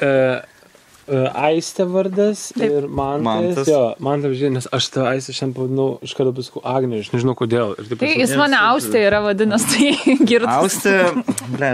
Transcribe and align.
Uh, 0.00 0.44
Aistė 1.06 1.84
vardas 1.86 2.48
Taip. 2.56 2.64
ir 2.66 2.86
man. 2.90 3.22
Mantas. 3.22 3.68
Jo, 3.70 3.94
man 4.02 4.24
tai 4.24 4.32
žinai, 4.34 4.56
nes 4.56 4.66
aš 4.74 4.88
tą 4.90 5.04
Aistę 5.06 5.30
šiandien 5.36 5.54
pavadinau, 5.54 5.86
iš 6.02 6.16
karto 6.18 6.32
pasakau 6.34 6.62
Agnė, 6.66 6.98
aš 7.04 7.12
nežinau 7.12 7.36
kodėl. 7.38 7.76
Tai 7.78 7.86
pasakau, 7.92 8.24
jis 8.24 8.32
mane 8.40 8.58
Austė 8.72 9.04
yra 9.06 9.20
vadinęs, 9.22 9.68
tai 9.70 9.92
girtas. 10.32 10.56
Austi, 10.56 10.96
ble, 11.54 11.70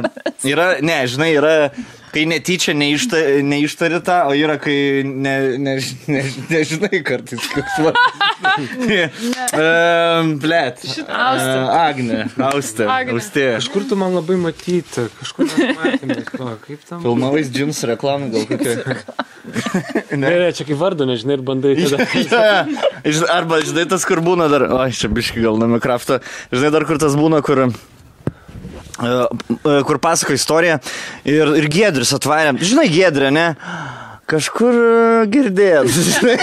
yra, 0.53 0.67
ne, 0.85 0.99
žinai, 1.09 1.31
yra, 1.39 1.55
kai 2.13 2.25
netyčia 2.29 2.75
neišta, 2.77 3.17
neištari 3.47 4.01
tą, 4.05 4.19
o 4.31 4.33
yra, 4.37 4.59
kai 4.61 4.77
ne, 5.07 5.35
ne, 5.63 5.77
ne, 6.13 6.23
nežinai 6.51 7.01
kartais, 7.07 7.47
koks 7.55 7.79
vardas. 7.87 8.19
Blet. 10.43 10.83
Austė. 11.07 11.59
Agne, 11.73 12.21
Austė. 12.51 12.89
Austė. 13.15 13.47
Kažkur 13.57 13.83
tu 13.89 13.95
man 14.01 14.11
labai 14.19 14.37
matyti, 14.41 15.07
kažkur 15.21 15.45
ko, 16.33 16.47
kaip 16.67 16.81
tam. 16.89 16.99
Filmavais 17.05 17.49
džinsų 17.53 17.93
reklamą 17.95 18.33
gal 18.35 18.45
kokia. 18.51 18.73
Ne, 20.13 20.29
ne, 20.29 20.51
čia 20.55 20.65
kaip 20.69 20.79
vardu, 20.79 21.07
nežinai, 21.09 21.35
ir 21.39 21.43
bandai 21.47 21.73
tada. 21.75 22.53
Arba, 23.37 23.59
žinai, 23.67 23.89
tas, 23.91 24.05
kur 24.07 24.23
būna 24.23 24.47
dar, 24.53 24.69
o, 24.71 24.83
čia 24.95 25.11
biški 25.11 25.43
gal 25.43 25.59
nuo 25.59 25.67
Minecraft'o, 25.73 26.21
žinai, 26.53 26.71
dar 26.75 26.87
kur 26.87 27.01
tas 27.03 27.17
būna, 27.19 27.41
kur, 27.43 27.65
kur 28.99 29.99
pasako 30.03 30.37
istoriją 30.37 30.79
ir, 31.25 31.57
ir 31.63 31.69
Gedris 31.73 32.13
atvarė, 32.17 32.57
žinai, 32.61 32.89
Gedrė, 32.93 33.33
ne? 33.35 33.49
Kažkur 34.33 34.77
e, 34.77 35.25
girdėjot. 35.33 35.89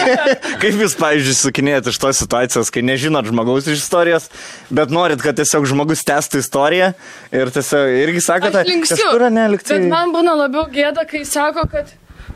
Kaip 0.61 0.81
jūs, 0.83 0.93
pavyzdžiui, 0.99 1.35
sukinėjate 1.39 1.93
iš 1.93 1.99
tos 2.01 2.19
situacijos, 2.21 2.69
kai 2.75 2.83
nežinot 2.85 3.29
žmogaus 3.31 3.69
iš 3.71 3.79
istorijos, 3.81 4.27
bet 4.69 4.91
norit, 4.93 5.23
kad 5.23 5.39
tiesiog 5.39 5.65
žmogus 5.71 6.03
testų 6.05 6.43
istoriją 6.43 6.91
ir 7.33 7.53
tiesiog 7.55 7.95
irgi 8.03 8.21
sakote, 8.25 8.65
kažkur 8.83 9.29
nelikti. 9.33 9.73
Bet 9.73 9.87
man 9.89 10.13
būna 10.13 10.35
labiau 10.43 10.67
gėda, 10.69 11.07
kai 11.09 11.23
sako, 11.25 11.65
kad 11.71 11.89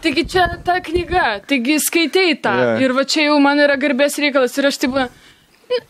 taigi 0.04 0.26
čia 0.32 0.48
ta 0.66 0.80
knyga, 0.84 1.44
taigi 1.50 1.78
skaitai 1.84 2.32
tą. 2.42 2.56
Jo. 2.64 2.72
Ir 2.88 2.96
va 2.98 3.06
čia 3.06 3.28
jau 3.28 3.38
man 3.44 3.62
yra 3.62 3.78
garbės 3.82 4.18
reikalas 4.24 4.58
ir 4.58 4.72
aš 4.72 4.82
taip 4.82 4.96
būna. 4.96 5.09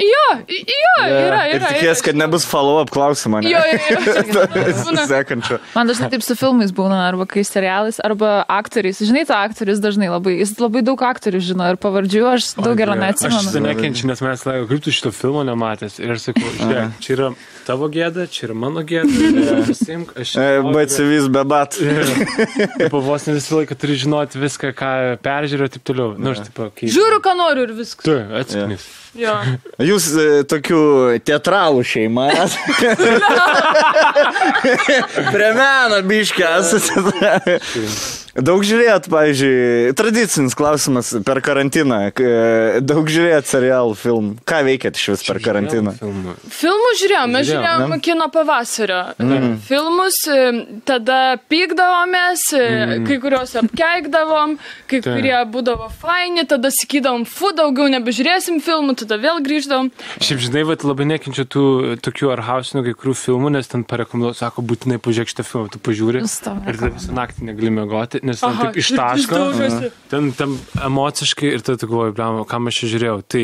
Jo, 0.03 0.25
jo, 0.47 0.93
yra, 1.05 1.39
Ir 1.49 1.57
yra. 1.59 1.69
tikės, 1.73 1.99
yra. 1.99 2.05
kad 2.07 2.17
nebus 2.19 2.45
follow-up 2.47 2.89
klausimą. 2.93 3.41
ne? 3.43 3.51
Jo, 3.51 3.61
jo, 3.67 3.97
jo. 3.97 4.95
Sekančio. 5.11 5.57
Man 5.75 5.89
dažnai 5.89 6.09
taip 6.13 6.23
su 6.25 6.35
filmais 6.39 6.71
būna, 6.75 7.01
arba 7.09 7.25
kai 7.29 7.43
serialais, 7.47 7.99
arba 8.03 8.43
aktoriais. 8.51 9.01
Žinai, 9.03 9.25
tą 9.29 9.37
aktorius 9.43 9.81
dažnai 9.83 10.09
labai, 10.13 10.37
jis 10.41 10.55
labai 10.61 10.83
daug 10.85 11.03
aktorių 11.03 11.41
žino 11.43 11.67
ir 11.73 11.79
pavardžių 11.83 12.23
aš 12.33 12.51
daugelio 12.59 12.95
Aš 12.95 13.01
neatsimenu. 13.03 13.41
šitą 13.47 13.63
nekenčiu, 13.67 14.07
nes 14.11 14.23
mes 14.23 14.45
laiko, 14.47 14.69
kaip 14.71 14.83
tu 14.87 14.93
šito 14.95 15.11
filmo 15.15 15.43
nematęs. 15.47 15.99
Ir 16.03 16.15
aš 16.15 16.29
sakau, 16.29 16.53
žiūrėk, 16.61 16.97
čia 17.03 17.13
yra 17.17 17.29
tavo 17.67 17.87
gėda, 17.91 18.25
čia 18.31 18.47
yra 18.49 18.57
mano 18.63 18.83
gėda. 18.87 19.59
Pasimk, 19.67 20.15
aš 20.23 20.35
E, 20.39 20.47
Batsivis 20.73 21.27
be 21.31 21.43
bat. 21.47 21.77
Taip, 22.79 22.93
vos 23.03 23.27
ne 23.29 23.35
visą 23.37 23.59
laiką 23.61 23.77
turi 23.79 23.95
žinoti 23.99 24.39
viską, 24.41 24.73
ką 24.77 24.91
peržiūrė 25.23 25.67
ir 25.69 25.73
taip 25.77 25.85
toliau. 25.87 26.13
Nu, 26.17 26.33
aš 26.33 26.45
taip, 26.47 26.59
kai... 26.77 26.89
Žiūriu, 26.93 27.19
ką 27.23 27.35
noriu 27.39 27.67
ir 27.67 27.73
viskas. 27.77 28.03
Tu, 28.05 28.15
atsiknis. 28.39 28.87
Jo. 29.13 29.33
Jūs 29.81 30.11
e, 30.13 30.25
tokių 30.45 30.81
teatralų 31.25 31.81
šeima 31.87 32.27
esate. 32.43 32.93
Prie 35.33 35.49
meno 35.57 35.97
biškė 36.05 36.45
esate. 36.59 37.57
Daug 38.33 38.63
žiūrėt, 38.65 39.11
pavyzdžiui, 39.13 39.93
tradicinis 39.93 40.55
klausimas 40.57 41.11
per 41.21 41.37
karantiną. 41.45 41.99
K- 42.17 42.79
Daug 42.81 43.05
žiūrėt 43.05 43.45
serialų, 43.45 43.93
filmų. 43.93 44.31
Ką 44.49 44.63
veikėt 44.65 44.97
iš 44.97 45.11
vis 45.13 45.25
per 45.27 45.37
karantiną? 45.43 45.93
Filmų. 45.99 46.33
Filmus 46.49 46.97
žiūrėjom, 47.03 47.35
mes 47.35 47.45
Žiūrėjom, 47.45 47.83
žiūrėjom 47.83 48.01
kino 48.07 48.27
pavasario 48.33 49.01
mm. 49.21 49.53
filmus, 49.67 50.17
e, 50.25 50.47
tada 50.89 51.19
pykdavomės, 51.51 52.47
mm. 52.57 53.05
kai 53.05 53.19
kuriuos 53.21 53.53
apkeikdavom, 53.61 54.57
kai 54.89 55.03
Taip. 55.05 55.11
kurie 55.13 55.35
būdavo 55.53 55.91
faini, 56.01 56.47
tada 56.49 56.73
sakydavom, 56.73 57.27
fu, 57.29 57.53
daugiau 57.53 57.85
nebežiūrėsim 57.93 58.57
filmų, 58.65 58.97
tada 59.03 59.21
vėl 59.21 59.43
grįždavom. 59.45 59.93
Šiaip 60.17 60.41
žinai, 60.47 60.65
vat, 60.71 60.87
labai 60.87 61.05
nekenčiu 61.13 61.45
tų 61.45 61.67
tokių 62.01 62.33
arhausinių 62.39 62.85
kai 62.89 62.97
kurių 62.97 63.15
filmų, 63.19 63.53
nes 63.59 63.69
ten 63.69 63.85
parekomenduoju, 63.85 64.39
sako, 64.41 64.65
būtinai 64.65 64.97
pažiūrėk 64.97 65.35
šitą 65.35 65.45
filmą, 65.45 65.69
tu 65.69 65.83
pažiūri. 65.85 66.25
Nustojo 66.25 66.65
Ir 66.65 66.81
tada 66.81 66.93
visą 66.97 67.13
naktį 67.13 67.51
negali 67.51 67.73
mėgoti, 67.77 68.22
nes 68.23 68.41
ten 68.41 68.49
Aha, 68.49 68.67
taip 68.67 68.79
ištaško. 68.81 69.39
Ten, 70.11 70.31
ten 70.37 70.57
emociškai 70.87 71.53
ir 71.57 71.63
tada 71.65 71.81
tu 71.81 71.89
galvoji, 71.91 72.15
blem, 72.17 72.43
kam 72.49 72.71
aš 72.71 72.81
čia 72.81 72.91
žiūrėjau. 72.95 73.17
Tai 73.35 73.43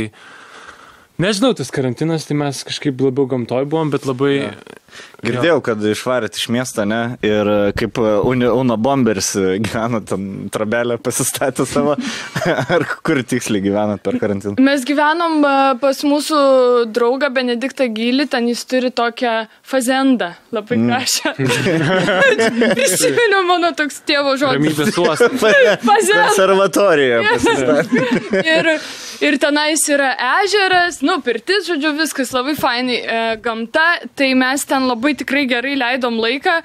nežinau, 1.26 1.54
tas 1.60 1.74
karantinas, 1.76 2.28
tai 2.30 2.38
mes 2.40 2.64
kažkaip 2.68 3.04
labiau 3.04 3.30
gamtoj 3.36 3.68
buvom, 3.70 3.94
bet 3.94 4.08
labai... 4.10 4.36
Ja. 4.40 4.54
Girdėjau, 5.26 5.60
kad 5.64 5.84
išvarėt 5.84 6.38
iš 6.40 6.48
miesto, 6.54 6.86
ne? 6.88 7.18
Ir 7.26 7.50
e, 7.50 7.58
kaip 7.78 8.00
e, 8.00 8.14
Una 8.24 8.78
Bomberis 8.80 9.34
e, 9.36 9.58
gyvena 9.64 10.00
ten 10.06 10.50
trabelę 10.54 10.98
pasistatę 11.04 11.66
savo. 11.68 11.96
Ar 12.76 12.86
kur 13.04 13.20
tiksliai 13.24 13.64
gyvenat 13.64 14.04
per 14.06 14.20
karantiną? 14.22 14.56
Mes 14.64 14.86
gyvenom 14.88 15.42
pas 15.82 16.04
mūsų 16.08 16.40
draugą 16.96 17.32
Benediktą 17.36 17.90
Gylį, 17.92 18.30
ten 18.32 18.48
jis 18.52 18.64
turi 18.70 18.94
tokią 18.96 19.36
fazendą, 19.68 20.32
labai 20.56 20.80
gražią. 20.86 21.36
Prisimenu 22.78 23.44
mano 23.48 23.74
toks 23.78 24.00
tėvo 24.08 24.36
žodis. 24.40 24.60
Ramybės 24.60 25.00
uostas. 25.02 25.36
Fazenda. 25.84 26.30
Konservatorija. 26.30 27.22
Ir, 28.40 28.72
ir 29.26 29.38
tenais 29.42 29.84
yra 29.92 30.14
ežeras, 30.40 31.02
nu, 31.06 31.20
pirtis, 31.26 31.68
žodžiu, 31.68 31.94
viskas 32.00 32.32
labai 32.36 32.56
fainai. 32.60 33.00
E, 33.00 33.20
gamta, 33.44 33.86
tai 34.20 34.32
mes 34.40 34.66
ten 34.70 34.79
labai 34.88 35.16
tikrai 35.20 35.46
gerai 35.50 35.76
leidom 35.80 36.20
laiką, 36.22 36.60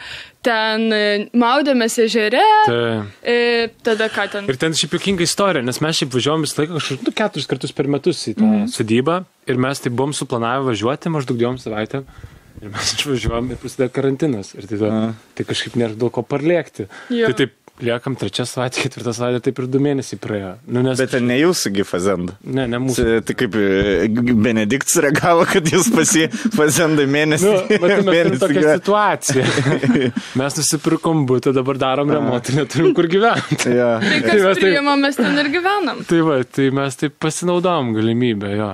ten 0.45 0.87
e, 0.93 1.01
maudėmės 1.41 1.97
ežere. 2.05 2.43
Tai... 2.69 2.77
E, 3.25 3.39
tada 3.87 4.11
ką 4.13 4.29
ten? 4.33 4.51
Ir 4.51 4.61
ten 4.61 4.77
šiaip 4.77 4.99
jokinga 4.99 5.27
istorija, 5.27 5.65
nes 5.65 5.81
mes 5.85 6.03
šiaip 6.03 6.15
važiuojam 6.15 6.45
visą 6.47 6.61
laiką 6.63 6.79
kažkur, 6.79 7.01
nu, 7.07 7.17
keturis 7.23 7.51
kartus 7.51 7.75
per 7.77 7.91
metus 7.91 8.23
į 8.31 8.37
tą 8.39 8.47
mm. 8.47 8.71
sodybą 8.75 9.19
ir 9.51 9.61
mes 9.67 9.83
tai 9.83 9.93
buvom 9.95 10.15
suplanavę 10.17 10.71
važiuoti 10.71 11.13
maždaug 11.15 11.41
dviem 11.41 11.59
savaitėm. 11.63 12.07
Ir 12.63 12.71
mes 12.71 12.93
išvažiuojam 12.99 13.51
ir 13.51 13.61
prasideda 13.61 13.91
karantinas. 13.93 14.55
Ir 14.59 14.69
tai, 14.71 14.81
ta, 14.81 15.03
tai 15.35 15.49
kažkaip 15.49 15.81
nėra 15.81 15.99
dėl 15.99 16.13
ko 16.15 16.25
parlėkti. 16.27 16.89
Jo. 17.13 17.29
Tai 17.31 17.43
taip 17.43 17.57
liekam 17.83 18.15
trečią 18.17 18.45
savaitę, 18.47 18.79
ketvirtą 18.85 19.13
savaitę, 19.17 19.41
taip 19.49 19.59
ir 19.59 19.67
du 19.67 19.81
mėnesiai 19.83 20.19
praėjo. 20.23 20.51
Nu, 20.71 20.83
nes, 20.87 20.99
Bet 21.01 21.11
ten 21.17 21.25
ne 21.27 21.35
jūsų 21.41 21.73
gi 21.75 21.85
fazenda. 21.89 22.37
Ne, 22.47 22.69
ne 22.71 22.79
mūsų. 22.85 23.07
Tai 23.27 23.35
kaip 23.41 23.57
e, 23.59 24.07
Benediktas 24.45 24.95
reagavo, 25.03 25.43
kad 25.51 25.67
jūs 25.73 25.89
pasi 25.95 26.29
fazendai 26.55 27.07
mėnesį. 27.11 27.49
Nu, 27.51 27.57
matai, 27.59 27.79
mes 27.81 27.97
turim 27.99 28.11
mėnesį 28.13 28.41
tokią 28.45 28.61
gyvena. 28.61 28.77
situaciją. 28.79 29.47
Mes 30.41 30.59
nusipirkom 30.61 31.25
būtą, 31.31 31.53
dabar 31.57 31.81
darom 31.83 32.13
remontą, 32.15 32.55
neturim 32.61 32.95
kur 32.95 33.09
gyventi. 33.11 33.59
Tai 33.65 33.75
tai 33.75 34.21
kas 34.23 34.39
mes 34.39 34.45
taip- 34.45 34.63
priima, 34.63 34.95
mes 35.01 35.19
ten 35.19 35.39
ir 35.43 35.51
gyvenam. 35.55 36.05
Tai 36.09 36.21
va, 36.27 36.39
tai 36.47 36.69
mes 36.75 36.97
taip 37.01 37.19
pasinaudom 37.23 37.91
galimybę, 37.97 38.55
jo. 38.59 38.71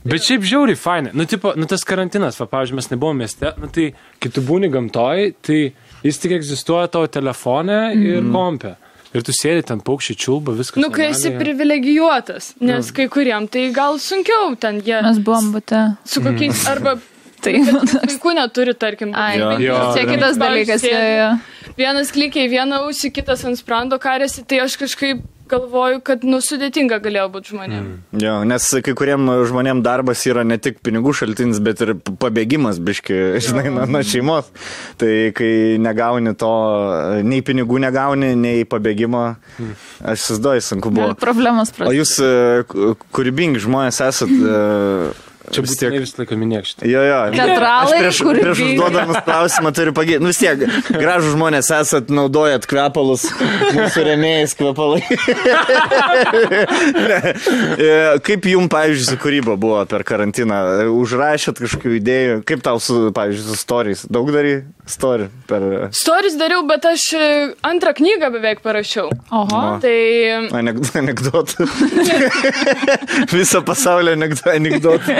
Bet 0.00 0.24
šiaip 0.24 0.42
žiauriai 0.48 0.78
fainai. 0.80 1.10
Nu, 1.14 1.26
tipo, 1.28 1.52
nu 1.60 1.66
tas 1.68 1.82
karantinas, 1.84 2.38
va, 2.40 2.46
pavyzdžiui, 2.48 2.78
mes 2.78 2.88
nebuvome 2.90 3.20
mieste, 3.26 3.50
nu, 3.60 3.68
tai 3.68 3.90
kai 4.18 4.30
tu 4.32 4.40
būni 4.46 4.70
gamtoj, 4.72 5.26
tai 5.44 5.58
jis 6.04 6.18
tik 6.22 6.32
egzistuoja 6.38 6.88
tavo 6.92 7.06
telefone 7.06 7.80
ir 7.96 8.22
kompe. 8.32 8.76
Ir 9.10 9.24
tu 9.26 9.32
sėdi 9.34 9.64
ten 9.66 9.80
paukščiai 9.82 10.14
čiulba, 10.22 10.52
viskas. 10.54 10.78
Nu, 10.78 10.86
kai 10.94 11.08
esi 11.10 11.32
privilegijuotas, 11.34 12.52
nes 12.62 12.92
kai 12.94 13.08
kuriem 13.10 13.48
tai 13.50 13.64
gal 13.74 13.98
sunkiau 13.98 14.52
ten 14.60 14.78
jie 14.86 15.00
Mes 15.02 15.18
buvom 15.26 15.48
bute. 15.56 15.80
su 16.06 16.22
kokiais, 16.22 16.66
arba 16.70 16.98
Tai, 17.40 17.54
vaikų 17.56 18.34
neturi, 18.36 18.74
tarkim. 18.76 19.14
ai, 19.16 19.38
Jo. 19.40 19.54
Jo. 19.64 19.76
čia 19.96 20.02
kitas 20.04 20.36
dalykas. 20.36 20.82
Jo, 20.84 20.98
jo. 21.00 21.28
Vienas 21.78 22.10
klikiai 22.12 22.50
vieną 22.52 22.82
ausį, 22.84 23.08
kitas 23.16 23.46
ant 23.48 23.56
sprando 23.56 23.96
karėsi, 23.98 24.42
tai 24.44 24.58
aš 24.60 24.76
kažkaip 24.76 25.22
galvoju, 25.50 26.00
kad 26.06 26.24
nu 26.26 26.40
sudėtinga 26.44 27.00
galėjo 27.02 27.26
būti 27.34 27.54
žmonėm. 27.54 27.86
Mm. 27.86 28.22
Jo, 28.22 28.34
nes 28.48 28.68
kai 28.86 28.94
kuriem 28.98 29.28
žmonėm 29.50 29.82
darbas 29.84 30.22
yra 30.30 30.44
ne 30.46 30.58
tik 30.62 30.80
pinigų 30.86 31.14
šaltinis, 31.20 31.60
bet 31.64 31.82
ir 31.84 31.94
pabėgimas, 32.22 32.80
biški, 32.82 33.18
žinai, 33.46 33.68
nuo, 33.74 33.86
nuo 33.90 34.02
šeimos. 34.06 34.50
Tai 35.00 35.12
kai 35.36 35.52
negauni 35.82 36.34
to, 36.38 36.52
nei 37.26 37.42
pinigų 37.46 37.80
negauni, 37.82 38.32
nei 38.38 38.66
pabėgimo, 38.68 39.24
aš 40.00 40.26
įsivaizduoju, 40.26 40.66
sunku 40.70 40.94
buvo. 40.94 41.10
Gali 41.10 41.20
Problemas 41.20 41.74
O 41.86 41.90
jūs 41.94 42.16
e, 42.22 42.30
kūrybingi 43.14 43.62
žmonės 43.62 44.00
esat. 44.06 44.30
e, 44.30 45.29
Čia 45.50 45.62
vis 45.66 45.76
tiek- 45.80 45.94
visą 45.98 46.20
laiką 46.22 46.36
minėk 46.38 46.68
šitą. 46.68 46.86
Jo, 46.86 47.02
jo. 47.02 47.18
Teatralai, 47.34 47.98
prieš, 48.04 48.20
prieš 48.22 48.62
užduodamas 48.66 49.22
klausimą 49.26 49.72
turiu 49.74 49.94
pagėti. 49.96 50.22
Nu 50.22 50.30
vis 50.30 50.38
tiek, 50.38 50.62
gražų 50.94 51.34
žmonės 51.34 51.70
esat, 51.74 52.12
naudojat 52.14 52.68
kvepalus, 52.70 53.26
mūsų 53.74 54.06
remėjais 54.12 54.56
kvepalai. 54.58 55.02
E, 57.80 58.18
Kaip 58.24 58.44
jums, 58.48 58.68
pavyzdžiui, 58.70 59.06
su 59.06 59.16
kūryba 59.20 59.54
buvo 59.60 59.80
per 59.88 60.02
karantiną? 60.06 60.56
Užrašėt 60.94 61.60
kažkokių 61.62 61.92
idėjų? 61.98 62.36
Kaip 62.48 62.62
tau, 62.64 62.80
su, 62.82 63.08
pavyzdžiui, 63.16 63.46
su 63.46 63.56
stories? 63.58 64.04
Daug 64.12 64.30
darai 64.34 64.60
story 64.90 65.28
per... 65.48 65.64
Stories 65.96 66.36
dariau, 66.40 66.62
bet 66.68 66.86
aš 66.90 67.06
e, 67.16 67.28
antrą 67.66 67.94
knygą 67.96 68.30
beveik 68.34 68.62
parašiau. 68.64 69.10
Oho. 69.30 69.62
Tai 69.82 69.96
Anekdotų. 70.60 71.66
Visą 73.34 73.62
pasaulio 73.66 74.16
anekdotų. 74.18 75.18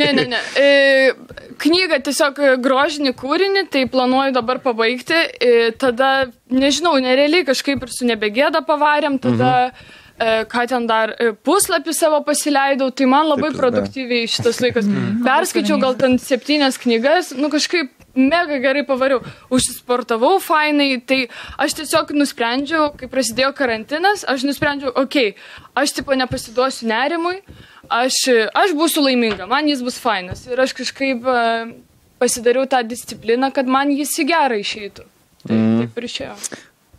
Ne, 0.00 0.12
ne, 0.16 0.26
ne. 0.32 0.42
E, 0.58 1.14
knygą 1.62 1.98
tiesiog 2.08 2.38
e, 2.42 2.52
grožinį 2.62 3.14
kūrinį, 3.18 3.66
tai 3.72 3.86
planuoju 3.90 4.36
dabar 4.36 4.60
pabaigti. 4.64 5.16
E, 5.16 5.72
tada, 5.78 6.12
nežinau, 6.52 6.94
nerealiai 7.02 7.46
kažkaip 7.48 7.82
ir 7.82 7.92
su 7.94 8.08
nebegėda 8.08 8.64
pavarėm, 8.68 9.20
tada... 9.22 9.52
Mhm. 9.72 9.98
E, 10.22 10.44
ką 10.46 10.66
ten 10.68 10.84
dar 10.86 11.14
e, 11.16 11.32
puslapį 11.32 11.94
savo 11.96 12.20
pasileidau, 12.22 12.90
tai 12.94 13.08
man 13.10 13.26
labai 13.26 13.48
Taip, 13.48 13.58
produktyviai 13.58 14.28
šitas 14.30 14.60
laikas. 14.62 14.86
Perskaičiau 15.24 15.80
gal 15.82 15.96
ten 15.98 16.18
septynias 16.20 16.76
knygas, 16.78 17.32
nu 17.34 17.48
kažkaip 17.50 17.90
mega 18.14 18.58
gerai 18.62 18.84
pavariau. 18.86 19.22
Užsisportavau 19.50 20.36
fainai, 20.44 21.00
tai 21.00 21.24
aš 21.58 21.78
tiesiog 21.80 22.12
nusprendžiau, 22.16 22.92
kai 23.00 23.08
prasidėjo 23.10 23.50
karantinas, 23.56 24.26
aš 24.28 24.46
nusprendžiau, 24.48 24.92
okei, 24.94 25.32
okay, 25.32 25.80
aš 25.82 25.96
tipo 25.98 26.14
nepasiduosiu 26.18 26.90
nerimui, 26.92 27.40
aš, 27.90 28.18
aš 28.54 28.74
būsiu 28.78 29.04
laiminga, 29.06 29.46
man 29.50 29.70
jis 29.70 29.82
bus 29.84 29.98
fainas. 30.02 30.44
Ir 30.50 30.60
aš 30.62 30.74
kažkaip 30.78 31.26
e, 31.26 31.38
pasidariau 32.22 32.68
tą 32.70 32.82
discipliną, 32.86 33.52
kad 33.54 33.70
man 33.70 33.92
jis 33.94 34.14
į 34.22 34.28
gerą 34.30 34.60
išeitų. 34.62 35.08
Tai 35.46 35.56
mm. 35.56 35.80
taip 35.80 35.98
ir 35.98 36.08
išėjo. 36.10 36.36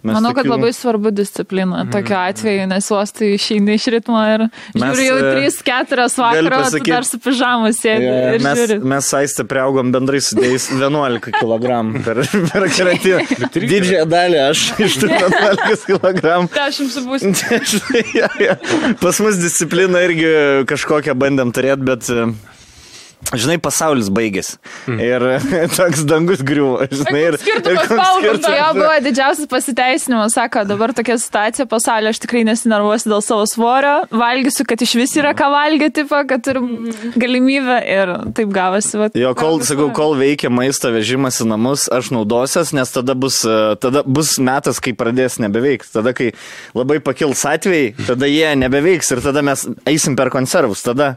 Mes 0.04 0.18
Manau, 0.18 0.34
kad 0.36 0.44
tokių- 0.44 0.52
labai 0.58 0.72
svarbu 0.76 1.12
disciplina 1.16 1.86
tokiu 1.88 2.16
atveju, 2.20 2.66
nes 2.68 2.90
vos 2.92 3.12
tai 3.16 3.30
išeini 3.38 3.78
iš 3.78 3.86
ritmo 3.94 4.20
ir 4.34 4.42
žiūri 4.76 5.06
jau 5.08 5.16
e, 5.16 5.30
3-4 5.48 6.08
vakaro, 6.20 6.44
tu 6.44 6.56
pasakyt- 6.58 6.92
dar 6.92 7.06
su 7.08 7.20
pižamu 7.24 7.70
sėdi 7.72 8.10
ir 8.36 8.44
Mes, 8.44 8.58
žiūri. 8.60 8.78
mes 8.84 9.12
aistę 9.22 9.46
prieaugom 9.48 9.94
bendrai 9.96 10.20
sudėjus 10.20 10.66
11 10.76 11.20
kg 11.40 12.04
per, 12.04 12.20
per 12.52 12.68
karantiną. 12.76 13.24
Didžiąją 13.56 14.06
dalį 14.12 14.42
aš 14.50 14.66
iš 14.84 14.98
tų 15.00 15.08
11 15.08 15.88
kg. 15.88 16.36
Dešimt 16.52 16.92
su 16.92 17.06
būsiu. 17.08 17.32
Žinai, 17.74 18.04
jo, 18.20 18.28
jo. 18.44 18.58
Pas 19.00 19.20
mus 19.24 19.40
disciplina 19.40 20.04
irgi 20.04 20.28
kažkokią 20.68 21.16
bandėm 21.16 21.56
turėti, 21.56 21.88
bet, 21.88 22.10
e, 22.12 22.28
žinai, 23.32 23.58
pasaulis 23.62 24.10
baigėsi. 24.14 24.58
Ir 24.92 25.24
toks 25.78 26.04
dangus 26.10 26.44
griuvo, 26.46 26.84
žinai. 26.92 27.22
Ir, 27.30 27.38
koks 27.40 27.94
skirtumas 27.94 28.48
jo 28.60 28.70
buvo 28.78 28.94
didžiausias 29.06 29.50
pasiteisinimas, 29.52 30.36
sako, 30.38 30.66
dabar 30.70 30.94
tokia 30.96 31.18
situacija 31.22 31.66
pasaulyje, 31.72 32.14
aš 32.14 32.22
tikrai 32.26 32.44
nesinervuosiu 32.48 33.14
dėl 33.14 33.24
savo 33.26 33.48
svorio, 33.50 33.96
valgysiu, 34.12 34.68
kad 34.70 34.82
iš 34.84 34.96
vis 35.00 35.16
yra 35.20 35.34
ką 35.38 35.50
valgyti, 35.54 36.04
tipo, 36.04 36.20
kad 36.30 36.44
turiu 36.46 36.64
galimybę 37.20 37.80
ir 37.90 38.14
taip 38.38 38.54
gavosi. 38.54 38.98
Vat. 39.00 39.18
Jo, 39.18 39.34
kol, 39.38 39.62
sakau, 39.66 39.90
kol 39.96 40.18
veikia 40.20 40.52
maisto 40.54 40.92
vežimas 40.94 41.40
į 41.44 41.50
namus, 41.52 41.88
aš 41.94 42.12
naudosios, 42.14 42.74
nes 42.76 42.94
tada 42.94 43.16
bus, 43.18 43.42
e, 43.48 43.58
tada 43.82 44.04
bus 44.06 44.36
metas, 44.44 44.82
kai 44.84 44.96
pradės 44.98 45.40
nebeveikti. 45.44 45.92
Tada, 45.94 46.14
kai 46.18 46.32
labai 46.78 47.00
pakils 47.04 47.44
atvejai, 47.50 47.94
tada 48.08 48.30
jie 48.30 48.54
nebeveiks 48.60 49.14
ir 49.14 49.24
tada 49.26 49.44
mes 49.46 49.66
eisim 49.90 50.18
per 50.20 50.32
konservus. 50.34 50.84
Tada, 50.86 51.14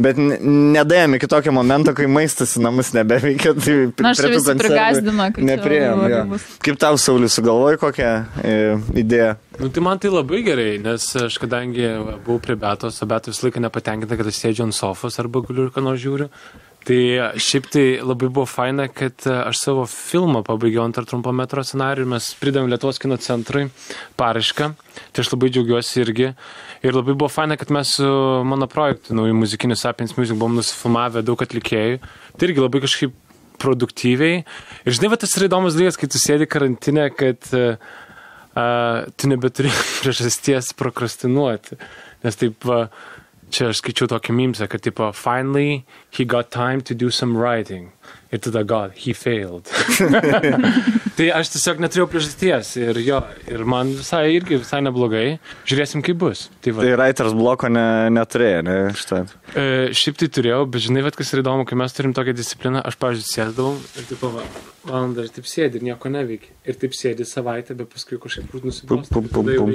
bet 0.00 0.18
nedėjome 0.18 1.18
iki 1.18 1.30
tokio 1.48 1.52
momento, 1.52 1.94
kai 1.96 2.06
maistas 2.10 2.56
į 2.58 2.62
namus 2.62 2.92
nebeveikia. 2.92 3.54
Tai 3.56 3.76
Na, 4.04 4.12
aš 4.12 4.20
visi 4.28 4.54
prigazdino, 4.58 5.28
kad 5.32 5.44
Neprieėm. 5.44 6.28
bus. 6.34 6.44
Kaip 6.64 6.78
tau, 6.80 6.98
Saulis, 7.00 7.32
sugalvoji 7.36 7.80
kokią 7.80 8.10
e, 8.44 8.56
idėją? 9.00 9.36
Nu, 9.58 9.70
tai 9.72 9.82
man 9.82 9.98
tai 9.98 10.12
labai 10.12 10.42
gerai, 10.44 10.78
nes 10.82 11.08
aš 11.16 11.38
kadangi 11.40 11.86
va, 11.88 12.18
buvau 12.24 12.38
prie 12.42 12.56
Betos, 12.56 13.00
o 13.02 13.08
Beto 13.08 13.32
visą 13.32 13.48
laiką 13.48 13.62
nepatenkinta, 13.64 14.18
kad 14.18 14.28
aš 14.28 14.42
sėdžiu 14.42 14.68
ant 14.68 14.76
sofos 14.76 15.18
arba 15.22 15.42
guliu 15.46 15.68
ir 15.68 15.72
ką 15.74 15.84
nors 15.84 16.02
žiūriu. 16.04 16.28
Tai 16.88 17.00
šiaip 17.36 17.66
tai 17.68 17.82
labai 18.00 18.30
buvo 18.32 18.46
faina, 18.48 18.86
kad 18.88 19.26
e, 19.28 19.32
aš 19.50 19.60
savo 19.60 19.82
filmą 19.92 20.40
pabaigiau 20.46 20.86
ant 20.86 20.96
ar 20.96 21.04
trumpo 21.04 21.34
metro 21.36 21.60
scenarių 21.60 22.06
ir 22.06 22.10
mes 22.14 22.28
pridavėm 22.40 22.70
Lietuvos 22.72 23.00
kino 23.02 23.18
centrui 23.20 23.66
parašką. 24.16 24.70
Tai 25.12 25.24
aš 25.24 25.32
labai 25.34 25.50
džiaugiuosi 25.52 26.00
irgi. 26.00 26.30
Ir 26.80 26.96
labai 26.96 27.12
buvo 27.12 27.28
faina, 27.28 27.58
kad 27.60 27.68
mes 27.76 27.92
su 27.98 28.08
mano 28.48 28.70
projektu, 28.72 29.12
nauju 29.18 29.36
muzikiniu 29.36 29.76
Sapiens 29.76 30.16
Music, 30.16 30.38
buvom 30.40 30.56
nusifilmavę 30.56 31.20
daug 31.28 31.44
atlikėjų. 31.44 32.00
Tai 32.38 32.48
irgi 32.48 32.64
labai 32.64 32.80
kažkaip 32.86 33.20
produktyviai. 33.60 34.42
Ir 34.88 34.96
žinai, 34.96 35.12
va 35.12 35.20
tas 35.20 35.36
yra 35.36 35.50
įdomus 35.50 35.76
dalykas, 35.76 36.00
kai 36.00 36.08
tu 36.08 36.20
sėdi 36.22 36.48
karantinė, 36.48 37.08
kad 37.12 37.52
uh, 37.58 37.76
uh, 38.54 39.04
tu 39.18 39.28
nebeturi 39.28 39.72
priežasties 40.00 40.72
prokrastinuoti. 40.78 41.78
Nes 42.24 42.38
taip, 42.38 42.64
va, 42.66 42.86
čia 43.50 43.70
aš 43.72 43.82
skaičiau 43.82 44.08
tokį 44.12 44.34
mimsą, 44.36 44.68
kad 44.70 44.84
tipo, 44.84 45.10
finally 45.12 45.84
he 46.10 46.24
got 46.24 46.50
time 46.50 46.80
to 46.80 46.94
do 46.94 47.10
some 47.10 47.36
writing. 47.36 47.92
Ir 48.28 48.42
tada, 48.44 48.62
god, 48.62 48.92
he 48.92 49.14
failed. 49.16 49.70
tai 51.16 51.30
aš 51.32 51.52
tiesiog 51.54 51.78
neturėjau 51.80 52.08
priežasties. 52.12 52.74
Ir 52.76 53.00
jo, 53.00 53.22
ir 53.48 53.64
man 53.64 53.94
visai 53.96 54.26
irgi 54.34 54.58
visai 54.60 54.82
neblogai. 54.84 55.38
Žiūrėsim, 55.68 56.04
kaip 56.04 56.20
bus. 56.20 56.46
Tai 56.64 56.74
va, 56.76 56.84
Tai 56.84 56.96
writers 56.98 57.36
bloko 57.38 57.70
ne, 57.72 57.86
neturėjo, 58.12 58.64
ne? 58.68 58.76
Šitą. 58.98 59.22
E, 59.54 59.68
šiaip 59.96 60.20
tai 60.20 60.28
turėjau, 60.36 60.66
bet 60.68 60.84
žinai, 60.84 61.06
bet 61.06 61.16
kas 61.16 61.32
yra 61.32 61.44
įdomu, 61.46 61.64
kai 61.68 61.78
mes 61.80 61.96
turim 61.96 62.12
tokią 62.16 62.36
discipliną, 62.36 62.84
aš, 62.84 62.98
pavyzdžiui, 63.00 63.30
sėdau 63.32 63.70
ir 63.96 64.10
taip 64.10 64.26
va, 64.28 64.44
valandą 64.84 65.24
ir 65.24 65.32
taip 65.32 65.48
sėdi 65.48 65.80
ir 65.80 65.88
nieko 65.88 66.12
neveikia. 66.12 66.52
Ir 66.68 66.76
taip 66.80 66.92
sėdi 66.96 67.24
savaitę, 67.28 67.76
bet 67.78 67.88
paskui 67.94 68.20
kažkaip 68.20 68.52
kur 68.52 68.68
nusibosta. 68.68 69.14
Pum, 69.14 69.32
pum, 69.32 69.48
pum, 69.48 69.72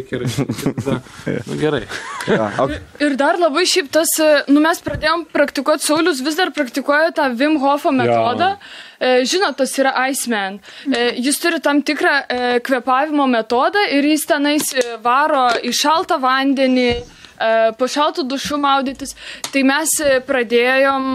Tada. 0.77 0.99
Ir 1.25 1.41
Nu, 1.49 1.57
gerai. 1.59 1.81
Ja, 2.29 2.51
okay. 2.61 2.79
Ir 3.03 3.17
dar 3.19 3.37
labai 3.41 3.65
šiaip 3.69 3.89
tas, 3.93 4.13
e, 4.21 4.29
nu 4.53 4.61
mes 4.63 4.79
pradėjom 4.83 5.25
praktikuoti, 5.33 5.85
Saulis 5.85 6.21
vis 6.25 6.37
dar 6.39 6.53
praktikuoja 6.55 7.13
tą 7.17 7.27
Wim 7.39 7.57
Hofo 7.61 7.91
metodą. 7.95 8.42
E, 8.99 9.25
Žinot, 9.27 9.57
tas 9.59 9.73
yra 9.79 9.91
Iceman. 10.09 10.59
E, 10.87 11.09
Jis 11.19 11.39
turi 11.43 11.59
tam 11.63 11.81
tikrą 11.83 12.13
e, 12.21 12.59
kvepavimo 12.63 13.25
metodą 13.27 13.81
ir 13.91 14.05
jis 14.07 14.23
tenais 14.29 14.69
e, 14.73 14.85
varo 15.03 15.49
į 15.59 15.73
šaltą 15.75 16.19
vandenį. 16.23 16.91
e, 16.93 17.71
Po 17.77 17.89
šaltų 17.89 18.23
dušų 18.29 18.59
maudytis. 18.61 19.15
Tai 19.51 19.63
mes 19.67 19.95
e, 19.99 20.19
pradėjom 20.23 21.09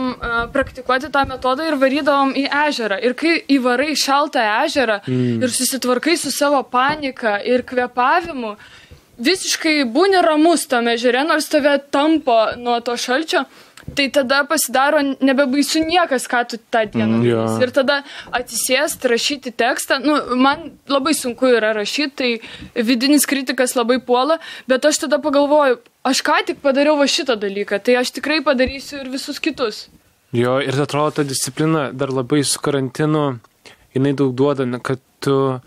praktikuoti 0.52 1.08
tą 1.14 1.22
metodą 1.30 1.69
ir 1.70 1.78
varydavom 1.80 2.34
į 2.36 2.44
ežerą. 2.66 2.98
Ir 3.00 3.14
kai 3.16 3.38
įvarai 3.56 3.94
šaltą 3.96 4.42
ežerą 4.64 4.98
mm. 5.06 5.38
ir 5.46 5.54
susitvarkai 5.54 6.19
su 6.20 6.34
savo 6.34 6.60
panika 6.62 7.38
ir 7.40 7.64
kvepavimu, 7.64 8.56
visiškai 9.19 9.84
būni 9.94 10.20
ramus 10.22 10.66
tame 10.70 10.94
ežere, 10.98 11.24
nors 11.26 11.48
tave 11.50 11.78
tampo 11.90 12.36
nuo 12.58 12.78
to 12.84 12.94
šalčio, 12.98 13.46
tai 13.96 14.08
tada 14.12 14.43
pasidaro 14.49 15.00
nebebaisu 15.20 15.82
niekas, 15.87 16.26
ką 16.31 16.43
tu 16.49 16.56
tą 16.70 16.85
dieną 16.90 17.19
Mm, 17.19 17.25
darysi. 17.25 17.62
Ir 17.62 17.70
tada 17.73 17.96
atsisėsti, 18.32 19.08
rašyti 19.12 19.52
tekstą. 19.52 19.99
Nu, 20.05 20.37
man 20.37 20.73
labai 20.88 21.14
sunku 21.14 21.46
yra 21.46 21.73
rašyti, 21.76 22.14
tai 22.19 22.82
vidinis 22.82 23.26
kritikas 23.26 23.75
labai 23.76 23.99
puola, 24.00 24.38
bet 24.69 24.85
aš 24.85 25.05
tada 25.05 25.19
pagalvoju, 25.19 25.79
aš 26.05 26.23
ką 26.23 26.38
tik 26.46 26.62
padariau 26.64 26.99
va 26.99 27.06
šitą 27.06 27.38
dalyką, 27.40 27.81
tai 27.82 27.99
aš 28.00 28.12
tikrai 28.19 28.40
padarysiu 28.44 29.02
ir 29.02 29.08
visus 29.12 29.38
kitus. 29.38 29.88
Jo, 30.32 30.58
ir 30.61 30.76
atrodo, 30.76 31.11
ta 31.11 31.23
disciplina 31.25 31.88
dar 31.93 32.12
labai 32.12 32.43
su 32.44 32.61
karantinu, 32.61 33.38
jinai 33.96 34.12
daug 34.12 34.34
duoda, 34.37 34.67
kad 34.84 35.00
tu, 35.25 35.60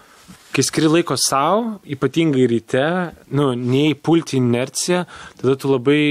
kai 0.53 0.63
skiri 0.63 0.91
laiko 0.91 1.17
savo, 1.17 1.79
ypatingai 1.85 2.45
ryte, 2.51 2.85
nu, 3.33 3.51
neįpulti 3.57 4.37
inerciją, 4.37 5.05
tada 5.41 5.55
tu 5.57 5.71
labai 5.71 6.03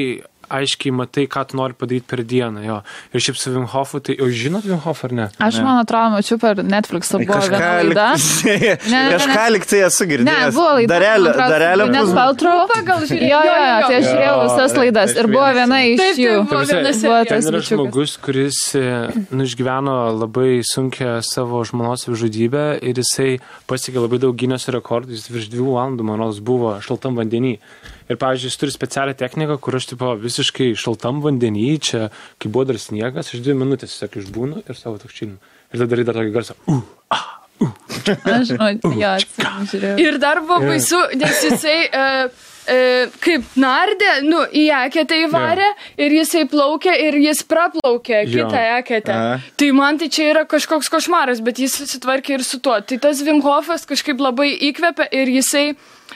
aiškiai 0.50 0.92
matai, 0.92 1.24
ką 1.30 1.44
tu 1.50 1.56
nori 1.60 1.76
padaryti 1.78 2.06
per 2.10 2.22
dieną. 2.26 2.64
Jo. 2.66 2.80
Ir 3.14 3.22
šiaip 3.24 3.38
su 3.38 3.52
Wim 3.54 3.66
Hofu, 3.72 4.00
tai 4.04 4.16
jau 4.18 4.26
žinot 4.34 4.66
Wim 4.66 4.80
Hof 4.84 5.04
ar 5.06 5.12
ne? 5.14 5.28
Aš, 5.38 5.60
man 5.64 5.78
atrodo, 5.84 6.10
mačiau 6.18 6.38
per 6.42 6.60
Netflix 6.66 7.12
buvo 7.14 7.38
viena 7.46 7.70
laida. 7.80 8.08
Ne, 8.44 8.56
ne, 8.92 9.02
ne. 9.06 9.14
kažką 9.14 9.46
liktai 9.54 9.82
esu 9.86 10.04
Ne, 10.04 10.10
girdėjęs. 10.14 10.54
buvo 10.58 10.70
laida. 10.80 10.90
Darelio, 10.94 11.32
darelio 11.38 11.86
Gwyneth 11.88 12.10
pus- 12.10 12.18
Paltrow. 12.18 12.62
Pagal 12.74 13.06
Jo, 13.10 13.16
jo, 13.18 13.54
jo, 13.54 13.78
tai 13.86 13.96
aš 14.00 14.04
žiūrėjau 14.10 14.36
visas 14.44 14.72
taip, 14.74 14.80
laidas 14.82 15.10
aš 15.14 15.16
ir 15.22 15.26
buvo 15.30 15.46
vienas. 15.46 15.58
viena 15.60 15.78
iš 15.86 15.98
Taip, 16.00 16.18
jų. 16.20 16.34
taip, 16.34 16.48
buvo 16.50 16.50
Ta 16.50 16.56
prasme, 16.56 16.80
viena 16.80 16.98
Buvo 17.00 17.24
tas 17.30 17.68
žmogus, 17.70 18.16
kuris 18.24 18.58
e, 18.74 18.82
nu, 19.30 19.44
išgyveno 19.46 19.94
labai 20.20 20.50
sunkę 20.66 21.10
savo 21.26 21.62
žmonos 21.64 22.04
žudybę 22.10 22.64
ir 22.82 22.98
jisai 23.00 23.38
pasiekė 23.70 24.02
labai 24.04 24.18
daug 24.22 24.36
gynėsi 24.40 24.74
rekordų, 24.74 25.14
jis 25.16 25.28
virš 25.30 25.48
dviejų 25.52 25.74
valandų, 25.76 26.06
man 26.10 26.18
rodos, 26.22 26.40
buvo 26.44 26.76
šaltam 26.84 27.16
vandenį. 27.18 27.56
Ir, 28.10 28.18
pavyzdžiui, 28.18 28.50
jis 28.50 28.58
turi 28.58 28.74
specialią 28.74 29.14
techniką, 29.18 29.56
kur 29.62 29.78
aš 29.78 29.92
tipo 29.92 30.14
visiškai 30.18 30.72
šaltam 30.78 31.20
vandenį, 31.22 31.66
čia, 31.78 32.08
kai 32.42 32.50
buvo 32.50 32.66
dar 32.72 32.80
sniegas, 32.82 33.30
aš 33.30 33.44
dvi 33.44 33.54
minutės 33.58 33.94
tiesiog 33.94 34.18
išbūnu 34.24 34.64
ir 34.66 34.78
savo 34.78 34.98
tokščinu. 34.98 35.38
Ir 35.70 35.78
tada 35.78 35.92
daryti 35.92 36.10
dar 36.10 36.18
tokį 36.18 36.34
garsą. 36.34 36.58
Uh, 36.66 36.82
Aš, 37.60 38.48
žinau, 38.48 38.70
jo, 38.96 39.10
atsimenu, 39.12 39.66
žiūrėjau. 39.68 39.98
Ir 40.00 40.16
dar 40.22 40.40
buvo 40.44 40.62
baisu, 40.64 41.00
nes 41.20 41.42
jisai 41.44 41.76
e, 42.00 42.04
e, 42.72 42.78
kaip 43.20 43.58
nardė, 43.60 44.14
nu, 44.24 44.40
į 44.46 44.64
eketę 44.78 45.18
įvarė 45.26 45.68
ir 46.00 46.16
jisai 46.20 46.46
plaukė 46.50 46.94
ir 47.04 47.18
jis 47.20 47.44
praplaukė 47.50 48.22
Jo. 48.24 48.32
kitą 48.32 48.64
eketę. 48.78 49.16
Aha. 49.16 49.38
Tai 49.60 49.70
man 49.76 50.00
tai 50.00 50.08
čia 50.12 50.30
yra 50.32 50.46
kažkoks 50.48 50.88
košmaras, 50.92 51.44
bet 51.44 51.60
jis 51.60 51.76
susitvarkė 51.82 52.38
ir 52.38 52.46
su 52.48 52.62
tuo. 52.64 52.78
Tai 52.80 53.00
tas 53.04 53.20
Vimhofas 53.26 53.84
kažkaip 53.90 54.22
labai 54.24 54.54
įkvepia 54.70 55.10
ir 55.20 55.34
jisai 55.36 55.66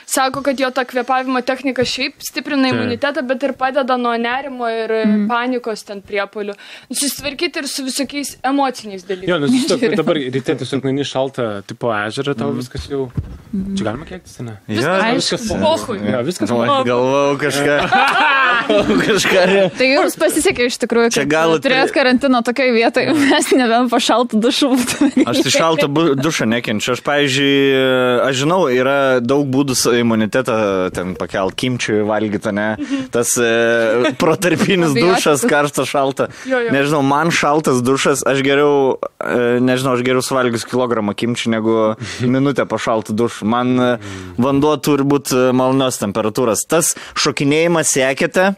sako, 0.07 0.43
kad 0.43 0.61
jo 0.61 0.71
ta 0.71 0.85
kvepavimo 0.85 1.41
technika 1.41 1.85
šiaip 1.85 2.23
stiprina 2.25 2.69
Taip. 2.69 2.79
imunitetą, 2.79 3.25
bet 3.27 3.43
ir 3.43 3.55
padeda 3.59 3.97
nuo 4.01 4.15
nerimo 4.21 4.69
ir 4.71 4.93
mm. 5.05 5.27
panikos 5.31 5.85
ten 5.89 6.03
priepolių. 6.05 6.57
Susitvarkyti 6.91 7.63
ir 7.63 7.69
su 7.71 7.85
visokiais 7.87 8.37
emociniais 8.45 9.07
dalykais. 9.09 9.31
jo, 9.31 9.39
nes 9.43 9.67
tu 9.71 9.97
dabar 9.97 10.21
ryte 10.21 10.59
tiesiog 10.61 10.85
nueini 10.87 11.07
šaltą 11.09 11.49
tipo 11.69 11.93
ežerą, 11.95 12.37
tau 12.39 12.53
viskas 12.57 12.89
jau... 12.91 13.09
Čia 13.55 13.85
galima 13.87 14.07
kiektis, 14.09 14.41
ne? 14.43 14.57
Jo, 14.67 14.95
Aišku. 14.99 15.21
Viskas 15.21 15.45
Pochui. 15.63 16.01
Jo, 16.03 16.23
viskas 16.27 16.51
Oi, 16.51 16.67
Galvau 16.89 17.37
kažką. 17.39 17.77
Kažką. 18.65 19.43
Tai 19.77 19.87
jums 19.89 20.17
pasisekė 20.19 20.69
iš 20.71 20.79
tikrųjų, 20.83 21.11
Čia 21.15 21.25
kad 21.25 21.33
gal 21.35 21.55
turėt 21.63 21.91
tri- 21.91 21.97
karantino 21.99 22.41
tokiai 22.47 22.73
vietai, 22.75 23.05
mes 23.13 23.51
nebent 23.53 23.93
pašaltų 23.93 24.41
dušų. 24.41 24.71
Aš 25.29 25.43
tai 25.45 25.53
šaltą 25.53 25.89
dušą 26.19 26.49
nekenčiu. 26.51 26.95
Aš, 26.95 27.03
pavyzdžiui, 27.05 27.53
aš 28.25 28.41
žinau, 28.41 28.61
yra 28.73 29.21
daug 29.21 29.47
būdų 29.53 29.77
imunitetą 30.01 30.57
ten 30.95 31.15
pakelt 31.19 31.57
kimčiui 31.59 32.03
valgyti, 32.07 32.53
ne? 32.55 32.67
Tas 33.15 33.35
e, 33.41 34.13
protarpinis 34.21 34.95
dušas, 34.97 35.43
ačiū. 35.43 35.51
karšta 35.51 35.87
šalta. 35.89 36.29
Jo, 36.49 36.63
jo. 36.67 36.75
Nežinau, 36.75 37.03
man 37.07 37.33
šaltas 37.35 37.83
dušas, 37.85 38.25
aš 38.27 38.43
geriau, 38.47 38.97
e, 39.19 39.59
nežinau, 39.65 39.97
aš 39.99 40.05
geriau 40.07 40.25
suvalgius 40.25 40.67
kilogramą 40.69 41.17
kimčių 41.19 41.55
negu 41.57 41.77
minutę 42.37 42.67
po 42.71 42.81
šaltą 42.81 43.17
dušą. 43.17 43.49
Man 43.51 43.75
e, 43.79 43.91
vanduo 44.41 44.77
turi 44.83 45.07
būti 45.07 45.51
malonios 45.57 46.01
temperatūros. 46.03 46.67
Tas 46.71 46.95
šokinėjimas 47.21 47.95
sekėte. 47.95 48.55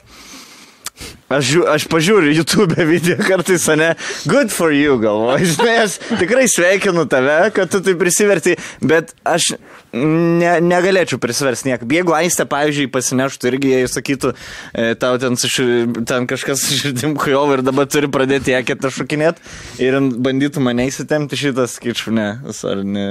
Aš, 1.26 1.42
žiū, 1.50 1.62
aš 1.66 1.84
pažiūriu 1.90 2.30
YouTube 2.30 2.76
video 2.86 3.18
kartais, 3.26 3.66
ne, 3.76 3.90
good 4.30 4.52
for 4.54 4.70
you, 4.70 4.94
galvoju, 5.02 5.48
žinai, 5.56 5.74
aš 5.82 5.96
tikrai 6.20 6.46
sveikinu 6.48 7.02
tave, 7.10 7.50
kad 7.52 7.72
tu 7.72 7.80
tai 7.82 7.96
prisiverti, 7.98 8.54
bet 8.78 9.10
aš 9.26 9.56
ne, 9.96 10.52
negalėčiau 10.64 11.18
prisiversti 11.22 11.70
nieko. 11.70 11.88
Jeigu 11.96 12.14
Aistė, 12.16 12.46
pavyzdžiui, 12.50 12.88
pasineštų 12.92 13.50
irgi, 13.50 13.72
jei 13.72 13.88
sakytų, 13.90 14.32
e, 14.72 14.94
tau 15.00 15.18
ten, 15.22 15.36
su 15.40 15.50
ši- 15.50 16.04
ten 16.08 16.26
kažkas 16.30 16.66
širdim 16.80 17.16
kujov 17.18 17.54
ir 17.56 17.62
dabar 17.66 17.88
turi 17.90 18.10
pradėti 18.12 18.54
ją 18.54 18.62
kitą 18.66 18.90
šokinėti 18.92 19.82
ir 19.82 19.98
bandytų 20.00 20.62
mane 20.64 20.86
įsitemti 20.90 21.38
šitas, 21.38 21.76
skaičiu, 21.80 22.12
ne, 22.16 22.28
sorry, 22.56 22.84
ne. 22.84 23.06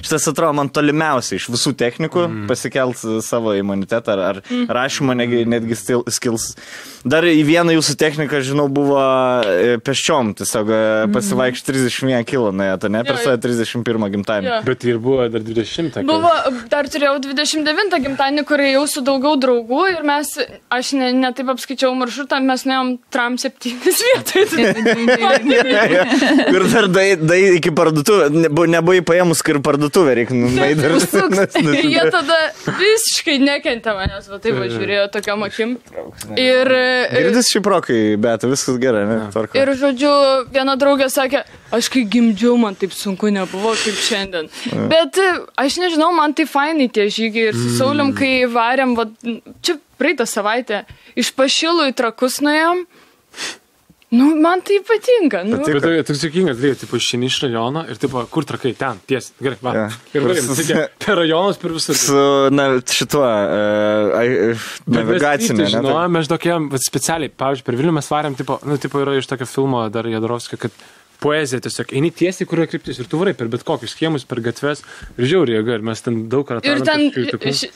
Šitas 0.00 0.28
atrodo 0.30 0.54
man 0.60 0.70
tolimiausiai 0.72 1.40
iš 1.40 1.48
visų 1.52 1.74
technikų 1.80 2.26
mm. 2.28 2.46
pasikelt 2.50 3.00
savo 3.24 3.54
imunitetą 3.58 4.16
ar, 4.16 4.24
ar 4.30 4.42
mm. 4.44 4.66
rašymą, 4.78 5.16
netgi, 5.18 5.44
netgi 5.48 5.78
stil, 5.78 6.04
skills. 6.08 6.52
Dar 7.04 7.26
į 7.28 7.42
vieną 7.44 7.74
jūsų 7.76 7.96
techniką, 8.00 8.40
žinau, 8.44 8.68
buvo 8.72 9.00
e, 9.44 9.76
peščiom, 9.84 10.34
tiesiog 10.38 10.70
pasivaikščioti 11.12 11.74
31 11.74 12.24
kilo, 12.28 12.52
ne, 12.54 12.70
tai 12.80 12.90
ne 12.92 13.02
per 13.04 13.20
savo 13.20 13.36
31 13.44 14.08
gimtadienį. 14.14 14.62
Bet 14.64 14.86
ir 14.88 15.00
buvo 15.02 15.26
dar 15.32 15.44
20. 15.44 16.03
Kad- 16.04 16.12
Buvo, 16.14 16.30
dar 16.70 16.84
turėjau 16.92 17.16
29 17.24 17.98
gimtadienį, 18.04 18.44
kur 18.48 18.58
ėjau 18.60 18.84
su 18.90 19.00
daugiau 19.06 19.34
draugų 19.40 19.80
ir 19.94 20.02
mes, 20.06 20.30
aš 20.70 20.92
ne, 20.98 21.12
ne 21.16 21.30
taip 21.36 21.48
apskaičiau 21.54 21.94
maršrutą, 21.98 22.40
mes 22.44 22.64
nuėjom 22.68 22.92
tram 23.14 23.38
7 23.40 23.72
vietoj. 23.80 24.44
Kur 26.52 26.64
dar 26.72 26.86
dai, 26.92 27.06
dai 27.16 27.38
iki 27.58 27.70
parduotuvę, 27.74 28.28
nebu, 28.44 28.66
nebuvai 28.70 29.00
paėmus, 29.06 29.42
kur 29.46 29.58
parduotuvę 29.64 30.14
reikia 30.20 30.36
nueiti. 30.36 30.84
Ir 31.74 31.88
jie 31.90 32.04
tada 32.12 32.38
visiškai 32.78 33.36
nekentė 33.42 33.94
manęs, 33.96 34.28
va 34.30 34.38
taip 34.42 34.58
va 34.60 34.68
žiūrėjo 34.70 35.06
tokiam 35.14 35.44
akim. 35.46 35.76
Ir, 36.36 36.70
ir, 36.70 37.14
Girdis 37.14 37.50
šį 37.52 37.62
prokai, 37.64 37.98
bet 38.20 38.46
viskas 38.48 38.78
gerai, 38.82 39.04
ne? 39.08 39.18
Tvarko. 39.34 39.58
ir 39.60 39.72
žodžiu, 39.80 40.12
viena 40.54 40.76
draugė 40.80 41.08
sakė, 41.12 41.44
aš 41.74 41.84
kai 41.94 42.04
gimdžiau, 42.10 42.56
man 42.60 42.74
taip 42.78 42.92
sunku 42.96 43.30
nebuvo 43.34 43.74
kaip 43.80 43.98
šiandien. 44.08 44.50
Bet 44.90 45.12
e, 45.20 45.28
aš 45.64 45.72
nežinau, 45.82 45.93
man 46.14 46.34
tai 46.36 46.46
fainai 46.50 46.88
tie 46.92 47.08
žygiai. 47.12 47.50
Ir 47.52 47.58
su 47.58 47.74
Saulim, 47.78 48.14
kai 48.16 48.44
varėm, 48.50 48.96
va, 48.98 49.08
čia 49.64 49.78
praeitą 50.00 50.26
savaitę, 50.28 50.84
iš 51.18 51.34
pašilų 51.36 51.90
į 51.90 51.98
trakus 51.98 52.40
nuėjom. 52.44 52.86
Nu, 54.14 54.24
man 54.38 54.60
tai 54.62 54.78
patinka. 54.86 55.42
Nu. 55.42 55.58
Patiko. 55.58 55.72
Bet 55.74 55.82
tai 55.82 56.02
toks 56.06 56.22
juokingas, 56.22 56.58
tai 56.62 56.72
tipo 56.78 56.98
išini 57.00 57.26
iš 57.26 57.40
rajono 57.42 57.82
ir 57.90 57.98
tipo, 57.98 58.22
kur 58.30 58.46
trakai, 58.46 58.70
ten, 58.78 59.00
ties, 59.10 59.32
gerai, 59.42 59.58
va. 59.64 59.72
Jo. 59.74 59.86
Ir 60.20 60.42
tokie, 60.46 60.76
per 61.02 61.18
rajonus, 61.18 61.58
per 61.58 61.74
visur. 61.74 61.98
Su, 61.98 62.20
na, 62.54 62.68
šituo, 62.78 63.24
uh, 63.24 64.68
navigacinė, 64.94 65.64
ne? 65.64 65.70
Žinojame, 65.72 66.20
mes 66.20 66.30
vat 66.30 66.86
specialiai, 66.86 67.32
pavyzdžiui, 67.42 67.66
per 67.66 67.80
Vilnių 67.80 67.96
mes 67.98 68.12
varėm, 68.14 68.38
tipo, 68.38 68.60
nu, 68.68 68.78
tipo 68.82 69.02
yra 69.02 69.16
iš 69.18 69.30
tokio 69.30 69.50
filmo 69.50 69.82
dar 69.94 70.06
Jadrovskio, 70.10 70.60
kad 70.62 70.84
poezija 71.24 71.62
tiesiog 71.64 71.92
eini 71.96 72.10
tiesiai, 72.14 72.48
kurio 72.48 72.66
kryptis 72.68 73.00
ir 73.00 73.08
tu 73.10 73.20
varai 73.20 73.34
per 73.38 73.48
bet 73.52 73.64
kokius 73.66 73.96
kiemus, 73.98 74.26
per 74.28 74.42
gatves 74.44 74.82
ir 75.16 75.28
žiauriai 75.30 75.60
jėga 75.60 75.78
ir 75.78 75.86
mes 75.88 76.04
ten 76.04 76.20
daug 76.32 76.46
kartų. 76.48 76.68
Ir 76.68 76.82
ten 76.84 77.06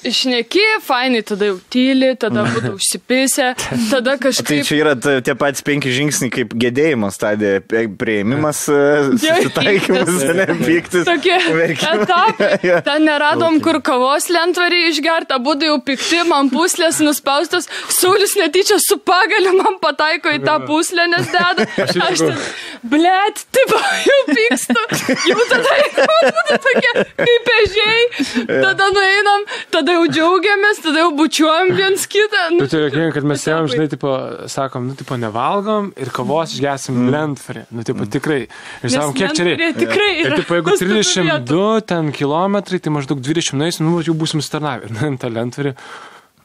išneki, 0.09 0.65
fainai, 0.85 1.23
tada 1.27 1.51
jau 1.53 1.59
tyli, 1.73 2.13
tada 2.21 2.45
būtų 2.55 2.75
užsipisę, 2.77 3.51
tada 3.91 4.17
Tai 4.19 4.33
kažkaip... 4.33 4.65
čia 4.67 4.79
yra 4.81 4.95
tie 4.99 5.35
patys 5.39 5.65
penki 5.67 5.93
žingsniai 5.95 6.33
kaip 6.33 6.55
gedėjimo 6.59 7.11
stadija, 7.15 7.61
prieimimas, 8.01 8.65
e, 8.73 8.79
susitaikymas, 9.23 10.13
ne, 10.39 10.47
pyktis. 10.63 11.07
Tokie 11.09 11.37
etapai. 11.39 12.51
Ten 12.89 13.07
neradom, 13.07 13.61
kur 13.65 13.81
kavos 13.85 14.29
lentvarį 14.33 14.85
išgerta, 14.91 15.39
būdų 15.45 15.71
jau 15.71 15.79
pikti, 15.85 16.23
man 16.29 16.51
puslės 16.53 17.01
nuspaustas, 17.05 17.69
Saulis 17.95 18.35
netyčia 18.39 18.81
su 18.83 18.99
pagaliu 19.05 19.55
man 19.59 19.79
pataiko 19.83 20.33
į 20.35 20.43
tą 20.45 20.59
puslę, 20.67 21.09
nes 21.13 21.31
deda. 21.33 21.69
Aš 21.85 21.95
ten, 21.95 22.35
galvoju. 22.35 23.38
Blėt, 23.39 23.47
taip, 23.55 23.73
jau 24.09 24.19
pykstu. 24.29 24.83
Jau 25.29 25.39
tada 25.51 25.75
būtų 26.09 26.59
tokie 26.65 26.93
kaip 27.19 27.51
ežiai. 27.55 28.03
Tada 28.49 28.89
nueinam, 28.95 29.47
tada 29.75 29.97
jau 29.97 30.07
džiaugiamės, 30.11 30.83
tada 30.85 31.05
jau 31.05 31.13
bučiuojam 31.19 31.73
viens 31.79 32.07
kitą. 32.11 32.45
Nu, 32.55 32.65
Bet 32.65 32.75
tai 32.75 32.83
jokinga, 32.87 33.13
kad 33.17 33.29
mes 33.29 33.47
jam, 33.47 33.69
žinai, 33.71 33.89
tipo, 33.93 34.13
sakom, 34.51 34.91
nu, 34.91 34.99
tipo, 34.99 35.19
nevalgom 35.21 35.93
ir 36.01 36.13
kavos 36.15 36.57
išgesim 36.57 36.99
mm. 36.99 37.15
lentvarį. 37.15 37.65
Nu, 37.71 37.87
tipo, 37.87 38.09
tikrai. 38.19 38.43
Ir 38.83 38.95
sakom, 38.95 39.17
kiek 39.17 39.35
čia 39.37 39.49
reikia. 39.51 39.73
Tikrai. 39.79 40.13
Ir 40.25 40.37
tipo, 40.41 40.59
jeigu 40.59 40.73
pastatų 40.73 40.93
vietų. 40.93 41.49
32 41.49 41.89
ten 41.95 42.13
kilometrai, 42.17 42.83
tai 42.83 42.95
maždaug 42.95 43.23
20 43.25 43.59
nueisim, 43.61 43.89
nu, 43.89 44.03
jau 44.05 44.17
būsim 44.19 44.45
starnavę. 44.45 44.93
Ir 45.09 45.19
tą 45.21 45.33
lentvarį. 45.33 45.75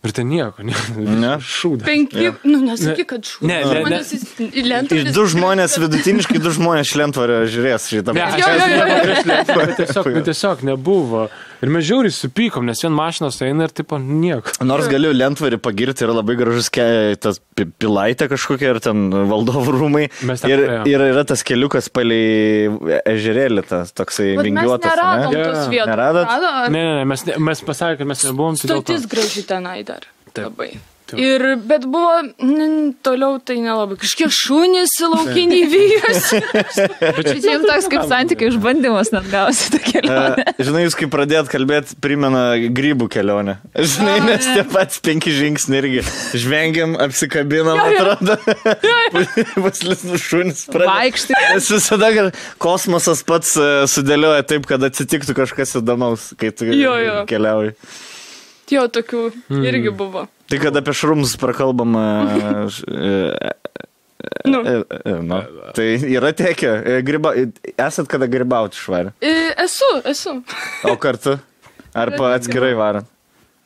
Ir 0.03 0.11
ten 0.11 0.27
nieko, 0.27 0.59
ne. 0.67 0.73
Ne. 0.99 1.35
Šūda. 1.39 1.85
Penki, 1.87 2.25
nu 2.43 2.57
nesakyk, 2.65 3.07
kad 3.07 3.23
šūdas. 3.23 3.47
Ne, 3.47 3.61
ne, 3.63 3.83
ne. 3.87 4.49
Į 4.51 4.63
lentą. 4.67 4.97
Iš 4.99 5.13
du 5.15 5.23
žmonės, 5.31 5.77
vidutiniškai 5.79 6.41
du 6.43 6.51
žmonės 6.51 6.89
šlentvario 6.91 7.37
žiūrės 7.47 7.85
šitą. 7.87 8.11
Ne, 8.17 8.25
bet 9.55 9.75
tiesiog, 9.79 10.09
bet 10.17 10.27
tiesiog 10.27 10.63
nebuvo. 10.67 11.29
Ir 11.63 11.71
mes 11.71 11.85
žiauriai 11.87 12.11
supykom, 12.11 12.65
nes 12.67 12.81
vien 12.83 12.91
mašinos 12.91 13.37
eina 13.47 13.69
ir 13.69 13.71
tipo 13.71 13.95
nieko. 13.95 14.51
Nors 14.67 14.89
galiu 14.91 15.13
lentvarį 15.15 15.61
pagirti, 15.63 16.03
yra 16.03 16.17
labai 16.17 16.35
gražus 16.35 16.67
ke, 16.75 16.83
tas 17.23 17.39
pi- 17.55 17.69
pilaitė 17.79 18.27
kažkokia 18.33 18.73
ir 18.73 18.81
ten 18.83 19.05
valdovų 19.31 19.77
rūmai. 19.77 20.03
Ten 20.19 20.51
Ir, 20.51 20.65
ir 20.91 21.05
yra 21.13 21.23
tas 21.29 21.39
keliukas 21.47 21.87
palei 21.95 22.67
ežerėlį, 23.07 23.63
tas 23.71 23.95
toksai 23.95 24.33
Bet 24.35 24.49
vingiuotas. 24.49 24.91
neradom? 24.91 25.31
Jo, 25.39 25.47
tos 25.47 25.71
vietos. 25.71 25.93
Neradot? 25.93 26.35
Ne, 26.75 26.83
ne, 26.83 26.93
ne, 26.99 27.07
mes, 27.13 27.23
ne, 27.31 27.39
mes 27.47 27.63
pasakėme, 27.71 28.01
kad 28.03 28.11
mes 28.11 28.27
nebuvom. 28.27 28.59
Stotis 28.59 29.07
graži 29.15 29.47
tenai. 29.47 29.79
Taip. 30.33 30.49
Labai. 30.49 30.71
Taip. 31.03 31.19
Ir, 31.19 31.43
bet 31.67 31.83
buvo, 31.91 32.13
n, 32.41 32.93
toliau 33.03 33.35
tai 33.43 33.57
nelabai. 33.59 33.97
Kažkiek 33.99 34.31
šunys 34.33 34.93
laukiniai 35.03 35.65
vyjosi. 35.67 36.39
Bet 37.19 37.43
jums 37.43 37.65
toks 37.67 37.89
kaip 37.91 38.05
santykių 38.07 38.47
išbandymas 38.53 39.11
net 39.11 39.27
gausi 39.29 39.67
tą 39.73 39.81
kelionę. 39.83 40.45
E, 40.55 40.63
Žinai, 40.63 40.85
jūs 40.85 40.95
kai 40.97 41.09
pradėt 41.11 41.51
kalbėti, 41.51 41.97
primena 42.01 42.45
grybų 42.79 43.09
kelionę. 43.13 43.57
Žinai, 43.75 44.15
nes 44.29 44.47
tie 44.47 44.63
patys 44.71 45.03
penki 45.03 45.35
žingsniai 45.35 45.81
irgi. 45.83 46.05
Žvengiam, 46.39 46.95
apsikabinam, 47.03 47.83
Jo, 47.83 47.91
jo. 47.91 47.99
atrodo. 47.99 48.39
Paslis 49.59 50.05
šunis 50.23 50.63
pradeda. 50.71 50.87
Vaikštai. 50.95 51.43
Nes 51.51 51.69
visada 51.75 52.13
kosmosas 52.63 53.21
pats 53.27 53.53
e, 53.59 53.69
sudėlioja 53.91 54.47
taip, 54.55 54.71
kad 54.71 54.87
atsitiktų 54.87 55.35
kažkas 55.43 55.75
įdomaus, 55.83 56.31
kai 56.39 56.55
tu 56.55 56.71
Jo, 56.71 56.95
jo. 57.03 57.19
keliauji. 57.29 57.75
Jo, 57.75 58.12
tokių 58.69 59.23
irgi 59.63 59.91
buvo. 59.95 60.27
Tai 60.49 60.59
kad 60.59 60.75
apie 60.79 60.93
šrumus 60.95 61.35
prakalbam. 61.39 61.95
e, 61.95 62.05
š- 62.73 62.85
e, 62.87 63.51
Nu. 64.47 64.59
e, 64.63 64.83
e, 65.03 65.13
nu. 65.23 65.37
Tai 65.75 65.85
yra 66.15 66.31
tekę. 66.35 66.69
e, 66.85 67.01
Gryba, 67.03 67.33
esat 67.77 68.07
kada 68.07 68.27
grybauti 68.27 68.77
švarę. 68.79 69.11
E, 69.21 69.33
Esu, 69.63 69.89
esu. 70.07 70.37
O 70.87 70.95
kartu? 70.97 71.37
Ar 71.93 72.09
atskirai 72.31 72.73
varant? 72.75 73.07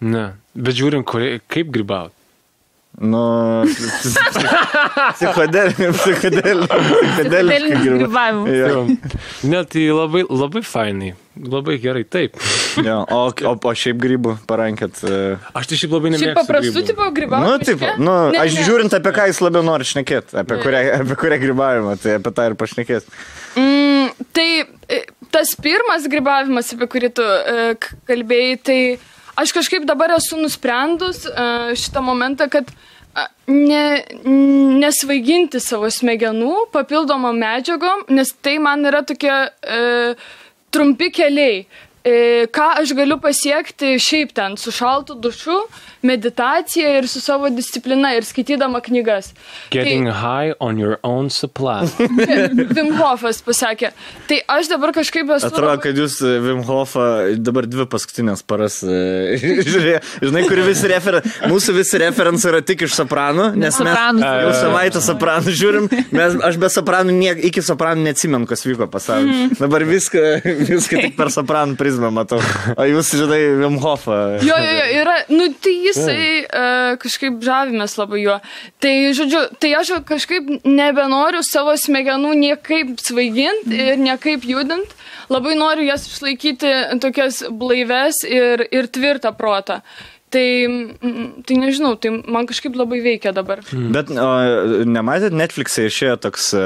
Ne, 0.01 0.31
bet 0.53 0.75
žiūrim, 0.77 1.03
kurie, 1.07 1.39
kaip 1.49 1.69
grybauti. 1.73 2.13
Nu, 2.97 3.19
psichodelinė, 5.13 5.89
psichodelinė, 5.93 6.77
psichodelinė 7.13 7.81
Grybavimu. 7.83 8.45
Jo, 8.57 8.79
Ne, 9.47 9.59
tai 9.69 9.83
labai, 9.93 10.23
labai 10.25 10.63
fainai, 10.65 11.11
labai 11.37 11.75
gerai, 11.83 12.01
taip. 12.09 12.39
jo. 12.81 12.95
O, 13.13 13.19
o, 13.29 13.51
o 13.53 13.73
šiaip 13.77 13.99
grybų 14.01 14.33
parankėt. 14.49 15.03
e, 15.05 15.19
Aš 15.57 15.69
tai 15.71 15.77
šiaip 15.81 15.93
labai 15.93 16.11
Šiaip 16.13 16.23
nemėgstu. 16.23 16.39
paprastų 16.41 16.73
grybų. 16.73 16.85
tipo 16.89 17.09
grybauti. 17.19 17.45
Nu, 17.45 17.57
taip, 17.67 17.85
nu, 18.01 18.15
Ne, 18.33 18.39
aš 18.41 18.55
ne. 18.57 18.65
žiūrint, 18.67 18.97
apie 18.97 19.13
ką 19.19 19.27
jis 19.29 19.41
labiau 19.45 19.65
nori 19.67 19.85
šnekėti, 19.87 20.37
apie, 20.41 20.57
kurią, 20.63 20.81
apie 21.01 21.19
kurią 21.21 21.37
grybavimą, 21.45 21.93
tai 22.01 22.17
apie 22.17 22.33
tą 22.33 22.47
ir 22.49 22.57
pašnekės. 22.59 23.05
Mm, 23.57 24.09
tai 24.33 24.47
e, 24.89 25.03
tas 25.33 25.53
pirmas 25.61 26.09
grybavimas, 26.09 26.73
apie 26.73 26.89
kurį 26.95 27.13
tu 27.21 27.25
e, 27.29 27.69
kalbėjai, 28.09 28.57
tai 28.65 28.79
aš 29.37 29.53
kažkaip 29.55 29.85
dabar 29.87 30.15
esu 30.17 30.39
nusprendus 30.41 31.25
e, 31.29 31.47
šitą 31.77 32.01
momentą, 32.05 32.49
kad 32.51 32.69
e, 32.69 33.25
ne, 33.53 33.83
nesvaiginti 34.81 35.61
savo 35.63 35.89
smegenų 35.93 36.67
papildomom 36.73 37.37
medžiagom, 37.37 38.07
nes 38.13 38.33
tai 38.41 38.57
man 38.63 38.85
yra 38.89 39.03
tokie 39.05 39.33
e, 39.33 40.15
trumpi 40.73 41.11
keliai. 41.13 41.65
E, 42.07 42.47
ką 42.53 42.69
aš 42.81 42.93
galiu 42.95 43.17
pasiekti 43.19 43.97
šiaip 43.99 44.31
ten 44.37 44.55
su 44.59 44.71
šaltu 44.71 45.17
dušu, 45.19 45.57
meditacija 46.07 46.97
ir 46.97 47.07
su 47.11 47.21
savo 47.21 47.49
disciplina 47.53 48.13
ir 48.17 48.25
skaitydama 48.27 48.81
knygas. 48.85 49.33
Getting 49.71 50.07
high 50.07 50.55
on 50.59 50.79
your 50.79 50.97
own 51.03 51.29
supply. 51.33 51.87
Tai 52.27 52.67
Vim 52.75 52.93
Hofas 52.97 53.41
pasakė. 53.45 53.91
Tai 54.29 54.39
aš 54.57 54.71
dabar 54.71 54.93
kažkaip 54.95 55.29
esu... 55.35 55.49
Atrodo, 55.51 55.75
kad 55.83 55.97
jūs 55.99 56.19
e, 56.23 56.37
Vim 56.43 56.63
Hofą 56.67 57.07
dabar 57.43 57.67
dvi 57.69 57.87
paskutinės 57.91 58.43
paras 58.47 58.79
e, 58.85 59.37
žiūrėjo. 59.71 60.01
Žinai, 60.23 60.45
kur 60.49 60.63
visi 60.67 60.91
refer... 60.91 61.19
mūsų 61.51 61.77
visi 61.77 62.01
referencai 62.01 62.51
yra 62.53 62.63
tik 62.65 62.85
iš 62.87 62.95
sopranų, 63.01 63.49
nes 63.57 63.77
mes 63.83 63.91
Sopranus. 63.91 64.25
jau 64.43 64.53
savaitę 64.61 65.03
sopranų 65.03 65.55
žiūrim. 65.61 65.89
Mes, 66.15 66.37
aš 66.49 66.59
be 66.61 66.71
sopranų 66.71 67.15
niek, 67.17 67.41
iki 67.51 67.63
sopranų 67.65 68.07
neatsimenu, 68.07 68.49
kas 68.49 68.65
vyko 68.67 68.89
pasaulyje. 68.91 69.57
Dabar 69.59 69.85
viską, 69.87 70.23
viską 70.71 71.03
tik 71.07 71.17
per 71.19 71.31
sopranų 71.33 71.77
prizmę 71.79 72.11
matau. 72.13 72.41
O 72.77 72.87
jūs, 72.87 73.13
žinai, 73.17 73.41
Vim 73.61 73.79
Hofą. 73.83 74.19
Jo, 74.45 74.57
jo, 74.61 74.73
jo, 74.79 74.87
yra, 75.01 75.17
nu 75.33 75.49
tai 75.63 75.75
jisai 75.97 76.27
uh, 76.45 76.97
kažkaip 77.01 77.39
žavimės 77.43 77.97
labai 77.99 78.21
juo. 78.23 78.37
Tai, 78.83 78.93
žodžiu, 79.17 79.43
tai 79.61 79.73
aš 79.79 79.95
kažkaip 80.07 80.51
nebenoriu 80.65 81.43
savo 81.45 81.75
smegenų 81.77 82.35
niekaip 82.41 82.97
svaiginti 83.03 83.81
ir 83.91 84.01
niekaip 84.01 84.45
judinti. 84.47 84.93
Labai 85.27 85.57
noriu 85.59 85.83
jas 85.89 86.05
išlaikyti 86.07 86.69
tokias 87.03 87.41
blaives 87.51 88.21
ir, 88.23 88.63
ir 88.71 88.87
tvirtą 88.87 89.33
protą. 89.35 89.81
Tai, 90.31 90.47
mm, 90.67 91.43
tai 91.47 91.55
nežinau, 91.55 91.93
tai 91.99 92.11
man 92.27 92.47
kažkaip 92.47 92.75
labai 92.75 92.99
veikia 93.03 93.31
dabar. 93.35 93.61
Bet 93.71 94.11
o, 94.11 94.27
nematėt 94.83 95.35
Netflix'e 95.35 95.85
išėjo 95.87 96.17
toks 96.25 96.49
e, 96.51 96.63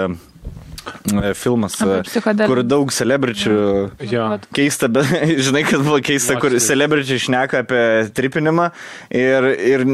filmas, 1.37 1.75
Apie 1.81 2.01
e, 2.21 2.47
kur 2.47 2.61
daug 2.63 2.91
celebričių 2.93 3.55
Jo. 4.11 4.27
keista, 4.55 4.87
bet 4.91 5.05
žinai, 5.45 5.63
kad 5.67 5.83
buvo 5.85 5.99
keista, 6.03 6.37
kur 6.41 6.51
Mačiau. 6.55 6.67
celebričiai 6.71 7.19
šneka 7.27 7.63
apie 7.65 7.81
tripinimą 8.17 8.69
ir, 9.09 9.49
ir 9.73 9.85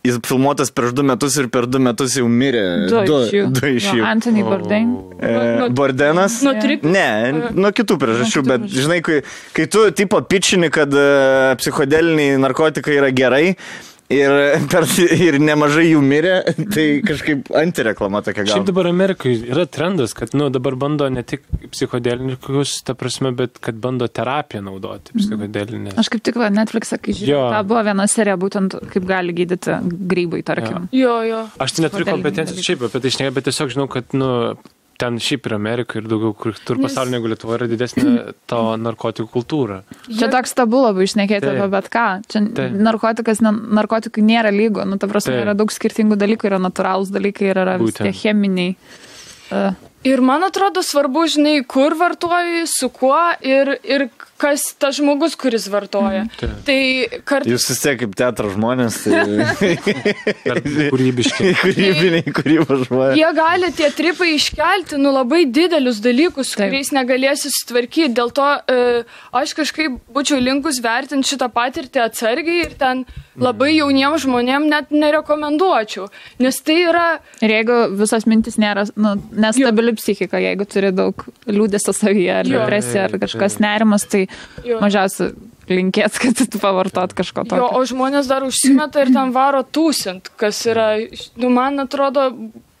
jis 0.00 0.16
filmuotas 0.24 0.70
prieš 0.72 0.94
du 0.96 1.02
metus 1.04 1.34
ir 1.36 1.50
per 1.52 1.66
du 1.68 1.76
metus 1.82 2.14
jau 2.16 2.24
mirė. 2.24 2.62
Du 2.88 3.02
iš 3.26 3.34
jų. 3.36 3.42
Du 3.52 3.66
iš 3.68 3.88
jų. 3.98 4.04
Anthony 4.08 4.40
Bourdain. 4.46 4.94
E, 5.20 5.32
Nuo- 5.60 5.68
Bordenas? 5.76 6.38
Nuo 6.46 6.54
trip- 6.56 6.86
Ne, 6.88 7.50
nuo 7.52 7.68
kitų 7.76 7.98
priežasčių, 8.00 8.44
bet 8.48 8.64
žinai, 8.72 9.02
kai, 9.04 9.18
kai 9.52 9.66
tu 9.68 9.84
tipo 9.92 10.22
pičini, 10.24 10.70
kad 10.72 10.88
e, 10.96 11.04
psichodeliniai 11.60 12.40
narkotikai 12.40 12.96
yra 12.96 13.12
gerai 13.12 13.44
ir, 14.10 14.34
per, 14.72 14.86
ir 15.16 15.38
nemažai 15.42 15.86
jų 15.90 16.00
mirė, 16.04 16.34
tai 16.74 16.86
kažkaip 17.06 17.50
antireklama 17.56 18.20
tokia 18.26 18.44
Šiaip 18.46 18.62
gal. 18.64 18.66
dabar 18.72 18.88
Amerikoje 18.90 19.38
yra 19.52 19.66
trendas, 19.70 20.14
kad, 20.18 20.34
nu, 20.36 20.48
dabar 20.54 20.76
bando 20.80 21.08
ne 21.12 21.22
tik 21.26 21.44
psichodelinikus, 21.72 22.80
ta 22.86 22.94
prasme, 22.98 23.32
bet 23.36 23.60
kad 23.62 23.78
bando 23.82 24.08
terapiją 24.10 24.62
naudoti 24.66 25.14
psichodelinę. 25.18 25.94
Aš 26.00 26.10
kaip 26.12 26.24
tik 26.26 26.38
va, 26.40 26.50
Netflix'e, 26.54 26.98
kai 27.02 27.14
žiūrėjau, 27.16 27.30
Jo. 27.30 27.46
ta 27.54 27.62
buvo 27.66 27.84
viena 27.86 28.06
serija, 28.10 28.36
būtent 28.40 28.76
kaip 28.92 29.06
gali 29.08 29.34
gydyti 29.36 29.78
grybai, 30.10 30.42
tarkim. 30.46 30.88
Jo, 30.96 31.20
jo. 31.26 31.44
Aš 31.62 31.76
tai 31.78 31.86
neturiu 31.86 32.08
kompetencijos 32.10 32.66
šiaip 32.66 32.86
apie 32.88 33.02
tai 33.06 33.14
šneka, 33.16 33.34
bet 33.38 33.48
tiesiog 33.50 33.74
žinau, 33.76 33.88
kad, 33.92 34.10
nu, 34.16 34.30
ten 35.00 35.18
šiaip 35.22 35.48
ir 35.48 35.56
Amerikoje 35.56 36.02
ir 36.02 36.08
daugiau 36.10 36.34
kur 36.36 36.56
tur 36.60 36.78
Nes- 36.78 36.88
pasaulyje 36.88 37.16
negu 37.16 37.30
Lietuvoje 37.32 37.60
yra 37.60 37.68
didesnė 37.70 38.06
to 38.52 38.62
narkotikų 38.84 39.28
kultūra. 39.34 39.80
Čia 40.06 40.30
toks 40.32 40.56
tabu 40.58 40.84
labai 40.84 41.08
išnekėti 41.08 41.52
apie 41.54 41.68
bet 41.72 41.90
ką. 41.92 42.06
Čia 42.30 42.44
Taip. 42.56 42.80
narkotikas, 42.88 43.42
narkotikai 43.44 44.24
nėra 44.24 44.52
lygo. 44.54 44.86
Nu, 44.88 45.00
ta 45.00 45.10
prasme, 45.10 45.36
Taip. 45.36 45.44
yra 45.48 45.56
daug 45.58 45.72
skirtingų 45.74 46.20
dalykų, 46.20 46.52
yra 46.52 46.60
natūralūs 46.62 47.12
dalykai 47.14 47.52
ir 47.52 47.64
yra 47.64 47.78
vis 47.80 47.96
tie 47.98 48.12
cheminiai. 48.14 48.76
Uh, 49.50 49.72
Ir 50.00 50.22
man 50.24 50.40
atrodo 50.46 50.80
svarbu, 50.80 51.26
žinai, 51.28 51.58
kur 51.68 51.92
vartoji, 52.00 52.62
su 52.72 52.88
kuo 52.88 53.18
ir, 53.44 53.74
ir 53.84 54.06
kas 54.40 54.64
tas 54.80 54.96
žmogus, 54.96 55.36
kuris 55.38 55.66
vartoja. 55.70 56.24
Taip. 56.40 56.56
Tai 56.66 56.78
kartais... 57.28 57.52
Jūs 57.52 57.68
vis 57.70 57.82
tiek 57.84 57.98
kaip 58.00 58.16
teatro 58.18 58.50
žmonės, 58.54 58.98
tai 59.04 60.56
kūrybiški. 60.92 61.52
kūrybiniai, 61.62 62.34
kūrybos 62.36 62.86
žmonės. 62.88 63.16
Jie 63.20 63.30
gali 63.36 63.72
tie 63.76 63.90
tripai 63.96 64.32
iškelti, 64.36 65.00
nu, 65.00 65.12
labai 65.14 65.44
didelius 65.50 66.00
dalykus, 66.04 66.54
Taip. 66.54 66.70
kuriais 66.70 66.92
negalėsi 66.96 67.52
sutvarkyti. 67.54 68.12
Dėl 68.16 68.32
to 68.36 68.48
e, 68.48 68.78
aš 69.42 69.56
kažkaip 69.58 70.00
būčiau 70.14 70.40
linkus 70.42 70.80
vertinti 70.84 71.34
šitą 71.34 71.50
patirtį 71.54 72.04
atsargiai 72.06 72.64
ir 72.64 72.78
ten 72.80 73.04
labai 73.40 73.72
jauniems 73.74 74.24
žmonėms 74.24 74.70
net 74.70 74.90
nerekomenduočiau. 74.94 76.08
Nes 76.42 76.58
tai 76.64 76.78
yra, 76.88 77.06
ir 77.44 77.54
jeigu 77.54 77.78
visas 78.00 78.26
mintis 78.28 78.58
nėra 78.60 78.86
nu, 79.00 79.16
nestabili 79.32 79.94
psichika, 79.98 80.40
jeigu 80.42 80.66
turi 80.68 80.92
daug 80.94 81.24
liūdėsio 81.48 81.94
savyje, 81.96 82.32
ar 82.42 82.50
Jo. 82.50 82.60
depresija, 82.60 83.06
ar 83.08 83.16
kažkas 83.22 83.58
nerimas, 83.62 84.06
tai 84.10 84.26
Jo. 84.66 84.80
mažiausiai 84.82 85.32
linkėt, 85.70 86.18
kad 86.22 86.40
tu 86.40 86.58
pavartot 86.60 87.14
kažko 87.16 87.44
jo, 87.44 87.52
tokio. 87.52 87.68
o 87.78 87.86
žmonės 87.86 88.30
dar 88.30 88.44
užsimeta 88.46 89.04
ir 89.04 89.12
ten 89.14 89.32
varo 89.34 89.62
tūsint, 89.62 90.32
kas 90.40 90.58
yra, 90.70 90.92
nu, 91.40 91.50
man 91.54 91.84
atrodo, 91.84 92.30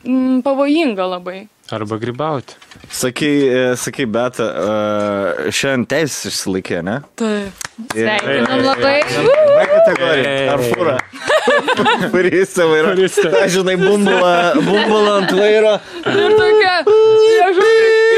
mm, 0.04 0.42
pavojinga 0.46 1.06
labai. 1.16 1.44
E, 1.70 1.74
Arba 1.74 1.96
gribauti. 1.96 2.54
Sakai, 2.90 3.48
e, 3.48 3.76
sakai, 3.76 4.06
bet 4.10 4.40
uh, 4.42 5.50
šiandien 5.54 5.86
teisės 5.86 6.32
išsilaikė, 6.32 6.80
ne? 6.82 6.96
Taip. 7.20 7.68
Sveikinam 7.92 8.64
labai. 8.64 8.96
B 9.06 9.66
kategorija. 9.70 10.32
Ei. 10.32 10.48
Ar 10.50 10.64
fūra? 10.66 10.96
Furista 12.12 12.66
vairuoja. 12.68 12.96
Furista. 12.96 13.28
Ta, 13.32 13.44
žinai, 13.54 13.76
bumbulą, 13.80 14.32
bumbulą 14.66 15.14
ant 15.20 15.34
vairo. 15.38 15.76
Ir 16.10 16.34
tokia, 16.40 16.74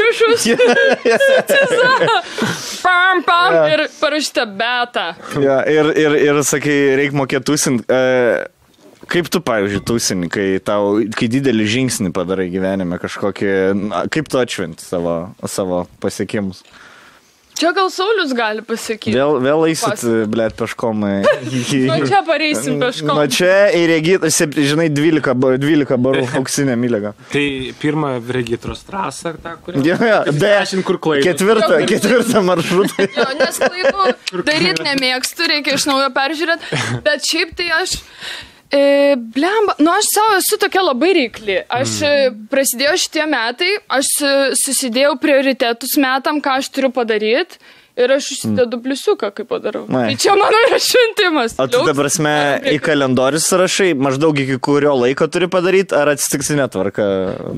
išus, 0.09 0.47
pam, 2.83 3.23
pam, 3.27 3.59
ir 3.69 3.85
parašyta 3.99 4.47
beta. 4.49 5.05
Ja, 5.41 5.61
ir, 5.69 5.93
ir, 5.93 6.17
ir 6.25 6.41
sakai, 6.47 6.77
reikia 6.99 7.21
mokėti 7.21 7.51
tūsint. 7.51 7.85
Uh, 7.85 8.49
kaip 9.11 9.29
tu, 9.33 9.41
pavyzdžiui, 9.43 9.83
tūsini, 9.89 10.29
kai, 10.33 10.47
tau, 10.63 10.95
kai 11.17 11.29
didelį 11.31 11.67
žingsnį 11.77 12.13
padarai 12.15 12.49
gyvenime 12.53 12.99
kažkokį, 13.01 13.51
na, 13.89 14.05
kaip 14.13 14.31
tu 14.31 14.41
atšventi 14.41 14.85
savo, 14.85 15.17
savo 15.49 15.85
pasiekimus? 16.03 16.63
Čia 17.53 17.69
gal 17.69 17.89
Saulis 17.93 18.31
gali 18.33 18.63
pasakyti. 18.65 19.13
Vėl, 19.13 19.35
vėl 19.43 19.67
eisit, 19.69 20.01
blėt, 20.27 20.55
peškom. 20.57 21.03
Nuo 21.05 21.97
čia 22.01 22.21
pareisim 22.25 22.79
peškom. 22.81 23.11
Nuo 23.13 23.25
čia 23.29 23.67
į 23.77 23.83
regit, 23.91 24.25
žinai, 24.57 24.87
12, 24.89 25.35
ba- 25.37 25.51
12 25.61 25.99
barų 26.01 26.23
auksinė 26.39 26.73
myliga. 26.81 27.11
Tai 27.29 27.43
pirmą 27.77 28.15
regitros 28.33 28.81
trasą, 28.87 29.35
tą, 29.43 29.53
kurią... 29.67 29.83
Jo, 29.85 29.97
jo, 30.01 30.17
D. 30.31 30.39
Dešim 30.41 30.81
kur 30.87 30.97
klaidos. 31.03 31.27
Ketvirtą, 31.29 31.77
ketvirtą 31.93 32.41
maršrutą. 32.49 33.05
Jo, 33.19 33.27
nes 33.37 33.61
klaidų 33.61 34.43
daryti 34.49 34.87
nemėgstu, 34.87 35.45
reikia 35.53 35.77
iš 35.77 35.85
naujo 35.91 36.09
peržiūrėti. 36.17 36.81
Bet 37.05 37.29
šiaip 37.29 37.53
tai 37.59 37.69
aš... 37.77 37.99
E, 38.73 39.15
blemba, 39.15 39.75
nu 39.79 39.91
aš 39.93 40.07
savo 40.15 40.37
esu 40.39 40.57
tokia 40.57 40.81
labai 40.81 41.11
reikli. 41.19 41.59
Aš 41.77 41.99
e, 42.07 42.13
prasidėjo 42.49 42.95
šitie 43.03 43.27
metai, 43.29 43.69
aš 43.99 44.09
susidėjau 44.63 45.13
prioritetus 45.21 45.93
metam, 46.01 46.41
ką 46.41 46.57
aš 46.61 46.71
turiu 46.73 46.89
padaryti. 46.95 47.61
Ir 47.93 48.09
aš 48.09 48.31
užsidedu 48.33 48.79
pliusiuką, 48.81 49.27
kaip 49.37 49.51
padarau. 49.51 49.83
Ai. 49.93 50.07
Tai 50.07 50.21
čia 50.23 50.33
mano 50.33 50.59
yra 50.65 50.79
šventimas. 50.81 51.53
O 51.61 51.67
tu 51.69 51.83
dabar 51.85 52.07
sme 52.09 52.31
į 52.71 52.79
kalendorių 52.81 53.37
surašai, 53.43 53.91
maždaug 53.93 54.39
iki 54.41 54.55
kurio 54.65 54.95
laiko 54.97 55.27
turi 55.29 55.45
padaryti, 55.53 55.93
ar 55.93 56.09
atsitiktinę 56.15 56.65
tvarką 56.73 57.05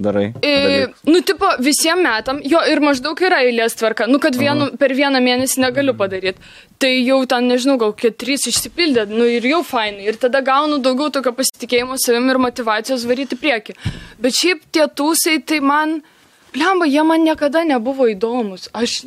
darai? 0.04 0.26
E, 0.43 0.89
nu, 1.08 1.21
tipo, 1.24 1.48
visiems 1.63 2.04
metam, 2.04 2.41
jo, 2.43 2.60
ir 2.67 2.84
maždaug 2.84 3.21
yra 3.24 3.39
eilės 3.45 3.78
tvarka, 3.80 4.10
nu, 4.12 4.19
kad 4.19 4.36
vienu, 4.36 4.74
per 4.82 4.91
vieną 4.98 5.21
mėnesį 5.24 5.63
negaliu 5.63 5.95
padaryti. 5.95 6.43
Tai 6.84 6.91
jau 6.91 7.21
ten, 7.32 7.48
nežinau, 7.54 7.78
gal 7.80 7.95
kiek 7.95 8.17
trys 8.19 8.43
išsipildė, 8.52 9.08
nu, 9.15 9.30
ir 9.38 9.48
jau 9.48 9.62
fainai. 9.63 10.10
Ir 10.10 10.19
tada 10.19 10.43
gaunu 10.43 10.82
daugiau 10.84 11.13
tokio 11.15 11.32
pasitikėjimo 11.38 11.95
savim 12.04 12.28
ir 12.34 12.41
motivacijos 12.43 13.08
varyti 13.08 13.39
į 13.39 13.41
priekį. 13.45 13.78
Bet 14.19 14.36
šiaip 14.36 14.67
tie 14.76 14.89
tūsai, 15.00 15.39
tai 15.48 15.62
man, 15.63 16.02
blemba, 16.55 16.87
jie 16.87 17.03
man 17.03 17.27
niekada 17.27 17.65
nebuvo 17.67 18.07
įdomus. 18.07 18.69
Aš, 18.73 19.03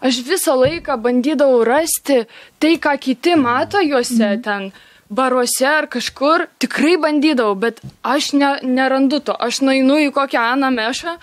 aš 0.00 0.20
visą 0.24 0.56
laiką 0.56 0.96
bandydavau 1.04 1.62
rasti 1.68 2.24
tai, 2.58 2.76
ką 2.80 2.96
kiti 2.98 3.36
mato 3.36 3.82
juose 3.84 4.36
ten 4.44 4.70
baruose 5.08 5.66
ar 5.68 5.86
kažkur, 5.92 6.48
tikrai 6.58 6.96
bandydavau, 6.98 7.54
bet 7.54 7.80
aš 8.02 8.32
ne, 8.34 8.56
nerandu 8.64 9.20
to. 9.20 9.36
Aš 9.36 9.62
nueinu 9.62 10.00
į 10.02 10.10
kokią 10.16 10.50
Aną 10.56 10.72
Mešą 10.74 11.18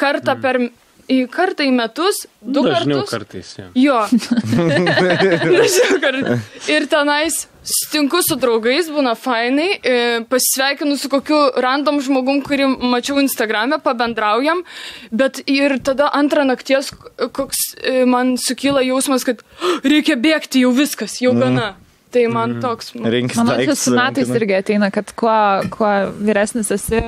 kartą 0.00 0.38
per... 0.40 0.62
Į 1.08 1.22
kartą 1.32 1.64
į 1.64 1.70
metus, 1.72 2.26
du 2.44 2.60
Dažniau 2.66 3.00
kartus. 3.08 3.10
kartais. 3.10 3.52
Ja. 3.56 3.68
Jo. 3.74 4.00
Dažniau 4.92 6.00
kartais. 6.02 6.48
Ir 6.68 6.86
tenais 6.90 7.38
stinku 7.68 8.20
su 8.24 8.36
draugais, 8.40 8.88
būna 8.92 9.14
fainai, 9.18 9.70
e, 9.84 9.94
pasisveikinu 10.28 10.96
su 11.00 11.08
kokiu 11.12 11.38
random 11.60 11.98
žmogum, 12.04 12.42
kurį 12.44 12.68
mačiau 12.92 13.18
Instagram'e, 13.20 13.80
pabendraujam, 13.84 14.62
bet 15.12 15.42
ir 15.48 15.78
tada 15.84 16.08
antrą 16.16 16.44
nakties 16.48 16.92
koks 17.36 17.64
e, 17.80 18.04
man 18.08 18.36
sukyla 18.40 18.84
jausmas, 18.88 19.24
kad 19.28 19.40
"Oh, 19.60 19.80
reikia 19.84 20.16
bėgti, 20.16 20.64
jau 20.64 20.72
viskas, 20.76 21.18
jau 21.24 21.32
gana. 21.36 21.74
Tai 22.12 22.22
man 22.32 22.56
toks. 22.62 22.92
Rinkis 22.96 23.36
Manau, 23.36 23.56
čia 23.60 23.74
su 23.76 23.92
metais 23.96 24.30
irgi 24.32 24.56
ateina, 24.56 24.88
kad 24.94 25.10
kuo, 25.18 25.34
kuo 25.74 25.90
vyresnis 26.24 26.70
esi, 26.74 27.02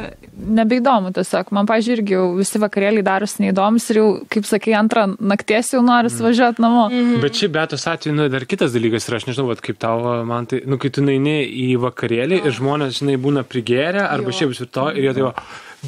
nebeįdomu 0.61 1.13
tiesiog. 1.17 1.53
Man, 1.57 1.69
pažiūrėjau, 1.69 1.97
irgi 2.01 2.17
jau 2.17 2.27
visi 2.37 2.61
vakarėliai 2.61 3.07
darosi 3.07 3.45
neįdomus 3.45 3.89
ir 3.93 4.01
jau, 4.01 4.09
kaip 4.33 4.49
sakai, 4.49 4.75
antrą 4.79 5.07
nakties 5.19 5.73
jau 5.75 5.83
nori 5.85 6.13
važiuoti 6.13 6.65
namo. 6.65 6.87
Mhm. 6.93 7.23
Bet 7.25 7.41
šiaip 7.41 7.57
betos 7.57 7.87
atveju, 7.91 8.17
nu, 8.17 8.29
dar 8.33 8.45
kitas 8.49 8.77
dalykas 8.77 9.09
yra, 9.09 9.21
aš 9.21 9.31
nežinau, 9.31 9.49
vat, 9.51 9.65
kaip 9.65 9.81
tau, 9.81 10.05
man 10.29 10.49
tai, 10.51 10.63
nu, 10.69 10.81
kai 10.81 10.93
tu 10.95 11.05
naini 11.07 11.41
į 11.49 11.73
vakarėlį 11.87 12.43
ir 12.45 12.57
žmonės, 12.61 13.01
žinai, 13.01 13.17
būna 13.21 13.45
prigėrę 13.49 14.05
arba 14.07 14.37
šiaip 14.37 14.55
ir 14.57 14.73
to 14.73 14.89
ir 14.95 15.09
jie 15.09 15.17
tai, 15.17 15.33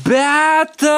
beta! 0.06 0.96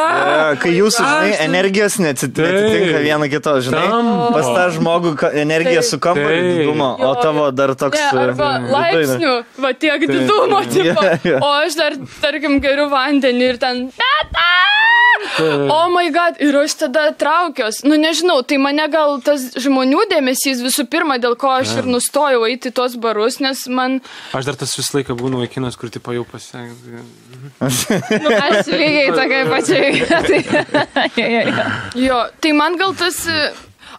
E, 0.54 0.56
Kai 0.62 0.72
jūsų, 0.76 1.02
žinai, 1.02 1.30
Aš- 1.34 1.42
energijos 1.48 1.96
neatitinka 2.02 3.00
viena 3.04 3.28
kito, 3.32 3.54
žinai, 3.66 3.84
Tampa. 3.90 4.28
pas 4.36 4.50
tą 4.50 4.66
žmogų 4.78 5.14
energija 5.40 5.82
sukampa 5.86 6.28
didumo, 6.30 6.90
o 7.02 7.14
tavo 7.20 7.48
dar 7.54 7.74
toks... 7.78 7.98
Ne, 7.98 8.26
arba 8.28 8.50
e, 8.60 8.70
laipsnių, 8.74 9.34
va 9.64 9.72
tiek 9.74 10.06
didumo, 10.10 10.62
tipo. 10.74 11.02
Jo, 11.02 11.18
jo. 11.34 11.40
O 11.42 11.52
aš 11.64 11.78
dar, 11.80 11.98
tarkim, 12.22 12.60
geriu 12.64 12.88
vandenį 12.92 13.50
ir 13.54 13.60
ten. 13.62 13.86
Beta! 13.98 14.50
O 15.72 15.88
my 15.90 16.10
god, 16.12 16.36
ir 16.42 16.54
aš 16.58 16.74
tada 16.84 17.06
traukios. 17.16 17.80
Nu 17.86 17.96
nežinau, 17.98 18.42
tai 18.46 18.58
mane 18.60 18.84
gal 18.92 19.16
tas 19.24 19.46
žmonių 19.62 20.04
dėmesys 20.10 20.60
visų 20.62 20.84
pirma, 20.90 21.16
dėl 21.22 21.34
ko 21.40 21.48
aš 21.54 21.78
ir 21.80 21.88
nustojau 21.88 22.44
eiti 22.46 22.70
į 22.70 22.74
tos 22.76 22.94
barus, 23.00 23.40
nes 23.42 23.64
man... 23.72 23.98
Aš 24.36 24.50
dar 24.50 24.58
tas 24.60 24.74
visą 24.76 24.98
laiką 24.98 25.16
būnu 25.18 25.40
vaikinas, 25.42 25.78
kur 25.80 25.90
tipo 25.94 26.12
jau 26.14 26.26
pasiekia. 27.58 28.40
Aš 28.48 28.70
lygiai 28.72 29.12
tokia 29.16 29.44
pačiai. 29.52 29.92
Jo, 32.06 32.24
tai 32.40 32.52
man 32.56 32.76
gal 32.80 32.94
tas... 32.98 33.20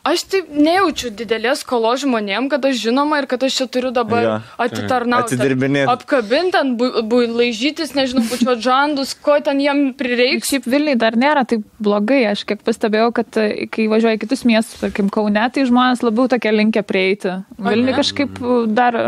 Aš 0.05 0.21
taip 0.29 0.51
nejaučiu 0.53 1.09
didelės 1.17 1.63
skolos 1.63 2.03
žmonėm, 2.03 2.45
kad 2.51 2.65
aš 2.67 2.77
žinoma 2.77 3.23
ir 3.23 3.25
kad 3.29 3.41
aš 3.41 3.55
čia 3.57 3.65
turiu 3.73 3.89
dabar 3.95 4.21
Jo. 4.21 4.33
atitarnauti. 4.61 5.33
Atidirbinėt. 5.33 5.89
Apkabinti 5.89 6.59
ant 6.59 6.75
bu, 6.77 6.91
bu, 7.09 7.23
laižytis, 7.39 7.95
nežinau, 7.97 8.21
pučio 8.29 8.53
žandus, 8.61 9.15
ko 9.17 9.39
ten 9.41 9.63
jiem 9.63 9.81
prireiks. 9.97 10.51
Šiaip 10.53 10.69
Vilniui 10.69 10.93
dar 11.01 11.17
nėra 11.17 11.41
taip 11.49 11.65
blogai. 11.81 12.21
Aš 12.29 12.45
kiek 12.45 12.61
pastebėjau, 12.67 13.09
kad 13.17 13.41
e, 13.41 13.65
kai 13.73 13.87
važiuoju 13.89 14.19
į 14.19 14.21
kitus 14.27 14.45
miestus, 14.45 14.77
tarkim, 14.83 15.09
Kaune, 15.09 15.47
tai 15.49 15.65
žmonės 15.65 16.05
labiau 16.05 16.29
tokie 16.29 16.53
linkia 16.53 16.85
prieiti. 16.85 17.39
Vilniui 17.57 17.97
kažkaip 17.97 18.37
dar 18.77 18.99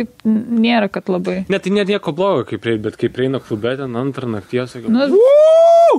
taip 0.00 0.26
nėra, 0.26 0.90
kad 0.90 1.06
labai. 1.14 1.44
Ne, 1.46 1.62
tai 1.62 1.76
net 1.78 1.94
nieko 1.94 2.10
blogo, 2.16 2.42
kaip 2.50 2.66
prieina, 2.66 2.88
bet 2.90 2.98
kai 2.98 3.12
prieina 3.12 3.38
klube 3.38 3.76
ten 3.78 3.94
antrą 4.02 4.26
nakties, 4.34 4.74
sakau. 4.74 4.90
Nu, 4.90 5.06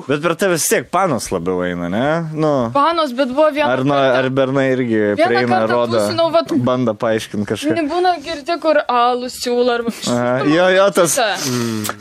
Bet 0.07 0.21
per 0.23 0.33
tave 0.39 0.55
vis 0.55 0.65
tiek 0.69 0.85
panos 0.93 1.27
labiau 1.33 1.61
eina, 1.65 1.89
ne? 1.91 2.05
Nu, 2.33 2.51
Panos, 2.73 3.11
bet 3.17 3.29
buvo 3.33 3.49
viena. 3.53 3.69
ar, 3.75 3.83
nu, 3.87 3.93
ar 3.95 4.29
bernai 4.33 4.65
irgi 4.73 4.99
prieina, 5.19 5.61
rodo, 5.69 5.97
tūsinau, 5.99 6.29
vat- 6.33 6.53
banda 6.65 6.93
paaiškinti 6.97 7.47
kažką. 7.49 7.75
Nebūna 7.79 8.15
girti, 8.23 8.57
kur 8.63 8.79
alų 8.87 9.29
siūlo 9.35 9.75
arba... 9.77 9.93
Aha, 10.07 10.33
Jo, 10.51 10.69
jo, 10.75 10.87
tas, 10.95 11.15
Ta. 11.19 11.29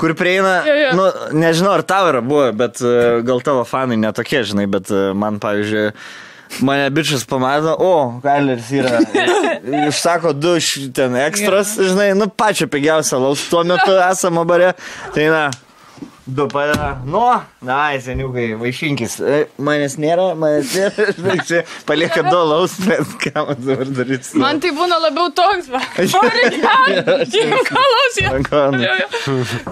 kur 0.00 0.14
prieina, 0.18 0.56
Jo, 0.66 0.74
jo. 0.84 0.90
nu, 1.00 1.06
nežinau, 1.42 1.74
ar 1.78 1.82
tau 1.86 2.08
yra 2.12 2.22
buvę, 2.24 2.50
bet 2.56 2.80
e, 2.82 2.96
gal 3.26 3.42
tavo 3.46 3.64
fanai 3.68 3.98
netokie, 4.00 4.42
žinai, 4.46 4.66
bet 4.70 4.90
e, 4.94 5.10
man, 5.16 5.38
pavyzdžiui, 5.42 5.88
mane 6.66 6.88
bičias 6.90 7.22
pamato, 7.30 7.76
o, 7.78 7.92
Kaileris 8.24 8.70
yra, 8.74 8.98
išsako 9.88 10.32
du 10.34 10.56
ten 10.94 11.14
ekstras, 11.20 11.76
žinai, 11.78 12.12
nu, 12.18 12.26
pačią 12.28 12.66
pigiausią 12.72 13.20
laus, 13.22 13.44
tuo 13.50 13.62
metu 13.64 13.94
esamo 14.10 14.44
bare, 14.48 14.72
tai 15.14 15.28
na. 15.32 15.48
Du 16.30 16.46
padeda, 16.48 16.98
nu, 17.04 17.20
na, 17.62 17.78
seniukai, 18.00 18.52
vaišinkis. 18.60 19.16
E, 19.18 19.38
Manęs 19.58 19.96
nėra, 19.98 20.28
manęs 20.38 20.74
nėra, 20.76 21.34
čia 21.48 21.62
palieka 21.88 22.22
du 22.28 22.42
laus, 22.46 22.76
bet 22.86 23.16
ką 23.24 23.44
man 23.48 23.58
dabar 23.64 23.90
daryti. 23.96 24.38
Man 24.38 24.60
tai 24.62 24.70
būna 24.76 25.00
labiau 25.02 25.32
toks, 25.34 25.70
va. 25.72 25.80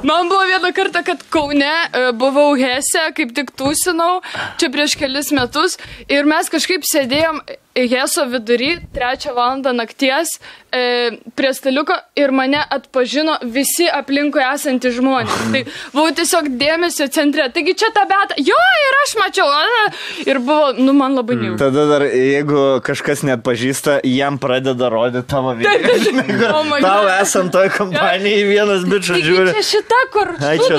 Man 0.02 0.32
buvo 0.32 0.42
vieną 0.50 0.72
kartą, 0.74 1.04
kad 1.06 1.22
Kaune 1.30 1.70
e, 1.70 2.04
buvau 2.18 2.56
Hese, 2.58 3.06
kaip 3.14 3.36
tik 3.38 3.54
tūsinau, 3.58 4.18
čia 4.58 4.72
prieš 4.74 4.98
kelis 4.98 5.30
metus, 5.36 5.78
ir 6.10 6.26
mes 6.26 6.50
kažkaip 6.50 6.82
sėdėjom 6.88 7.42
Heso 7.86 8.24
vidury, 8.26 8.78
trečią 8.94 9.34
valandą 9.36 9.72
nakties, 9.76 10.38
e, 10.72 11.10
prie 11.34 11.52
staliuko 11.54 11.94
ir 12.16 12.32
mane 12.32 12.60
atpažino 12.70 13.38
visi 13.42 13.86
aplinkui 13.92 14.42
esantys 14.42 14.96
žmonės. 14.98 15.36
Tai 15.52 15.62
buvau 15.94 16.12
tiesiog 16.16 16.50
dėmesio 16.60 17.08
centre. 17.14 17.48
Taigi 17.54 17.76
čia 17.78 17.92
ta 17.94 18.04
beta, 18.08 18.36
jo, 18.42 18.58
ir 18.88 18.98
aš 19.04 19.14
mačiau, 19.20 19.46
a, 19.48 19.92
ir 20.26 20.40
buvo, 20.44 20.72
nu, 20.78 20.94
man 20.96 21.14
labai 21.18 21.38
nejauku. 21.38 21.60
Tada 21.62 21.86
dar, 21.90 22.06
jeigu 22.08 22.64
kažkas 22.84 23.24
net 23.28 23.44
pažįsta, 23.46 24.00
jam 24.08 24.38
pradeda 24.42 24.90
rodyti 24.92 25.28
tavo 25.28 25.54
kur 25.58 26.52
Oh 26.58 26.74
Tau 26.82 27.06
esant 27.18 27.52
toj 27.52 27.70
kompanijai 27.74 28.44
vienas 28.48 28.84
bičias 28.88 29.22
žiūri. 29.24 29.54
čia 29.56 29.64
šita, 29.70 30.00
kur 30.14 30.32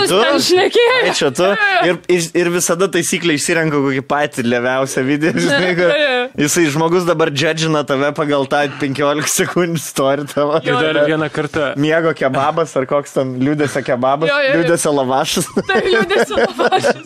tu? 0.09 0.19
ten 0.23 0.39
šnekėjo. 0.49 0.97
Ai, 0.99 1.13
čia 1.17 1.31
tu. 1.35 1.49
Ir, 1.89 2.25
ir, 2.35 2.49
visada 2.51 2.89
taisyklė 2.91 3.35
išsirenka 3.37 3.79
kokį 3.79 4.01
patį 4.09 4.43
leviausią 4.47 5.03
video. 5.07 5.31
Žinai, 5.39 5.69
jo. 5.77 5.89
jisai 6.43 6.65
žmogus 6.73 6.88
dabar 7.07 7.29
džedžina 7.29 7.83
tave 7.87 8.09
pagal 8.17 8.45
tą 8.49 8.63
15 8.81 9.27
sekundžių 9.29 9.81
story 9.83 10.25
tavo. 10.29 10.57
Ir 10.65 10.73
dar 10.73 11.05
vieną 11.05 11.29
kartą. 11.29 11.73
Miego 11.77 12.13
kebabas 12.17 12.75
ar 12.79 12.85
koks 12.89 13.13
ten 13.13 13.35
liūdėsio 13.39 13.83
kebabas, 13.85 14.29
liūdėsio 14.29 14.91
lavašas. 14.97 15.45
Tai 15.69 15.79
liūdėsio 15.85 16.35
lavašas. 16.41 16.97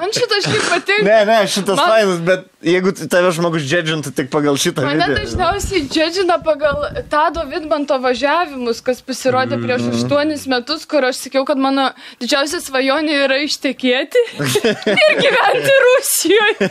Man 0.00 0.10
šitas 0.16 0.48
šiaip 0.48 0.64
patinka. 0.72 1.04
Ne, 1.06 1.18
ne, 1.28 1.38
šitas 1.46 1.76
Man- 1.78 1.88
fainas, 1.92 2.18
bet 2.26 2.46
jeigu 2.64 2.92
tave 3.12 3.30
žmogus 3.36 3.62
džedžintų 3.68 4.14
tik 4.16 4.30
pagal 4.32 4.56
šitą 4.58 4.82
Mane 4.88 5.04
video. 5.04 5.20
dažniausiai 5.20 5.84
džedžina 5.92 6.38
pagal 6.42 6.80
Tado 7.12 7.44
Vidmanto 7.50 7.98
važiavimus, 8.02 8.80
kas 8.82 9.02
pasirodė 9.04 9.60
prieš 9.62 9.84
Mhm. 9.86 9.94
aštuonis 10.00 10.46
metus, 10.50 10.86
kur 10.88 11.04
aš 11.04 11.20
sakiau, 11.28 11.44
kad 11.46 11.58
mano 11.60 11.90
didžiausia 12.20 12.58
svajonė 12.64 13.14
yra 13.28 13.38
ištekėti 13.44 14.24
ir 15.04 15.12
gyventi 15.20 15.74
Rusijoje. 15.84 16.70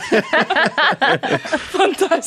Fantastika. 1.74 2.23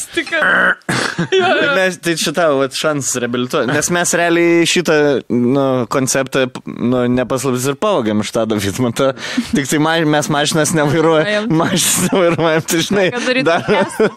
Jo, 1.18 1.48
jo. 1.48 1.62
Tai 1.66 1.76
Mes, 1.78 1.96
tai 2.04 2.14
šitą 2.20 2.44
vat, 2.60 2.76
šansas 2.78 3.18
reabilituoti. 3.22 3.74
Nes 3.74 3.88
mes 3.94 4.12
realiai 4.20 4.66
šitą 4.70 4.98
nu, 5.34 5.64
konceptą 5.90 6.44
nu, 6.68 7.00
nepaslaptis 7.10 7.66
ir 7.72 7.78
pavogėm 7.82 8.22
iš 8.22 8.32
tą 8.36 8.44
Vidmantą. 8.54 9.10
Tik 9.50 9.70
tai 9.72 9.80
ma, 9.82 9.96
mes 10.06 10.30
mašinas 10.34 10.76
nevairuojam. 10.78 11.26
Vairuojam. 11.26 11.48
Mašinas 11.58 12.12
nevairuojam, 12.12 12.66
tai 12.70 12.82
žinai. 12.86 13.08
Dar, 13.48 13.66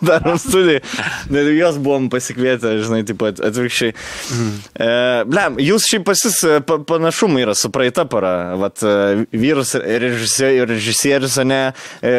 darom 0.05 0.39
studiją. 0.41 0.83
Ir 1.31 1.51
jos 1.57 1.79
buvom 1.81 2.11
pasikvietę, 2.13 2.75
žinai, 2.85 3.01
taip 3.09 3.21
pat 3.21 3.41
atvirkščiai. 3.49 3.95
Mm. 4.37 4.53
E, 4.87 4.91
blem, 5.31 5.59
jūs 5.65 5.89
šiaip 5.91 6.07
pasis 6.09 6.37
e, 6.47 6.61
pa, 6.67 6.81
panašumai 6.89 7.45
yra 7.47 7.57
su 7.59 7.73
praeita 7.73 8.07
para. 8.11 8.35
Vat, 8.61 8.85
e, 8.85 9.25
vyrus 9.33 9.75
režisierius, 9.81 10.69
režisierius, 10.71 11.39
o 11.41 11.47
ne, 11.49 11.61
e, 12.05 12.15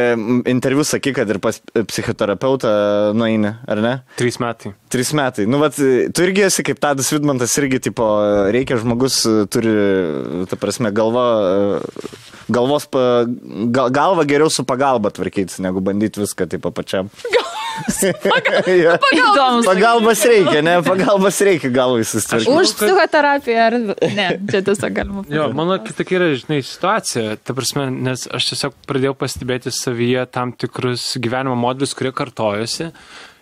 interviu 0.52 0.86
sakai, 0.88 1.13
kad 1.17 1.30
ir 1.30 1.41
pas 1.43 1.62
psichoterapeutą 1.91 2.71
nueini, 3.17 3.41
ar 3.50 3.82
ne? 3.84 3.94
Trys 4.20 4.38
metai. 4.42 4.74
Tris 4.92 5.12
metai. 5.18 5.48
Nu, 5.50 5.60
vat, 5.62 5.78
tu 5.78 6.26
irgi 6.26 6.46
esi 6.48 6.66
kaip 6.68 6.82
Tadas 6.84 7.12
Vidmantas, 7.14 7.56
irgi, 7.62 7.82
tipo, 7.90 8.08
reikia 8.54 8.80
žmogus, 8.82 9.22
turi, 9.52 9.76
ta 10.52 10.60
prasme, 10.60 10.94
galva, 10.96 11.26
galvos, 12.52 12.88
pa, 12.92 13.24
gal, 13.74 13.92
galva 13.94 14.28
geriau 14.30 14.52
su 14.54 14.66
pagalba 14.68 15.14
tvarkyti, 15.16 15.62
negu 15.66 15.84
bandyti 15.84 16.24
viską, 16.24 16.50
tipo, 16.52 16.74
pačiam. 16.76 17.12
Jo. 18.68 18.96
Įdomus. 19.16 19.66
Pagalbas 19.66 20.22
reikia, 20.28 20.62
ne, 20.66 20.76
pagalbas 20.86 21.40
reikia 21.46 21.72
galvai 21.74 22.04
susitvarkyti. 22.08 22.52
Už 22.52 22.74
psichoterapiją 22.78 23.64
ar 23.64 23.78
ne? 23.80 24.28
Čia 24.52 24.62
tiesiog 24.68 24.96
galima. 24.96 25.24
Jo, 25.32 25.48
mano 25.56 25.78
kitokia 25.84 26.20
yra, 26.20 26.30
žinai, 26.40 26.62
situacija. 26.68 27.38
Ta 27.42 27.56
prasme, 27.58 27.88
nes 28.10 28.28
aš 28.28 28.52
tiesiog 28.52 28.78
pradėjau 28.90 29.16
pastebėti 29.18 29.74
savyje 29.76 30.28
tam 30.36 30.54
tikrus 30.54 31.14
gyvenimo 31.22 31.56
modelius, 31.60 31.96
kurie 31.98 32.14
kartojosi. 32.16 32.92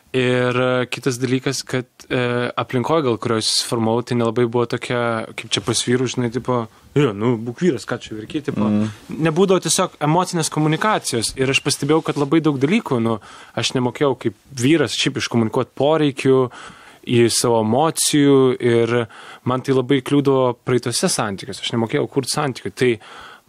Ir 0.10 0.58
e, 0.58 0.86
kitas 0.90 1.20
dalykas, 1.22 1.62
kad 1.62 1.86
e, 2.10 2.20
aplinkoje, 2.58 3.04
gal 3.06 3.18
kurioje 3.22 3.46
susiformavau, 3.46 4.02
tai 4.02 4.16
nelabai 4.18 4.48
buvo 4.50 4.66
tokia, 4.66 5.02
kaip 5.38 5.52
čia 5.54 5.62
pas 5.62 5.84
vyrų, 5.86 6.08
žinai, 6.10 6.32
tipo, 6.34 6.64
jo, 6.98 7.12
nu, 7.14 7.36
būk 7.46 7.62
vyras, 7.62 7.86
ką 7.86 8.00
čia 8.02 8.18
virkyti, 8.18 8.50
tipo. 8.50 8.66
Mm. 8.66 8.90
Nebūdavo 9.28 9.62
tiesiog 9.62 10.00
emocinės 10.08 10.50
komunikacijos. 10.54 11.36
Ir 11.38 11.54
aš 11.54 11.62
pastebėjau, 11.62 12.02
kad 12.10 12.18
labai 12.18 12.42
daug 12.42 12.58
dalykų, 12.58 12.98
nu, 13.06 13.20
aš 13.54 13.76
nemokėjau 13.78 14.16
kaip 14.26 14.42
vyras 14.50 14.98
šiaip 14.98 15.22
iškomunikuoti 15.22 15.76
poreikių 15.78 16.42
į 17.10 17.22
savo 17.34 17.62
emocijų 17.62 18.40
ir 18.58 18.96
man 19.48 19.62
tai 19.62 19.78
labai 19.78 20.02
kliūdavo 20.06 20.56
praeitose 20.66 21.10
santykiuose, 21.10 21.62
aš 21.62 21.76
nemokėjau 21.78 22.10
kurti 22.10 22.34
santykių. 22.34 22.74
Tai 22.74 22.92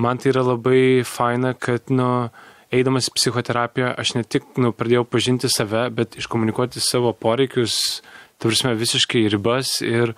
man 0.05 0.21
tai 0.21 0.35
yra 0.35 0.45
labai 0.53 0.83
faina, 1.09 1.57
kad, 1.57 1.89
nu, 1.89 2.29
eidamas 2.75 3.09
į 3.11 3.15
psichoterapiją, 3.17 3.95
aš 3.99 4.15
ne 4.17 4.25
tik, 4.27 4.47
nu, 4.61 4.71
pradėjau 4.77 5.05
pažinti 5.09 5.51
save, 5.51 5.89
bet 5.95 6.19
iškomunikuoti 6.21 6.83
savo 6.83 7.13
poreikius, 7.17 8.03
tavarsime, 8.43 8.77
visiškai 8.79 9.27
ribas 9.33 9.81
ir 9.85 10.15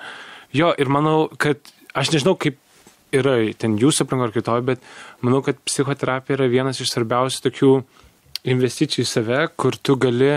jo, 0.55 0.73
ir 0.77 0.93
manau, 0.93 1.31
kad 1.41 1.73
aš 1.97 2.13
nežinau, 2.15 2.37
kaip 2.37 2.61
yra 3.13 3.37
ten 3.59 3.77
jūsų 3.81 4.07
aplinko 4.07 4.29
ar 4.29 4.35
kitoje, 4.35 4.67
bet 4.69 4.85
manau, 5.25 5.43
kad 5.45 5.61
psichoterapija 5.65 6.39
yra 6.39 6.49
vienas 6.53 6.81
iš 6.81 6.93
svarbiausių 6.93 7.45
tokių 7.49 7.73
investicijų 8.53 9.05
į 9.05 9.09
save, 9.09 9.43
kur 9.57 9.77
tu 9.77 9.97
gali 10.01 10.35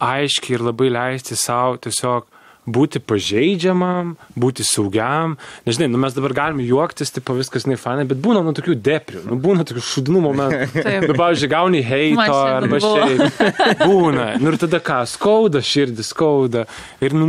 aiškiai 0.00 0.56
ir 0.56 0.64
labai 0.64 0.90
leisti 0.92 1.36
savo 1.38 1.78
tiesiog 1.82 2.28
būti 2.68 3.00
pažeidžiamam, 3.00 4.14
būti 4.38 4.64
saugiam. 4.66 5.36
Nežinai, 5.66 5.88
nu, 5.92 6.00
mes 6.02 6.14
dabar 6.16 6.34
galime 6.36 6.66
juoktis, 6.66 7.12
tipo 7.14 7.34
viskas 7.38 7.66
nefainai, 7.68 8.06
bet 8.08 8.20
būna 8.22 8.42
nu 8.44 8.52
tokių 8.56 8.76
deprių, 8.84 9.22
nu, 9.30 9.38
būna 9.40 9.64
tokių 9.68 9.84
šudinų 9.92 10.24
momentų. 10.28 10.86
Nu, 11.10 11.14
pavyzdžiui, 11.16 11.48
gauni 11.50 11.80
heito 11.84 12.34
arba 12.34 12.78
šiaip. 12.82 13.38
Būna. 13.88 14.26
Nu, 14.40 14.50
ir 14.52 14.58
tada 14.60 14.80
ką, 14.84 15.00
skauda, 15.08 15.62
širdį 15.64 16.04
skauda. 16.06 16.64
Ir, 17.02 17.14
nu, 17.16 17.26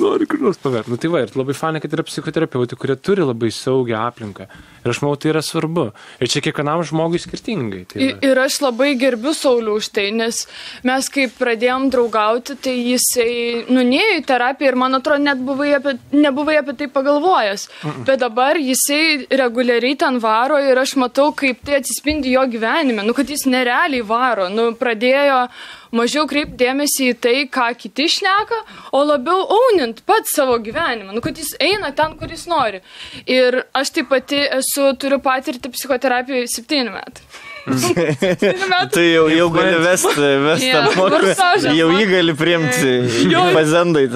nori 0.00 0.26
kur 0.28 0.42
nors 0.42 0.58
paverti. 0.60 0.92
Nu, 0.92 0.98
tai 1.00 1.10
va, 1.12 1.22
ir 1.24 1.32
labai 1.38 1.54
fainai, 1.56 1.80
kad 1.82 1.94
yra 1.96 2.04
psichoterapeutai, 2.06 2.78
kurie 2.80 2.96
turi 2.98 3.24
labai 3.26 3.52
saugią 3.54 4.02
aplinką. 4.08 4.48
Ir 4.86 4.92
aš 4.92 5.00
manau, 5.02 5.16
tai 5.18 5.32
yra 5.32 5.40
svarbu. 5.42 5.88
Ir 6.22 6.30
čia 6.30 6.40
kiekvienam 6.44 6.84
žmogui 6.86 7.18
skirtingai. 7.18 7.80
Tai 7.90 7.98
I- 7.98 8.12
yra. 8.12 8.18
Ir 8.22 8.38
aš 8.44 8.60
labai 8.62 8.92
gerbiu 9.00 9.32
Saulių 9.34 9.72
už 9.80 9.88
tai, 9.96 10.04
nes 10.14 10.44
mes 10.86 11.08
kaip 11.10 11.32
pradėjom 11.40 11.88
draugauti, 11.90 12.54
tai 12.62 12.76
jisai 12.86 13.66
nunėjo 13.66 14.20
į 14.20 14.24
terapiją 14.28 14.70
ir 14.70 14.78
man 14.78 14.94
atrodo 14.94 15.24
net 15.24 15.42
buvai 15.42 15.72
apie, 15.80 15.96
nebuvai 16.14 16.60
apie 16.60 16.76
tai 16.78 16.86
pagalvojęs. 16.86 17.66
Bet 18.06 18.22
dabar 18.22 18.54
jisai 18.62 19.26
reguliariai 19.26 19.98
ten 19.98 20.20
varo 20.22 20.60
ir 20.62 20.78
aš 20.78 20.94
matau, 21.02 21.32
kaip 21.34 21.64
tai 21.66 21.80
atsispindi 21.80 22.36
jo 22.36 22.46
gyvenime. 22.46 23.02
Nu, 23.02 23.12
kad 23.12 23.26
jis 23.26 23.46
nerealiai 23.50 24.06
varo. 24.06 24.46
Nu, 24.48 24.70
pradėjo 24.78 25.48
mažiau 25.94 26.26
kreipdėmėsi 26.30 27.10
į 27.12 27.16
tai, 27.22 27.34
ką 27.52 27.68
kiti 27.78 28.08
šneka, 28.16 28.58
o 28.96 29.02
labiau 29.06 29.46
aunint 29.58 30.02
pats 30.08 30.34
savo 30.36 30.58
gyvenimą. 30.62 31.14
Nu, 31.14 31.22
kad 31.24 31.38
jis 31.38 31.54
eina 31.62 31.92
ten, 31.96 32.16
kur 32.18 32.32
jis 32.32 32.46
nori. 32.50 32.82
Ir 33.30 33.62
aš 33.76 33.92
taip 33.96 34.10
pati 34.12 34.40
esu, 34.58 34.92
turiu 35.00 35.20
patirti 35.22 35.70
psichoterapijoje 35.72 36.48
7 36.56 36.90
metai. 36.94 37.26
7 37.66 38.68
metai. 38.70 38.90
Tai 38.94 39.06
jau, 39.06 39.26
jau 39.32 39.48
gali 39.54 39.78
vesti, 39.82 40.26
vesti 40.46 40.70
yeah, 40.70 40.90
kursažą 40.96 41.74
jau 41.76 41.88
jį 41.94 42.08
gali 42.12 42.36
priimti. 42.38 42.92
Jo. 43.32 43.46
Pazendai. 43.56 44.06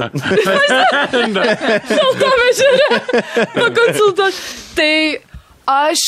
Šaltame 1.90 2.50
žiūrė. 2.60 2.88
Pakonsultuot. 3.56 4.42
Tai 4.78 4.92
aš 5.70 6.04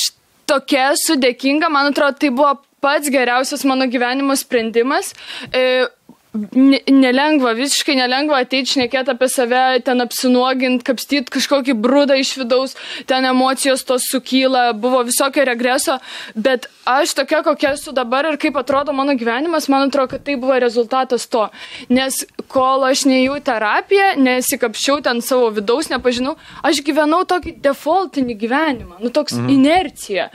tokia 0.48 0.92
esu 0.92 1.16
dėkinga, 1.20 1.70
man 1.72 1.90
atrodo, 1.92 2.18
tai 2.20 2.30
buvo 2.34 2.54
pats 2.82 3.08
geriausias 3.08 3.64
mano 3.64 3.86
gyvenimo 3.86 4.34
sprendimas. 4.36 5.14
E, 5.54 5.88
Nelengva, 6.32 7.50
visiškai 7.52 7.92
nelengva 7.98 8.38
ateiti 8.40 8.72
šnekėti 8.72 9.12
apie 9.12 9.26
save, 9.28 9.64
ten 9.84 10.00
apsinuogint, 10.00 10.80
kapstyti 10.86 11.28
kažkokį 11.34 11.74
brūdą 11.76 12.16
iš 12.22 12.30
vidaus, 12.40 12.72
ten 13.04 13.26
emocijos 13.28 13.84
tos 13.84 14.06
sukyla, 14.08 14.70
buvo 14.72 15.02
visokio 15.04 15.44
regreso, 15.44 15.98
bet 16.32 16.70
aš 16.88 17.12
tokia, 17.18 17.42
kokia 17.44 17.74
esu 17.76 17.92
dabar 17.92 18.30
ir 18.30 18.38
kaip 18.40 18.56
atrodo 18.56 18.94
mano 18.96 19.12
gyvenimas, 19.12 19.68
man 19.68 19.90
atrodo, 19.90 20.14
kad 20.14 20.24
tai 20.24 20.38
buvo 20.40 20.56
rezultatas 20.56 21.26
to. 21.28 21.44
Nes 21.92 22.22
kol 22.48 22.88
aš 22.88 23.04
neėjau 23.10 23.36
į 23.36 23.44
terapiją, 23.50 24.08
nesikapščiau 24.24 25.02
ten 25.04 25.20
savo 25.20 25.52
vidaus, 25.52 25.90
nepažinau, 25.92 26.38
aš 26.64 26.80
gyvenau 26.86 27.26
tokį 27.28 27.58
defaultinį 27.60 28.38
gyvenimą, 28.40 29.02
nu 29.04 29.12
toks 29.12 29.36
mhm. 29.36 29.52
inercija. 29.52 30.30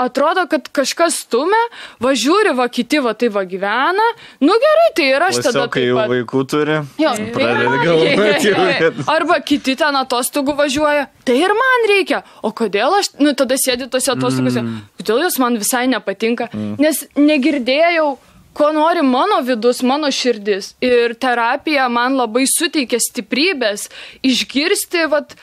Atrodo, 0.00 0.46
kad 0.48 0.72
kažkas 0.72 1.20
stumia, 1.26 1.60
važiuoja, 2.00 2.56
va 2.56 2.70
kiti 2.72 3.04
va 3.04 3.12
tai 3.12 3.28
va 3.36 3.44
gyvena, 3.44 4.08
nu 4.40 4.56
gerai, 4.64 4.90
tai 4.96 5.12
ir 5.12 5.28
aš 5.28 5.41
tada 5.46 5.66
kai 5.72 5.84
jau 5.86 5.98
pat. 5.98 6.10
vaikų 6.12 6.42
turi. 6.50 6.78
Jo, 7.02 7.12
Pradedi 7.34 7.68
tai- 7.68 7.84
galvoti 7.86 9.06
Arba 9.16 9.38
kiti 9.44 9.76
ten 9.78 9.96
atostogų 10.00 10.56
važiuoja, 10.58 11.06
tai 11.26 11.38
ir 11.40 11.54
man 11.58 11.86
reikia. 11.90 12.22
O 12.42 12.52
kodėl 12.56 12.98
aš, 12.98 13.12
nu 13.22 13.34
tada 13.38 13.58
sėdi 13.60 13.88
tose 13.92 14.12
atostogose, 14.14 14.62
mm. 14.62 14.82
kodėl 15.00 15.24
jos 15.26 15.38
man 15.42 15.58
visai 15.60 15.86
nepatinka, 15.90 16.50
mm. 16.52 16.76
nes 16.82 17.04
negirdėjau, 17.18 18.10
ko 18.52 18.68
nori 18.76 19.02
mano 19.06 19.40
vidus, 19.46 19.82
mano 19.82 20.10
širdis. 20.12 20.74
Ir 20.84 21.16
terapija 21.20 21.88
man 21.92 22.18
labai 22.20 22.44
suteikia 22.50 23.00
stiprybės 23.00 23.88
išgirsti, 24.26 25.06
vat, 25.12 25.36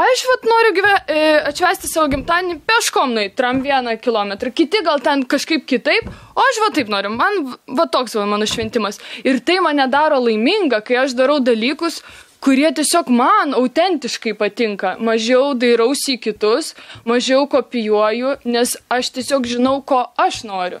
Aš 0.00 0.22
vat 0.28 0.46
noriu 0.48 0.72
gyve, 0.76 0.92
e, 1.12 1.16
atšvesti 1.50 1.88
savo 1.90 2.06
gimtadienį 2.12 2.54
peškom, 2.68 3.12
nueit 3.16 3.34
tram 3.36 3.58
vieną 3.64 3.98
kilometrą, 4.00 4.52
kiti 4.56 4.80
gal 4.86 5.02
ten 5.04 5.26
kažkaip 5.28 5.66
kitaip, 5.68 6.06
o 6.32 6.44
aš 6.46 6.60
va 6.62 6.70
taip 6.76 6.88
noriu, 6.92 7.10
man 7.12 7.52
va 7.68 7.84
toks 7.96 8.16
va 8.16 8.24
mano 8.30 8.48
šventimas. 8.48 9.00
Ir 9.28 9.42
tai 9.44 9.58
mane 9.60 9.84
daro 9.92 10.22
laiminga, 10.24 10.80
kai 10.86 11.02
aš 11.02 11.12
darau 11.18 11.36
dalykus, 11.44 12.00
kurie 12.40 12.70
tiesiog 12.72 13.10
man 13.12 13.52
autentiškai 13.58 14.32
patinka. 14.40 14.94
Mažiau 15.04 15.52
dairausi 15.52 16.16
į 16.16 16.22
kitus, 16.28 16.72
mažiau 17.04 17.44
kopijuoju, 17.52 18.38
nes 18.48 18.76
aš 18.88 19.12
tiesiog 19.18 19.50
žinau, 19.52 19.80
ko 19.84 20.06
aš 20.16 20.44
noriu. 20.48 20.80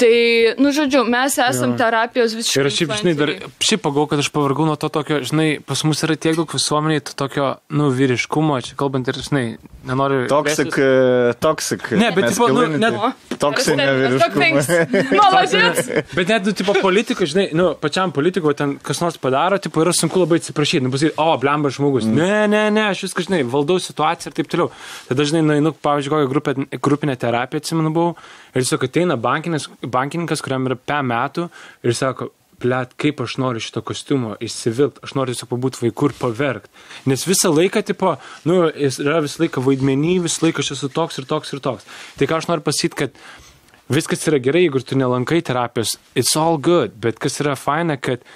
Tai, 0.00 0.12
nu 0.56 0.70
žodžiu, 0.72 1.02
mes 1.04 1.34
esam 1.44 1.74
terapijos 1.76 2.32
visiškai. 2.38 2.60
Ir 2.62 2.68
aš 2.70 2.76
šiaip, 2.78 2.92
žinai, 3.02 3.12
dar, 3.18 3.32
šiaip 3.60 3.82
pagau, 3.84 4.06
kad 4.08 4.22
aš 4.22 4.30
pavargau 4.32 4.64
nuo 4.68 4.76
to 4.80 4.88
tokio, 4.92 5.18
žinai, 5.28 5.48
pas 5.66 5.82
mus 5.84 6.00
yra 6.06 6.16
tiek 6.16 6.38
daug 6.38 6.48
visuomeniai, 6.56 7.02
to 7.04 7.12
tokio, 7.20 7.50
nu, 7.76 7.90
vyriškumo, 7.92 8.56
čia 8.64 8.78
kalbant 8.80 9.10
ir, 9.12 9.18
žinai, 9.20 9.44
nenoriu. 9.88 10.22
Plėstis. 10.30 10.78
e, 10.80 11.34
toxic. 11.44 11.84
Ne, 12.00 12.08
bet 12.16 12.30
tipo, 12.32 12.48
nu, 12.54 12.64
net- 12.80 12.96
Toksinė 13.40 13.86
vyriškumas. 13.98 14.70
Malažės. 15.20 15.92
Bet 16.16 16.32
net, 16.32 16.48
nu, 16.48 16.56
tipo, 16.56 16.74
politikai, 16.80 17.28
žinai, 17.30 17.46
nu, 17.56 17.70
pačiam 17.80 18.12
politikui 18.16 18.56
ten 18.56 18.76
kas 18.84 19.00
nors 19.04 19.20
padaro, 19.20 19.60
tipo, 19.62 19.84
yra 19.84 19.92
sunku 19.96 20.20
labai 20.22 20.40
atsiprašyti, 20.40 20.84
nu, 20.84 20.92
pasakyti, 20.92 21.16
o, 21.20 21.28
blemba 21.40 21.72
žmogus. 21.72 22.08
Mm. 22.08 22.20
Ne, 22.20 22.40
ne, 22.52 22.64
ne, 22.74 22.86
aš 22.94 23.04
viską, 23.08 23.24
žinai, 23.28 23.42
valdau 23.48 23.76
situaciją 23.80 24.32
ir 24.32 24.36
taip 24.40 24.50
toliau. 24.52 24.68
Tada, 25.08 25.28
žinai, 25.28 25.44
nueinu, 25.46 25.72
pavyzdžiui, 25.76 26.12
kokią 26.16 26.30
grupę, 26.34 26.56
grupinę 26.88 27.16
terapiją, 27.20 27.64
atsimenu, 27.64 27.92
buvau, 27.96 28.16
ir 28.50 28.60
tiesiog 28.60 28.86
ateina 28.86 29.16
bankininkas, 29.20 30.42
kuriam 30.44 30.68
yra 30.68 30.76
pe 30.78 31.00
metų, 31.06 31.48
ir 31.86 31.96
sako, 31.96 32.32
Blet, 32.60 32.90
kaip 33.00 33.22
aš 33.24 33.38
noriu 33.40 33.62
šito 33.64 33.80
kostiumo 33.88 34.34
įsivilkti, 34.44 35.00
aš 35.06 35.14
noriu 35.16 35.32
tiesiog 35.32 35.48
pabūti 35.48 35.80
vaikų 35.80 36.10
ir 36.10 36.14
paverkti. 36.18 36.82
Nes 37.08 37.22
visą 37.24 37.48
laiką, 37.54 37.80
tipo, 37.88 38.10
nu, 38.44 38.58
jis 38.68 38.98
yra 39.00 39.22
visą 39.24 39.40
laiką 39.46 39.62
vaidmenį, 39.64 40.18
visą 40.26 40.44
laiką 40.44 40.60
aš 40.60 40.74
esu 40.74 40.90
toks 40.92 41.22
ir 41.22 41.28
toks 41.30 41.54
ir 41.56 41.62
toks. 41.64 41.88
Tai 42.20 42.28
ką 42.28 42.36
aš 42.36 42.50
noriu 42.50 42.66
pasakyti, 42.66 42.98
kad 43.00 43.16
viskas 43.88 44.28
yra 44.28 44.42
gerai, 44.44 44.66
jeigu 44.66 44.84
tu 44.84 44.98
nelankai 45.00 45.40
terapijos, 45.46 45.96
it's 46.12 46.36
all 46.36 46.60
good, 46.60 47.00
bet 47.00 47.16
kas 47.22 47.40
yra 47.40 47.56
faina, 47.56 47.96
kad 47.96 48.28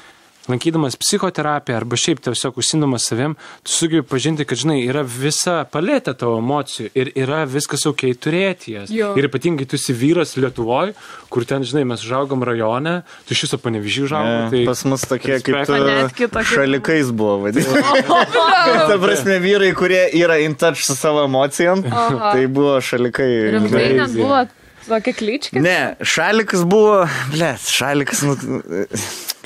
lankydamas 0.49 0.97
psichoterapiją 1.01 1.77
arba 1.77 1.97
šiaip 1.97 2.21
tiesiog 2.25 2.59
užsinumas 2.61 3.07
savim, 3.09 3.37
tu 3.65 3.73
sugebi 3.73 4.05
pažinti, 4.09 4.45
kad, 4.49 4.59
žinai, 4.61 4.81
yra 4.85 5.05
visa 5.07 5.63
palėtė 5.73 6.15
tavo 6.21 6.39
emocijų 6.43 6.91
ir 6.95 7.13
yra 7.25 7.45
viskas 7.49 7.87
ok 7.89 8.07
turėti 8.21 8.77
jas. 8.77 8.93
Jo. 8.93 9.13
Ir 9.19 9.29
ypatingai 9.31 9.67
tu 9.69 9.79
esi 9.81 9.97
vyras 9.97 10.37
Lietuvoje, 10.37 10.95
kur 11.33 11.47
ten, 11.49 11.65
žinai, 11.67 11.87
mes 11.89 12.05
užaugom 12.05 12.45
rajone, 12.47 12.97
tu 13.29 13.37
iš 13.37 13.47
viso 13.47 13.61
panevižį 13.63 14.05
užaugom. 14.09 14.51
Tai... 14.53 14.65
Pas 14.69 14.85
mus 14.91 15.07
tokie 15.09 15.39
kaip 15.45 15.65
tu 15.65 16.45
šalikais 16.55 17.15
buvo 17.15 17.39
vadinami. 17.47 18.05
Ta 18.91 18.99
prasme, 19.01 19.39
vyrai, 19.45 19.73
kurie 19.77 20.03
yra 20.21 20.39
in 20.45 20.59
touch 20.61 20.85
su 20.85 20.97
savo 20.99 21.25
emocijom, 21.29 21.85
tai 21.87 22.45
buvo 22.53 22.77
šalikai. 22.85 23.31
Rimtai 23.57 23.89
net 24.03 24.19
buvo 24.19 24.45
tokia 24.89 25.15
kličkė. 25.17 25.63
Ne, 25.65 25.79
šalikas 26.01 26.65
buvo, 26.69 27.05
ble, 27.33 27.55
šalikas, 27.61 28.25
nu, 28.27 28.37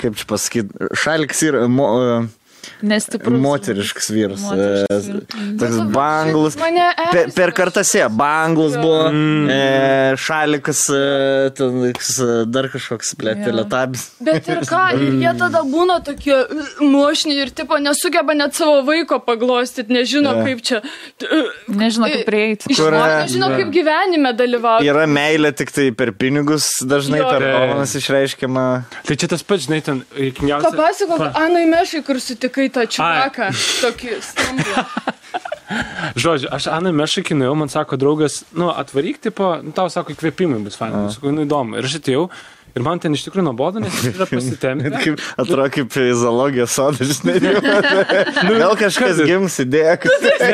kaip 0.01 0.19
čia 0.19 0.27
pasakyti, 0.29 0.89
šalikas 1.03 1.43
yra 1.47 1.65
mo, 1.71 1.89
Nestiprus. 2.81 3.39
moteriškas 3.41 4.09
vyras. 4.09 4.41
Moteriškas 4.41 5.07
e, 5.07 5.11
vyras. 5.11 5.59
Toks 5.59 5.79
banglus. 5.93 6.57
Mane 6.59 6.87
Per, 7.11 7.31
per 7.35 7.51
kartase, 7.57 8.05
banglus 8.11 8.75
buvo, 8.79 9.09
e, 9.51 10.15
šalikas, 10.19 10.81
e, 10.93 11.49
ten, 11.57 11.79
e, 11.89 11.93
dar 12.45 12.69
kažkoks, 12.71 13.13
ble, 13.19 13.33
Jo. 13.39 13.45
teletabis. 13.49 14.03
Bet 14.23 14.47
ir 14.51 14.61
ką, 14.69 14.83
ir 14.99 15.17
jie 15.23 15.33
tada 15.39 15.61
būna 15.67 15.99
tokie 16.05 16.37
mošni 16.83 17.37
ir 17.41 17.51
tipo 17.55 17.77
nesugeba 17.81 18.35
net 18.37 18.53
savo 18.57 18.81
vaiko 18.87 19.19
paglostyti, 19.25 19.91
nežino 19.93 20.35
Jo. 20.39 20.45
kaip 20.45 20.61
čia. 20.65 20.81
Nežinau, 21.67 22.09
kaip 22.11 22.25
prieiti. 22.27 22.69
E, 22.69 22.91
nežino 22.91 23.49
jo. 23.51 23.57
kaip 23.59 23.73
gyvenime 23.73 24.33
dalyvauti. 24.37 24.87
Yra 24.89 25.05
meilė 25.09 25.51
tik 25.55 25.71
tai 25.75 25.89
per 25.95 26.11
pinigus, 26.17 26.69
dažnai 26.85 27.21
Jo. 27.23 27.29
per 27.33 27.41
Jo. 27.47 27.53
dovanas 27.57 27.95
išreiškiama. 27.99 28.65
Tai 29.07 29.15
čia 29.19 29.27
tas 29.31 29.43
pats, 29.43 29.65
žinai, 29.67 29.81
ten, 29.85 30.03
reikingiausia. 30.15 30.71
Papasakok, 30.71 31.25
Anai 31.39 31.65
Mešai, 31.69 32.03
kur 32.05 32.19
sutikai 32.49 32.69
tą 32.73 32.85
čiaką. 32.89 33.49
Tokį 33.81 34.17
stambų. 34.25 34.83
Žodžiu, 36.19 36.49
aš 36.49 36.67
Anai 36.73 36.91
Mešakį 36.97 37.37
nuėjau, 37.37 37.55
man 37.55 37.69
sako 37.69 37.97
draugas, 37.97 38.43
nu, 38.57 38.71
atvaryk, 38.73 39.19
tipo, 39.21 39.61
nu, 39.61 39.71
tau 39.71 39.89
sako, 39.89 40.15
įkvėpimai 40.15 40.63
bus 40.65 40.77
fainai. 40.79 41.11
Sakau, 41.13 41.31
nu, 41.31 41.45
įdomu. 41.45 41.77
Ir 41.77 41.85
aš 41.85 41.99
atėjau. 41.99 42.29
Ir 42.77 42.83
man 42.85 42.99
ten 43.01 43.15
iš 43.17 43.23
tikrųjų 43.25 43.45
nuobodu, 43.47 43.81
nes 43.81 43.95
jis 44.03 44.13
yra 44.17 44.27
pasitempęs. 44.33 45.23
Atrodo 45.41 45.65
kaip 45.73 45.95
į 45.97 46.03
zoologijos 46.19 46.75
sodą, 46.77 47.07
žinai. 47.09 47.39
Gal 48.61 48.75
kažkas 48.79 49.17
kas- 49.17 49.21
gims 49.27 49.55
idėja, 49.63 49.95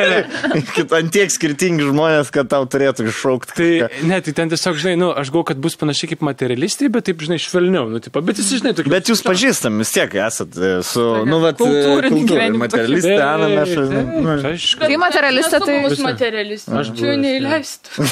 kad 0.75 0.95
ant 0.99 1.11
tiek 1.13 1.33
skirtingi 1.33 1.85
žmonės, 1.89 2.31
kad 2.35 2.49
tau 2.51 2.63
turėtų 2.71 3.07
iššaukti. 3.11 3.55
Tai, 3.59 3.69
ne, 4.07 4.19
tai 4.25 4.33
ten 4.37 4.51
tiesiog, 4.53 4.79
žinai, 4.81 4.95
nu, 5.01 5.11
aš 5.11 5.31
galvoju, 5.33 5.49
kad 5.51 5.61
bus 5.65 5.77
panašiai 5.81 6.13
kaip 6.13 6.23
materialistai, 6.25 6.89
bet 6.93 7.07
taip, 7.09 7.21
žinai, 7.25 7.39
švelniau, 7.41 7.89
nu, 7.91 8.01
tipo, 8.03 8.23
bet 8.25 8.39
jis, 8.41 8.53
žinai, 8.61 8.73
tokia. 8.77 8.93
Bet 8.95 9.11
jūs 9.11 9.23
pažįstam 9.25 9.81
vis 9.83 9.91
tiek 9.95 10.15
esat 10.25 10.55
e, 10.57 10.71
su, 10.87 11.03
nu, 11.27 11.41
vat, 11.43 11.59
kultūrinį 11.61 12.23
gyvenimą 12.31 12.63
materialistė, 12.65 13.15
Ana, 13.25 13.51
mes. 13.51 13.75
nu. 13.75 14.37
Kai 14.85 14.97
materialistė, 15.01 15.59
tai 15.65 15.79
Bus 15.85 15.97
Visa. 15.97 16.05
materialistas. 16.07 16.75
Aš 16.81 16.91
čia 16.97 17.15
neįleistų. 17.19 18.07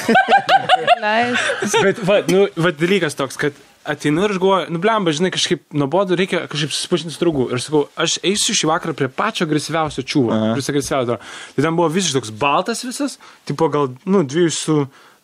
leis. 1.03 1.47
Bet, 1.83 2.01
va, 2.07 2.19
nu, 2.29 2.45
va, 2.59 2.71
dalykas 2.75 3.15
toks, 3.19 3.39
kad 3.39 3.57
ateinu 3.83 4.23
ir 4.23 4.33
aš 4.33 4.39
galvoju, 4.41 4.67
nu 4.73 4.79
blemba, 4.81 5.13
žinai, 5.15 5.31
kažkaip 5.33 5.63
nuobodu, 5.75 6.17
reikia 6.19 6.43
kažkaip 6.51 6.71
susipažinti 6.73 7.15
su 7.15 7.21
draugu. 7.21 7.47
Ir 7.53 7.61
sakau, 7.63 7.85
aš 7.99 8.17
eisiu 8.25 8.55
šį 8.57 8.69
vakarą 8.71 8.95
prie 8.97 9.09
pačio 9.11 9.47
agresyviausio 9.47 10.05
čiūvo, 10.07 10.37
kuris 10.53 10.71
agresyviausias. 10.71 11.33
Tai 11.55 11.65
ten 11.65 11.79
buvo 11.79 11.89
visiškai 11.93 12.21
toks 12.21 12.33
baltas 12.43 12.83
visas, 12.87 13.17
tipo 13.49 13.67
gal, 13.73 13.91
nu, 14.05 14.23
dviejų 14.27 14.53
su 14.55 14.77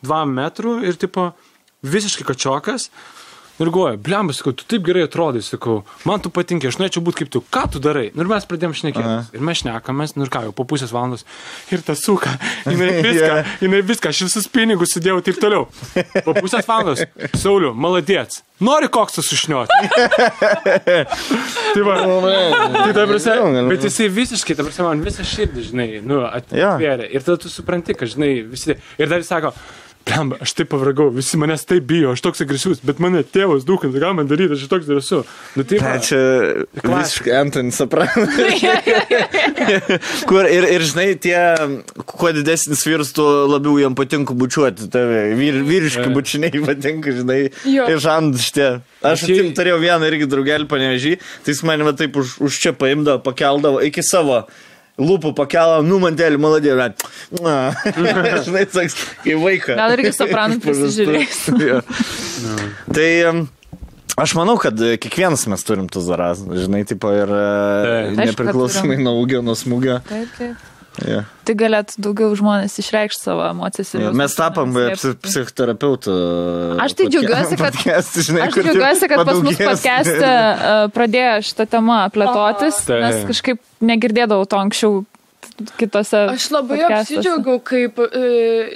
dvam 0.05 0.35
metrų 0.35 0.79
ir 0.87 0.99
tipo 0.99 1.31
visiškai 1.85 2.27
kačiokas. 2.27 2.89
Ir 3.59 3.67
galvoju, 3.75 3.97
blemba, 3.99 4.31
sakau, 4.35 4.53
tu 4.55 4.63
taip 4.69 4.85
gerai 4.87 5.01
atrodai, 5.03 5.41
sakau, 5.43 5.81
man 6.07 6.21
tu 6.23 6.29
patinka, 6.31 6.69
aš 6.71 6.77
norėčiau 6.79 7.03
būti 7.03 7.21
kaip 7.25 7.31
tu, 7.33 7.41
ką 7.51 7.65
tu 7.73 7.81
darai. 7.83 8.05
Nu, 8.15 8.23
ir 8.23 8.29
mes 8.31 8.45
pradėjom 8.47 8.75
šnekėti. 8.79 9.15
Ir 9.35 9.43
mes 9.43 9.59
šnekamės, 9.59 10.13
nu 10.15 10.23
ir 10.23 10.31
ką, 10.31 10.45
jau 10.47 10.53
po 10.55 10.63
pusės 10.69 10.93
valandos. 10.95 11.25
Ir 11.75 11.83
ta 11.83 11.95
suka, 11.99 12.31
jinai 12.71 12.93
viską, 13.03 13.17
Yeah. 13.19 13.49
jinai 13.59 13.81
viską, 13.83 14.13
aš 14.13 14.21
visus 14.29 14.47
pinigus 14.47 14.93
sudėjau 14.95 15.19
taip 15.27 15.41
toliau. 15.43 15.65
Po 16.23 16.31
pusės 16.37 16.63
valandos, 16.69 17.03
Sauliu, 17.35 17.73
maladėts. 17.75 18.45
Nori 18.63 18.87
koks 18.91 19.15
tu 19.15 19.23
sušnioti. 19.23 19.75
tai 21.73 21.83
va, 21.83 21.95
tai 21.99 22.93
ta 22.95 23.05
prasme, 23.07 23.65
bet 23.69 23.85
jisai 23.87 24.07
visiškai, 24.13 24.55
ta 24.57 24.65
prasme, 24.67 24.87
man 24.87 25.03
visą 25.05 25.25
širdį, 25.27 25.65
žinai, 25.71 25.87
nu, 26.05 26.21
atvėrė. 26.27 27.07
Ir 27.15 27.23
tada 27.25 27.39
tu 27.43 27.51
supranti, 27.51 27.95
kad, 27.97 28.11
žinai, 28.11 28.31
visi. 28.49 28.75
Ir 28.99 29.11
dar 29.11 29.21
jis 29.23 29.29
sako, 29.31 29.53
Blemba, 30.07 30.37
aš 30.41 30.53
taip 30.57 30.69
pavragau, 30.71 31.09
visi 31.13 31.37
manęs 31.37 31.65
taip 31.69 31.83
bijo, 31.85 32.13
aš 32.15 32.21
toks 32.25 32.41
agresyvus, 32.41 32.79
bet 32.87 32.97
mane 33.03 33.19
tėvas 33.23 33.65
dūkins, 33.67 33.93
ką 34.01 34.13
man 34.17 34.27
daryti, 34.29 34.55
aš 34.55 34.63
toks 34.71 34.87
esu. 34.95 35.19
Nu, 35.55 35.63
taip, 35.67 35.81
Ne, 35.83 35.91
va. 35.91 35.99
čia 36.01 36.19
visiškai 36.81 37.33
Anthony 37.37 37.71
Soprano. 37.75 38.25
Kur 40.29 40.47
ir, 40.49 40.65
ir 40.71 40.83
žinai, 40.87 41.07
tie, 41.21 41.37
kuo 42.09 42.31
didesnis 42.35 42.81
vyras, 42.87 43.11
tuo 43.15 43.27
labiau 43.51 43.77
jam 43.81 43.95
patinka 43.97 44.33
bučiuoti 44.37 44.89
tave. 44.93 45.21
Vyr, 45.39 45.59
vyriški 45.67 46.07
Jo. 46.07 46.13
bučiniai 46.15 46.63
patinka, 46.65 47.13
žinai, 47.19 47.41
iš 47.69 48.07
ant 48.09 48.39
šitie. 48.41 48.69
Aš 49.05 49.27
jie- 49.27 49.37
atim, 49.39 49.51
turėjau 49.57 49.79
vieną 49.83 50.09
irgi 50.09 50.27
draugelį 50.31 50.67
panevežį, 50.71 51.13
tai 51.45 51.53
jis 51.53 51.61
mane 51.67 51.93
taip 51.99 52.17
už, 52.19 52.37
už 52.43 52.59
čia 52.63 52.73
paimdavo, 52.73 53.21
pakeldavo 53.23 53.83
iki 53.85 54.01
savo. 54.03 54.45
Lūpų 54.99 55.31
pakelą, 55.37 55.79
nu 55.87 55.99
mantelį, 56.03 56.39
maladė, 56.41 56.73
bet. 56.79 57.05
Žinai, 58.47 58.65
toks, 58.71 58.97
kai 59.23 59.37
vaiką. 59.39 59.77
Gal 59.79 59.95
irgi 59.95 60.11
Sopranų 60.17 60.59
prisižiūrės. 60.65 61.45
Jo. 61.69 61.79
Tai 62.95 63.05
em, 63.29 63.39
aš 64.19 64.33
manau, 64.39 64.55
kad 64.61 64.79
e, 64.83 64.93
kiekvienas 65.01 65.43
mes 65.51 65.63
turim 65.67 65.89
tų 65.91 66.01
zaraz, 66.05 66.41
žinai, 66.43 66.85
tipo 66.87 67.11
ir 67.13 67.27
e, 67.27 67.45
Taip. 68.15 68.21
Nepriklausomai 68.31 68.99
nuo 69.01 69.17
ūgio, 69.19 69.43
nuo 69.45 69.55
smūgio. 69.59 69.99
Taip, 70.07 70.31
taip. 70.39 70.67
Ja. 71.07 71.21
Tai 71.47 71.53
galėtų 71.57 71.97
daugiau 72.03 72.29
žmonės 72.37 72.75
išreikšti 72.81 73.21
savo 73.23 73.45
emocijas. 73.49 73.93
Ja, 73.97 74.11
mes 74.13 74.35
slėpti. 75.01 75.29
psichoterapeutų. 75.29 76.15
Aš 76.83 76.93
tai 76.99 77.07
džiaugiuosi, 77.09 77.57
kad- 77.57 77.73
Podcast, 77.79 78.19
žinai, 78.27 78.41
Aš 78.47 78.53
džiaugiuosi, 78.59 79.09
kad 79.09 79.25
pas 79.25 79.41
mus 79.43 79.57
podcast'e 79.57 80.33
pradėjo 80.93 81.35
šitą 81.49 81.65
temą 81.69 81.99
plėtotis, 82.13 82.83
nes 82.89 83.23
kažkaip 83.31 83.59
negirdėdavau 83.81 84.45
to 84.49 84.57
anksčiau 84.59 85.05
kitose. 85.79 86.17
Aš 86.33 86.45
labai 86.53 86.79
apsidžiaugiau, 86.87 87.59
kaip 87.63 87.99
e, 87.99 88.21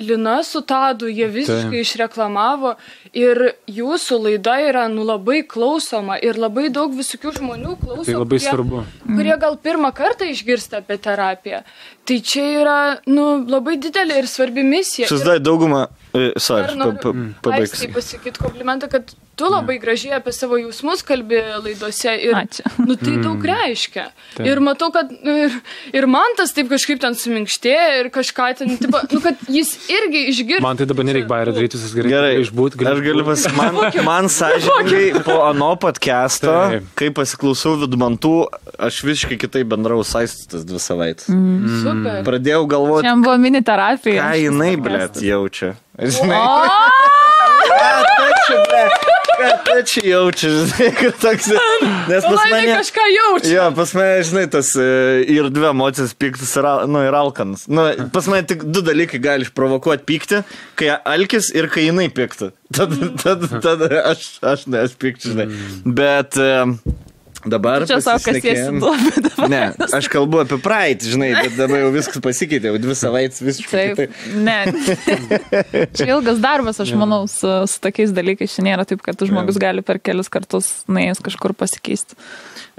Lina 0.04 0.42
su 0.44 0.62
Tadu 0.68 1.08
jie 1.12 1.28
visiškai 1.32 1.80
išreklamavo 1.84 2.76
ir 3.14 3.42
jūsų 3.72 4.20
laida 4.26 4.58
yra 4.68 4.86
nu 4.92 5.06
labai 5.08 5.42
klausoma 5.48 6.18
ir 6.24 6.40
labai 6.42 6.70
daug 6.74 6.94
visokių 6.98 7.34
žmonių 7.40 7.76
klauso. 7.82 8.06
Tai 8.10 8.18
labai 8.20 8.40
kurie- 8.40 8.50
svarbu. 8.50 8.84
Kurie 9.08 9.38
gal 9.46 9.58
pirmą 9.58 9.94
kartą 9.96 10.28
išgirsta 10.34 10.82
apie 10.84 10.98
terapiją. 10.98 11.64
Tai 12.04 12.18
čia 12.20 12.46
yra 12.62 12.78
nu, 13.08 13.46
labai 13.48 13.78
didelė 13.80 14.18
ir 14.24 14.28
svarbi 14.28 14.64
misija. 14.68 15.08
Ir 15.08 15.14
Susidai 15.14 15.40
daugumą. 15.40 15.86
e, 16.14 16.32
pa- 16.36 17.14
pabaigs. 17.42 17.72
Aistei 17.74 17.94
pasakyti 17.94 18.40
komplimentą, 18.44 18.90
kad 18.92 19.16
tu 19.36 19.48
labai 19.50 19.80
gražiai 19.82 20.18
apie 20.20 20.32
savo 20.36 20.58
jausmus 20.62 21.02
kalbi 21.06 21.40
laidose 21.64 22.12
ir 22.22 22.36
Ačiū. 22.38 22.64
nu, 22.86 22.96
tai 23.00 23.16
daug 23.24 23.42
reiškia. 23.50 24.04
Taip. 24.38 24.46
Ir 24.46 24.62
matau, 24.62 24.92
kad 24.94 25.10
nu, 25.14 25.34
ir, 25.48 25.56
ir 25.98 26.06
man 26.10 26.36
tas 26.38 26.54
taip 26.54 26.70
kažkaip 26.72 27.02
ten 27.02 27.18
suminkštė 27.18 27.74
ir 28.02 28.10
kažką 28.14 28.50
ten, 28.60 28.76
tipo, 28.78 29.02
nu, 29.12 29.22
kad 29.24 29.42
jis 29.50 29.74
irgi 29.90 30.22
išgirdo. 30.34 30.62
Man 30.66 30.78
tai 30.78 30.86
dabar 30.90 31.08
nereikia 31.10 31.30
bairą 31.32 31.56
daryti, 31.56 31.80
viskas 31.82 31.96
gerai. 31.98 32.12
Gerai, 32.14 32.34
išbūti. 32.44 32.82
Aš 32.94 33.02
galiu 33.08 33.26
pas... 33.28 33.48
Man, 33.58 33.80
man 34.06 34.30
sąžininkai 34.34 35.24
po 35.26 35.40
ano 35.48 35.72
podcast'o, 35.82 36.54
kai 37.00 37.10
pasiklausau 37.16 37.76
vidumantų, 37.84 38.34
aš 38.86 39.02
visiškai 39.08 39.40
kitaip 39.42 39.70
bendrau 39.74 40.04
saistas 40.08 40.66
dvi 40.68 40.82
savaitės. 40.82 41.30
Mm. 41.34 41.82
Super. 41.84 42.22
Pradėjau 42.28 42.68
galvoti, 42.70 43.08
Šiandien 43.08 43.26
buvo 43.26 43.38
mini 43.42 43.64
terapija. 43.66 44.30
ką 44.30 44.44
jinai, 44.46 44.72
blėt, 44.78 45.20
jaučia. 45.26 45.74
Žinai, 45.98 46.38
O, 46.38 46.62
ką 47.74 47.92
ta 48.08 48.30
čia, 48.48 48.58
blėt, 48.70 49.10
ką 49.40 49.50
ta 49.68 49.76
čia 49.88 50.04
jaučia, 50.08 50.52
žinai, 50.70 50.90
kad 50.98 51.20
toks... 51.22 51.50
Nes 52.10 52.26
pas 52.26 52.38
Laimė 52.38 52.56
mane... 52.56 52.76
kažką 52.80 53.06
jaučia. 53.14 53.52
Jo, 53.52 53.68
pas 53.78 53.94
mane, 53.98 54.24
žinai, 54.30 54.46
tas 54.54 54.74
e, 54.80 54.88
ir 55.34 55.50
dvi 55.54 55.70
emocijos 55.70 56.16
piktis 56.20 56.56
ir, 56.60 56.68
nu, 56.92 57.04
ir 57.08 57.18
alkanas. 57.18 57.68
Nu, 57.72 57.88
pas 58.16 58.30
mane 58.32 58.48
tik 58.50 58.66
du 58.70 58.84
dalykai 58.86 59.22
gali 59.24 59.48
išprovokuoti 59.48 60.08
pyktį, 60.10 60.44
kai 60.80 60.92
alkis 60.98 61.52
ir 61.56 61.70
kai 61.74 61.88
jinai 61.88 62.10
pikti. 62.14 62.52
Tada, 62.74 63.12
tada, 63.22 63.62
tada 63.62 63.90
aš, 64.14 64.28
aš 64.42 64.68
ne, 64.72 64.86
aš 64.88 64.98
pikti, 65.02 65.34
žinai. 65.34 65.50
Bet 65.86 66.40
e, 66.42 66.52
dabar... 67.50 67.86
čia 67.90 68.00
savo 68.04 68.22
pasišnekėjom- 68.24 68.80
duobi 68.84 69.14
dabar. 69.28 69.50
Ne, 69.52 69.62
aš 70.00 70.08
kalbu 70.12 70.44
apie 70.44 70.60
praeitį, 70.64 71.12
žinai, 71.16 71.30
bet 71.38 71.58
dabar 71.60 71.84
jau 71.84 71.92
viskas 71.96 72.24
pasikeitė, 72.24 72.72
jau 72.72 72.82
dvi 72.84 72.96
savaitės 72.98 73.44
visiškai 73.44 73.84
Taip, 74.00 74.18
ne. 74.40 74.58
Čia 75.98 76.08
ilgas 76.14 76.40
darbas, 76.44 76.80
aš 76.84 76.94
manau, 77.00 77.24
su, 77.32 77.50
su 77.70 77.82
tokiais 77.84 78.14
dalykais. 78.16 78.54
Čia 78.56 78.66
nėra 78.70 78.86
taip, 78.90 79.02
kad 79.06 79.20
žmogus 79.28 79.60
gali 79.62 79.84
per 79.86 80.00
kelis 80.04 80.32
kartus 80.34 80.72
nuėjęs 80.92 81.22
kažkur 81.26 81.56
pasikeisti. 81.58 82.18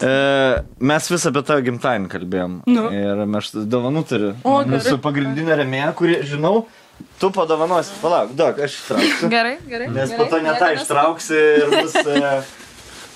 E, 0.02 0.12
mes 0.82 1.10
vis 1.12 1.26
apie 1.30 1.42
tą 1.46 1.58
gimtadienį 1.66 2.08
kalbėjom. 2.12 2.56
Nu. 2.70 2.88
Ir 2.94 3.24
mes 3.30 3.52
dovanų 3.54 4.02
turiu. 4.10 4.32
O, 4.42 4.56
Mūsų 4.66 4.96
gerai. 4.96 5.02
pagrindinė 5.04 5.58
remėja, 5.60 5.92
kuri, 5.98 6.18
žinau, 6.26 6.64
tu 7.22 7.30
padovanosi. 7.34 7.94
Palauk, 8.02 8.34
daug, 8.38 8.58
aš 8.58 8.74
ištrauksiu. 8.80 9.30
Gerai, 9.32 9.54
gerai. 9.70 9.88
Nes 9.94 10.14
po 10.18 10.26
to 10.30 10.40
ne 10.42 10.54
tą 10.58 10.72
ištrauksi 10.78 11.40
ir 11.62 11.74
bus... 11.78 11.96
E, 12.14 12.34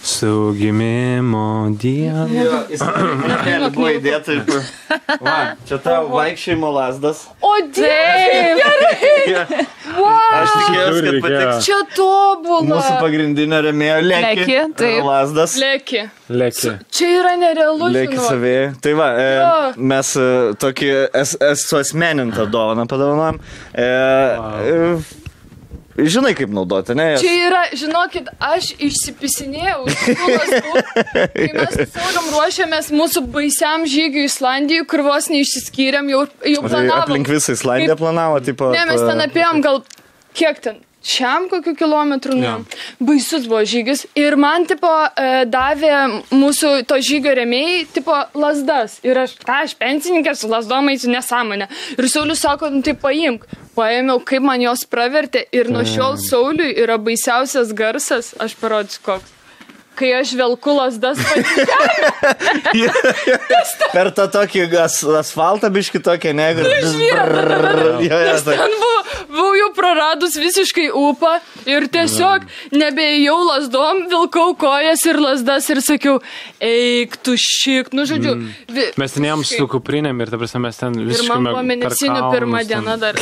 Su 0.03 0.55
gimimo 0.57 1.69
diena. 1.81 2.27
jo, 2.31 2.61
Įsivaizduoju, 2.71 3.71
buvo 3.77 3.89
įdėta 3.97 4.37
ir... 4.37 4.43
Va, 5.25 5.35
čia 5.69 5.79
tavo 5.83 6.13
vaikščiojimo 6.15 6.71
lasdas. 6.73 7.25
O 7.45 7.55
dieve, 7.75 8.69
Ja. 9.29 9.43
Aš 9.99 10.53
tikėjausi, 10.55 11.03
kad 11.05 11.17
patiks 11.25 11.67
čia 11.67 11.79
tobula. 11.97 12.63
mūsų 12.71 12.93
pagrindinio 13.03 13.59
remėjo 13.67 13.99
Leki. 14.07 14.41
Leki, 14.45 14.57
taip. 14.79 15.03
Lasdas. 15.05 15.57
Leki. 15.61 16.05
Lėki. 16.31 16.73
Čia 16.95 17.09
yra 17.19 17.35
nerealu. 17.41 17.91
Žinok. 17.93 18.17
savėjai. 18.29 18.67
Tai 18.85 18.95
va, 19.01 19.09
e, 19.19 19.29
mes 19.93 20.15
e, 20.21 20.27
tokį 20.63 20.91
es, 21.21 21.35
esu 21.51 21.81
asmenintą 21.83 22.47
dovaną 22.53 22.87
padovanojom. 22.89 23.41
E, 23.75 23.89
e, 23.89 25.28
žinai, 25.99 26.35
kaip 26.39 26.51
naudoti, 26.55 26.95
ne? 26.99 27.07
Čia 27.19 27.33
yra, 27.49 27.63
žinokit, 27.75 28.29
aš 28.39 28.71
išsipisinėjau. 28.79 29.87
Kai 29.89 31.49
mes 31.57 31.75
su 31.75 31.87
Saulium 31.95 32.29
ruošiamės 32.35 32.91
mūsų 32.95 33.23
baisiam 33.35 33.87
žygiui 33.89 34.27
į 34.27 34.31
Islandiją, 34.31 34.87
kur 34.91 35.03
vos 35.07 35.29
neišsiskyrėm, 35.33 36.11
jau, 36.13 36.25
jau 36.47 36.63
Tai 36.65 36.69
planavom. 36.71 37.03
aplink 37.07 37.31
visą 37.33 37.57
Islandiją 37.59 37.95
Kaip- 37.97 38.03
planavo, 38.05 38.41
tipo... 38.47 38.71
Ne, 38.75 38.85
mes 38.91 39.03
ten 39.03 39.25
apėjom 39.27 39.63
gal 39.65 39.83
kiek 40.39 40.61
ten. 40.65 40.79
Šiam 41.05 41.47
kokiu 41.49 41.77
kilometru, 41.79 42.35
ne. 42.35 42.57
Baisus 42.99 43.47
buvo 43.47 43.63
žygis. 43.65 44.05
Ir 44.19 44.37
man, 44.37 44.67
tipo, 44.67 44.91
e, 44.91 45.45
davė 45.47 45.93
mūsų 46.35 46.73
to 46.91 46.99
žygio 47.05 47.37
remėjai, 47.39 47.87
tipo, 47.95 48.17
lasdas. 48.35 48.99
Ir 49.07 49.23
aš, 49.23 49.37
ką, 49.39 49.63
aš 49.69 49.77
pensininkė 49.79 50.35
su 50.35 50.51
lasdom 50.51 50.91
eisiu 50.91 51.13
nesąmonę. 51.15 51.71
Ir 51.97 52.11
Saulis 52.11 52.43
sako, 52.43 52.73
nu 52.75 52.83
tai 52.83 52.97
paimk. 52.99 53.47
Paėmiau, 53.79 54.19
kaip 54.27 54.43
man 54.43 54.61
jos 54.65 54.83
pravertė. 54.91 55.47
Ir 55.55 55.71
nuo 55.71 55.87
šiol 55.87 56.19
Sauliui 56.19 56.75
yra 56.83 56.99
baisiausias 56.99 57.71
garsas. 57.79 58.35
Aš 58.43 58.59
parodysiu 58.59 59.07
koks. 59.07 59.38
Kai 59.99 60.13
aš 60.15 60.33
velku 60.39 60.71
lasdas, 60.77 61.19
pati 61.19 62.85
Per 63.95 64.11
tą 64.15 64.27
tokį 64.31 64.67
as, 64.79 65.01
asfaltą 65.23 65.71
biški 65.75 65.99
tokią 66.05 66.35
negą. 66.39 66.67
Nes 66.69 68.45
ten 68.47 68.75
buvo, 68.79 69.01
buvau 69.33 69.57
jau 69.59 69.71
praradus 69.75 70.37
visiškai 70.39 70.89
upą 70.95 71.33
ir 71.67 71.89
tiesiog 71.91 72.47
nebejau 72.79 73.39
lasdom, 73.49 74.05
vilkau 74.13 74.53
kojas 74.61 75.03
ir 75.09 75.19
lasdas 75.23 75.67
ir 75.73 75.83
sakiau, 75.85 76.19
eik 76.63 77.19
tu 77.25 77.35
šik, 77.39 77.91
nu 77.97 78.07
žodžiu. 78.09 78.37
Vi, 78.71 78.87
Mes 79.01 79.17
ten 79.17 79.27
ėjom 79.29 79.45
su 79.49 79.67
kuprinėm 79.71 80.23
ir, 80.23 80.31
ta 80.31 80.41
prasme, 80.41 80.63
mes 80.69 80.79
ten 80.79 80.95
ir 80.95 81.11
visiškai... 81.11 81.41
man 81.43 81.51
buvo 81.51 81.89
kalnus 81.89 82.37
pirmą 82.37 82.63
dieną 82.71 82.97
dar. 83.03 83.19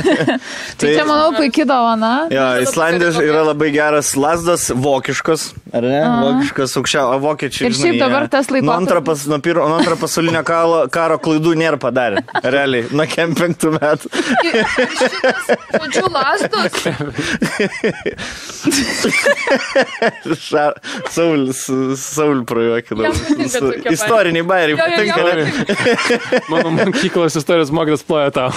Tai 0.80 0.90
čia, 0.90 1.06
manau, 1.06 1.30
puikiai 1.38 1.68
dovana. 1.70 2.12
Jo, 2.34 2.50
Islandija 2.66 3.14
yra 3.22 3.46
labai 3.52 3.70
geras 3.74 4.16
lasdas, 4.18 4.70
vokiškos, 4.74 5.50
Ar 5.72 5.84
ne? 5.86 5.99
Vokiškas 6.00 6.76
aukščiau, 6.80 7.12
o 7.14 7.18
vokiečiai. 7.24 7.66
Ir 7.68 7.74
šiaip 7.76 7.94
žinai, 7.96 8.00
dabar 8.04 8.28
tas 8.32 8.46
laikotarpis- 8.48 8.66
Nuo 8.70 8.76
antro, 8.76 9.02
pas, 9.02 9.26
nuo, 9.30 9.38
pirmo, 9.44 9.66
nuo 9.68 9.78
antro 9.80 9.96
pasaulinio 10.00 10.42
karo, 10.44 10.88
karo 10.92 11.18
klaidų 11.18 11.54
nėra 11.60 11.78
padarę. 11.82 12.22
Realiai, 12.44 12.86
nuo 12.92 13.06
kem 13.10 13.34
penktų 13.38 13.72
metų. 13.76 14.10
Žodžiu, 15.76 16.06
lasdos. 16.14 16.72
Ša- 20.40 20.72
Saulis, 21.10 21.64
Saul 21.96 22.44
prajuokino. 22.44 23.10
Istoriniai 23.90 24.44
bairiai 24.46 24.76
patinka. 24.78 25.22
ne? 25.36 25.44
Mano 26.48 26.70
mokyklos 26.70 27.36
istorijos 27.36 27.70
mokytas 27.74 28.02
ploja 28.06 28.30
tau. 28.34 28.50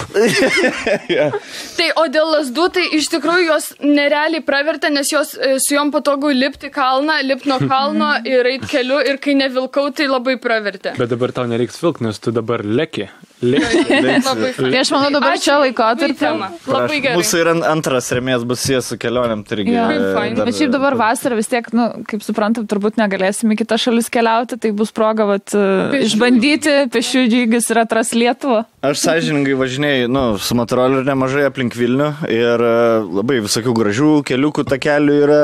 Tai 1.78 1.88
o 2.00 2.06
dėl 2.12 2.28
lasdų, 2.38 2.66
tai 2.78 2.84
iš 2.98 3.06
tikrųjų 3.14 3.46
jos 3.48 3.66
nerealiai 3.84 4.42
pravertė, 4.46 4.88
nes 4.94 5.08
jos 5.12 5.34
e, 5.38 5.56
su 5.64 5.74
jom 5.76 5.90
patogu 5.94 6.28
lipti 6.34 6.68
kalną, 6.74 7.14
lipti 7.24 7.33
nuo 7.50 7.58
kalno 7.70 8.10
ir 8.30 8.46
eiti 8.54 8.70
keliu 8.72 9.00
ir 9.04 9.18
kai 9.24 9.34
nevilkau, 9.40 9.90
tai 9.96 10.08
labai 10.12 10.38
pravertė. 10.42 10.96
Bet 11.00 11.10
dabar 11.12 11.34
tau 11.36 11.46
nereiks 11.50 11.80
vilkti, 11.84 12.06
nes 12.08 12.20
tu 12.24 12.32
dabar 12.36 12.64
leki. 12.64 13.10
Leki. 13.44 13.82
Labai 14.24 14.52
Tai 14.56 14.78
aš 14.80 14.92
manau 14.94 15.10
dabar 15.12 15.34
Ačiū, 15.36 15.44
čia 15.44 15.56
labai 15.58 15.72
laikotarpį. 15.74 16.30
Labai 16.72 17.00
gerai. 17.04 17.16
Mūsų 17.20 17.42
yra 17.42 17.56
antras 17.74 18.08
remės 18.16 18.46
bus 18.48 18.62
sies 18.64 18.88
su 18.88 18.98
kelioniam, 19.02 19.42
tai 19.44 19.58
irgi. 19.58 19.74
Jo. 19.76 19.88
e, 19.92 20.30
dar- 20.38 20.48
Bet 20.48 20.56
šiaip 20.60 20.72
dabar 20.72 20.96
vasarą 21.00 21.36
vis 21.40 21.50
tiek, 21.52 21.68
nu, 21.76 21.90
kaip 22.08 22.24
suprantam, 22.24 22.68
turbūt 22.72 22.96
negalėsime 23.02 23.58
į 23.58 23.62
kitas 23.64 23.84
šalis 23.84 24.08
keliauti, 24.14 24.60
tai 24.64 24.72
bus 24.72 24.94
proga 24.96 25.28
vat, 25.28 25.46
Pėsčiųjų. 25.52 26.06
išbandyti 26.08 26.76
pešių 26.94 27.26
žygis 27.34 27.68
ir 27.74 27.82
atras 27.84 28.14
Lietuvą. 28.16 28.64
Aš 28.84 29.04
sąžiningai 29.04 29.58
važinėjau, 29.60 30.08
nu, 30.12 30.24
su 30.40 30.56
motoroliu 30.60 31.04
nemažai 31.08 31.46
aplink 31.50 31.76
Vilnių 31.76 32.10
ir 32.32 32.64
e, 32.64 32.74
labai 33.20 33.42
visokių 33.44 33.76
gražių 33.82 34.14
keliukų 34.28 34.66
takelių 34.72 35.20
yra 35.26 35.42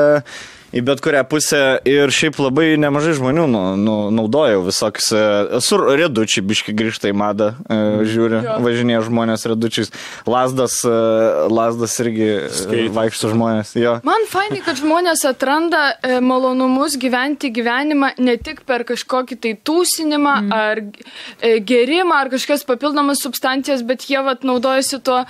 į 0.70 0.82
bet 0.86 1.00
kurią 1.02 1.24
pusę 1.26 1.60
ir 1.88 2.12
šiaip 2.14 2.38
labai 2.38 2.76
nemažai 2.78 3.16
žmonių 3.18 3.46
nu, 3.50 3.62
nu, 3.80 3.94
naudoja 4.14 4.60
visokius. 4.62 5.10
e, 5.12 5.22
Esu 5.58 5.78
redučiai, 5.82 6.44
biški 6.46 6.74
grįžta 6.78 7.10
į 7.10 7.14
madą, 7.18 7.48
e, 7.66 7.78
žiūri, 8.06 8.38
Jo. 8.44 8.58
važinėja 8.62 9.02
žmonės 9.08 9.46
redučiais. 9.50 9.90
Lasdas, 10.30 10.78
e, 10.86 10.94
lasdas 11.50 11.96
irgi 12.04 12.28
Skate. 12.50 12.88
vaikšto 12.94 13.32
žmonės. 13.34 13.74
Jo. 13.74 13.96
Man 14.06 14.26
fainai, 14.30 14.62
kad 14.64 14.78
žmonės 14.78 15.24
atranda 15.26 15.82
malonumus 16.22 16.96
gyventi 17.00 17.50
gyvenimą 17.50 18.12
ne 18.18 18.36
tik 18.36 18.62
per 18.66 18.84
kažkokį 18.84 19.40
tai 19.40 19.54
tūsinimą 19.58 20.36
mm. 20.40 20.52
ar 20.54 20.82
gerimą 21.66 22.14
ar 22.14 22.30
kažkokias 22.30 22.64
papildomas 22.68 23.22
substancijas, 23.22 23.82
bet 23.82 24.06
jie 24.06 24.22
vat 24.22 24.44
naudojasi 24.46 25.02
tuo 25.02 25.24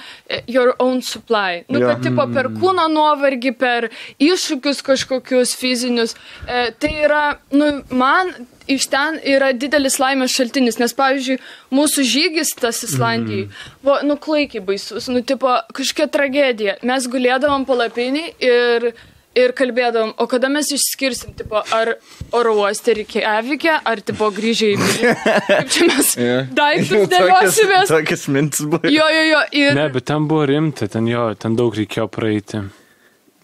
your 0.47 0.75
own 0.79 1.01
supply. 1.03 1.65
Nu, 1.69 1.81
Jo. 1.81 1.89
kad 1.89 2.05
tipo 2.05 2.27
per 2.35 2.51
kūno 2.53 2.89
nuovargį, 2.93 3.57
per 3.57 3.89
iššūkius 4.21 4.83
kažkokius 4.85 5.30
fizinius. 5.57 6.17
E, 6.47 6.71
tai 6.81 6.95
yra, 7.05 7.25
nu, 7.55 7.71
man 7.91 8.33
iš 8.71 8.87
ten 8.91 9.19
yra 9.27 9.51
didelis 9.57 9.99
laimės 10.01 10.35
šaltinis, 10.37 10.79
nes, 10.81 10.95
pavyzdžiui, 10.97 11.39
mūsų 11.75 12.07
žygis 12.07 12.55
tas 12.59 12.83
Islandijai 12.87 13.49
buvo, 13.83 14.01
nu, 14.07 14.17
klaikiai 14.21 14.63
baisus, 14.65 15.09
nu, 15.11 15.25
tipo, 15.27 15.53
kažkokia 15.77 16.11
tragedija. 16.13 16.77
Mes 16.87 17.09
gulėdavom 17.11 17.67
palapinį 17.69 18.25
ir, 18.47 18.91
ir 19.39 19.55
kalbėdavom, 19.59 20.15
o 20.23 20.27
kada 20.31 20.51
mes 20.53 20.71
išskirsim, 20.77 21.35
tipo, 21.39 21.63
ar 21.77 21.97
oro 22.37 22.57
uoste 22.63 22.95
Reikjavike, 23.01 23.73
ar, 23.75 24.03
tipo, 24.07 24.31
grįžę 24.35 24.73
į 24.75 24.81
Vilnių. 24.83 25.15
Kaip 25.49 25.73
čia 25.75 25.89
mes 25.91 26.13
daiktus 26.63 27.09
dėliosimės. 27.15 27.95
Tokias 27.95 28.29
mintis 28.31 28.67
buvo. 28.67 28.91
Jo, 28.91 29.09
jo, 29.15 29.25
jo. 29.33 29.47
Ir... 29.65 29.73
Ne, 29.79 29.89
bet 29.95 30.07
ten 30.11 30.31
buvo 30.31 30.47
rimta, 30.51 30.91
ten 30.91 31.11
jo, 31.11 31.31
ten 31.39 31.59
daug 31.59 31.75
reikėjo 31.75 32.07
praeiti. 32.13 32.69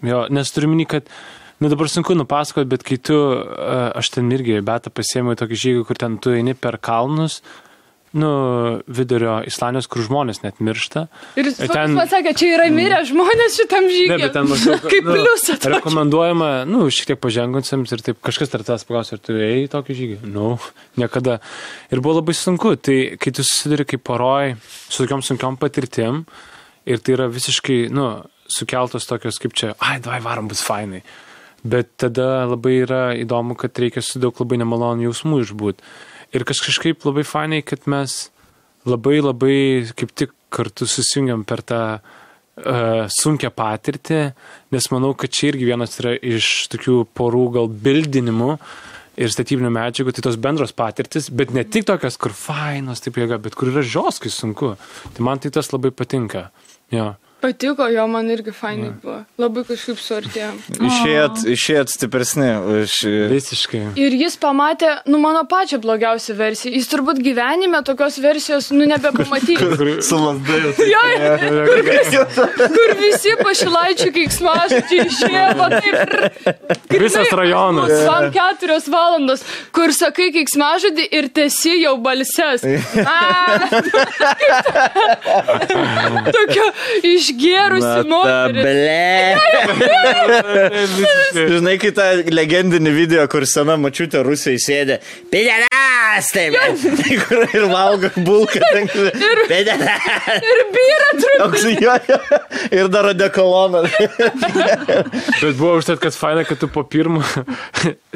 Jo, 0.04 0.26
nes 0.30 0.50
turiu 0.52 0.68
minį, 0.70 0.86
kad, 0.90 1.06
nu 1.60 1.68
dabar 1.72 1.88
sunku 1.88 2.14
nupasakoti, 2.18 2.68
bet 2.68 2.82
kai 2.86 2.98
tu, 2.98 3.16
aš 3.96 4.10
ten 4.16 4.28
irgi 4.34 4.58
betą 4.66 4.90
pasiėmiau 4.92 5.38
tokį 5.40 5.62
žygį, 5.62 5.86
kur 5.88 5.96
ten 6.00 6.18
tu 6.22 6.34
eini 6.36 6.52
per 6.58 6.76
kalnus, 6.82 7.40
nu, 8.16 8.28
vidurio 8.88 9.42
Islandijos, 9.44 9.88
kur 9.92 10.00
žmonės 10.06 10.38
net 10.40 10.60
miršta. 10.64 11.02
Ir 11.36 11.50
jis 11.50 11.58
ten- 11.68 11.92
man 11.96 12.08
sakė, 12.08 12.32
čia 12.38 12.54
yra 12.56 12.68
mirę 12.72 13.02
žmonės 13.04 13.58
šitam 13.58 13.84
Ne, 13.84 13.92
žygiui. 13.92 14.20
bet 14.22 14.32
ten 14.32 14.46
maždaug. 14.48 14.86
Kaip 14.92 15.04
nu, 15.04 15.16
pliusą. 15.18 15.56
Rekomenduojama, 15.74 16.48
nu, 16.70 16.86
šiek 16.88 17.10
tiek 17.12 17.20
pažengusiams 17.20 17.92
ir 17.92 18.04
taip 18.06 18.20
kažkas 18.24 18.54
ar 18.56 18.64
tas 18.64 18.84
paklausė, 18.88 19.18
ar 19.18 19.24
tu 19.26 19.36
ėjai 19.36 19.66
tokį 19.74 19.96
žygį? 20.00 20.16
Nu, 20.32 20.54
niekada. 20.96 21.40
Ir 21.92 22.00
buvo 22.00 22.20
labai 22.22 22.32
sunku, 22.38 22.76
tai 22.80 23.16
kai 23.20 23.34
tu 23.36 23.44
susiduri 23.44 23.84
kaip 23.84 24.00
poroj 24.06 24.56
su 24.88 25.04
tokiom 25.04 25.20
sunkiom 25.26 25.58
patirtim 25.60 26.24
ir 26.88 26.98
tai 27.04 27.18
yra 27.18 27.28
visiškai, 27.28 27.90
nu, 27.92 28.08
sukeltos 28.48 29.04
tokios 29.10 29.36
kaip 29.42 29.52
čia, 29.52 29.74
ai, 29.82 29.98
davai 30.00 30.22
varom 30.24 30.48
bus 30.48 30.62
fainai. 30.64 31.02
Bet 31.66 31.94
tada 32.00 32.44
labai 32.46 32.76
yra 32.84 33.02
įdomu, 33.18 33.56
kad 33.58 33.78
reikia 33.80 34.02
su 34.04 34.20
daug 34.22 34.36
labai 34.42 34.60
nemalonių 34.62 35.08
jausmų 35.08 35.42
išbūti. 35.44 35.86
Ir 36.36 36.44
kaž- 36.46 36.64
kažkaip 36.66 37.06
labai 37.06 37.24
fainai, 37.26 37.62
kad 37.64 37.86
mes 37.90 38.28
labai 38.86 39.18
labai 39.22 39.58
kaip 39.98 40.12
tik 40.14 40.34
kartu 40.52 40.86
susijungiam 40.86 41.42
per 41.48 41.62
tą 41.66 41.80
uh, 41.98 43.06
sunkę 43.12 43.50
patirtį, 43.52 44.20
nes 44.72 44.90
manau, 44.94 45.14
kad 45.18 45.32
čia 45.32 45.50
irgi 45.52 45.68
vienas 45.68 45.98
yra 46.00 46.14
iš 46.16 46.68
tokių 46.72 47.00
porų 47.16 47.44
gal 47.58 47.68
bildinimų 47.68 48.56
ir 49.16 49.32
statybinių 49.32 49.72
medžiagų, 49.72 50.12
tai 50.12 50.24
tos 50.26 50.38
bendros 50.40 50.74
patirtis, 50.76 51.30
bet 51.32 51.52
ne 51.56 51.64
tik 51.64 51.86
tokios, 51.88 52.18
kur 52.20 52.34
fainos, 52.36 53.00
taip 53.04 53.16
jėga, 53.16 53.40
bet 53.42 53.56
kur 53.56 53.72
yra 53.72 53.84
žioskai 53.84 54.32
sunku. 54.32 54.74
Tai 55.16 55.24
man 55.24 55.40
tai 55.40 55.50
tas 55.54 55.72
labai 55.72 55.90
patinka. 55.90 56.50
Jo. 56.92 57.14
Patiko, 57.46 57.86
jo, 57.92 58.06
man 58.10 58.30
irgi 58.32 58.50
fainai 58.54 58.90
buvo. 59.02 59.20
Labai 59.38 59.62
kažkaip 59.68 60.00
suartėjom. 60.02 60.56
Išėjot, 60.88 61.44
išėjot 61.54 61.92
stipresni. 61.92 62.48
Iš... 62.82 62.96
Visiškai. 63.30 63.82
Ir 64.02 64.16
jis 64.18 64.34
pamatė, 64.42 64.96
nu, 65.06 65.20
mano 65.22 65.44
pačią 65.46 65.78
blogiausią 65.84 66.34
versiją. 66.38 66.72
Jis 66.74 66.90
turbūt 66.90 67.20
gyvenime 67.22 67.82
tokios 67.86 68.18
versijos, 68.22 68.72
nu, 68.74 68.88
nebepamatys. 68.90 69.62
Su 70.06 70.18
lasdai. 70.18 70.58
Jo, 70.90 71.04
kur, 71.68 71.82
visi, 71.86 72.24
kur 72.74 72.94
visi 73.00 73.36
pašilaičių 73.42 74.10
keiksmažodžiai 74.18 75.06
išėjo, 75.06 75.46
va 75.60 75.70
taip. 75.76 75.96
Visas 77.06 77.30
rajonas. 77.38 77.94
Vam 78.08 78.28
keturios 78.34 78.90
valandos, 78.90 79.44
kur 79.76 79.94
sakai 79.94 80.32
keiksmažodį 80.34 81.06
ir 81.14 81.30
tesi 81.36 81.78
jau 81.84 81.94
balses. 82.02 82.66
A, 83.06 83.56
Tokia 86.36 86.66
išgėrusi 87.36 88.08
moteris. 88.08 88.64
Visiškai. 90.96 91.46
Žinai, 91.52 91.76
kai 91.80 91.92
tą 91.96 92.06
legendinį 92.32 92.92
video, 92.94 93.24
kur 93.30 93.46
sena 93.48 93.76
mačiutė 93.80 94.22
Rusija 94.26 94.56
įsėdė. 94.56 94.98
Pėderas, 95.32 96.30
taip. 96.34 96.56
Kur 97.26 97.44
ir 97.46 97.66
valgo 97.70 98.10
bulką. 98.16 98.62
Pėderas. 99.50 100.08
Ir 100.50 100.62
vyra 100.74 101.10
truputį. 101.20 101.74
Ir 102.76 102.90
dar 102.92 103.10
odekoloną. 103.12 103.84
Bet 103.86 105.58
buvo 105.58 105.76
užtat, 105.80 106.00
kad 106.02 106.16
faina, 106.16 106.46
kad 106.48 106.60
tu 106.60 106.70
po 106.72 106.86
pirmo, 106.88 107.22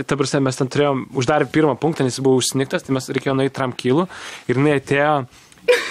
ta 0.00 0.18
prasme, 0.18 0.42
mes 0.46 0.58
ten 0.58 0.70
turėjom, 0.70 1.06
uždarė 1.20 1.48
pirmą 1.52 1.76
punktą, 1.80 2.06
nes 2.06 2.16
jis 2.16 2.24
buvo 2.24 2.40
užsniktas, 2.40 2.86
tai 2.86 2.96
mes 2.96 3.10
reikėjo 3.12 3.36
nueiti 3.38 3.56
tram 3.56 3.74
kilų 3.76 4.08
ir 4.48 4.60
jinai 4.60 4.78
atėjo 4.80 5.14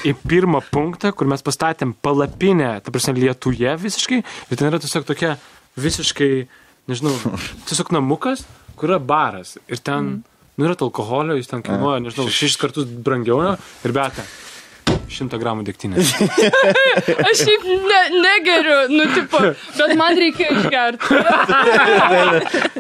į 0.07 0.15
pirmą 0.27 0.61
punktą, 0.71 1.11
kur 1.15 1.29
mes 1.29 1.43
pastatėm 1.45 1.93
palapinę, 2.05 2.71
ta 2.83 2.93
prasme, 2.93 3.15
lietuje 3.19 3.75
visiškai, 3.83 4.19
ir 4.23 4.59
ten 4.59 4.69
yra 4.69 4.79
tiesiog 4.81 5.07
tokia 5.07 5.35
visiškai, 5.79 6.33
nežinau, 6.91 7.15
tiesiog 7.69 7.93
namukas, 7.95 8.45
kur 8.79 8.93
yra 8.93 8.99
baras. 9.03 9.57
Ir 9.67 9.81
ten, 9.83 10.19
nu, 10.55 10.67
yra 10.67 10.77
to 10.79 10.89
alkoholio, 10.89 11.37
jis 11.39 11.51
ten 11.51 11.65
kainuoja, 11.65 12.03
nežinau, 12.05 12.29
šešis 12.31 12.59
kartus 12.61 12.87
brangiau 12.87 13.41
ir 13.43 13.95
beta. 13.95 14.25
100 15.13 15.39
gramų 15.41 15.65
degtinės. 15.67 16.13
Aš 17.29 17.41
šiaip 17.43 17.63
ne, 17.69 18.01
negeriu, 18.23 18.77
nu, 18.93 19.07
tipo, 19.15 19.41
bet 19.79 19.93
man 19.99 20.17
reikėjo 20.19 20.51
išgerti. 20.61 21.03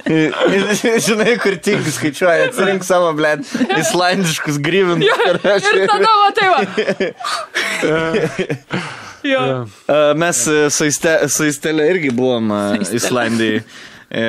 Žinai, 1.07 1.35
kur 1.43 1.57
tingi 1.63 1.91
skaičiuoja, 1.95 2.49
atsirink 2.49 2.85
savo, 2.87 3.11
blė, 3.17 3.35
islandiškus 3.79 4.57
gryvinus. 4.63 5.05
Ir 5.09 5.85
tada, 5.89 6.11
va, 6.23 6.29
tai 6.37 6.47
va. 6.55 6.59
Jo. 9.23 9.67
Mes 10.15 10.47
e, 10.47 10.69
su 10.71 10.85
Aiste- 10.87 11.27
su 11.27 11.43
Istelė 11.49 11.89
irgi 11.91 12.11
buvom 12.15 12.53
e, 12.55 12.59
Islandijai. 12.95 13.57
E, 14.09 14.21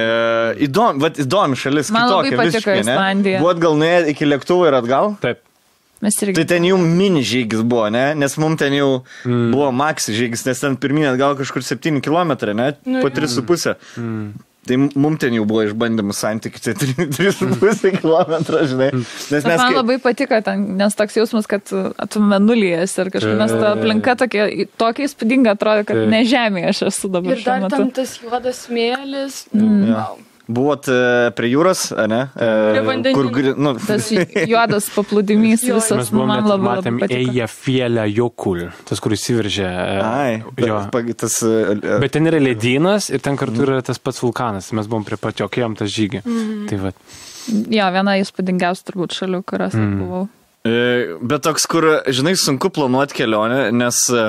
įdomi, 0.66 1.00
vat, 1.04 1.20
įdomi 1.22 1.56
šalis. 1.56 1.92
Man 1.94 2.08
labai 2.10 2.32
kitokia 2.32 2.40
patiko 2.40 2.56
visiškai, 2.56 2.74
ne? 2.88 2.96
Islandija. 2.96 3.38
Buvot 3.44 3.62
gal 3.62 3.78
nuėję 3.80 4.00
iki 4.14 4.28
lėktuvo 4.28 4.66
ir 4.68 4.76
atgal? 4.80 5.14
Taip. 5.22 5.44
Mes 6.00 6.16
irgi. 6.24 6.36
Tai 6.38 6.46
ten 6.48 6.64
jau 6.64 6.78
mini 6.80 7.22
žygis 7.26 7.60
buvo, 7.60 7.88
ne? 7.92 8.10
Nes 8.16 8.36
mums 8.40 8.60
ten 8.60 8.76
jau 8.76 9.02
mm. 9.28 9.50
buvo 9.52 9.70
maksi 9.76 10.16
žygis, 10.16 10.46
nes 10.48 10.62
ten 10.62 10.78
pirminė 10.80 11.12
gal 11.20 11.36
kažkur 11.38 11.64
7 11.66 12.00
km, 12.04 12.36
ne? 12.56 12.70
Nu, 12.88 13.02
Po 13.04 13.10
jo. 13.10 13.16
3,5. 13.20 13.74
Mm. 14.00 14.30
Tai 14.68 14.76
mums 14.76 15.20
ten 15.22 15.34
jau 15.34 15.46
buvo 15.48 15.62
išbandymų 15.64 16.14
santykių, 16.14 16.60
tai 16.62 16.74
3,5 16.76 17.94
km, 18.02 18.34
žinai. 18.68 18.90
Nes 18.92 19.28
Bet 19.32 19.48
mes 19.48 19.62
man 19.62 19.76
labai 19.78 19.96
patiko, 20.04 20.40
ten, 20.44 20.66
nes 20.80 20.96
toks 20.98 21.16
jausmas, 21.16 21.48
kad 21.50 21.64
tu 21.64 22.24
menulyjas 22.24 22.96
ir 23.00 23.12
kažkaip, 23.12 23.38
nes 23.40 23.54
ta 23.56 23.72
aplinka 23.72 24.16
tokia, 24.20 24.48
tokia 24.80 25.08
įspūdinga 25.08 25.56
atrodo, 25.56 25.88
kad 25.88 26.04
ne 26.12 26.24
žemėje 26.28 26.74
aš 26.74 26.82
esu 26.90 27.12
dabar 27.12 27.36
Ir 27.36 27.46
dar 27.46 27.68
tam 27.72 27.88
tas 27.96 28.18
juodas 28.20 28.66
mėlis. 28.72 29.46
Nu, 29.56 29.94
wow. 29.94 30.20
Buvot 30.56 30.88
e, 30.90 30.96
prie 31.38 31.50
jūros, 31.52 31.82
ar 31.94 32.08
ne? 32.10 32.20
E, 32.34 32.48
Prie 32.74 32.82
vandenyno. 32.86 33.16
Kur, 33.16 33.28
gri- 33.34 33.54
nu, 33.56 33.72
Tas 33.86 34.08
juodas 34.52 34.88
paplūdimys 34.94 35.62
visas, 35.68 35.90
Mes 36.02 36.10
buvom 36.14 36.30
man 36.32 36.44
labai, 36.48 36.76
matėm. 36.80 36.98
Eija 37.08 37.46
Fielę 37.50 38.04
Jokul, 38.10 38.66
tas, 38.88 39.00
kuris 39.04 39.22
įsiveržė. 39.24 39.68
e, 39.70 39.96
ai, 40.04 40.34
jo. 40.66 40.80
bet, 40.94 41.10
tas, 41.24 41.38
e, 41.46 41.76
e, 41.78 41.98
Bet 42.02 42.14
ten 42.18 42.26
yra 42.30 42.40
ledynas 42.42 43.08
ir 43.14 43.22
ten 43.24 43.38
kartu 43.40 43.64
yra 43.66 43.80
tas 43.86 43.98
pats 44.02 44.20
vulkanas. 44.24 44.72
Mes 44.76 44.90
buvom 44.90 45.06
prie 45.08 45.18
pat 45.20 45.38
jo, 45.40 45.48
kai 45.52 45.64
jam 45.64 45.78
tą 45.78 45.88
žygį. 45.90 46.24
Tai 46.70 46.80
va. 46.86 46.92
Jo, 47.50 47.86
viena 47.94 48.18
įspūdingiausių 48.20 48.84
turbūt 48.90 49.16
šalių, 49.16 49.40
kuriuose 49.48 49.80
Mm. 49.80 49.96
buvau. 50.04 50.26
E, 50.60 51.16
Bet 51.24 51.40
toks, 51.46 51.64
kur, 51.70 51.86
žinai, 52.12 52.34
sunku 52.36 52.68
planuoti 52.74 53.16
kelionę, 53.16 53.70
nes 53.72 54.02
e, 54.12 54.26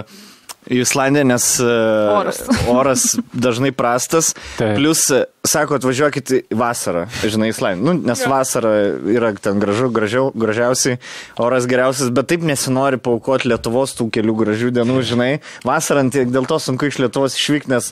į 0.72 0.82
Islandiją, 0.86 1.26
nes 1.28 1.46
e, 1.60 1.68
Oras. 2.16 2.42
oras 2.72 3.06
dažnai 3.34 3.74
prastas. 3.76 4.32
Taip. 4.58 4.78
Plus, 4.80 5.04
e, 5.14 5.24
sako, 5.48 5.78
atvažiuokit 5.82 6.34
vasarą, 6.56 7.06
žinai, 7.24 7.52
Islandiją. 7.52 7.86
Nu, 7.90 7.96
nes 8.08 8.24
vasara 8.30 8.74
yra 9.12 9.34
ten 9.36 9.62
gražu, 9.62 9.92
gražiau, 9.94 10.32
gražiausiai, 10.36 11.00
oras 11.42 11.68
geriausias, 11.70 12.14
bet 12.14 12.32
taip 12.32 12.46
nesinori 12.48 13.02
paukoti 13.02 13.52
Lietuvos 13.52 13.98
tų 14.00 14.10
kelių 14.16 14.38
gražių 14.46 14.74
dienų, 14.80 15.00
žinai. 15.12 15.32
Vasarą 15.68 16.08
tiek 16.14 16.32
dėl 16.32 16.48
to 16.50 16.62
sunku 16.62 16.88
iš 16.90 17.02
Lietuvos 17.04 17.38
išvykti, 17.40 17.74
nes 17.74 17.92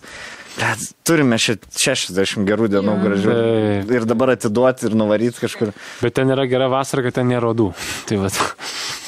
bet, 0.60 0.82
turime 1.07 1.38
šit 1.39 1.64
60 1.80 2.43
gerų 2.47 2.68
dienų 2.74 2.95
gražių. 3.03 3.34
Taip. 3.36 3.91
Ir 3.95 4.05
dabar 4.10 4.34
atiduoti 4.36 4.89
ir 4.89 4.95
nuvaryti 4.99 5.39
kažkur. 5.39 5.72
Bet 6.03 6.16
ten 6.20 6.32
yra 6.36 6.43
gera 6.51 6.68
vasara, 6.72 7.03
kad 7.05 7.16
ten 7.20 7.30
nėra 7.32 7.53
odų. 7.53 7.70
Tai 8.10 8.20
va. 8.22 8.32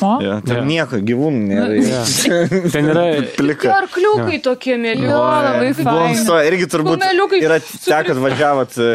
O? 0.02 0.12
Ja, 0.24 0.39
ten 0.41 0.58
Jo. 0.58 0.64
nieko, 0.66 0.97
gyvūnų 1.06 1.41
nėra. 1.52 1.99
Ten 2.74 2.88
yra. 2.89 3.04
Plika. 3.38 3.70
Arkliukai 3.84 4.39
tokie 4.41 4.74
mėly. 4.82 5.06
Jo, 5.06 5.20
labai 5.22 5.68
Buvom 5.78 6.16
faina. 6.16 6.24
su, 6.26 6.38
irgi 6.49 6.66
turbūt 6.74 6.95
Kumeliukai 6.97 7.41
yra 7.45 7.60
teko 7.62 8.16
atvažiavot 8.16 8.80
e, 8.82 8.88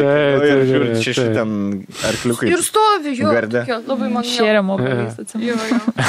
ir 0.49 0.63
žiūrit 0.67 1.05
šeši 1.05 1.27
ten 1.37 1.53
arkliukai. 2.11 2.49
Ir 2.51 2.65
stovi. 2.65 3.15
Garde. 3.23 3.63
tokie, 3.63 3.79
Labai 3.87 4.09
man 4.17 4.27
Šėrimo 4.27 4.75
pavyzdys, 4.81 5.37
jo. 5.47 5.55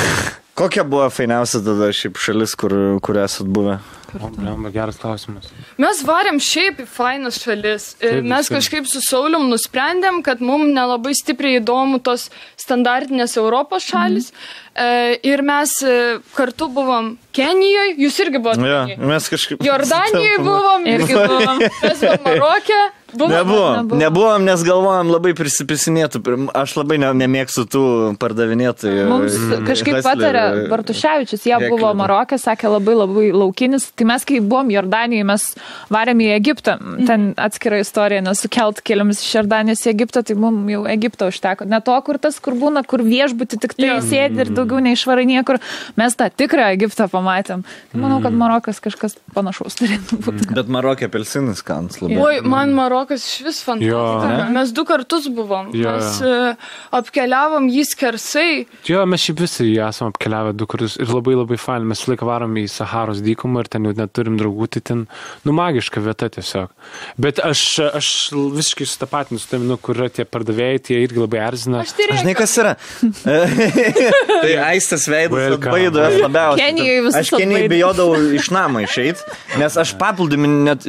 Kokia 0.59 0.82
buvo 0.82 1.07
fainiausia 1.14 1.62
tada 1.62 1.92
šiaip 1.94 2.18
šalis, 2.18 2.57
kur, 2.59 2.74
kur 3.05 3.22
esat 3.22 3.46
buvę? 3.46 3.78
O, 4.16 4.30
blemba, 4.32 4.70
geras 4.72 4.96
klausimas. 4.96 5.50
Mes 5.76 5.98
varėm 6.09 6.38
šiaip 6.40 6.78
į 6.80 6.86
fainas 6.88 7.36
šalis. 7.42 7.90
Ir 8.00 8.18
Taip, 8.18 8.28
Mes 8.30 8.48
visi. 8.48 8.54
kažkaip 8.56 8.86
su 8.88 9.02
Saulium 9.04 9.48
nusprendėm, 9.52 10.22
kad 10.24 10.40
mums 10.40 10.72
nelabai 10.72 11.12
stipriai 11.18 11.61
įdomu 11.61 12.00
tos 12.00 12.30
standartinės 12.56 13.36
Europos 13.36 13.84
šalis. 13.84 14.30
E, 14.74 15.18
Ir 15.28 15.42
mes 15.44 15.74
e, 15.84 16.18
kartu 16.34 16.70
buvom 16.72 17.18
Kenijoje, 17.36 17.96
jūs 18.00 18.20
irgi 18.24 18.40
buvote. 18.40 18.64
Ja, 18.64 18.86
mes 18.96 19.28
kažkaip. 19.28 19.61
Jordanijai 19.66 20.38
buvom, 20.48 20.86
Irgi 20.88 21.14
buvom. 21.18 21.61
Mes 21.82 22.00
buvom 22.06 22.24
Marokė. 22.30 22.80
Buvom. 23.09 23.30
Nebuvom, 23.32 23.76
Nebuvom. 23.76 23.98
nebuvom, 24.02 24.44
nes 24.44 24.62
galvojom 24.66 25.09
labai 25.09 25.32
prisipisinėtų. 25.38 26.20
Aš 26.52 26.74
labai 26.76 26.98
ne, 27.00 27.09
nemėgstu 27.16 27.64
tų 27.72 27.82
pardavinėtojų. 28.20 29.04
Mums 29.09 29.36
kažkaip 29.64 30.00
patarė 30.04 30.42
Bartuševičius, 30.68 31.46
jie 31.48 31.54
Heklerių. 31.54 31.70
buvo 31.72 31.92
Marokė, 31.96 32.36
sakė 32.42 32.68
labai 32.74 32.96
labai 32.98 33.30
laukinis. 33.32 33.88
Tai 33.96 34.09
mes, 34.11 34.26
kai 34.28 34.42
buvom 34.44 34.68
Jordanijoje, 34.74 35.24
mes 35.30 35.46
varėm 35.94 36.20
į 36.20 36.28
Egiptą. 36.36 36.76
Ten 37.09 37.30
atskira 37.40 37.80
istorija, 37.80 38.20
nes 38.24 38.42
sukelt 38.44 38.82
keliamis 38.84 39.22
iš 39.24 39.30
Jordanijos 39.38 39.86
į 39.86 39.92
Egiptą, 39.94 40.24
tai 40.28 40.36
mums 40.36 40.68
jau 40.74 40.84
Egipto 40.92 41.30
užteko. 41.32 41.64
Ne 41.68 41.80
to, 41.84 41.96
kur 42.04 42.20
tas, 42.20 42.36
kur 42.44 42.59
būna, 42.61 42.84
kur 42.84 43.00
viešbutį 43.06 43.61
tik 43.64 43.76
tai 43.78 43.98
sėdi 44.04 44.44
ir 44.44 44.52
daugiau 44.52 44.82
neišvarai 44.84 45.24
niekur. 45.28 45.62
Mes 45.96 46.12
tą 46.18 46.28
tikrą 46.28 46.68
Egiptą 46.76 47.09
pamatėm. 47.09 47.64
Tai 47.92 48.02
manau, 48.04 48.20
kad 48.24 48.36
Marokas 48.36 48.82
kažkas 48.84 49.16
panašaus 49.32 49.80
turėtų 49.80 50.20
būti. 50.26 50.50
Bet 50.52 50.68
Marokė 50.68 51.09
apelsinis 51.09 51.64
skans 51.64 52.00
labai. 52.02 52.20
Oi, 52.20 52.40
man 52.44 52.76
Marokas 52.99 53.22
iš 53.30 53.40
vis 53.46 53.61
Jo. 53.62 53.64
fantastika. 53.70 54.51
Mes 54.51 54.72
du 54.74 54.84
kartus 54.84 55.28
buvom. 55.30 55.70
Jo, 55.74 55.92
Mes 55.94 56.18
e, 56.26 56.57
apkeliavom 56.99 57.68
jį 57.70 57.84
skersai. 57.86 58.66
Jo, 58.88 59.05
mes 59.07 59.22
šiaip 59.22 59.40
visi 59.44 59.68
jį 59.68 59.78
esame 59.88 60.11
apkeliavę 60.12 60.53
du 60.59 60.66
kartus 60.66 60.96
ir 60.99 61.07
labai 61.14 61.36
labai 61.38 61.59
fain. 61.62 61.86
Mes 61.86 62.01
visą 62.03 62.12
laiką 62.14 62.26
varom 62.26 62.57
į 62.59 62.66
Saharos 62.72 63.22
dykumą 63.22 63.62
ir 63.64 63.70
ten 63.70 63.86
jau 63.86 63.94
neturim 63.99 64.38
draugų, 64.40 64.68
tai 64.74 64.82
ten, 64.90 65.05
nu, 65.46 65.55
magiška 65.55 66.03
vieta 66.03 66.28
tiesiog. 66.34 66.72
Bet 67.20 67.38
aš, 67.44 67.62
aš 68.01 68.09
visiškai 68.34 68.86
sutapatinu 68.90 69.38
su 69.38 69.49
tavimi, 69.53 69.68
nu, 69.70 69.76
kur 69.78 69.94
yra 70.01 70.11
tie 70.12 70.26
pardavėjai, 70.26 70.82
tie 70.90 70.99
irgi 71.05 71.22
labai 71.22 71.42
erzina. 71.46 71.84
Aš 71.86 71.94
tai 71.99 72.09
Žinai, 72.18 72.34
kas 72.38 72.57
yra? 72.59 72.74
tai 74.42 74.53
aistas 74.72 75.07
veidas 75.11 75.53
atbaido 75.57 76.03
aš 76.03 76.18
labiausiai. 76.24 76.64
Kenijoj 76.68 77.01
visus 77.07 77.18
Aš 77.20 77.30
Kenijai 77.34 77.64
atbaido. 77.66 77.74
bijodavau 77.74 78.34
iš 78.38 78.51
namą 78.55 78.82
išeit, 78.86 79.22
nes 79.61 79.76
aš 79.80 79.92
paplūdimį, 80.01 80.51
net 80.68 80.86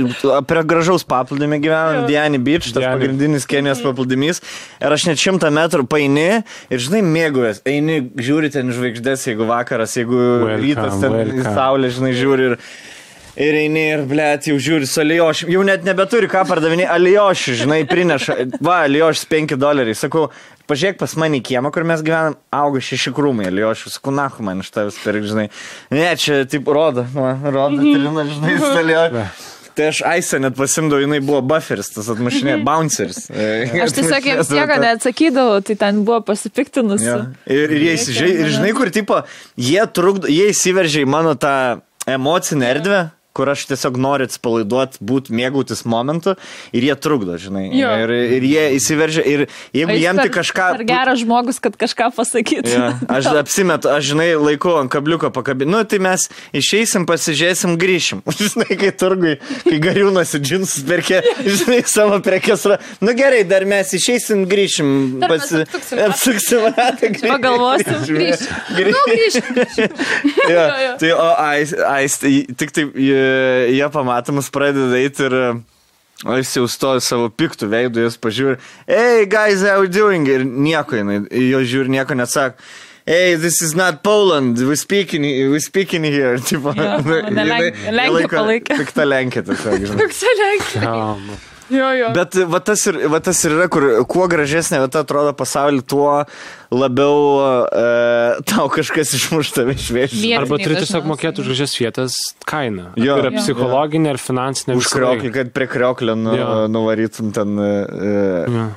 prie 0.50 0.64
gražaus 0.70 1.06
paplūdimį 1.10 1.60
gyvenau, 1.64 1.99
Diani 2.08 2.40
Beach, 2.44 2.70
tas 2.72 2.80
Diani. 2.84 2.94
pagrindinis 2.96 3.48
Kenijos 3.50 3.82
paplūdimys. 3.84 4.40
Ir 4.80 4.96
aš 4.96 5.08
net 5.10 5.20
šimtą 5.20 5.50
metrų 5.56 5.88
paini 5.92 6.28
ir, 6.70 6.80
žinai, 6.80 7.02
mėgavęs. 7.06 7.64
Eini, 7.68 8.00
žiūri 8.16 8.52
ten 8.54 8.72
žvaigždės, 8.76 9.28
jeigu 9.32 9.50
vakaras, 9.50 9.98
jeigu 10.00 10.20
Welcome, 10.20 10.62
rytas 10.64 11.02
ten 11.02 11.12
welcome. 11.18 11.44
saulę, 11.58 11.92
žinai, 11.98 12.14
žiūri. 12.20 12.54
Ir, 12.54 12.64
Ir 13.40 13.56
eini 13.56 13.82
ir, 13.94 14.02
blėt, 14.10 14.50
jau 14.50 14.58
žiūri 14.60 14.88
su 14.90 15.00
alijošiu. 15.00 15.48
Jau 15.54 15.62
net 15.64 15.86
nebeturi 15.88 16.28
ką 16.28 16.42
pardavinėti. 16.50 16.90
Alijošiu, 16.92 17.54
žinai, 17.62 17.78
prineša. 17.88 18.36
Va, 18.60 18.82
alijošis 18.84 19.30
5 19.32 19.54
doleriai. 19.62 19.96
Sakau, 19.96 20.26
pažiūrėk 20.68 20.98
pas 21.00 21.14
mane 21.16 21.40
į 21.40 21.46
kiemą, 21.48 21.72
kur 21.72 21.86
mes 21.88 22.04
gyvenam, 22.04 22.36
auga 22.52 22.82
šeši 22.84 23.14
krūmai 23.16 23.48
alijošiu. 23.48 23.94
Sakau, 23.96 24.12
na, 24.18 24.26
man 24.44 24.60
iš 24.66 24.74
tavęs 24.76 24.98
per, 25.06 25.22
žinai. 25.24 25.46
Ne, 25.94 26.10
čia 26.20 26.42
taip 26.52 26.68
rodo, 26.68 27.06
va, 27.16 27.38
rodo, 27.46 27.80
trina, 27.80 28.26
žinai, 28.28 28.58
su 28.60 28.74
alijošiu. 28.84 29.24
Tai 29.80 29.86
aš 29.94 30.02
Aisę 30.04 30.42
net 30.44 30.58
pasimdavau, 30.60 31.06
jinai 31.06 31.22
buvo 31.24 31.40
bufferis, 31.48 31.88
tas 31.96 32.10
atmušinė, 32.12 32.58
bounceris. 32.68 33.30
Aš 33.86 33.94
tiesiog 33.96 34.26
jiems 34.28 34.50
nieko 34.52 34.76
neatsakydavau, 34.84 35.62
tai 35.64 35.78
ten 35.80 36.02
buvo 36.04 36.18
pasipiktinusi. 36.28 37.06
Ja. 37.08 37.22
Ir, 37.48 37.72
ir, 37.78 37.86
jie 37.88 38.28
ir 38.34 38.52
žinai, 38.58 38.74
kur 38.76 38.92
tipo, 38.92 39.22
jie, 39.56 39.80
trukdo, 39.96 40.28
jie 40.28 40.50
įsiveržia 40.52 41.06
į 41.06 41.10
mano 41.16 41.32
tą 41.40 41.54
emocinę 42.12 42.68
erdvę, 42.74 43.00
kur 43.40 43.50
aš 43.56 43.64
tiesiog 43.72 43.96
noriu 44.04 44.28
atsipalaiduoti, 44.28 45.00
būti 45.00 45.32
mėgautis 45.40 45.86
momentu 45.88 46.36
ir 46.76 46.90
jie 46.90 46.96
trukdo, 47.00 47.38
žinai. 47.40 47.70
Jo. 47.80 47.94
Ir, 48.04 48.14
ir 48.40 48.48
jie 48.50 48.66
įsiveržia 48.76 49.24
ir 49.24 49.46
jeigu 49.76 49.96
jiem 49.96 50.20
per- 50.20 50.28
tik 50.28 50.36
kažką... 50.42 50.68
Per 50.82 50.86
geras 50.90 51.24
žmogus, 51.24 51.62
kad 51.64 51.78
kažką 51.80 52.10
pasakytų. 52.20 52.74
Ja, 52.76 52.90
aš 53.16 53.32
apsimetu, 53.44 53.88
aš 53.96 54.12
žinai, 54.12 54.30
laiku 54.36 54.76
ant 54.82 54.92
kabliuko 54.92 55.32
pakabinu, 55.36 55.72
nu 55.78 55.82
tai 55.88 56.02
mes 56.04 56.28
išeisim, 56.58 57.08
pasižiūrėsim, 57.10 57.78
grįšim. 57.80 58.24
Žinai, 58.40 58.76
kai 58.80 58.90
turgui, 58.98 59.36
kai 59.66 59.78
gariūnas 59.84 60.32
į 60.36 60.40
džinsus 60.42 60.84
perkė, 60.88 61.20
žinai, 61.46 61.80
savo 61.88 62.18
prekes. 62.26 62.64
Nu 63.04 63.14
gerai, 63.18 63.44
dar 63.48 63.64
mes 63.70 63.92
išeisim, 63.96 64.46
grįšim. 64.50 64.90
Dar 65.22 65.34
mes 65.36 65.52
apsuksim 66.10 66.66
ratą. 66.74 67.10
grįšim. 67.14 67.30
Pagalvosim, 67.30 68.00
Grįšim. 68.10 68.56
Nu, 68.90 69.04
grįžk. 69.06 69.52
Jo, 69.78 69.88
Jo, 70.50 70.64
jo. 70.84 70.94
tai, 71.04 71.12
o, 71.14 71.28
ais, 71.46 71.74
ais, 71.86 72.16
tai, 72.22 72.32
tik 72.58 72.74
taip, 72.76 72.96
jie, 73.74 73.88
pamatomus 73.94 74.50
pradeda 74.54 74.98
eiti 75.00 75.26
ir 75.30 75.36
o 76.28 76.36
jis 76.36 76.52
jau 76.58 76.66
stovi 76.68 77.02
savo 77.04 77.30
piktų 77.32 77.70
veidų, 77.72 78.04
jis 78.08 78.18
pažiūri, 78.20 78.58
hey 78.90 79.26
guys, 79.32 79.62
how 79.64 79.82
you 79.86 79.92
doing? 79.92 80.28
Ir 80.28 80.44
nieko, 80.46 80.98
jinai, 81.00 81.22
jo 81.32 81.62
žiūri, 81.64 81.94
nieko 81.96 82.18
nesak. 82.20 82.58
Hey, 83.10 83.38
this 83.42 83.62
is 83.66 83.72
not 83.74 84.04
Poland, 84.04 84.60
we 84.68 84.76
speaking, 84.76 85.24
we 85.50 85.60
speaking 85.64 86.04
here. 86.04 86.36
Tipo, 86.50 86.76
Jo, 86.78 87.00
ne 87.32 87.42
jinai- 87.42 87.48
Lenk- 87.50 87.80
Lenkiją 87.90 87.94
jie 87.96 88.12
laiko 88.20 88.36
palaikė. 88.36 88.78
Pikta 88.84 89.06
Lenkija, 89.08 89.46
tiesiog, 89.48 89.80
žinai. 89.88 89.98
Toks 90.04 90.76
Um, 90.86 91.32
Jo, 91.70 91.88
jo. 91.94 92.08
Bet 92.18 92.34
va 92.50 92.60
tas, 92.66 92.82
ir, 92.90 92.96
va 93.14 93.20
tas 93.22 93.40
ir 93.46 93.54
yra, 93.54 93.68
kur 93.70 93.84
kuo 94.10 94.24
gražesnė 94.30 94.80
vieta 94.82 95.04
atrodo 95.06 95.36
pasaulyje, 95.38 95.84
tuo 95.86 96.16
labiau 96.72 97.66
e, 97.66 98.42
tau 98.46 98.68
kažkas 98.70 99.14
išmušta 99.18 99.64
iš 99.74 99.88
vėžių. 99.96 100.20
Arba 100.38 100.60
turi 100.62 100.76
tiesiog 100.78 101.08
mokėti 101.10 101.42
už 101.42 101.48
gražias 101.50 101.74
vietas 101.82 102.18
kainą. 102.50 102.92
Jo. 103.00 103.16
Tai 103.18 103.24
yra 103.24 103.32
Jo. 103.34 103.40
psichologinė 103.42 104.12
ir 104.14 104.20
finansinė. 104.22 104.76
Už 104.78 104.90
krioklį, 104.94 105.32
kad 105.34 105.50
prie 105.56 105.68
krioklio 105.72 106.14
nu, 106.20 106.36
Jo. 106.38 106.50
nuvarytum 106.70 107.32
ten. 107.34 107.58
e, 107.60 108.68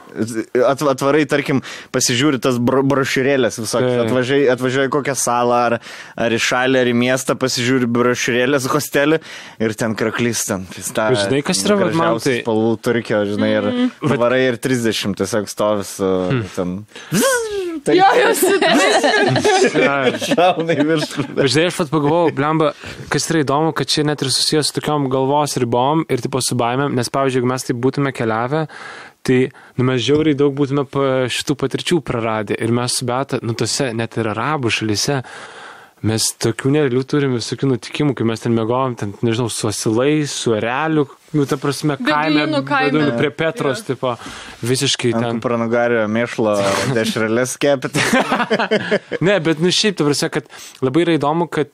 At, 0.62 0.82
atvarai, 0.82 1.24
tarkim, 1.28 1.60
pasižiūri 1.94 2.40
tas 2.42 2.56
bro, 2.62 2.82
brošiūrėlės 2.86 3.58
visokias. 3.60 4.08
Taip. 4.08 4.48
Atvažiuoji, 4.56 4.90
kokią 4.92 5.14
salą 5.18 5.58
ar, 5.68 5.76
ar 6.16 6.34
į 6.36 6.40
šalį, 6.42 6.80
ar 6.82 6.90
į 6.90 6.94
miestą, 6.96 7.36
pasižiūri 7.40 7.88
brošiūrėlės 7.92 8.68
hostelį 8.72 9.20
ir 9.64 9.74
ten 9.78 9.96
kraklys 9.98 10.44
ten. 10.48 10.66
Bet 10.72 11.18
žinai, 11.22 11.42
kas 11.44 11.62
yra, 11.66 11.78
man 11.92 12.18
tai- 12.24 12.40
Spalvų 12.42 12.72
turkio, 12.84 13.22
žinai, 13.28 13.50
ir 13.58 14.16
varai 14.16 14.42
ir 14.48 14.56
30 14.56 15.16
tiesiog 15.20 15.48
stovis 15.48 15.96
Hmm. 16.02 16.44
ten. 16.56 16.86
Jo, 17.92 18.08
jos. 18.18 18.42
Šauna 20.26 20.76
į 20.76 20.86
viršų. 20.88 21.26
Žinai, 21.40 21.68
aš 21.70 21.78
pat 21.80 21.92
pagalvojau, 21.92 22.34
blemba, 22.36 22.72
kas 23.12 23.28
yra 23.30 23.42
įdomu, 23.44 23.72
kad 23.76 23.90
čia 23.90 24.04
net 24.08 24.24
ir 24.24 24.32
susijęs 24.32 24.70
su 24.70 24.76
tokiom 24.78 25.08
galvos 25.12 25.56
ribom 25.60 26.04
ir 26.12 26.22
tipo 26.24 26.42
su 26.44 26.58
baimėm, 26.58 26.94
nes 26.98 27.10
pavyzdžiui, 27.12 27.40
jeigu 27.40 27.52
mes 27.52 27.66
taip 27.68 27.80
būtume 27.82 28.12
keliavę, 28.16 28.66
tai 29.26 29.38
nu, 29.78 29.86
mes 29.88 30.02
žiauriai 30.02 30.38
daug 30.38 30.54
būtume 30.58 30.84
pa 30.90 31.08
šitų 31.32 31.58
patirčių 31.62 32.00
praradę 32.06 32.58
ir 32.58 32.74
mes 32.74 32.98
su 32.98 33.08
Beta, 33.08 33.40
nu, 33.42 33.56
tose 33.58 33.92
net 33.96 34.18
ir 34.18 34.32
arabų 34.34 34.72
šalyse, 34.78 35.22
Mes 36.02 36.24
tokių 36.42 36.72
nerealių 36.74 37.02
turim 37.06 37.36
visokių 37.36 37.68
nutikimų, 37.76 38.16
kai 38.18 38.24
mes 38.26 38.40
ten 38.42 38.56
mėgojom, 38.56 38.96
ten, 38.98 39.12
nežinau, 39.22 39.46
su 39.54 39.68
asilais, 39.70 40.32
su 40.34 40.50
ereliu, 40.56 41.04
nu, 41.30 41.44
ta 41.46 41.54
prasme, 41.62 41.94
kaime, 41.94 42.48
kaime. 42.66 43.04
prie 43.20 43.30
Petros, 43.30 43.84
Jo. 43.84 43.92
tipo, 43.92 44.14
visiškai 44.66 45.12
Ant 45.14 45.28
ten. 45.28 45.40
pranugario 45.44 46.02
mėšlo 46.10 46.56
dešrelės 46.96 47.54
kepėte. 47.62 48.02
Ne, 49.26 49.38
bet, 49.46 49.62
nu, 49.62 49.70
šiaip, 49.70 50.00
ta 50.00 50.08
prasme, 50.08 50.32
kad 50.40 50.50
labai 50.82 51.04
yra 51.06 51.14
įdomu, 51.20 51.46
kad 51.54 51.70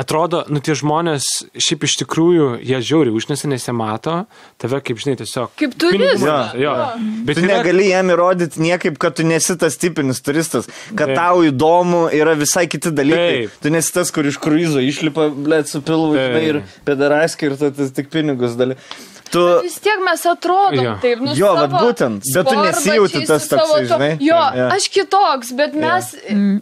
atrodo, 0.00 0.42
nu, 0.48 0.60
tie 0.64 0.74
žmonės, 0.78 1.26
šiaip 1.60 1.84
iš 1.86 1.94
tikrųjų, 2.02 2.46
jie 2.64 2.78
žiauri 2.88 3.12
užnesi, 3.14 3.48
nes 3.50 3.66
jie 3.68 3.74
mato 3.76 4.14
tave, 4.60 4.80
kaip 4.86 5.00
žinai, 5.02 5.16
tiesiog. 5.20 5.52
Kaip 5.60 5.74
turistas. 5.80 6.24
Jo, 6.24 6.36
Jo. 6.62 6.72
jo. 6.78 6.88
Bet 7.28 7.36
Tu 7.36 7.44
yra- 7.44 7.58
negali 7.60 7.88
jam 7.90 8.12
įrodyti 8.14 8.62
niekaip, 8.64 8.96
kad 9.02 9.16
tu 9.18 9.26
nesi 9.28 9.56
tas 9.60 9.76
tipinis 9.80 10.22
turistas, 10.24 10.66
kad 10.94 11.12
Taip. 11.12 11.16
tau 11.20 11.44
įdomu 11.46 12.06
yra 12.16 12.34
visai 12.38 12.66
kiti 12.70 12.90
dalykai. 12.90 13.46
Taip. 13.50 13.60
Tu 13.62 13.70
nesi 13.76 13.92
tas, 13.92 14.10
kur 14.10 14.24
iš 14.26 14.38
kruizo 14.40 14.80
išlipa, 14.80 15.28
blėt, 15.34 15.68
su 15.68 15.82
pilvu 15.84 16.16
ir 16.16 16.62
pedaraskį 16.88 17.50
ir 17.52 17.56
tas 17.76 17.90
tik 17.92 18.08
pinigus 18.10 18.56
daly. 18.56 18.76
Tu... 19.30 19.42
Vis 19.62 19.76
tiek 19.78 20.00
mes 20.02 20.22
atrodom 20.26 20.84
Jo. 20.84 20.94
taip, 21.02 21.20
nu, 21.22 21.34
Jo, 21.38 21.52
savo 21.54 21.60
vat 21.60 21.74
būtent. 21.84 22.24
Bet 22.34 22.48
tu 22.50 22.54
nesijauti 22.58 23.20
tas 23.28 23.42
su 23.44 23.48
savo 23.52 23.66
toksai, 23.66 23.86
to- 23.86 23.94
žinai? 23.94 24.10
Jo, 24.26 24.40
Jo. 24.58 24.68
aš 24.74 24.88
kitoks, 24.96 25.52
bet 25.58 25.74
mes... 25.78 26.08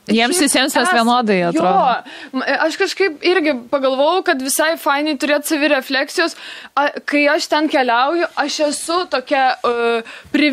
Jiems 0.09 0.37
šiaip 0.37 0.45
visiems 0.45 0.77
mes 0.77 0.93
vienodai 0.93 1.39
atrodo. 1.49 1.87
Jo, 2.35 2.43
aš 2.67 2.77
kažkaip 2.83 3.25
irgi 3.25 3.55
pagalvojau, 3.73 4.23
kad 4.29 4.43
visai 4.45 4.75
fainai 4.81 5.17
turėti 5.21 5.55
savirefleksijos. 5.55 6.37
Kai 7.09 7.25
aš 7.33 7.47
ten 7.49 7.69
keliauju, 7.73 8.29
aš 8.45 8.61
esu 8.69 8.99
tokia 9.11 9.47
uh, 9.65 10.03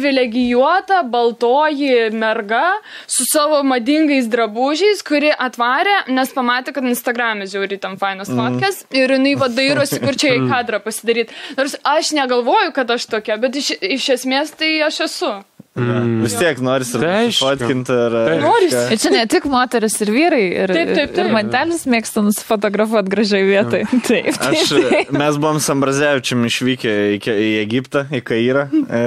privilegijuota, 0.05 1.03
baltoji 1.03 2.09
merga 2.11 2.63
su 3.07 3.23
savo 3.31 3.63
madingais 3.63 4.27
drabužiais, 4.29 5.01
kuri 5.07 5.31
atvarė, 5.35 5.97
nes 6.13 6.31
pamatė, 6.35 6.73
kad 6.75 6.83
Instagram'e 6.87 7.47
žiūri 7.49 7.79
tam 7.81 7.97
fainas 8.01 8.29
Mhm. 8.29 8.39
fotkės 8.39 8.81
ir 8.95 9.11
jinai 9.17 9.35
vadairosi, 9.39 9.99
kur 10.03 10.15
čia 10.15 10.35
į 10.39 10.47
kadrą 10.53 10.79
pasidaryti. 10.83 11.33
Nors 11.57 11.75
aš 11.83 12.04
negalvoju, 12.11 12.71
kad 12.75 12.91
aš 12.91 13.05
tokia, 13.05 13.37
bet 13.41 13.55
iš, 13.55 13.71
iš 13.81 14.09
esmės 14.19 14.53
tai 14.59 14.77
aš 14.85 14.99
esu. 15.07 15.31
Mm. 15.75 16.21
Vis 16.23 16.31
tiek 16.39 16.59
nori 16.63 16.85
ir 16.87 17.01
Tai 17.01 17.07
aišku. 17.25 17.43
fotkinti. 17.43 17.91
Ar, 17.91 18.13
Taip. 18.29 18.41
Norisi. 18.45 18.83
Ir 18.95 18.99
čia 19.03 19.09
ne 19.11 19.23
tik 19.27 19.43
moteris 19.51 19.97
ir 20.05 20.11
vyrai, 20.15 20.43
ir, 20.63 20.71
Taip, 20.71 20.91
taip, 20.95 21.09
taip. 21.11 21.17
ir 21.25 21.33
mantelis 21.35 21.81
mėgsta 21.91 22.21
nusifotografuoti 22.23 23.11
gražiai 23.11 23.43
vietai. 23.43 23.81
Taip, 24.07 24.29
taip. 24.39 24.39
Aš, 24.39 24.71
mes 25.11 25.39
buvom 25.41 25.59
Sambrazevičiam 25.59 26.45
išvykę 26.47 26.93
į, 27.17 27.19
į 27.19 27.49
Egiptą, 27.65 28.05
į 28.07 28.21
Kairą, 28.23 28.63
e, 28.71 29.01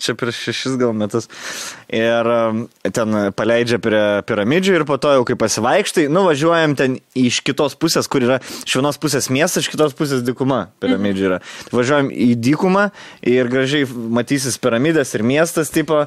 čia 0.00 0.14
prieš 0.16 0.40
šešis 0.46 0.78
gal 0.80 0.94
metus. 0.96 1.28
Ir 1.92 2.30
e, 2.32 2.88
ten 2.96 3.18
paleidžia 3.36 3.76
prie 3.84 4.02
piramidžių 4.24 4.78
ir 4.78 4.86
po 4.88 4.96
to 4.96 5.12
jau 5.18 5.26
kai 5.28 5.36
pasivaikštai, 5.44 6.06
nuvažiuojam 6.08 6.78
ten 6.80 6.96
iš 7.20 7.42
kitos 7.44 7.76
pusės, 7.76 8.08
kur 8.08 8.24
yra 8.24 8.40
iš 8.64 8.78
vienos 8.80 8.96
pusės 9.02 9.28
miestas, 9.28 9.66
iš 9.66 9.74
kitos 9.76 9.92
pusės 10.00 10.24
dykuma 10.24 10.70
piramidžių 10.80 11.28
yra. 11.28 11.42
Važiuojam 11.68 12.08
į 12.08 12.32
dykumą 12.48 12.88
ir 13.28 13.52
gražiai 13.52 13.84
matysis 13.92 14.56
piramidės 14.56 15.12
ir 15.20 15.28
miestas 15.28 15.68
tipo. 15.68 16.06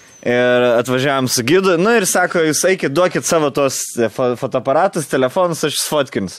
Ir 0.21 0.63
atvažiavam 0.77 1.25
su 1.31 1.41
gidu, 1.47 1.77
nu 1.81 1.95
ir 1.97 2.05
sako, 2.05 2.43
jūs 2.45 2.59
eikit, 2.69 2.93
duokit 2.93 3.25
savo 3.25 3.47
tos 3.49 3.79
fo 4.13 4.27
fotoaparatus, 4.37 5.07
telefonus, 5.09 5.63
aš 5.65 5.79
fotkins. 5.89 6.35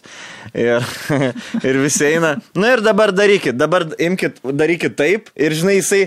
Ir, 0.54 0.84
ir 1.68 1.78
visi 1.82 2.04
eina, 2.06 2.36
nu 2.54 2.68
ir 2.68 2.82
dabar 2.84 3.10
darykit, 3.10 3.56
dabar 3.58 3.88
imkit, 3.98 4.38
darykit 4.44 4.94
taip. 4.98 5.32
Ir 5.34 5.56
žinai, 5.58 5.80
jisai 5.80 6.04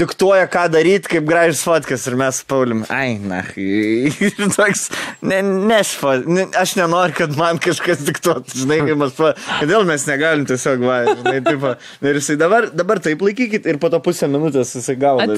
diktuoja, 0.00 0.46
ką 0.48 0.64
daryti, 0.72 1.10
kaip 1.12 1.26
gražus 1.28 1.60
fotkas. 1.66 2.06
Ir 2.08 2.16
mes 2.20 2.40
paulim, 2.48 2.84
ai, 2.88 3.18
na, 3.20 3.42
ir 3.58 4.38
toks, 4.56 4.86
ne, 5.20 5.42
nesfot, 5.44 6.24
ne, 6.24 6.46
aš 6.60 6.76
nenoriu, 6.80 7.16
kad 7.20 7.36
man 7.36 7.60
kažkas 7.62 8.00
diktuotų, 8.08 8.62
žinai, 8.62 8.80
kaip 8.88 9.04
aš, 9.08 9.14
pa- 9.18 9.34
kodėl 9.60 9.84
mes 9.88 10.08
negalim 10.08 10.48
tiesiog, 10.48 10.84
va, 10.88 11.02
žinai, 11.10 11.36
taip. 11.44 11.68
Ir 12.04 12.20
jisai 12.22 12.38
dabar, 12.40 12.70
dabar 12.72 13.00
taip 13.04 13.20
laikykit 13.28 13.68
ir 13.68 13.80
po 13.82 13.92
to 13.92 14.00
pusę 14.04 14.28
minutės 14.32 14.72
jisai 14.78 14.96
gauna. 15.00 15.28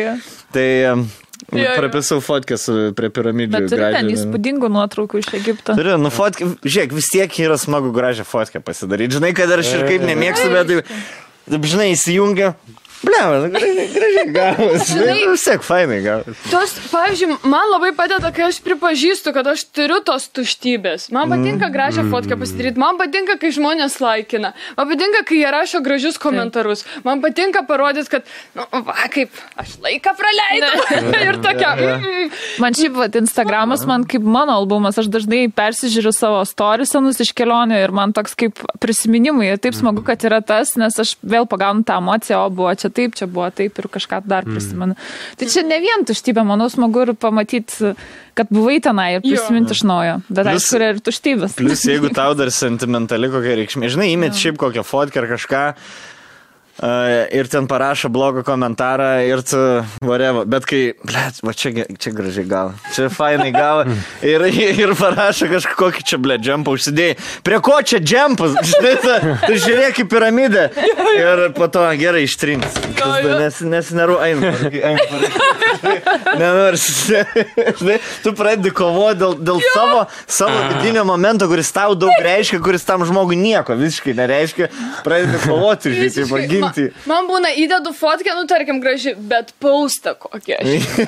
jo. 0.00 0.16
Tai 0.54 0.68
jo. 1.02 1.74
prapisau 1.76 2.20
fotkę 2.24 2.58
prie 2.96 3.10
piramidžių. 3.14 3.54
Bet 3.56 3.72
turi 3.72 3.90
ten 3.96 4.12
įspūdingų 4.14 4.70
nuotraukų 4.76 5.20
iš 5.22 5.32
Egipto. 5.40 5.76
Turiu, 5.78 5.96
nu 6.00 6.12
fotkę, 6.14 6.52
žiūrėk, 6.62 6.94
vis 6.96 7.10
tiek 7.12 7.40
yra 7.44 7.58
smagu 7.60 7.92
gražią 7.94 8.26
fotkę 8.28 8.62
pasidaryti. 8.64 9.18
Žinai, 9.18 9.34
kad 9.36 9.52
aš 9.56 9.74
ir 9.78 9.86
kaip 9.88 10.06
nemėgstu, 10.06 10.48
bet 10.54 10.70
tai, 10.70 10.80
taip, 11.50 11.68
žinai, 11.74 11.90
įsijungia. 11.96 12.54
Blem, 13.04 13.34
nu, 13.42 13.50
gražiai, 13.54 13.88
gražiai 13.94 14.26
gavus. 14.34 14.86
Žinai, 14.90 15.18
nu, 15.24 15.34
vis 15.34 15.44
tiek 15.46 15.64
fainai 15.64 16.00
gavus. 16.04 16.42
Tos, 16.52 16.74
pavyzdžiui, 16.92 17.38
man 17.50 17.70
labai 17.72 17.92
padeda, 17.96 18.30
kai 18.34 18.48
aš 18.48 18.60
pripažįstu, 18.64 19.34
kad 19.36 19.48
aš 19.54 19.66
turiu 19.74 20.00
tos 20.06 20.28
tuštybės. 20.34 21.10
Man 21.14 21.32
patinka 21.32 21.70
gražią 21.74 22.06
fotkę 22.12 22.38
pasidaryti, 22.40 22.80
man 22.80 23.00
patinka, 23.00 23.38
kai 23.40 23.52
žmonės 23.54 23.98
laikina, 24.02 24.54
man 24.78 24.90
patinka, 24.92 25.24
kai 25.28 25.42
jie 25.42 25.52
rašo 25.54 25.82
gražius 25.84 26.20
komentarus, 26.22 26.84
man 27.06 27.22
patinka 27.24 27.64
parodyti, 27.68 28.10
kad, 28.16 28.34
nu, 28.56 28.66
va, 28.86 28.96
kaip 29.12 29.34
aš 29.60 29.76
laiką 29.84 30.14
praleidau. 30.18 30.72
ir 31.28 31.40
tokia. 31.44 31.74
Mm, 31.78 32.32
Man 32.62 32.76
šiaip, 32.76 32.94
vat, 32.96 33.16
Instagramas, 33.18 33.84
man 33.88 34.04
kaip 34.08 34.24
mano 34.26 34.54
albumas, 34.60 34.98
aš 35.00 35.08
dažnai 35.12 35.46
persižiūriu 35.54 36.12
savo 36.14 36.40
stories 36.48 36.92
senus 36.94 37.20
iš 37.22 37.32
kelionių 37.36 37.80
ir 37.82 37.94
man 37.94 38.14
toks 38.16 38.36
kaip 38.38 38.60
prisiminimai. 38.82 39.52
Ir 39.52 39.62
taip 39.62 39.76
smagu, 39.76 40.04
kad 40.06 40.22
yra 40.26 40.40
tas, 40.44 40.74
nes 40.80 40.96
aš 41.00 41.16
vėl 41.22 41.48
pagaunu 41.50 41.84
tą 41.86 41.98
emociją, 42.02 42.44
o 42.46 42.52
buvo 42.54 42.72
čia 42.78 42.90
taip, 42.94 43.16
čia 43.18 43.26
buvo 43.30 43.50
taip 43.54 43.78
ir 43.82 43.88
kažką 43.96 44.22
dar 44.30 44.46
prisimenu. 44.48 44.96
Tai 45.40 45.48
čia 45.50 45.62
ne 45.66 45.78
vien 45.82 46.06
tuštybė, 46.08 46.44
manau, 46.46 46.70
smagu 46.72 47.04
ir 47.04 47.12
pamatyti, 47.18 47.92
kad 48.38 48.48
buvai 48.54 48.80
tenai 48.82 49.08
ir 49.16 49.20
Jo. 49.22 49.34
prisiminti 49.34 49.74
iš 49.76 49.82
naujo. 49.86 50.16
Bet 50.28 50.46
Plius- 50.46 50.64
aišku, 50.64 50.78
yra 50.80 50.88
ir 50.94 51.02
tuštybės. 51.04 51.56
Plus, 51.60 51.84
jeigu 51.86 52.10
tau 52.14 52.34
dar 52.38 52.50
sentimentali 52.54 53.28
kokia 53.30 53.58
reikšmė, 53.60 53.90
žinai, 53.94 54.10
įmet 54.16 54.34
šiaip 54.38 54.56
kokią 54.58 54.84
fotkę 54.86 55.22
ar 55.22 55.28
kažką. 55.36 55.62
Ir 56.74 57.46
ten 57.46 57.68
parašo 57.70 58.08
blogą 58.10 58.42
komentarą 58.42 59.22
ir 59.22 59.42
tu 59.46 59.58
vareva. 60.02 60.42
Bet 60.42 60.64
kai, 60.66 60.80
blėt, 61.06 61.38
va 61.46 61.52
čia, 61.54 61.70
čia 62.02 62.10
gražiai 62.10 62.48
gavo, 62.50 62.72
čia 62.96 63.06
fainai 63.14 63.52
gavo. 63.54 63.84
Ir, 64.34 64.42
ir 64.48 64.94
parašo 64.98 65.46
kažkokį 65.52 66.02
čia, 66.08 66.18
blėt, 66.18 66.42
džempą 66.42 66.74
užsidėjai. 66.74 67.14
Prie 67.46 67.58
ko 67.62 67.76
čia 67.86 68.00
džempas? 68.02 68.56
Žinai, 68.70 68.94
tu, 69.02 69.12
tu 69.44 69.58
žiūrėk 69.66 70.00
į 70.02 70.06
piramidę. 70.10 70.64
Ir 71.14 71.44
po 71.54 71.68
to 71.70 71.84
gerai 72.00 72.24
ištrins. 72.26 72.78
Nes, 73.04 73.60
nesineru, 73.62 74.18
einu. 74.24 74.50
Nenors. 76.40 76.88
Tu 78.24 78.32
pradedi 78.36 78.70
kovoti 78.74 79.18
dėl, 79.20 79.34
dėl 79.44 79.60
savo, 79.74 80.04
savo 80.30 80.56
vidinio 80.70 81.04
momento, 81.06 81.46
kuris 81.50 81.68
tau 81.74 81.94
daug 81.98 82.12
reiškia, 82.24 82.58
kuris 82.64 82.86
tam 82.86 83.04
žmogui 83.06 83.36
nieko 83.38 83.76
visiškai 83.78 84.14
nereiškia. 84.16 84.70
Pradedi 85.04 85.40
kovoti 85.44 85.90
ir 85.90 85.98
visiškai. 86.06 86.24
žiūrėti, 86.24 86.63
ginti. 86.64 86.86
Ma, 87.04 87.14
man 87.14 87.28
būna 87.30 87.52
įdedu 87.60 87.92
fotkę, 87.96 88.34
nu 88.36 88.46
tarkim, 88.50 88.80
graži, 88.82 89.14
bet 89.16 89.52
paustą 89.62 90.14
kokią. 90.18 90.58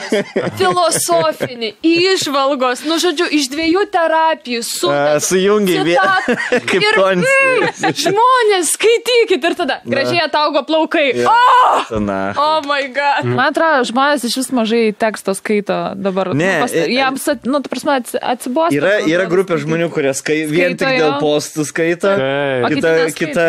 Filosofinį, 0.61 1.73
išvalgos, 1.87 2.85
nu 2.89 2.99
žodžiu, 3.03 3.27
iš 3.39 3.49
dviejų 3.53 3.85
terapijų 3.95 4.63
su... 4.67 4.91
A, 4.93 5.17
Sujungi 5.23 5.79
vieną. 5.87 6.37
Kaip 6.71 6.83
ir, 6.85 6.99
konci. 6.99 7.33
mm, 7.33 7.95
žmonės, 8.07 8.73
skaitykit 8.77 9.47
ir 9.51 9.57
tada 9.59 9.79
gražiai 9.87 10.23
ataugo 10.27 10.63
plaukai. 10.69 11.09
Jo. 11.23 11.33
O, 11.33 12.01
Na. 12.03 12.21
oh 12.39 12.61
my 12.67 12.87
god. 12.95 13.27
Man 13.29 13.51
atrodo, 13.51 13.85
žmonės 13.91 14.27
iš 14.29 14.37
vis 14.43 14.51
mažai 14.55 14.83
teksto 14.97 15.35
skaito 15.37 15.77
dabar. 15.99 16.33
Ne, 16.37 16.51
nu, 16.61 16.65
pas, 16.67 16.75
e- 16.75 16.85
e- 16.87 16.95
jiems, 16.97 17.27
at- 17.33 17.47
nu, 17.49 17.61
tu 17.65 17.73
prasme, 17.73 17.99
atsibosta. 18.21 18.75
Yra, 18.77 18.97
yra 19.09 19.27
grupė 19.31 19.59
žmonių, 19.63 19.89
kurie 19.95 20.13
skai, 20.17 20.43
vien 20.51 20.77
tik 20.79 20.97
dėl 20.99 21.17
postų 21.23 21.67
skaito. 21.69 22.11
Taip. 22.17 22.67
O 22.67 22.71
kiti 22.71 22.81
Kita, 22.81 22.93
neskaito. 23.01 23.27
kita, 23.27 23.47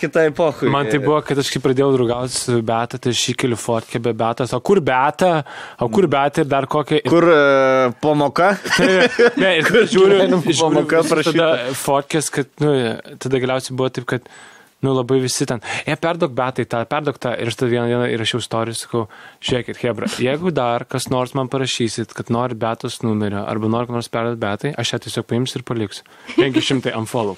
kita 0.00 0.24
epocha. 0.30 0.68
Man 0.70 0.88
tai 0.90 1.00
buvo, 1.02 1.18
kad 1.26 1.38
aš 1.42 1.49
kai 1.54 1.62
pradėjau 1.64 1.90
draugauti 1.94 2.36
su 2.36 2.58
Beta, 2.66 2.98
tai 3.02 3.14
aš 3.14 3.24
įkeliu 3.34 3.58
fotkę 3.60 4.00
be 4.02 4.14
Betas. 4.16 4.54
O 4.56 4.60
kur 4.64 4.82
Beta? 4.84 5.32
O 5.82 5.90
kur 5.92 6.08
Beta 6.10 6.44
ir 6.44 6.50
dar 6.50 6.68
kokia... 6.70 7.02
Kur 7.08 7.26
uh, 7.30 7.96
pamoka? 8.02 8.52
Ne, 9.40 9.56
ir 9.60 9.68
žiūriu, 9.90 10.40
pamoka 10.60 11.02
parašyta. 11.10 11.34
tada 11.34 11.74
fotkės, 11.80 12.30
kad, 12.34 12.50
nu, 12.62 12.74
tada 13.22 13.42
galiausiai 13.42 13.76
buvo 13.78 13.90
taip, 13.94 14.08
kad, 14.14 14.30
nu, 14.80 14.94
labai 14.96 15.20
visi 15.20 15.46
ten, 15.48 15.60
e, 15.84 15.96
perdok 16.00 16.32
betai 16.36 16.64
tą, 16.70 16.82
perdok 16.88 17.18
tą, 17.20 17.34
ir 17.36 17.50
aš 17.50 17.58
tada 17.60 17.70
vieną 17.74 17.86
dieną 17.90 18.06
įrašiau 18.14 18.40
istoriją, 18.40 18.78
sakau, 18.80 19.02
žiūrėkit, 19.44 19.80
Hebra, 19.82 20.08
jeigu 20.22 20.52
dar 20.56 20.86
kas 20.88 21.10
nors 21.12 21.34
man 21.36 21.50
parašysit, 21.52 22.14
kad 22.16 22.32
nori 22.32 22.56
betos 22.58 23.00
numerio, 23.04 23.42
arba 23.44 23.70
nori, 23.72 23.90
kad 23.90 23.98
nors 23.98 24.10
perduot 24.12 24.40
betai, 24.40 24.72
aš 24.80 24.94
ją 24.94 25.02
tiesiog 25.06 25.28
paimsiu 25.28 25.60
ir 25.60 25.66
paliksiu. 25.68 26.06
500 26.38 26.96
unfollow. 27.00 27.36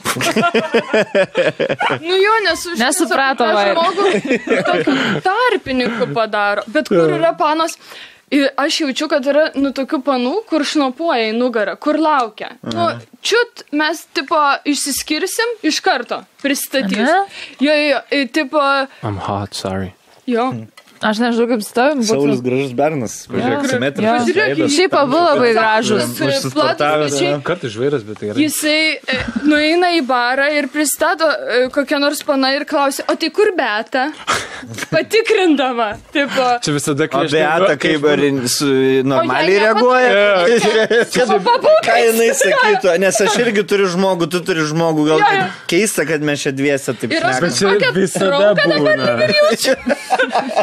Nu 2.03 2.15
jo, 2.19 2.33
nesu 2.47 2.73
Nesuprato, 2.79 3.47
žmogų 3.47 4.07
tarpininkų 5.27 6.09
padaro. 6.15 6.65
Bet 6.73 6.91
kur 6.91 7.13
yra 7.19 7.35
panos? 7.39 7.77
Ir 8.33 8.47
aš 8.57 8.79
jaučiu, 8.81 9.09
kad 9.13 9.27
yra, 9.29 9.51
nu, 9.61 9.75
tokių 9.77 9.99
panų, 10.07 10.35
kur 10.49 10.65
šnopuoja 10.65 11.29
į 11.29 11.35
nugarą, 11.37 11.75
kur 11.77 11.99
laukia. 12.01 12.55
Nu, 12.65 12.87
čiut 13.21 13.67
mes, 13.77 14.01
tipo, 14.17 14.39
išsiskirsim, 14.73 15.57
iš 15.69 15.83
karto 15.85 16.23
pristatys. 16.41 17.05
Aha. 17.05 17.27
Jo, 17.61 17.75
jo, 17.77 17.99
jo, 18.09 18.23
tipo, 18.33 18.63
I'm 19.05 19.21
hot, 19.29 19.53
sorry. 19.59 19.93
jo. 20.27 20.49
Aš 21.03 21.19
nežinau, 21.19 21.49
kaip 21.51 21.63
su 21.67 21.73
tavim 21.75 22.03
Saulis 22.07 22.39
būtų. 22.39 22.45
gražus 22.47 22.73
bernas. 22.79 23.15
Pažiūrėk, 23.27 23.63
Jo. 23.65 23.71
simetriškas 23.73 24.29
Jo. 24.29 24.35
veidas. 24.39 24.75
Šiaip 24.77 24.93
abu 24.95 25.19
labai 25.19 25.49
gražus. 25.57 26.05
Platus. 26.55 27.17
Kartais 27.43 27.73
žvairas, 27.75 28.05
bet 28.07 28.21
tai 28.21 28.29
gerai. 28.31 28.45
Jisai 28.45 28.83
e, 29.03 29.19
nueina 29.43 29.91
į 29.99 30.05
barą 30.07 30.47
ir 30.55 30.69
pristato 30.71 31.27
e, 31.27 31.65
kokią 31.75 31.99
nors 32.03 32.23
pana 32.23 32.53
ir 32.55 32.65
klausia, 32.71 33.03
o 33.11 33.17
tai 33.19 33.31
kur 33.35 33.51
beta? 33.59 34.13
Patikrindama. 34.93 35.89
Tipo, 36.15 36.45
Čia 36.63 36.73
visada 36.77 37.09
O 37.11 37.25
Beata 37.27 37.75
kaip 37.83 38.05
ar 38.07 38.21
normaliai 39.03 39.59
reaguoja? 39.59 40.47
Pabūkais. 41.43 41.83
ką 41.89 41.97
jinai 41.99 42.31
sakytų, 42.39 42.95
nes 43.03 43.19
aš 43.27 43.37
irgi 43.43 43.65
turiu 43.67 43.89
žmogų, 43.91 44.29
tu 44.31 44.39
turi 44.47 44.63
žmogų, 44.71 45.09
gal 45.11 45.19
Jo, 45.19 45.33
jo. 45.41 45.49
keista, 45.73 46.07
kad 46.07 46.23
mes 46.23 46.39
čia 46.47 46.53
dviese 46.55 46.95
taip 46.95 47.11
Ir 47.11 47.27
aš- 47.27 47.43
visada 47.99 48.55
būna. 48.63 49.19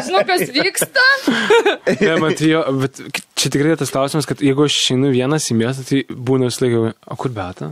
kas 0.30 0.54
vyksta. 0.54 1.06
Ne, 2.00 2.14
man 2.22 2.34
tai 2.38 2.48
jo, 2.52 2.62
bet 2.80 2.98
čia 3.38 3.50
tikrai 3.52 3.76
tas 3.78 3.92
klausimas, 3.92 4.28
kad 4.28 4.42
jeigu 4.44 4.64
aš 4.64 4.78
išeinu 4.78 5.10
vienas 5.12 5.48
į 5.52 5.56
miestą, 5.58 5.84
tai 5.88 6.02
būna 6.10 6.48
visą 6.48 6.64
laiką, 6.64 6.82
o 7.12 7.18
kur 7.20 7.34
beta? 7.34 7.70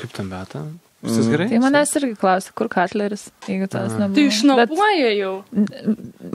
Kaip 0.00 0.14
ten 0.16 0.30
beta? 0.32 0.64
Viskas 1.00 1.28
gerai? 1.32 1.46
Tai 1.48 1.58
manęs 1.62 1.94
irgi 1.96 2.12
klausia, 2.20 2.50
kur 2.52 2.68
Katleris, 2.68 3.22
jeigu 3.48 3.64
tas 3.72 3.94
nebūtų. 3.96 4.16
Tai 4.18 4.24
išnapuoja 4.28 5.12
jau. 5.16 5.30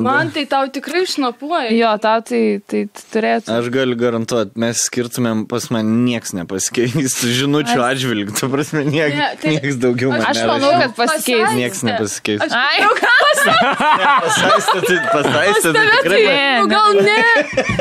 Man 0.08 0.32
tai 0.34 0.48
tau 0.50 0.64
tikrai 0.74 1.04
išnapuoja. 1.06 1.70
Jo, 1.78 1.92
tau 2.02 2.24
tai, 2.26 2.40
tai 2.66 2.82
turėtų. 3.14 3.54
Aš 3.60 3.70
galiu 3.76 3.94
garantuoti, 4.00 4.58
mes 4.64 4.82
skirtumėm, 4.88 5.44
pas 5.52 5.68
man 5.70 5.92
nieks 6.08 6.34
nepasikeistų 6.34 7.30
žinučių 7.44 7.78
atžvilgių, 7.92 8.34
tu 8.42 8.50
prasme, 8.50 8.82
niek, 8.90 9.14
Ne, 9.14 9.28
tai- 9.44 9.54
nieks 9.60 9.78
daugiau 9.86 10.16
man 10.16 10.26
Aš 10.32 10.42
manau, 10.50 10.74
kad 10.82 10.98
pasikeis. 10.98 11.54
Nieks 11.60 11.86
nepasikeis. 11.86 12.42
Aš 12.48 12.58
Ai, 12.58 12.82
Pasaistė, 13.46 14.80
tai 14.88 14.96
pasaistė, 15.12 15.70
tai 15.70 15.74
tave 15.76 15.98
tikrai. 16.00 16.18
tai, 16.18 16.22
ne. 16.26 16.46
nu, 16.58 16.68
gal 16.72 16.96
ne. 16.98 17.18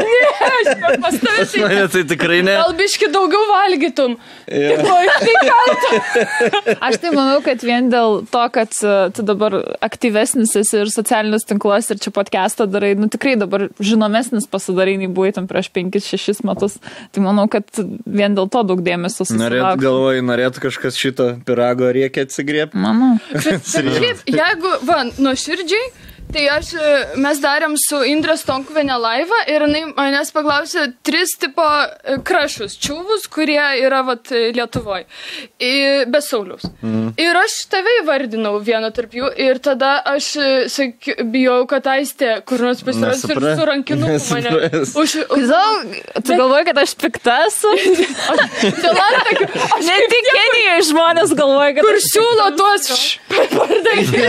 Ne, 0.05 0.33
aš 0.45 0.67
ne, 0.69 0.91
pas 1.01 1.15
tave 1.17 1.39
Pas 1.39 1.53
tai. 1.55 1.63
mane 1.65 2.05
tikrai 2.13 2.41
ne. 2.45 2.57
Gal 2.61 2.75
biški 2.77 3.09
daugiau 3.15 3.47
valgytum. 3.49 4.17
Tipo, 4.45 4.99
tai 5.25 6.74
Aš 6.81 6.99
tai 7.03 7.13
manau, 7.15 7.39
kad 7.45 7.63
vien 7.65 7.91
dėl 7.93 8.23
to, 8.31 8.43
kad 8.55 8.75
uh, 8.83 9.09
tu 9.15 9.25
dabar 9.27 9.57
aktyvesnis 9.85 10.55
esi 10.61 10.81
ir 10.83 10.93
socialinius 10.93 11.47
tinklus 11.49 11.91
ir 11.93 12.01
čia 12.03 12.13
podcastą 12.15 12.67
darai, 12.71 12.95
nu 12.99 13.11
tikrai 13.13 13.37
dabar 13.41 13.69
žinomesnis 13.83 14.49
pasidarai, 14.51 14.97
nei 15.01 15.11
buvai 15.11 15.35
tam 15.37 15.49
prieš 15.51 15.71
5-6 15.75 16.45
metus. 16.49 16.79
Tai 17.15 17.27
manau, 17.27 17.47
kad 17.53 17.69
vien 18.05 18.37
dėl 18.37 18.51
to 18.53 18.65
daug 18.67 18.83
dėmesio 18.85 19.27
Norėt, 19.35 19.61
susilauksi. 19.61 19.85
galvoju, 19.85 20.25
norėtų 20.31 20.65
kažkas 20.69 20.99
šito 21.01 21.29
pirago 21.47 21.91
reikia 21.95 22.27
atsigriepti. 22.29 22.81
Manau. 22.81 23.17
Bet 23.45 23.69
šiaip, 23.69 24.25
jeigu, 24.31 24.75
va, 24.89 25.05
nuo 25.19 25.35
širdžiai, 25.39 25.93
tai 26.35 26.45
aš, 26.51 26.73
e, 26.75 26.95
mes 27.23 27.41
darėm 27.43 27.77
su 27.81 28.01
Indrė 28.11 28.37
Stonkuvenė 28.41 28.97
laivą 29.01 29.41
ir 29.51 29.65
jinai 29.67 29.85
manęs 29.95 30.33
paklausė 30.35 30.89
tris 31.07 31.37
tipo 31.41 31.65
e, 31.65 32.19
krašus, 32.27 32.77
čiūvus, 32.83 33.29
kurie 33.33 33.63
yra, 33.85 34.03
vat, 34.07 34.33
Lietuvoje, 34.55 35.07
be 36.11 36.23
Sauliaus. 36.25 36.67
Mm. 36.83 37.13
Ir 37.21 37.39
aš 37.39 37.57
tave 37.73 37.99
įvardinau 38.03 38.57
vieną 38.65 38.91
tarp 38.97 39.15
jų 39.15 39.31
ir 39.47 39.61
tada 39.65 39.97
aš 40.15 40.31
e, 40.41 40.51
sak, 40.73 41.09
bijau, 41.33 41.63
kad 41.71 41.87
aistė 41.95 42.41
kur 42.49 42.65
nors 42.67 42.83
pasirodys 42.85 43.25
ir 43.25 43.35
Nesupra- 43.35 43.55
su 43.59 43.69
rankinuku 43.71 44.19
mane. 44.35 44.83
Už, 45.05 45.17
už, 45.25 45.45
Žinau, 45.45 46.01
tu 46.25 46.35
galvoji, 46.35 46.65
kad 46.71 46.79
aš 46.83 46.95
piktas? 46.99 47.61
Aš 49.75 49.85
Ne 49.85 49.97
tik 50.11 50.29
Kenijoje 50.35 50.85
žmonės 50.89 51.35
galvoja, 51.39 51.75
kad 51.77 51.87
kur 51.87 51.99
siūlo 52.03 52.47
tuos 52.59 52.89
pardavti. 53.55 54.23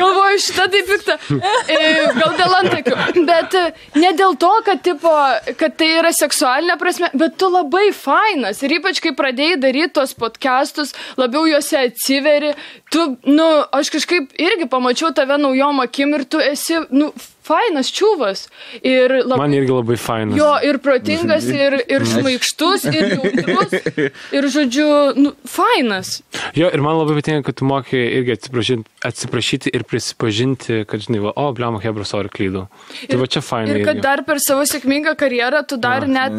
Galvoju, 0.00 0.40
šitą 0.46 0.68
tai 0.72 0.82
piktą. 0.88 1.11
E, 1.72 1.76
Gal 2.16 2.34
dėl 2.36 2.54
antakių. 2.58 3.24
Bet 3.26 3.54
e, 3.56 3.62
ne 4.00 4.12
dėl 4.18 4.34
to, 4.40 4.50
kad, 4.66 4.82
tipo, 4.84 5.12
kad 5.58 5.76
tai 5.78 5.88
yra 6.00 6.10
seksualinė 6.14 6.76
prasme, 6.80 7.10
bet 7.18 7.36
tu 7.40 7.48
labai 7.52 7.90
fainas. 7.96 8.62
Ir 8.64 8.76
ypač, 8.78 9.00
kai 9.02 9.14
pradėjai 9.16 9.60
daryti 9.62 9.94
tos 9.98 10.14
podcastus, 10.18 10.94
labiau 11.20 11.46
juose 11.48 11.78
atsiveri. 11.78 12.54
Tu, 12.92 13.06
nu, 13.28 13.48
aš 13.72 13.92
kažkaip 13.94 14.34
irgi 14.42 14.68
pamačiau 14.70 15.12
tave 15.16 15.38
naujom 15.40 15.82
akim 15.84 16.16
ir 16.18 16.26
tu 16.28 16.42
esi, 16.42 16.82
nu, 16.92 17.12
fainas 17.46 17.90
čiūvas. 17.94 18.46
Ir 18.86 19.16
labai... 19.22 19.40
Man 19.44 19.56
irgi 19.56 19.74
labai 19.74 19.98
fainas. 20.00 20.36
Jo, 20.38 20.52
ir 20.64 20.78
protingas, 20.84 21.46
ir, 21.50 21.78
ir 21.90 22.06
šmaikštus, 22.08 22.86
ir 22.92 23.14
jautrus, 23.16 23.76
ir, 24.36 24.48
žodžiu, 24.56 24.88
nu, 25.18 25.34
fainas. 25.48 26.20
Jo, 26.58 26.70
ir 26.72 26.84
man 26.84 26.98
labai 27.00 27.18
patinka, 27.20 27.48
kad 27.50 27.60
tu 27.60 27.68
moki 27.68 27.98
irgi 27.98 28.36
atsiprašyti, 28.36 28.86
atsiprašyti 29.10 29.72
ir 29.74 29.86
prisipažinti, 29.88 30.82
kad, 30.88 31.02
žinai, 31.04 31.22
va, 31.26 31.34
o, 31.36 31.48
blemo, 31.56 31.82
hebra, 31.82 32.06
sorry, 32.08 32.30
klydau. 32.32 32.68
Tai 33.10 33.20
va 33.20 33.28
čia 33.30 33.42
fainai. 33.44 33.80
Ir 33.80 33.86
kad 33.86 33.98
irgi. 33.98 34.06
dar 34.06 34.24
per 34.26 34.40
savo 34.42 34.66
sėkmingą 34.68 35.14
karjerą 35.18 35.64
tu 35.68 35.78
dar 35.82 36.06
net 36.10 36.34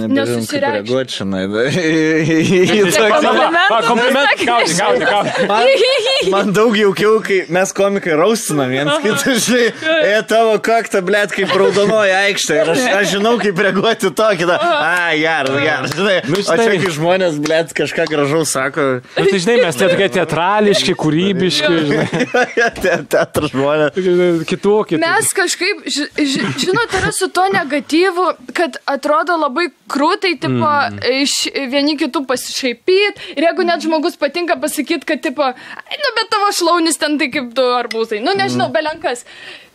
gauti, 4.45 4.75
gauti, 4.77 5.05
gauti. 5.05 6.31
Man, 6.33 6.53
daug 6.55 6.75
jaukiau, 6.77 7.19
kai 7.23 7.43
mes 7.53 7.73
komikai 7.75 8.15
raustinam 8.19 8.71
viens 8.71 8.93
kitą, 9.03 9.35
žinai, 9.45 9.67
e 10.13 10.21
tavo 10.29 10.55
kaktą, 10.93 11.01
blėt, 11.07 11.33
kaip 11.33 11.51
raudonoji 11.57 12.13
aikštė. 12.13 12.57
Ir 12.61 12.71
aš, 12.73 12.81
aš 12.99 13.07
žinau, 13.15 13.33
kaip 13.41 13.57
reaguoti 13.65 14.11
to 14.13 14.27
kitą. 14.37 14.57
A, 14.61 15.13
geras, 15.17 15.57
geras, 15.63 15.95
žinai. 15.97 16.17
Nu, 16.29 16.37
O 16.37 16.43
čia, 16.43 16.57
žinai. 16.61 16.79
kai 16.83 16.91
žmonės, 16.93 17.37
blėt, 17.43 17.73
kažką 17.77 18.05
gražaus 18.09 18.53
sako, 18.53 18.85
Nu, 19.17 19.25
tai 19.25 19.39
žinai, 19.39 19.57
mes 19.63 19.77
tie 19.79 19.87
tokie 19.89 20.09
teatrališki, 20.17 20.95
kūrybiški, 20.99 21.71
žinai, 21.89 22.25
te- 22.83 22.97
teatro 23.15 23.49
žmonės. 23.49 23.93
tokie 23.95 24.45
kitokie. 24.49 24.99
Mes 25.01 25.31
kažkaip, 25.37 25.83
ži, 25.87 26.07
ži, 26.17 26.43
žinot, 26.67 26.93
yra 26.99 27.13
su 27.15 27.29
to 27.33 27.47
negatyvu, 27.53 28.27
kad 28.57 28.77
atrodo 28.89 29.37
labai 29.41 29.69
krūtai, 29.93 30.35
tipo, 30.41 30.67
mm. 30.67 31.01
iš 31.23 31.37
vieni 31.71 31.97
kitų 31.99 32.25
pasišaipyti. 32.29 33.33
Ir 33.37 33.47
jeigu 33.49 33.65
net 33.67 33.83
žmogus 33.85 34.17
patinka 34.19 34.57
pasakyti, 34.61 35.05
kad, 35.07 35.21
tipo, 35.23 35.43
"Ai, 35.53 35.99
nu, 36.01 36.13
bet 36.17 36.31
tavo 36.33 36.51
šlaunis 36.53 36.97
ten 37.01 37.17
tai 37.21 37.29
kaip 37.33 37.53
du 37.55 37.65
arbūzai. 37.77 38.21
Nu, 38.23 38.35
nežinau, 38.37 38.69
mm. 38.69 38.73
belenkas. 38.75 39.25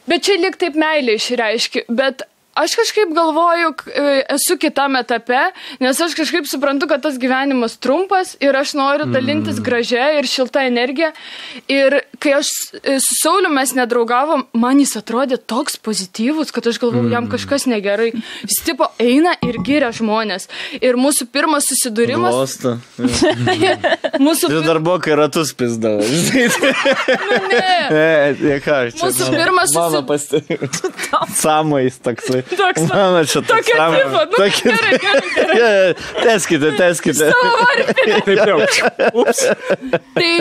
Bet 0.08 0.24
čia 0.24 0.38
lik 0.40 0.56
taip 0.60 0.76
meilė 0.78 1.18
išreiški. 1.18 1.84
Bet 1.92 2.24
aš 2.58 2.74
kažkaip 2.80 3.12
galvoju, 3.16 3.70
e, 3.94 4.04
esu 4.34 4.56
kitame 4.60 5.00
etape, 5.04 5.38
nes 5.80 6.00
aš 6.04 6.14
kažkaip 6.18 6.46
suprantu, 6.50 6.88
kad 6.90 7.02
tas 7.04 7.18
gyvenimas 7.20 7.76
trumpas 7.80 8.34
ir 8.44 8.56
aš 8.58 8.74
noriu 8.78 9.06
dalintis 9.12 9.60
gražia 9.64 10.08
ir 10.18 10.26
šilta 10.28 10.64
energija. 10.68 11.12
Ir 11.70 12.00
kai 12.18 12.34
aš 12.40 12.50
e, 12.82 12.98
su 13.02 13.18
Sauliu 13.22 13.50
mes 13.54 13.72
nedraugavom, 13.78 14.46
man 14.58 14.80
jis 14.82 14.96
atrodė 15.00 15.38
toks 15.38 15.78
pozityvus, 15.82 16.50
kad 16.54 16.66
aš 16.70 16.80
galvoju, 16.82 17.10
jam 17.14 17.30
kažkas 17.30 17.66
negerai. 17.70 18.10
Jis 18.44 18.60
tipo 18.66 18.90
eina 19.02 19.34
ir 19.46 19.60
giria 19.66 19.90
žmonės. 19.94 20.48
Ir 20.80 20.98
mūsų 21.00 21.28
pirmas 21.32 21.66
susidūrimas. 21.70 22.34
Glosto. 22.34 22.76
Mūsų, 24.18 24.48
Ir 24.52 24.64
dar 24.66 24.78
buvo, 24.82 24.98
kai 25.04 25.14
ratus 25.18 25.52
pizdavo. 25.56 26.02
žinai. 26.08 26.48
ne, 27.52 27.64
Ne, 27.88 28.36
ne, 28.48 28.56
ką, 28.64 28.78
čia 28.94 29.06
Mūsų 29.06 29.26
mano- 29.28 29.38
pirmas 29.38 29.74
Mano 29.76 30.02
susi- 30.02 30.08
pastebėjimas. 30.08 30.82
Samais 31.38 31.98
toksai. 32.04 32.42
Toks 32.48 32.84
Mano 32.88 33.22
čia 33.28 33.42
toks 33.42 33.68
tokia 33.68 33.88
tipo, 33.94 34.22
nu, 34.24 34.36
Tokia- 34.38 34.72
gerai, 34.72 34.98
gerai, 35.02 35.30
gerai. 35.34 35.56
Jo, 35.58 35.68
Teskite, 36.22 36.70
teskite. 36.78 37.30
Taip, 37.98 38.28
jau. 38.48 38.58
Ups. 39.22 39.42
Tai 40.16 40.32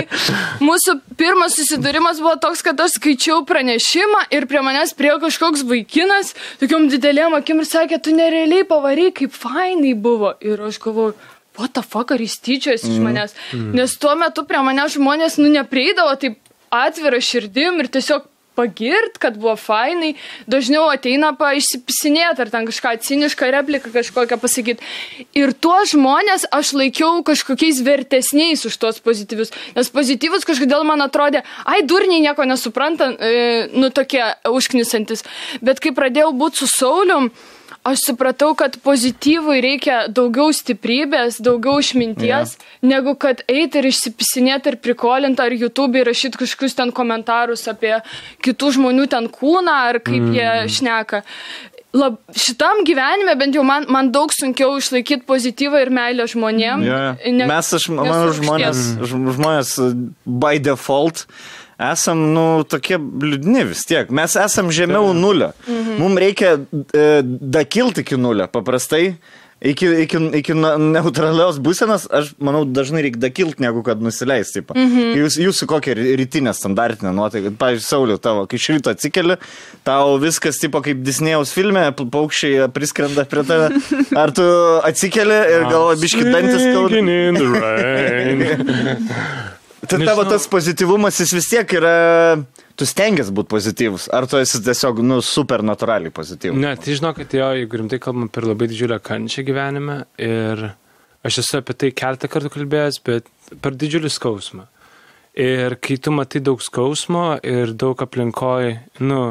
mūsų 0.64 0.98
pirmas 1.20 1.58
susidūrimas 1.60 2.22
buvo 2.24 2.36
toks, 2.42 2.64
kad 2.66 2.80
aš 2.84 2.98
skaičiau 2.98 3.44
pranešimą 3.50 4.28
ir 4.36 4.48
prie 4.50 4.64
manęs 4.66 4.94
priejo 4.98 5.20
kažkoks 5.24 5.66
vaikinas, 5.68 6.34
tokiom 6.62 6.88
didelėm 6.94 7.38
akim 7.40 7.64
ir 7.64 7.70
sakė, 7.70 8.02
tu 8.04 8.16
nerealiai 8.16 8.68
pavary, 8.68 9.10
kaip 9.16 9.36
fainai 9.36 9.94
buvo. 9.98 10.34
Ir 10.46 10.62
aš 10.70 10.80
galvoju, 10.84 11.16
what 11.58 11.74
the 11.74 11.84
fuck, 11.84 12.12
ar 12.14 12.22
jis 12.22 12.38
tyčiojasi 12.44 12.94
iš 12.96 13.04
manęs. 13.04 13.36
Nes 13.54 13.98
tuo 14.02 14.14
metu 14.20 14.46
prie 14.48 14.62
manęs 14.66 14.98
žmonės, 14.98 15.40
nu, 15.42 15.50
neprieidavo 15.54 16.16
taip 16.22 16.40
atvira 16.74 17.20
širdim 17.24 17.80
ir 17.84 17.88
tiesiog 17.94 18.26
pagirt, 18.58 19.20
kad 19.22 19.38
buvo 19.38 19.56
fainai, 19.60 20.16
dažniau 20.50 20.88
ateina 20.90 21.34
pa 21.38 21.54
išsipisinėti 21.58 22.44
ar 22.44 22.52
ten 22.54 22.68
kažką 22.70 22.96
cinišką 23.06 23.52
repliką 23.54 23.94
kažkokią 23.94 24.40
pasakyti. 24.42 24.86
Ir 25.38 25.54
tuos 25.54 25.94
žmonės 25.94 26.48
aš 26.58 26.74
laikiau 26.78 27.22
kažkokiais 27.28 27.84
vertesniais 27.86 28.66
už 28.68 28.80
tuos 28.82 29.02
pozityvius. 29.04 29.54
Nes 29.78 29.92
pozityvus 29.94 30.48
kažkodėl 30.48 30.88
man 30.88 31.06
atrodė, 31.06 31.44
ai 31.66 31.84
durniai 31.86 32.24
nieko 32.26 32.48
nesupranta, 32.50 33.12
e, 33.14 33.68
nu 33.74 33.92
tokie 33.94 34.24
užknisantis. 34.50 35.26
Bet 35.62 35.84
kai 35.84 35.94
pradėjau 35.96 36.34
būti 36.38 36.64
su 36.64 36.72
Saulium, 36.74 37.32
aš 37.88 38.04
supratau, 38.10 38.52
kad 38.58 38.76
pozityvui 38.84 39.62
reikia 39.64 40.00
daugiau 40.12 40.52
stiprybės, 40.56 41.40
daugiau 41.44 41.80
išminties, 41.84 42.58
yeah. 42.58 42.76
negu 42.94 43.16
kad 43.20 43.44
eiti 43.48 43.82
ir 43.82 43.90
išsipisinėti 43.92 44.74
ir 44.74 44.80
prikolinti 44.84 45.44
ar 45.44 45.56
YouTube 45.56 46.04
rašyti 46.08 46.42
kažkokius 46.44 46.78
ten 46.78 46.94
komentarus 46.96 47.68
apie 47.72 47.96
kitų 48.46 48.76
žmonių 48.78 49.08
ten 49.12 49.32
kūną 49.32 49.80
ar 49.92 50.02
kaip 50.04 50.22
mm. 50.22 50.38
jie 50.38 50.78
šneka. 50.78 51.24
Lab, 51.98 52.18
šitam 52.36 52.84
gyvenime 52.86 53.34
bent 53.40 53.56
jau 53.56 53.64
man, 53.66 53.86
man 53.90 54.10
daug 54.14 54.34
sunkiau 54.36 54.76
išlaikyti 54.78 55.24
pozityvą 55.28 55.86
ir 55.86 55.92
meilę 55.94 56.26
žmonėm. 56.30 56.84
Jo, 56.86 56.98
jo. 57.06 57.36
ne- 57.40 57.48
Mes, 57.50 57.70
aš 57.80 57.88
manau, 57.96 58.28
žmonės, 58.36 58.82
ž- 59.08 59.22
žmonės 59.38 59.72
uh, 59.82 59.96
by 60.28 60.60
default 60.62 61.26
esam, 61.80 62.18
nu, 62.34 62.46
tokie 62.66 62.98
liūdni 62.98 63.66
vis 63.70 63.84
tiek. 63.86 64.10
Mes 64.10 64.36
esam 64.36 64.72
žemiau 64.74 65.14
nulio. 65.14 65.52
Mhm. 65.68 65.98
Mums 66.02 66.20
reikia 66.24 66.56
e, 66.94 67.08
dakilti 67.24 68.02
iki 68.06 68.18
nulio 68.18 68.48
paprastai. 68.52 69.18
Iki, 69.58 69.88
iki, 70.04 70.18
iki 70.38 70.54
neutralios 70.54 71.56
būsenos, 71.66 72.04
aš 72.14 72.28
manau, 72.46 72.60
dažnai 72.70 73.02
reikia 73.02 73.24
dakilti, 73.24 73.58
negu 73.64 73.82
kad 73.82 73.98
nusileisti. 74.06 74.62
Mhm. 74.70 75.16
Jūs, 75.18 75.40
jūsų 75.42 75.66
kokia 75.72 75.96
ry- 75.98 76.12
rytinė 76.20 76.54
standartinė 76.54 77.10
nuotaika? 77.18 77.50
Pavyzdžiui, 77.58 77.88
Sauliu, 77.88 78.20
tavo, 78.22 78.44
kai 78.46 78.60
iš 78.62 78.68
ryto 78.76 78.94
atsikeli, 78.94 79.40
tau 79.88 80.20
viskas 80.22 80.62
tipo 80.62 80.78
kaip 80.86 81.02
Disnėjaus 81.02 81.50
filme, 81.58 81.88
pa- 81.98 82.06
paukščiai 82.06 82.70
priskrenda 82.70 83.26
prie 83.26 83.42
tave. 83.50 83.72
Ar 84.22 84.30
tu 84.38 84.46
atsikeli 84.86 85.40
ir 85.56 85.66
galvoji, 85.72 86.04
biški 86.06 86.30
dantis 86.30 86.62
skauda? 86.62 87.02
Tai 89.86 90.00
tavo 90.02 90.24
tas 90.26 90.48
pozityvumas 90.50 91.20
jis 91.22 91.34
vis 91.38 91.50
tiek 91.52 91.74
yra, 91.78 91.92
tu 92.78 92.86
stengiasi 92.90 93.34
būti 93.36 93.52
pozityvus, 93.52 94.08
ar 94.14 94.26
tu 94.30 94.40
esi 94.42 94.62
tiesiog, 94.66 95.04
nu, 95.06 95.20
super 95.22 95.62
natūraliai 95.66 96.14
pozityvus? 96.14 96.58
Ne, 96.58 96.74
tai 96.82 96.98
žinok, 96.98 97.20
kad 97.22 97.36
jo, 97.38 97.52
jeigu 97.60 97.82
rimtai 97.84 98.00
kalbam 98.02 98.32
per 98.34 98.48
labai 98.50 98.70
didžiulę 98.72 98.98
kančią 99.06 99.46
gyvenime 99.46 100.00
ir 100.18 100.66
aš 101.28 101.42
esu 101.44 101.60
apie 101.60 101.78
tai 101.78 101.92
keltą 101.94 102.30
kartų 102.32 102.52
kalbėjęs, 102.56 103.00
bet 103.06 103.30
per 103.62 103.78
didžiulį 103.78 104.12
skausmą. 104.14 104.66
Ir 105.38 105.78
kai 105.84 106.00
tu 106.02 106.10
matai 106.16 106.42
daug 106.42 106.62
skausmo 106.66 107.36
ir 107.46 107.76
daug 107.78 108.00
aplinkoj, 108.02 108.72
nu, 109.06 109.22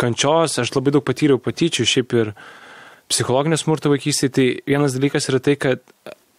kančios, 0.00 0.58
aš 0.60 0.74
labai 0.76 0.92
daug 0.96 1.04
patyriau 1.06 1.40
patyčių, 1.40 1.86
šiaip 1.88 2.16
ir 2.20 2.34
psichologinio 3.10 3.56
smurto 3.60 3.92
vaikystėje, 3.92 4.34
tai 4.36 4.46
vienas 4.68 4.96
dalykas 4.96 5.30
yra 5.32 5.40
tai, 5.40 5.56
kad 5.60 5.80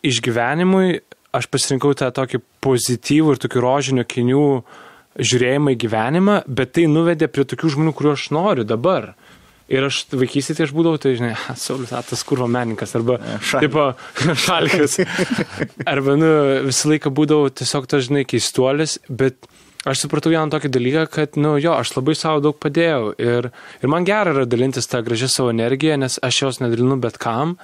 išgyvenimui 0.05 1.01
aš 1.35 1.47
pasirinkau 1.51 1.93
tą 1.97 2.11
tokį 2.15 2.41
pozityvų 2.63 3.35
ir 3.35 3.41
tokį 3.41 3.63
rožinio 3.63 4.07
kinių 4.07 4.45
žiūrėjimą 5.19 5.75
į 5.75 5.79
gyvenimą, 5.83 6.37
bet 6.47 6.73
tai 6.77 6.87
nuvedė 6.91 7.27
prie 7.31 7.45
tokių 7.47 7.75
žmonių, 7.75 7.93
kuriuo 7.95 8.15
aš 8.15 8.29
noriu 8.35 8.65
dabar. 8.67 9.13
Ir 9.71 9.85
aš 9.87 10.01
vaikystėje 10.11 10.57
tai 10.57 10.65
aš 10.67 10.73
būdavau, 10.75 10.99
tai 10.99 11.13
žinai, 11.15 11.31
Saulis, 11.59 11.93
a, 11.95 12.01
tas 12.03 12.23
kurvo 12.27 12.47
menininkas, 12.51 12.91
arba, 12.99 13.17
šal- 13.47 13.63
tipo, 13.63 13.87
šalikas. 14.45 14.99
Arba, 15.87 16.17
nu, 16.19 16.31
visą 16.67 16.91
laiką 16.91 17.11
būdavau 17.15 17.51
tiesiog 17.55 17.87
tas, 17.91 18.07
žinai, 18.09 18.25
keistuolis, 18.27 18.97
bet 19.07 19.47
aš 19.87 20.03
supratau 20.03 20.33
vieną 20.33 20.51
tokį 20.51 20.73
dalyką, 20.75 21.05
kad, 21.13 21.39
nu, 21.39 21.55
jo, 21.61 21.77
aš 21.79 21.95
labai 21.95 22.17
savo 22.19 22.43
daug 22.43 22.59
padėjau. 22.59 23.13
Ir, 23.15 23.47
ir 23.79 23.91
man 23.91 24.07
gera 24.07 24.35
yra 24.35 24.43
dalintis 24.49 24.91
tą 24.91 24.99
gražią 25.05 25.31
savo 25.31 25.55
energiją, 25.55 25.95
nes 26.03 26.19
aš 26.19 26.43
jos 26.43 26.61
nedalinu 26.63 26.99
bet 27.01 27.19
kam. 27.21 27.55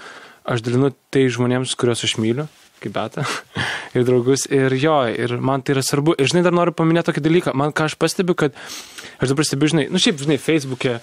Aš 0.47 0.63
dalinu 0.63 0.93
tai 1.11 1.25
žmonėms, 1.27 1.75
kuriuos 1.75 2.05
aš 2.07 2.15
myliu, 2.23 2.47
kaip 2.83 2.95
beta, 2.95 3.25
ir 3.95 4.07
draugus. 4.07 4.47
Ir 4.53 4.75
jo, 4.79 4.97
ir 5.09 5.37
man 5.43 5.63
tai 5.65 5.77
yra 5.77 5.85
svarbu. 5.85 6.17
Ir 6.17 6.29
žinai, 6.31 6.43
dar 6.47 6.55
noriu 6.55 6.75
paminėti 6.77 7.11
tokį 7.11 7.23
dalyką. 7.27 7.55
Man 7.57 7.75
ką 7.75 7.89
aš 7.89 7.97
pastebiu, 7.99 8.37
kad 8.37 8.57
aš 9.21 9.33
dabar 9.33 9.47
stebiu, 9.47 9.71
žinai, 9.73 9.87
nu 9.93 10.01
šiaip, 10.01 10.19
žinai, 10.23 10.41
Facebook'e 10.41 10.99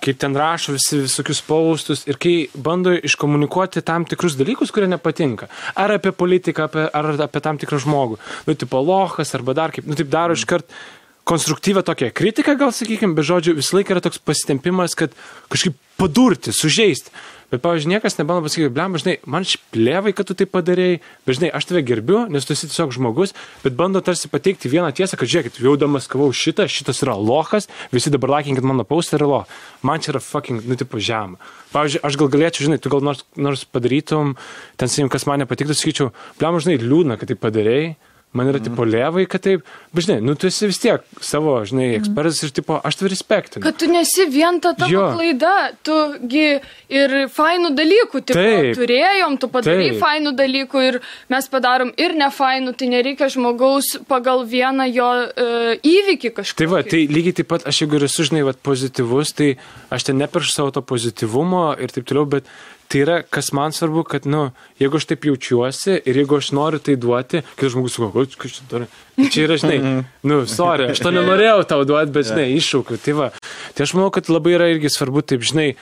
kaip 0.00 0.16
ten 0.20 0.36
rašo 0.36 0.72
visi 0.72 1.02
visokius 1.02 1.42
paustus 1.44 2.06
ir 2.08 2.16
kai 2.20 2.48
bando 2.54 2.92
iškomunikuoti 2.96 3.82
tam 3.84 4.06
tikrus 4.08 4.36
dalykus, 4.38 4.72
kurie 4.72 4.88
nepatinka. 4.88 5.50
Ar 5.76 5.92
apie 5.96 6.12
politiką, 6.16 6.70
apie, 6.70 6.86
ar 6.88 7.10
apie 7.26 7.42
tam 7.44 7.60
tikrą 7.60 7.82
žmogų. 7.84 8.16
Nu, 8.48 8.56
tipo 8.56 8.80
lohas, 8.80 9.34
arba 9.36 9.56
dar 9.56 9.74
kaip, 9.76 9.84
nu, 9.84 9.98
taip 9.98 10.08
daro 10.12 10.36
iškart 10.38 10.72
konstruktyvę 11.28 11.84
tokią 11.86 12.08
kritiką, 12.16 12.56
gal 12.58 12.72
sakykime, 12.74 13.14
be 13.14 13.22
žodžių, 13.26 13.58
visą 13.60 13.76
laiką 13.76 13.94
yra 13.94 14.02
toks 14.02 14.22
pasitempimas, 14.24 14.96
kad 14.98 15.12
kažkaip 15.52 15.76
padurti, 16.00 16.54
sužeisti. 16.56 17.12
Bet, 17.50 17.64
pavyzdžiui, 17.64 17.90
niekas 17.90 18.14
nebando 18.20 18.44
pasakyti, 18.46 18.70
blem, 18.70 18.94
žinai, 19.00 19.16
man 19.26 19.46
šplėvai, 19.46 20.12
kad 20.14 20.28
tu 20.28 20.36
tai 20.38 20.46
padarėjai, 20.46 21.00
bet, 21.26 21.36
žinai, 21.38 21.48
aš 21.58 21.66
tave 21.66 21.82
gerbiu, 21.82 22.20
nes 22.30 22.46
tu 22.46 22.54
esi 22.54 22.68
tiesiog 22.70 22.92
žmogus, 22.94 23.34
bet 23.64 23.74
bando 23.78 23.98
tarsi 24.06 24.30
pateikti 24.30 24.70
vieną 24.70 24.92
tiesą, 24.94 25.18
kad, 25.18 25.26
žiūrėkit, 25.30 25.58
jau 25.64 25.74
damas 25.80 26.06
kavau 26.10 26.28
šitą, 26.30 26.68
šitas 26.70 27.02
yra 27.02 27.16
lohas, 27.18 27.66
visi 27.90 28.12
dabar 28.14 28.36
lakinkit 28.36 28.66
mano 28.66 28.86
paustą 28.86 29.18
yra 29.18 29.30
loh. 29.32 29.56
Man 29.82 29.98
čia 29.98 30.14
yra 30.14 30.22
fucking, 30.22 30.62
nu, 30.62 30.78
tipo, 30.78 31.02
žemė. 31.02 31.40
Pavyzdžiui, 31.74 32.04
aš 32.06 32.20
gal 32.22 32.30
galėčiau, 32.36 32.68
žinai, 32.68 32.78
tu 32.82 32.92
gal 32.94 33.02
nors, 33.02 33.24
nors 33.34 33.66
padarytum, 33.66 34.36
ten, 34.78 34.92
sakykim, 34.92 35.10
kas 35.10 35.26
man 35.26 35.42
nepatiktų, 35.42 35.74
sakyčiau, 35.74 36.14
blem, 36.38 36.62
žinai, 36.62 36.78
liūdna, 36.86 37.18
kad 37.18 37.32
tai 37.32 37.38
padarėjai. 37.38 37.90
Man 38.30 38.46
yra 38.46 38.60
tipo 38.62 38.84
lėvai, 38.86 39.24
kad 39.26 39.42
taip, 39.42 39.64
bet 39.90 40.04
žinai, 40.06 40.20
nu 40.22 40.36
tu 40.38 40.46
esi 40.46 40.68
vis 40.70 40.78
tiek 40.78 41.02
savo, 41.18 41.56
žinai, 41.66 41.88
ekspertas 41.96 42.38
ir 42.46 42.52
tipo, 42.54 42.76
aš 42.86 43.00
tave 43.00 43.10
respektinu. 43.10 43.62
Kad 43.64 43.80
tu 43.82 43.88
nesi 43.90 44.28
vien 44.30 44.60
ta 44.62 44.70
tavo 44.78 44.92
Jo. 44.92 45.08
klaida, 45.16 45.54
tugi 45.82 46.60
ir 46.94 47.16
fainų 47.34 47.72
dalykų 47.74 48.22
tipo, 48.22 48.38
Taip. 48.38 48.78
turėjom, 48.78 49.34
tu 49.42 49.50
padarai 49.50 49.90
Taip. 49.90 49.98
fainų 50.04 50.34
dalykų 50.38 50.84
ir 50.92 51.00
mes 51.34 51.50
padarom 51.50 51.90
ir 51.98 52.14
nefainų, 52.22 52.76
tai 52.78 52.92
nereikia 52.94 53.32
žmogaus 53.34 53.96
pagal 54.06 54.46
vieną 54.46 54.86
jo 54.94 55.10
uh, 55.26 55.74
įvykį 55.82 56.34
kažkokį. 56.38 56.58
Tai 56.62 56.70
va, 56.70 56.84
tai 56.86 57.04
lygiai 57.10 57.40
taip 57.42 57.50
pat 57.50 57.66
aš 57.66 57.82
jeigu 57.82 58.04
esu, 58.06 58.30
žinai, 58.30 58.46
vat, 58.46 58.62
pozityvus, 58.62 59.34
tai 59.34 59.56
aš 59.90 60.06
ten 60.06 60.22
neperšu 60.22 60.54
savo 60.54 60.70
to 60.70 60.86
pozityvumo 60.86 61.72
ir 61.82 61.90
taip 61.90 62.06
toliau, 62.06 62.30
bet 62.38 62.46
tai 62.90 63.04
yra, 63.04 63.20
kas 63.22 63.52
man 63.54 63.70
svarbu, 63.74 64.02
kad, 64.08 64.26
nu, 64.26 64.48
jeigu 64.80 64.98
aš 64.98 65.06
taip 65.12 65.28
jaučiuosi 65.28 66.00
ir 66.02 66.18
jeigu 66.22 66.40
aš 66.40 66.50
noriu 66.56 66.80
tai 66.82 66.96
duoti, 66.98 67.44
kitas 67.54 67.76
žmogus 67.76 67.94
sako, 67.94 68.24
"O, 68.24 68.26
kas 68.42 68.56
čia 68.58 68.66
darai. 68.70 68.88
Tai 69.16 69.28
čia 69.30 69.46
yra, 69.46 69.56
žinai, 69.62 69.78
nu, 70.26 70.42
sorry, 70.50 70.90
aš 70.90 70.98
to 70.98 71.14
nenorėjau 71.14 71.62
tau 71.70 71.84
duoti, 71.86 72.10
bet, 72.10 72.26
žinai, 72.32 72.50
iššaukiu. 72.58 72.98
Tai 72.98 73.16
va, 73.20 73.30
tai 73.74 73.86
aš 73.86 73.94
manau, 73.94 74.10
kad 74.10 74.26
labai 74.32 74.56
yra 74.58 74.70
irgi 74.74 74.90
svarbu, 74.90 75.22
taip, 75.22 75.46
žinai, 75.46 75.76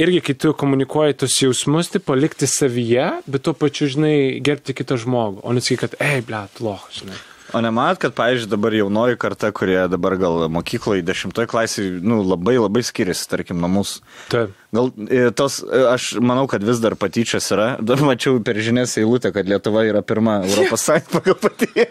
irgi, 0.00 0.20
kai 0.24 0.34
tu 0.34 0.52
komunikuoji 0.56 1.20
tus 1.20 1.36
jausmus, 1.42 1.92
tai 1.92 2.00
palikti 2.00 2.48
savyje, 2.48 3.22
bet 3.26 3.44
tuo 3.44 3.52
pačiu, 3.52 3.88
žinai, 3.92 4.40
gerbti 4.40 4.76
kitą 4.76 4.96
žmogų, 4.96 5.44
o 5.44 5.56
nesakai, 5.56 5.80
kad, 5.84 5.96
ei, 6.00 6.24
ble, 6.24 6.46
loh, 6.60 6.84
žinai. 6.92 7.16
O 7.54 7.60
nemat, 7.62 8.00
kad, 8.02 8.10
pavyzdžiui, 8.16 8.50
dabar 8.50 8.74
jaunoji 8.74 9.18
karta, 9.22 9.52
kurie 9.54 9.78
dabar 9.88 10.16
gal 10.18 10.48
mokykloje, 10.50 11.04
dešimtoje 11.06 11.46
klasėje, 11.46 12.00
nu, 12.02 12.18
labai 12.26 12.56
labai 12.58 12.82
skiriasi, 12.82 13.28
tarkim, 13.30 13.60
nuo 13.62 13.70
mūsų. 13.70 14.02
Taip. 14.32 14.56
Gal 14.76 14.90
e, 15.08 15.30
tos, 15.36 15.58
e, 15.64 15.82
aš 15.94 16.08
manau, 16.20 16.44
kad 16.50 16.64
vis 16.64 16.80
dar 16.82 16.96
patyčias 17.00 17.48
yra. 17.54 17.68
Dar 17.88 18.02
mačiau 18.04 18.40
per 18.44 18.58
žinias 18.60 18.96
eilutę, 19.00 19.32
kad 19.34 19.48
Lietuva 19.48 19.84
yra 19.88 20.02
pirma 20.04 20.40
Europos 20.44 20.84
Sąjunga 20.86 21.08
pagal 21.14 21.36
patyčią. 21.40 21.86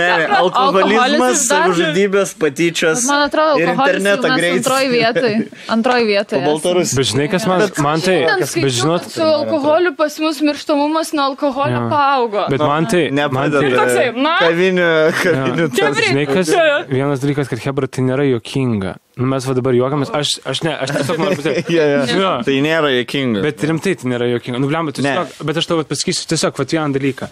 Alkoholizmas, 0.40 1.44
savižudybės, 1.48 2.34
patyčios. 2.40 3.04
Man 3.10 3.26
atrodo, 3.26 3.60
ir 3.60 3.74
mes 3.76 4.22
greitis. 4.24 4.60
antroji 4.60 4.90
vietoj. 4.94 5.36
Antroji 5.76 6.08
vietoj. 6.08 6.38
Po 6.38 6.54
Baltarusijos. 6.54 6.96
Bet 7.00 7.10
žinai, 7.12 7.28
kas 7.32 7.46
man, 7.50 7.66
man 7.84 8.04
tai, 8.04 8.16
bet 8.40 8.74
žinot, 8.76 9.08
su 9.12 9.24
alkoholiu 9.24 9.94
pas 9.98 10.16
mus 10.22 10.40
mirštamumas 10.44 11.12
nuo 11.16 11.28
alkoholio 11.32 11.84
paaugo. 11.92 12.46
bet 12.52 12.64
man 12.64 12.88
tai, 12.90 13.04
man 13.10 13.52
tai, 13.52 13.70
Toksai, 13.74 14.08
na. 14.16 14.34
Kavinių, 14.40 14.88
kavinių. 15.20 15.68
Žinai, 16.00 16.26
kas, 16.30 16.52
vienas 16.90 17.22
dalykas, 17.22 17.50
kad 17.50 17.62
Hebra 17.64 17.90
tai 17.90 18.06
nėra 18.06 18.26
jokinga. 18.28 18.96
Nu, 19.20 19.26
mes 19.28 19.44
va 19.44 19.52
dabar 19.56 19.76
juokiamės, 19.76 20.12
aš, 20.16 20.36
aš 20.48 20.62
ne, 20.64 20.69
aš 20.84 20.92
tiesiog 20.96 21.20
noriu 21.22 21.38
pasakyti. 21.40 21.74
Jo, 21.76 21.84
jo. 21.90 22.00
Jo. 22.20 22.32
Tai 22.46 22.54
nėra 22.64 22.90
jokinga. 22.94 23.42
Bet 23.44 23.64
rimtai 23.70 23.94
tai 24.00 24.10
nėra 24.12 24.28
jokinga. 24.32 24.60
Nu, 24.62 24.68
blem, 24.70 24.90
bet, 24.90 25.00
Ne. 25.04 25.14
tiesiog, 25.16 25.46
bet 25.48 25.60
aš 25.62 25.68
tau 25.70 25.80
pasakysiu 25.86 26.28
tiesiog 26.30 26.60
vat 26.62 26.74
vieną 26.76 26.94
dalyką. 26.96 27.28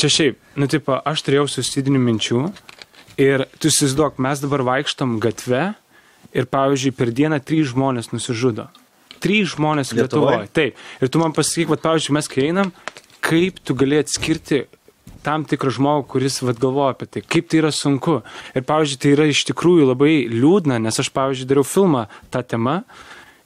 Čia 0.00 0.10
šiaip, 0.10 0.38
nu, 0.58 0.68
tipo, 0.70 0.96
aš 1.06 1.22
turėjau 1.26 1.46
susidinių 1.54 2.00
minčių 2.02 2.40
ir 3.22 3.44
tu 3.62 3.70
įsivaizduok, 3.70 4.16
mes 4.26 4.42
dabar 4.42 4.64
vaikštom 4.66 5.18
gatve 5.22 5.62
ir, 6.34 6.48
pavyzdžiui, 6.50 6.94
per 6.98 7.12
dieną 7.14 7.38
trys 7.46 7.70
žmonės 7.72 8.10
nusižudo. 8.10 8.66
Trys 9.22 9.54
žmonės 9.54 9.94
Lietuvoj? 9.94 10.40
Lietuvoje. 10.42 10.48
Taip. 10.52 10.80
Ir 11.00 11.08
tu 11.14 11.20
man 11.22 11.32
pasakyk, 11.36 11.70
vat, 11.70 11.84
pavyzdžiui, 11.86 12.16
mes 12.18 12.28
kai 12.28 12.48
einam, 12.50 12.72
kaip 13.24 13.62
tu 13.64 13.76
gali 13.78 14.00
atskirti 14.02 14.64
tam 15.24 15.46
tikrą 15.48 15.72
žmogų, 15.78 16.06
kuris 16.12 16.40
vad 16.44 16.60
galvoja 16.62 16.94
apie 16.94 17.08
tai, 17.08 17.24
kaip 17.24 17.50
tai 17.50 17.62
yra 17.62 17.72
sunku. 17.74 18.20
Ir, 18.54 18.64
pavyzdžiui, 18.68 19.00
tai 19.02 19.16
yra 19.16 19.28
iš 19.30 19.44
tikrųjų 19.50 19.90
labai 19.90 20.14
liūdna, 20.30 20.78
nes 20.84 21.00
aš, 21.00 21.10
pavyzdžiui, 21.16 21.50
dariau 21.50 21.66
filmą 21.66 22.06
tą 22.34 22.44
temą 22.54 22.82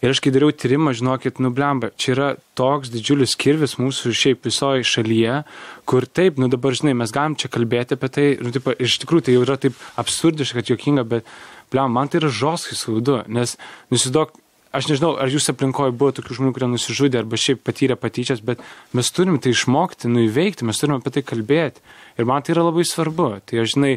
ir 0.02 0.12
aš 0.12 0.20
kai 0.22 0.32
dariau 0.34 0.54
tyrimą, 0.54 0.92
žinokit, 0.94 1.40
nublemba, 1.42 1.90
čia 1.98 2.12
yra 2.14 2.28
toks 2.58 2.90
didžiulis 2.92 3.34
kirvis 3.38 3.76
mūsų 3.80 4.12
šiaip 4.14 4.46
visoje 4.46 4.86
šalyje, 4.86 5.40
kur 5.88 6.06
taip, 6.06 6.38
nu 6.38 6.50
dabar, 6.52 6.76
žinai, 6.78 6.94
mes 6.98 7.14
galim 7.14 7.34
čia 7.38 7.50
kalbėti 7.50 7.98
apie 7.98 8.10
tai, 8.14 8.26
nu, 8.42 8.52
taip, 8.54 8.70
iš 8.78 9.00
tikrųjų 9.02 9.26
tai 9.26 9.34
jau 9.34 9.46
yra 9.46 9.58
taip 9.60 9.78
absurdiška, 9.98 10.60
kad 10.60 10.70
jokinga, 10.70 11.06
bet, 11.16 11.32
blem, 11.74 11.94
man 11.98 12.10
tai 12.10 12.22
yra 12.22 12.30
žoskai 12.30 12.78
skaudu, 12.78 13.22
nes, 13.26 13.56
nusidok, 13.90 14.38
aš 14.74 14.88
nežinau, 14.90 15.14
ar 15.20 15.32
jūsų 15.32 15.54
aplinkoje 15.54 15.94
buvo 15.96 16.14
tokių 16.18 16.38
žmonių, 16.38 16.54
kurie 16.56 16.70
nusižudė 16.74 17.22
arba 17.22 17.40
šiaip 17.40 17.62
patyrė 17.66 17.96
patyčias, 18.00 18.42
bet 18.44 18.62
mes 18.96 19.10
turim 19.14 19.38
tai 19.42 19.54
išmokti, 19.54 20.10
nuveikti, 20.12 20.66
mes 20.68 20.80
turime 20.80 20.98
apie 21.00 21.14
tai 21.16 21.24
kalbėti. 21.26 21.84
Ir 22.18 22.28
man 22.28 22.44
tai 22.44 22.56
yra 22.56 22.66
labai 22.68 22.84
svarbu. 22.88 23.30
Tai 23.48 23.62
aš, 23.62 23.74
žinai, 23.76 23.94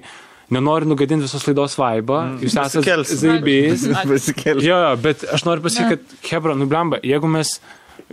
nenoriu 0.51 0.91
nugadinti 0.91 1.27
visos 1.27 1.45
laidos 1.47 1.77
vaibą, 1.79 2.21
mm. 2.27 2.41
jūs 2.45 2.57
esate 2.59 2.97
zaibys. 3.11 3.85
Jo, 4.65 4.81
bet 5.01 5.23
aš 5.31 5.45
noriu 5.47 5.65
pasakyti, 5.67 6.01
kad 6.01 6.31
Hebra, 6.31 6.57
nublemba, 6.59 6.99
jeigu 7.07 7.29
mes 7.31 7.57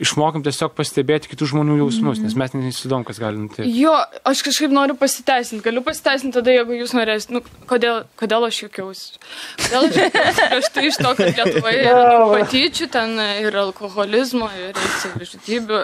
išmokom 0.02 0.44
tiesiog 0.46 0.74
pastebėti 0.78 1.30
kitų 1.32 1.50
žmonių 1.52 1.78
jausmus, 1.82 2.20
nes 2.22 2.36
mes 2.38 2.54
neįsidom, 2.56 3.04
kas 3.08 3.20
gali 3.22 3.40
nutikti. 3.40 3.68
Jo, 3.78 3.94
aš 4.28 4.42
kažkaip 4.46 4.74
noriu 4.74 4.96
pasiteisinti. 4.98 5.62
Galiu 5.64 5.82
pasiteisinti 5.86 6.38
tada, 6.38 6.54
jeigu 6.54 6.78
jūs 6.78 6.94
norėsite. 6.96 7.36
Nu, 7.36 7.42
kodėl, 7.70 8.02
kodėl 8.20 8.48
aš 8.48 8.62
juokiausi? 8.64 9.22
Kodėl 9.64 9.88
aš 9.88 10.00
juokiausi 10.02 10.50
prieš 10.52 10.70
tai 10.74 10.86
iš 10.88 11.00
to, 11.00 11.14
kad 11.18 11.40
Lietuvoje 11.40 11.86
yra 11.92 12.20
patyčių, 12.34 12.90
ten 12.94 13.16
ir 13.44 13.58
alkoholizmo, 13.64 14.50
ir 14.68 14.78
savižudybių. 15.02 15.82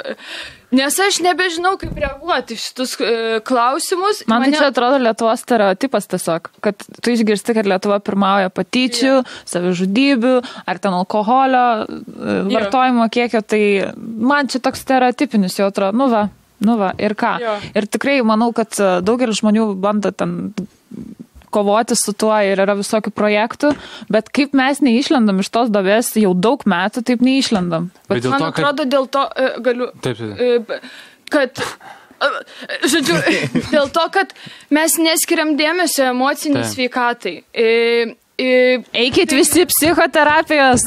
Nes 0.75 0.97
aš 1.01 1.19
nebežinau, 1.25 1.75
kaip 1.81 1.97
reaguoti 1.99 2.57
šitus 2.59 2.95
e, 2.99 3.41
klausimus. 3.47 4.25
Man 4.31 4.47
tai 4.47 4.53
čia 4.57 4.69
atrodo 4.73 4.99
Lietuvos 5.03 5.45
stereotipas 5.45 6.09
tiesiog, 6.11 6.51
kad 6.65 6.87
tu 7.01 7.15
išgirsti, 7.15 7.57
kad 7.57 7.69
Lietuva 7.69 8.01
pirmauja 8.05 8.51
patyčių, 8.55 9.21
savižudybių 9.51 10.35
ar 10.71 10.81
ten 10.83 10.97
alkoholio 10.97 11.67
e, 11.85 12.39
vartojimo 12.51 13.09
kiekio, 13.15 13.45
tai 13.47 13.63
man 13.95 14.51
čia 14.51 14.63
toks 14.65 14.83
stereotipinis 14.85 15.61
jau 15.61 15.71
atrodo, 15.71 15.97
nu 16.01 16.11
va, 16.13 16.27
nu 16.65 16.79
va, 16.81 16.95
ir 16.99 17.15
ką. 17.19 17.37
Jo. 17.43 17.59
Ir 17.75 17.91
tikrai 17.91 18.19
manau, 18.27 18.51
kad 18.57 18.75
e, 18.81 18.97
daugelis 19.07 19.43
žmonių 19.43 19.71
bando 19.85 20.15
ten 20.15 20.41
kovoti 21.55 21.97
su 21.99 22.15
tuo 22.19 22.35
ir 22.45 22.61
yra 22.65 22.75
visokių 22.79 23.13
projektų, 23.15 23.73
bet 24.13 24.31
kaip 24.35 24.55
mes 24.59 24.83
neišlendam 24.85 25.43
iš 25.45 25.51
tos 25.55 25.73
davės 25.75 26.13
jau 26.21 26.35
daug 26.35 26.65
metų, 26.69 27.05
taip 27.07 27.23
neišlendam. 27.25 27.91
Bet 28.11 28.25
dėl 28.25 28.35
Man 28.35 28.47
to, 28.47 28.51
kad... 28.51 28.65
atrodo, 28.65 28.89
dėl 28.97 29.11
to 29.15 29.27
e, 29.31 29.51
galiu. 29.69 29.91
Taip, 30.05 30.19
taip. 30.19 30.67
b- 30.69 30.81
kad. 31.35 31.63
e, 32.19 32.33
Žodžiu, 32.91 33.21
dėl 33.75 33.91
to, 33.95 34.05
kad 34.15 34.35
mes 34.75 34.99
neskiriam 35.03 35.55
dėmesio 35.59 36.11
emociniai 36.13 36.67
sveikatai. 36.71 37.39
Eikit 38.39 39.31
visi 39.31 39.63
psichoterapijos. 39.71 40.83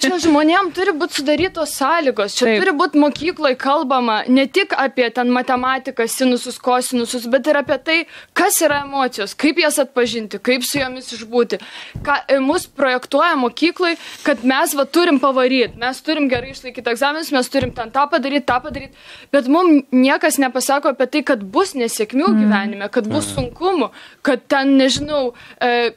Čia 0.00 0.16
žmonėm 0.22 0.70
turi 0.72 0.94
būti 0.96 1.18
sudarytos 1.18 1.74
sąlygos, 1.76 2.38
čia 2.38 2.46
Taip. 2.46 2.62
Turi 2.62 2.72
būti 2.78 3.00
mokykloje 3.02 3.58
kalbama 3.60 4.22
ne 4.32 4.46
tik 4.48 4.72
apie 4.80 5.10
ten 5.12 5.28
matematiką, 5.34 6.06
sinusus, 6.08 6.56
kosinusus, 6.56 7.26
bet 7.28 7.50
ir 7.52 7.58
apie 7.60 7.76
tai, 7.84 7.96
kas 8.32 8.62
yra 8.64 8.78
emocijos, 8.86 9.34
kaip 9.36 9.60
jas 9.60 9.76
atpažinti, 9.82 10.40
kaip 10.40 10.64
su 10.64 10.80
jomis 10.80 11.10
išbūti. 11.12 11.58
Ką, 12.06 12.16
e, 12.32 12.38
mus 12.40 12.64
projektuoja 12.64 13.36
mokykloje, 13.42 14.00
kad 14.24 14.40
mes 14.48 14.72
va 14.78 14.88
turim 14.88 15.20
pavaryti, 15.20 15.76
mes 15.84 16.00
turim 16.06 16.30
gerai 16.32 16.54
išlaikyti 16.54 16.94
egzaminus, 16.94 17.34
mes 17.36 17.52
turim 17.52 17.76
ten 17.76 17.92
tą 17.92 18.06
padaryti, 18.08 18.46
tą 18.48 18.62
padaryti, 18.64 18.96
bet 19.36 19.52
mums 19.52 19.84
niekas 19.92 20.40
nepasako 20.40 20.94
apie 20.96 21.10
tai, 21.12 21.24
kad 21.34 21.44
bus 21.44 21.76
nesėkmių 21.76 22.24
mm. 22.32 22.40
gyvenime, 22.40 22.90
kad 22.96 23.12
bus 23.12 23.28
sunkumų, 23.36 23.92
kad 24.24 24.48
ten, 24.48 24.78
nežinau, 24.80 25.34
e, 25.60 25.92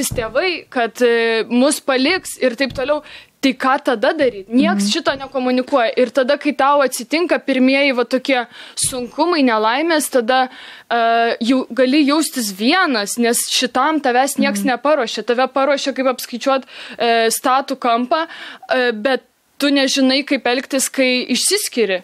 skirsis 0.00 0.16
tėvai, 0.16 0.66
kad 0.70 1.00
e, 1.02 1.44
mus 1.48 1.80
paliks 1.80 2.38
ir 2.40 2.56
taip 2.56 2.72
toliau. 2.74 3.02
Tai 3.40 3.54
ką 3.56 3.74
tada 3.80 4.12
daryti? 4.12 4.52
Niekas 4.52 4.84
mm. 4.84 4.90
šito 4.92 5.12
nekomunikuoja. 5.16 5.94
Ir 5.96 6.10
tada, 6.12 6.36
kai 6.36 6.52
tau 6.52 6.82
atsitinka 6.84 7.38
pirmieji 7.40 7.94
va 7.96 8.04
tokie 8.04 8.42
sunkumai, 8.76 9.40
nelaimės, 9.40 10.10
tada 10.12 10.50
uh, 10.50 11.32
jau 11.40 11.62
gali 11.72 12.02
jaustis 12.04 12.50
vienas, 12.52 13.16
nes 13.16 13.40
šitam 13.48 14.02
tavęs 14.04 14.36
niekas 14.36 14.60
mm. 14.60 14.74
neparuošia. 14.74 15.24
Tave 15.24 15.48
paruošia 15.54 15.94
kaip 15.96 16.10
apskaičiuot 16.12 16.68
uh, 16.68 17.32
statų 17.32 17.78
kampą, 17.80 18.26
uh, 18.28 18.90
bet 18.92 19.24
tu 19.56 19.72
nežinai, 19.72 20.20
kaip 20.28 20.44
elgtis, 20.44 20.92
kai 20.92 21.24
išsiskiri. 21.32 22.02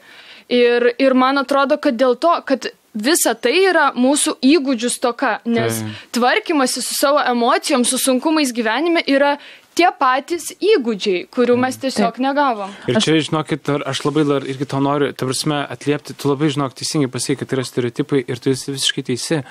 Ir, 0.56 0.88
ir 0.96 1.20
man 1.20 1.36
atrodo, 1.44 1.76
kad 1.76 2.00
dėl 2.00 2.16
to, 2.16 2.32
kad 2.48 2.70
visa 2.96 3.34
tai 3.36 3.54
yra 3.68 3.90
mūsų 3.96 4.38
įgūdžių 4.44 4.90
stoka, 4.92 5.36
nes 5.44 5.82
Taip. 5.82 6.02
tvarkymasi 6.16 6.82
su 6.82 6.96
savo 6.96 7.20
emocijom, 7.20 7.84
su 7.84 8.00
sunkumais 8.00 8.52
gyvenime 8.56 9.04
yra 9.06 9.36
tie 9.76 9.88
patys 9.92 10.50
įgūdžiai, 10.56 11.26
kurių 11.32 11.58
mes 11.60 11.78
tiesiog 11.82 12.16
Taip. 12.16 12.22
negavom. 12.24 12.72
Ir 12.88 13.00
čia, 13.04 13.18
žinokit, 13.28 13.68
aš 13.84 14.04
labai 14.06 14.26
dar 14.28 14.46
irgi 14.48 14.68
to 14.68 14.80
noriu, 14.82 15.12
ta 15.12 15.28
prasme, 15.28 15.60
atliepti, 15.76 16.16
tu 16.16 16.32
labai, 16.32 16.50
žinok, 16.54 16.76
teisingai 16.78 17.12
pasakai, 17.12 17.42
kad 17.42 17.52
tai 17.52 17.58
yra 17.60 17.66
stereotipai 17.68 18.22
ir 18.24 18.40
tu 18.40 18.52
esi 18.54 18.72
visiškai 18.72 19.06
teisi. 19.12 19.42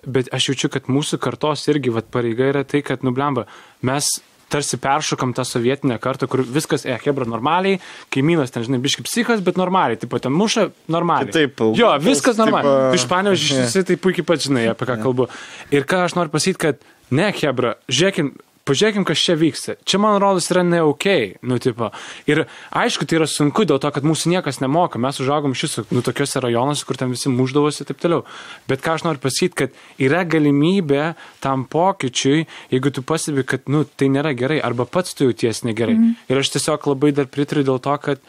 Bet 0.00 0.30
aš 0.32 0.52
jaučiu, 0.52 0.70
kad 0.72 0.86
mūsų 0.88 1.18
kartos 1.20 1.66
irgi 1.68 1.92
vat, 1.92 2.06
pareiga 2.12 2.46
yra 2.48 2.64
tai, 2.64 2.80
kad 2.84 3.02
nublemba, 3.04 3.44
mes 3.84 4.08
tarsi 4.50 4.78
peršokam 4.80 5.32
tą 5.36 5.44
sovietinę 5.46 5.98
kartą, 6.02 6.28
kur 6.30 6.42
viskas, 6.44 6.84
e, 6.84 6.96
hebra, 7.04 7.26
normaliai, 7.28 7.80
kaimynas 8.14 8.52
ten, 8.54 8.66
žinai, 8.66 8.80
biški 8.82 9.04
psichas, 9.06 9.42
bet 9.46 9.60
normaliai, 9.60 9.98
taip 10.00 10.12
pat 10.12 10.26
ten 10.26 10.34
muša, 10.36 10.68
normaliai. 10.90 11.32
Taip, 11.34 11.62
jo, 11.78 11.90
viskas 12.04 12.40
normaliai. 12.40 12.94
iš 12.98 13.06
panėžių 13.10 13.50
Jo. 13.54 13.64
visi 13.64 13.84
tai 13.88 13.98
puikiai 14.00 14.26
pat 14.26 14.46
žinai, 14.46 14.68
apie 14.74 14.88
ką 14.90 15.00
kalbu. 15.04 15.30
Ir 15.74 15.86
ką 15.88 16.04
aš 16.08 16.18
noriu 16.18 16.34
pasakyti, 16.34 16.62
kad 16.66 16.86
ne, 17.14 17.30
hebra, 17.40 17.76
žiūrėkim, 17.90 18.34
pažiūrėkim, 18.70 19.04
kas 19.08 19.22
čia 19.26 19.36
vyksta. 19.38 19.76
Čia, 19.84 20.00
man 20.02 20.18
rodos, 20.22 20.48
yra 20.52 20.62
ne 20.66 20.80
ok, 20.86 21.06
nu, 21.50 21.58
tipo. 21.62 21.90
Ir 22.30 22.44
aišku, 22.70 23.08
tai 23.08 23.18
yra 23.18 23.28
sunku 23.30 23.66
dėl 23.68 23.80
to, 23.82 23.90
kad 23.94 24.06
mūsų 24.06 24.32
niekas 24.34 24.62
nemoka. 24.62 25.00
Mes 25.02 25.20
užaugom 25.22 25.56
šis, 25.58 25.80
nu, 25.90 26.04
tokiuose 26.06 26.42
rajonuose, 26.44 26.86
kur 26.88 27.00
ten 27.00 27.12
visi 27.12 27.32
muždavosi 27.32 27.82
ir 27.82 27.90
taip 27.90 28.02
toliau. 28.02 28.24
Bet 28.70 28.84
ką 28.84 28.96
aš 28.98 29.06
noriu 29.08 29.22
pasakyti, 29.22 29.58
kad 29.64 29.80
yra 30.00 30.22
galimybė 30.28 31.14
tam 31.44 31.66
pokyčiui, 31.70 32.46
jeigu 32.72 32.94
tu 32.94 33.04
pasibi, 33.06 33.46
kad, 33.48 33.66
nu, 33.72 33.82
tai 33.84 34.10
nėra 34.12 34.34
gerai, 34.38 34.60
arba 34.64 34.86
pats 34.86 35.16
tu 35.16 35.28
jauties 35.28 35.64
negerai. 35.66 35.98
Mm. 35.98 36.14
Ir 36.30 36.44
aš 36.44 36.54
tiesiog 36.56 36.92
labai 36.94 37.12
dar 37.16 37.30
pritariu 37.30 37.66
dėl 37.66 37.82
to, 37.82 37.96
kad 38.04 38.22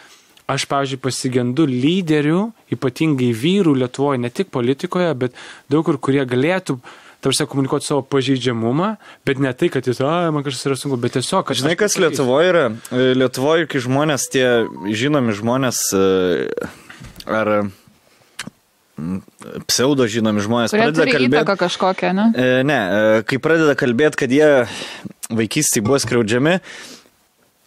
Aš, 0.52 0.66
pavyzdžiui, 0.68 1.00
pasigendu 1.00 1.64
lyderių, 1.70 2.39
ypatingai 2.76 3.30
vyrų 3.38 3.76
Lietuvoje, 3.84 4.20
ne 4.20 4.32
tik 4.34 4.50
politikoje, 4.52 5.14
bet 5.16 5.38
daug 5.72 5.86
kur, 5.88 6.00
kurie 6.02 6.26
galėtų, 6.28 6.76
tarsi, 7.22 7.46
komunikuoti 7.50 7.86
savo 7.88 8.02
pažeidžiamumą, 8.06 8.96
bet 9.28 9.42
ne 9.42 9.52
tai, 9.54 9.70
kad 9.74 9.86
jis, 9.88 10.02
a, 10.02 10.32
man 10.34 10.46
kažkas 10.46 10.66
yra 10.72 10.78
sunku, 10.80 10.98
bet 11.02 11.16
tiesiog, 11.18 11.46
kad... 11.48 11.58
Žinai, 11.60 11.76
kas 11.80 11.94
pakeisiu." 11.96 12.08
Lietuvoje 12.08 12.50
yra? 12.52 12.64
E, 12.92 13.12
Lietuvoje, 13.18 13.68
kai 13.72 13.82
žmonės, 13.86 14.26
tie 14.34 14.46
žinomi 14.98 15.36
žmonės, 15.38 15.84
e, 15.94 16.50
ar 17.30 17.54
pseudo 19.72 20.06
žinomi 20.06 20.44
žmonės, 20.46 20.74
Kurie 20.74 20.90
pradeda 20.90 21.08
kalbėti. 21.10 21.58
kažkokią, 21.64 22.12
ne? 22.14 22.26
E, 22.38 22.50
Ne, 22.68 22.80
kai 23.26 23.40
pradeda 23.42 23.74
kalbėti, 23.80 24.20
kad 24.22 24.34
jie 24.34 24.50
vaikystėje 25.32 25.86
buvo 25.86 25.98
skriaudžiami, 26.04 26.60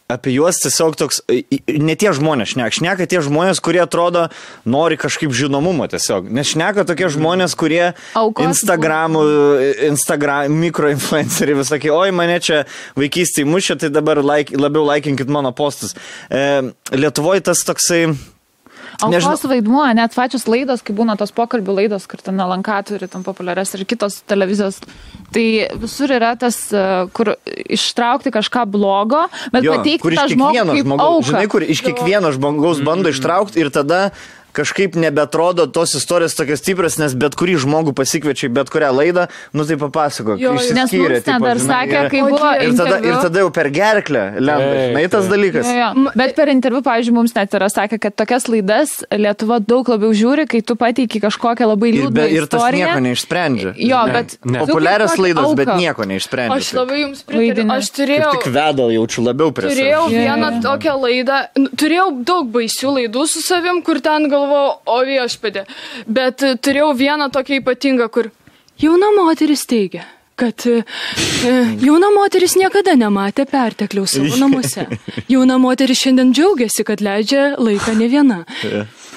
apie 0.09 0.35
juos 0.35 0.59
tiesiog 0.61 0.97
toks, 1.01 1.23
ne 1.69 1.95
tie 1.97 2.13
žmonės 2.17 2.53
šnek, 2.53 2.75
šneka 2.77 3.07
tie 3.09 3.23
žmonės, 3.25 3.63
kurie 3.65 3.81
atrodo 3.85 4.27
nori 4.69 4.99
kažkaip 5.01 5.33
žinomumo 5.33 5.87
tiesiog, 5.89 6.29
nes 6.29 6.51
šneka 6.53 6.85
tokie 6.89 7.09
žmonės, 7.15 7.57
kurie 7.57 7.95
Aukos 8.19 8.51
Instagramų, 8.51 9.25
Instagram, 9.89 10.53
mikroinfluenceriai 10.67 11.57
visokie, 11.63 11.93
oi 11.95 12.13
mane 12.13 12.37
čia 12.45 12.65
vaikystėje 13.01 13.49
mušė, 13.49 13.79
tai 13.81 13.93
dabar 13.95 14.21
like, 14.21 14.53
labiau 14.61 14.85
laikinkit 14.91 15.33
mano 15.33 15.55
postus. 15.57 15.97
E, 16.29 16.45
Lietuvoje 16.93 17.47
tas 17.49 17.65
toksai... 17.65 18.07
Aukos 19.01 19.11
Nežinau. 19.11 19.51
vaidmuo, 19.51 19.85
net 19.97 20.15
pačios 20.15 20.47
laidos, 20.47 20.83
kai 20.85 20.95
būna 20.95 21.17
tos 21.19 21.33
pokalbių 21.35 21.75
laidos, 21.81 22.07
kur 22.11 22.23
ten 22.23 22.39
Lanka 22.39 22.79
turi 22.87 23.09
tam 23.11 23.25
populiarias 23.27 23.75
ir 23.75 23.85
kitos 23.89 24.21
televizijos, 24.29 24.79
tai 25.35 25.67
visur 25.83 26.13
yra 26.15 26.35
tas, 26.39 26.57
e, 26.71 26.85
kur 27.17 27.35
ištraukti 27.45 28.31
kažką 28.35 28.67
blogo, 28.71 29.27
bet 29.55 29.67
Jo, 29.67 29.79
pateikti 29.79 30.15
tą 30.15 30.29
žmogų 30.31 30.79
žmogaus, 30.83 31.27
žinai, 31.33 31.49
kur 31.51 31.67
iš 31.67 31.83
kiekvieno 31.83 32.31
žmogaus 32.37 32.85
bando 32.87 33.11
ištraukti 33.11 33.65
ir 33.65 33.73
tada 33.75 34.11
kažkaip 34.55 34.97
nebetrodo 35.01 35.67
tos 35.75 35.95
istorijos 35.99 36.37
tokios 36.39 36.63
stiprios, 36.63 36.99
nes 37.01 37.15
bet 37.19 37.35
kurį 37.39 37.57
žmogų 37.65 37.95
pasikviečia 37.99 38.49
į 38.49 38.53
bet 38.57 38.71
kurią 38.73 38.91
laidą, 38.95 39.27
nu 39.53 39.67
tai 39.69 39.77
papasako, 39.81 40.37
Nes 40.39 40.93
mums 40.95 41.25
ten 41.27 41.43
dar 41.43 41.61
sakė, 41.63 42.05
kai 42.13 42.23
buvo 42.25 42.51
ir 42.63 42.75
tada, 42.79 42.99
ir 43.05 43.19
tada 43.23 43.43
jau 43.45 43.51
per 43.55 43.69
gerklę 43.75 44.25
lenda, 44.39 44.75
žinai, 44.89 45.05
tas 45.13 45.29
dalykas. 45.31 45.69
Jo, 45.69 45.91
jo. 45.95 46.13
Bet 46.19 46.35
per 46.39 46.51
interviu, 46.53 46.83
pavyzdžiui, 46.87 47.15
mums 47.17 47.35
net 47.37 47.55
yra 47.59 47.69
sakę, 47.73 47.99
kad 48.03 48.15
tokias 48.19 48.49
laidas 48.51 48.97
Lietuva 49.15 49.61
daug 49.63 49.89
labiau 49.89 50.13
žiūri, 50.17 50.47
kai 50.51 50.61
tu 50.67 50.77
pateiki 50.81 51.21
kažkokią 51.23 51.69
labai 51.71 51.91
Ir, 51.93 51.99
liūdną 52.01 52.15
be, 52.17 52.27
ir 52.35 52.47
tas 52.47 52.61
istoriją. 52.63 52.87
nieko 52.91 53.05
neišsprendžia. 53.09 53.73
Jo, 53.79 54.01
žinai. 54.07 54.15
bet 54.15 54.37
Ne. 54.45 54.59
kaip 54.59 54.69
Populiarias 54.69 55.15
tokį 55.15 55.23
laidas, 55.25 55.55
bet 55.59 55.71
nieko 55.81 56.07
neišsprendžia. 56.11 56.59
Aš 56.61 56.73
labai 56.77 57.01
jums 57.01 57.23
pritariu. 57.27 57.67
Aš 57.75 57.89
Kaip 57.91 57.97
turėjau... 57.99 58.31
tik 58.37 58.47
vedal 58.55 58.93
jaučiu 58.95 59.25
labiau 59.27 59.53
prie 59.57 59.71
Turėjau 59.73 60.03
vieną 60.13 60.51
tokią 60.65 60.95
laidą, 61.01 61.39
turėjau 61.81 62.09
daug 62.29 62.51
baisių 62.55 62.93
laidų 62.99 63.25
su 63.31 63.43
savim, 63.45 63.81
kur 63.87 64.01
ten 64.05 64.29
galvojau, 64.45 64.81
o 64.87 64.99
viešpadė. 65.05 65.65
Bet 66.07 66.43
e, 66.43 66.57
turėjau 66.57 66.93
vieną 66.97 67.31
tokią 67.33 67.61
ypatingą, 67.63 68.09
kur 68.11 68.31
jauna 68.81 69.11
moteris 69.17 69.65
teigia, 69.67 70.05
kad 70.37 70.67
e, 70.67 70.83
e, 71.47 71.55
jauna 71.85 72.11
moteris 72.15 72.57
niekada 72.57 72.97
nematė 72.99 73.47
pertekliaus 73.51 74.17
savo 74.17 74.37
namuose. 74.43 74.87
Jauna 75.29 75.59
moteris 75.59 76.03
šiandien 76.05 76.35
džiaugiasi, 76.35 76.85
kad 76.85 77.05
leidžia 77.05 77.55
laiką 77.59 77.97
ne 77.99 78.11
viena. 78.13 78.43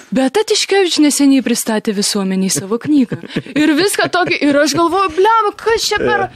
Bet 0.07 0.38
Atiškevič 0.39 1.01
neseniai 1.03 1.43
pristatė 1.43 1.91
visuomeniai 1.91 2.51
savo 2.53 2.78
knygą. 2.80 3.19
Ir 3.59 3.73
viską 3.75 4.07
tokį, 4.13 4.38
ir 4.47 4.55
aš 4.61 4.78
galvoju, 4.78 5.17
blem, 5.17 5.51
kas 5.59 5.89
čia 5.89 5.99
per... 6.03 6.30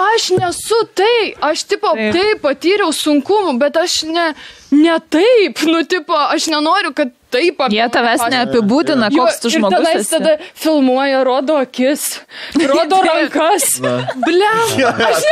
Aš 0.00 0.30
nesu 0.32 0.76
tai, 0.96 1.34
aš 1.44 1.64
tipo 1.68 1.90
taip 1.92 2.38
patyriau 2.40 2.94
sunkumų, 2.94 3.56
bet 3.60 3.74
aš 3.76 3.96
ne, 4.08 4.28
ne 4.70 4.98
taip, 5.10 5.62
nu 5.66 5.82
tipo, 5.84 6.14
aš 6.14 6.46
nenoriu, 6.52 6.92
kad 6.94 7.10
taip 7.30 7.60
apie 7.62 7.76
Jie 7.78 7.84
tavęs 7.94 8.22
neapibūdina, 8.32 9.06
Jo, 9.14 9.22
koks 9.22 9.36
tu 9.42 9.50
žmogus 9.54 9.86
esi. 9.94 10.10
tada 10.16 10.32
filmuoja, 10.58 11.20
rodo 11.26 11.54
akis, 11.62 12.06
rodo 12.58 12.98
rankas. 13.06 13.66
Blem, 14.24 14.72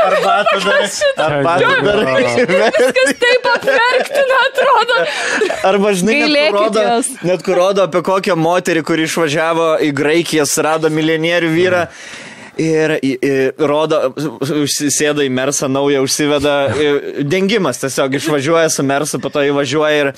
Arbatą 0.06 0.60
darai. 0.62 0.92
Arbatą 1.16 1.82
darai. 1.82 2.36
kas 2.98 3.10
taip 3.24 3.48
apverktina 3.54 4.38
atrodo. 4.46 5.00
Arba 5.72 5.92
žinai, 5.98 6.20
net 6.22 6.52
kur, 6.54 6.60
rodo, 6.60 6.86
net 7.32 7.42
kur 7.46 7.60
rodo 7.62 7.88
apie 7.88 8.04
kokią 8.06 8.38
moterį, 8.38 8.84
kuri 8.86 9.08
išvažiavo 9.10 9.68
į 9.88 9.90
Graikiją, 9.98 10.46
surado 10.46 10.90
milijonierių 10.94 11.52
vyrą. 11.56 11.82
Ir, 11.88 12.24
ir, 12.58 12.94
ir 13.02 13.52
rodo, 13.58 14.00
užsisėda 14.16 15.24
į 15.26 15.30
Mersą 15.32 15.68
naują, 15.70 16.02
užsiveda, 16.06 16.56
ir 16.82 17.00
dengimas 17.28 17.80
tiesiog 17.82 18.18
išvažiuoja 18.18 18.68
su 18.72 18.84
Mersu, 18.86 19.20
po 19.22 19.32
to 19.34 19.44
įvažiuoja 19.46 20.02
ir, 20.02 20.12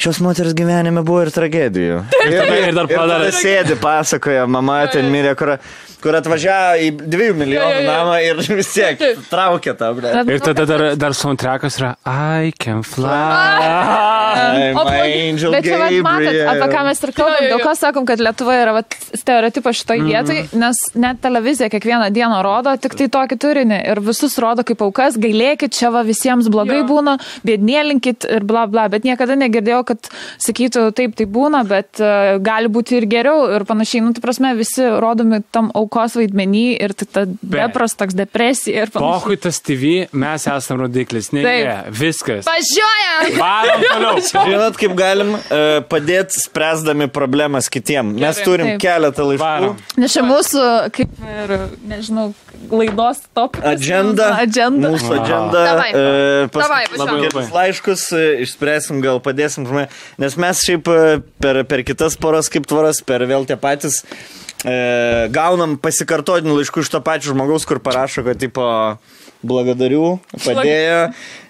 šios 0.00 0.20
moters 0.24 0.56
gyvenime 0.58 1.02
buvo 1.06 1.24
ir 1.26 1.32
tragedijų. 1.34 2.00
Ir, 2.28 2.38
ir 2.68 2.72
dar 2.76 2.90
padarė. 2.90 3.32
sėdi, 3.34 3.78
pasakoja, 3.80 4.46
mama 4.50 4.82
ten 4.92 5.10
mirė, 5.12 5.34
kur, 5.38 5.56
kur 6.02 6.18
atvažiavo 6.18 6.78
į 6.84 6.90
2 7.00 7.30
milijonų 7.38 7.68
Jo, 7.68 7.80
jo, 7.80 7.84
jo. 7.84 7.90
namą 7.90 8.16
ir 8.24 8.42
vis 8.60 8.70
tiek 8.74 9.00
traukė 9.30 9.74
tą, 9.78 9.92
ble. 9.98 10.12
Ir 10.34 10.42
tada 10.44 10.66
dar, 10.68 10.84
dar 11.00 11.16
soundtrackas 11.16 11.78
yra 11.80 11.94
I 12.06 12.52
can 12.58 12.84
fly. 12.86 13.08
I'm 14.38 14.76
O, 14.78 14.84
angel 14.88 15.52
bet 15.54 15.64
čia, 15.66 15.78
vat, 15.80 15.94
matot, 16.04 16.36
apie 16.52 16.68
ką 16.72 16.82
mes 16.86 17.00
ir 17.02 17.12
kalbam, 17.16 17.46
jo. 17.48 17.58
ko 17.64 17.72
sakom, 17.78 18.06
kad 18.08 18.20
Lietuva 18.22 18.56
yra 18.60 18.74
vat, 18.76 18.96
stereotipas 19.16 19.78
šitoj 19.80 20.02
vietoj, 20.06 20.40
nes 20.60 20.80
net 20.98 21.20
televizija 21.24 21.70
kiekvieną 21.72 22.10
dieną 22.14 22.40
rodo 22.44 22.74
tik 22.80 22.94
tai 22.98 23.08
tokį 23.14 23.38
turinį 23.42 23.80
ir 23.92 24.00
visus 24.04 24.36
rodo 24.42 24.64
kaip 24.68 24.82
aukas, 24.84 25.18
gailėkit, 25.20 25.74
čia 25.74 25.90
va 25.94 26.04
visiems 26.06 26.50
blogai 26.52 26.82
Jo. 26.82 26.86
būna, 26.90 27.16
bėdnėlinkit 27.48 28.28
ir 28.38 28.46
bla 28.48 28.66
bla, 28.70 28.86
bet 28.92 29.06
niekada 29.08 29.36
negirdėjau, 29.40 29.82
kad 29.92 30.10
sakytų, 30.44 30.88
taip 30.98 31.16
tai 31.18 31.26
būna, 31.30 31.64
bet 31.68 32.02
uh, 32.02 32.36
gali 32.44 32.70
būti 32.72 32.98
ir 33.00 33.08
geriau 33.10 33.48
ir 33.56 33.66
panašiai, 33.68 34.04
nu, 34.04 34.14
tai 34.16 34.24
prasme, 34.24 34.54
visi 34.58 34.86
rodomi 35.02 35.40
tam 35.54 35.72
aukos 35.88 36.14
vaidmenį 36.20 36.64
ir 36.84 36.94
tai 36.98 37.08
ta 37.08 37.24
depras, 37.26 37.96
toks 37.98 38.14
depresija 38.18 38.84
ir 38.84 38.92
panašiai. 38.92 39.22
Pohui 39.24 39.38
tas 39.40 39.58
TV, 39.64 39.92
mes 40.12 40.46
esame 40.52 40.84
rodiklis. 40.84 41.32
Ne, 41.34 41.42
ne, 41.42 41.76
viskas. 41.96 42.46
Važiuojam! 42.48 43.38
Varom 43.40 43.84
toliau. 43.88 44.22
Žinot, 44.28 44.78
kaip 44.80 44.94
galim 44.98 45.34
uh, 45.38 45.80
padėti 45.88 46.38
spręsdami 46.44 47.08
problemas 47.14 47.70
kitiem. 47.72 48.12
Mes 48.18 48.36
Gerai. 48.38 48.44
turim 48.46 48.70
Taip. 48.74 48.82
keletą 48.84 49.26
laiškų. 49.32 49.72
Nes 50.02 50.14
čia 50.14 50.24
mūsų, 50.26 50.64
kaip 50.94 51.22
ir, 51.32 51.54
nežinau, 51.88 52.28
laidos 52.70 53.22
top. 53.36 53.58
Agenda. 53.64 54.30
Agenda. 54.42 54.92
Mūsų 54.92 55.12
agenda. 55.22 55.64
Davai. 55.72 55.90
e, 55.94 56.48
pas- 56.52 56.66
Davai. 56.66 56.82
Labai, 56.98 57.18
Kelis 57.28 57.52
laiškus 57.54 58.06
e, 58.12 58.24
išspręsim, 58.44 59.00
gal 59.04 59.22
padėsim 59.24 59.66
žmonėms. 59.68 60.02
Nes 60.20 60.36
mes 60.40 60.64
šiaip 60.66 60.90
e, 60.92 60.98
per, 61.42 61.62
per 61.70 61.84
kitas 61.86 62.18
poras 62.20 62.50
kaip 62.52 62.66
tvaras, 62.68 63.00
per 63.06 63.24
vėl 63.30 63.46
tie 63.48 63.56
patys, 63.60 64.02
e, 64.64 65.28
gaunam 65.34 65.76
pasikartotinių 65.80 66.58
laiškų 66.60 66.84
iš 66.84 66.92
to 66.94 67.02
pačio 67.04 67.34
žmogaus, 67.34 67.66
kur 67.68 67.82
parašo, 67.84 68.24
kad 68.26 68.40
tipo 68.40 68.66
blagadarių, 69.42 70.18
padėjo, 70.44 71.00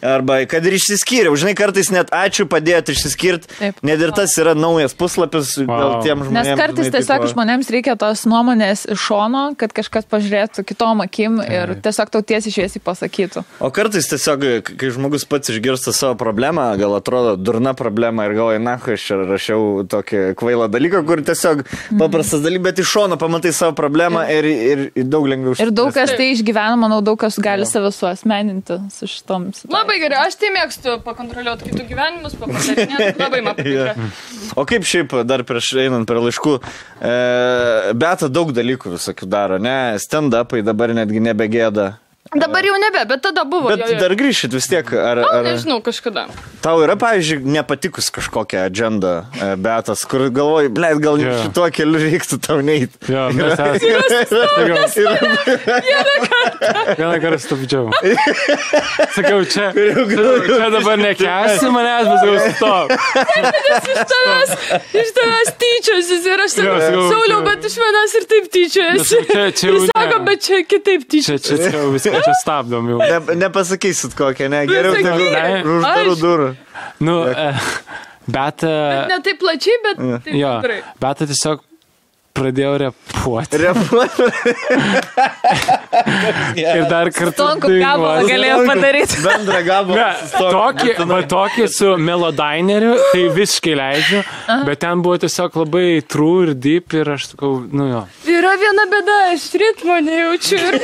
arba 0.05 0.39
kad 0.51 0.67
ir 0.69 0.77
išsiskyrė. 0.79 1.33
Žinai, 1.39 1.55
kartais 1.59 1.91
net 1.95 2.11
ačiū 2.15 2.47
padėjot 2.51 2.91
išsiskirti, 2.93 3.49
Taip. 3.59 3.79
net 3.87 4.03
ir 4.05 4.13
tas 4.17 4.35
yra 4.41 4.55
naujas 4.59 4.95
puslapis, 4.99 5.55
wow. 5.65 6.01
tiem 6.05 6.21
žmonėms. 6.27 6.51
Nes 6.51 6.59
kartais 6.61 6.89
žinai, 6.89 6.95
tiesiog 6.99 7.23
tipo- 7.25 7.33
žmonėms 7.33 7.71
reikia 7.73 7.97
tos 8.01 8.25
nuomonės 8.29 8.85
iš 8.93 9.01
šono, 9.09 9.45
kad 9.59 9.73
kažkas 9.77 10.09
pažiūrėtų 10.11 10.65
kitom 10.69 11.01
akim 11.05 11.41
ir 11.45 11.75
tiesiog 11.85 12.11
tau 12.13 12.23
tiesiai 12.23 12.53
šviesiai 12.55 12.83
pasakytų. 12.85 13.45
O 13.65 13.71
kartais 13.75 14.09
tiesiog, 14.11 14.45
k- 14.67 14.77
kai 14.79 14.91
žmogus 14.95 15.25
pats 15.29 15.51
išgirsta 15.55 15.95
savo 15.97 16.15
problemą, 16.21 16.69
gal 16.79 16.95
atrodo 16.99 17.37
durna 17.41 17.75
problema 17.79 18.27
ir 18.29 18.37
galvoja, 18.37 18.61
na, 18.63 18.77
aš 18.79 19.07
čia 19.09 19.21
rašiau 19.25 19.87
tokį 19.89 20.35
kvailą 20.39 20.69
dalyką, 20.71 21.05
kur 21.09 21.23
tiesiog 21.25 21.65
Mhm. 21.65 21.99
paprastas 21.99 22.41
dalykas, 22.45 22.63
bet 22.69 22.79
iš 22.85 22.93
šono 22.93 23.17
pamatai 23.19 23.53
savo 23.53 23.73
problemą 23.73 24.27
ir, 24.31 24.45
ir, 24.45 24.85
ir 24.95 25.05
daug 25.05 25.27
lengviau 25.27 25.57
Ir 25.59 25.71
daug 25.73 25.93
kas 25.95 26.11
tai 26.17 26.31
išgyvena, 26.35 26.77
manau, 26.79 27.01
daug 27.03 27.19
kas 27.19 27.39
gali 27.39 27.65
save 27.79 27.93
suasmeninti 27.93 28.73
su 28.91 29.07
šitom. 29.07 29.53
situacijom. 29.53 29.79
Labai 29.79 29.99
gerai, 30.01 30.27
aš 30.27 30.37
tai 30.41 30.51
mėgstu 30.55 30.97
pakontroliuoti 31.05 31.71
kitų 31.71 31.87
gyvenimus, 31.89 32.35
papatarinėti. 32.41 33.19
Labai 33.23 33.41
man 33.45 33.57
patinka. 33.59 34.09
O 34.59 34.65
kaip 34.69 34.87
šiaip 34.89 35.15
dar 35.29 35.45
prieš 35.47 35.73
einant 35.85 36.09
prie 36.09 36.23
laiškų, 36.25 36.57
e, 36.59 37.15
beta 37.99 38.31
daug 38.33 38.53
dalykų 38.57 38.97
visokių 38.97 39.31
daro, 39.31 39.61
ne? 39.63 39.79
Stand-upai 40.03 40.65
dabar 40.67 40.95
netgi 40.97 41.23
nebegėda. 41.23 41.93
Dabar 42.37 42.65
jau 42.65 42.75
nebe, 42.77 43.05
bet 43.09 43.23
tada 43.25 43.45
buvo. 43.49 43.71
Bet 43.73 43.81
jo, 43.81 43.95
jo. 43.95 44.01
dar 44.03 44.13
grįšit 44.19 44.53
vis 44.53 44.67
tiek, 44.69 44.85
ar, 44.93 45.21
ar 45.25 45.47
nežinau, 45.47 45.79
kažkada. 45.81 46.27
tau 46.61 46.83
yra, 46.85 46.93
pavyzdžiui, 47.01 47.41
nepatikus 47.57 48.11
kažkokia 48.13 48.67
agenda, 48.69 49.13
e, 49.41 49.55
betas, 49.57 50.03
kur 50.05 50.27
galvoji, 50.29 50.69
blėt, 50.69 51.01
gal 51.01 51.17
yeah. 51.23 51.39
šituo 51.47 51.71
keliu 51.73 52.03
reiktų 52.03 52.37
tau 52.45 52.59
neiti. 52.61 52.93
Jo, 53.09 53.29
mes 53.37 53.55
esame. 53.57 55.29
Vieną 56.99 57.17
kartą 57.23 57.39
stabdžiau. 57.39 57.89
Sakiau, 59.15 59.41
čia, 59.49 59.71
čia 60.49 60.69
dabar 60.75 60.99
nekesi 61.01 61.71
manęs, 61.73 62.07
bet 62.13 62.23
jau 62.29 62.37
stop. 62.53 62.93
Iš 63.89 64.05
tavęs, 64.13 64.51
iš 65.01 65.09
tavęs 65.17 65.49
tyčiosis 65.65 66.29
ir 66.29 66.45
aš 66.45 66.59
sakau, 66.59 66.77
Sauliau, 67.09 67.41
čia- 67.41 67.47
bet 67.49 67.69
iš 67.71 67.77
manęs 67.83 68.13
ir 68.21 68.29
taip 68.35 68.45
tyčiojasi. 68.55 69.17
Bet 69.25 69.33
čia- 69.33 69.51
čia 69.63 69.73
jau 69.73 69.79
Ir 69.79 69.89
sako, 69.95 70.17
ne. 70.19 70.25
bet 70.29 70.39
čia 70.45 70.61
kitaip 70.69 71.03
Čia, 71.09 71.11
tyčiojasi. 71.15 71.49
čia, 71.49 71.57
čia 71.65 71.79
jau 71.79 71.91
viską 71.95 72.11
čia 72.11 72.18
stabdom 72.41 72.89
jau. 72.93 72.99
Ne, 73.03 73.37
nepasakysit 73.45 74.17
kokią, 74.19 74.49
ne? 74.53 74.65
Geriau 74.71 74.95
tegu 74.99 75.31
Ne. 75.33 75.63
už 75.65 75.87
durų 75.95 76.17
durų. 76.23 76.49
Nu, 77.07 77.17
e, 77.31 77.49
bet... 78.27 78.65
e, 78.67 79.07
Ne 79.13 79.21
taip 79.25 79.41
plačiai, 79.43 79.79
bet 79.87 80.03
taip 80.27 80.35
Jo, 80.39 80.55
bet 81.03 81.25
tiesiog 81.25 81.65
pradėjau 82.39 82.75
repuoti. 82.85 83.63
Repuoti. 83.65 84.29
Ir 86.59 86.85
dar 86.91 87.11
kartu. 87.15 87.35
Tonkų 87.39 87.71
gabalą 87.81 88.25
galėjo 88.29 88.59
padaryti. 88.69 89.21
Bendrą 89.25 89.61
gabalą. 89.67 90.07
Tokį, 90.39 90.91
va, 91.11 91.19
tokį 91.31 91.67
su 91.73 91.93
melodineriu, 92.03 92.95
tai 93.13 93.25
visiškai 93.35 93.75
leidžiu, 93.79 94.23
bet 94.69 94.77
ten 94.85 95.03
buvo 95.05 95.17
tiesiog 95.23 95.57
labai 95.63 95.87
true 96.09 96.49
ir 96.49 96.53
deep 96.55 96.95
ir 96.99 97.07
aš 97.15 97.23
sakau, 97.33 97.53
nu 97.73 97.89
jo. 97.91 98.03
Yra 98.33 98.53
viena 98.61 98.85
bėda, 98.93 99.17
aš 99.35 99.43
ritmo 99.61 99.99
nejaučiu 100.05 100.59
ir 100.59 100.75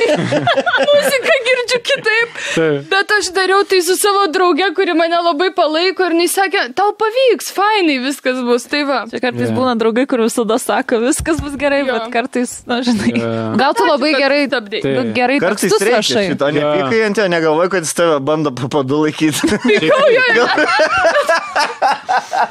muziką 0.89 1.35
girdžiu 1.49 1.79
kitaip. 1.91 2.29
Taip. 2.55 2.89
Bet 2.91 3.07
aš 3.19 3.25
dariau 3.35 3.61
tai 3.69 3.79
su 3.85 3.95
savo 3.99 4.23
drauge, 4.33 4.67
kuri 4.77 4.93
mane 4.97 5.19
labai 5.29 5.49
palaiko 5.55 6.01
ir 6.09 6.13
jis 6.25 6.33
sakė, 6.39 6.61
tau 6.77 6.89
pavyks, 6.99 7.51
fainai 7.55 7.97
viskas 8.03 8.37
bus. 8.45 8.63
Tai 8.71 8.81
va. 8.89 8.99
Čia 9.11 9.19
kartais 9.21 9.49
Jo. 9.51 9.55
būna 9.59 9.73
draugai, 9.77 10.05
kur 10.09 10.19
visada 10.25 10.57
sako, 10.61 10.95
viskas 11.03 11.37
bus 11.43 11.44
gerai, 11.53 11.81
Jo. 11.85 11.93
bet 11.93 12.09
kartais, 12.13 12.51
na, 12.65 12.81
žinai, 12.81 13.11
Jo. 13.13 13.29
gal 13.61 13.73
tu 13.77 13.85
labai 13.85 14.11
gerai, 14.17 14.47
stabdei. 14.49 14.81
Tai- 14.81 14.93
nu, 14.97 15.13
gerai 15.13 15.37
Kartais 15.39 15.71
rašai. 15.85 16.25
Jo. 16.33 16.49
nepykai 16.57 17.01
ant 17.05 17.17
jo, 17.21 17.27
negalvoju, 17.29 17.69
kad 17.69 17.83
jis 17.85 17.93
tave 17.93 18.19
bando 18.19 18.51
papadu 18.51 19.03
laikyti. 19.05 19.45
Pykau 19.61 20.07
jo. 20.37 20.45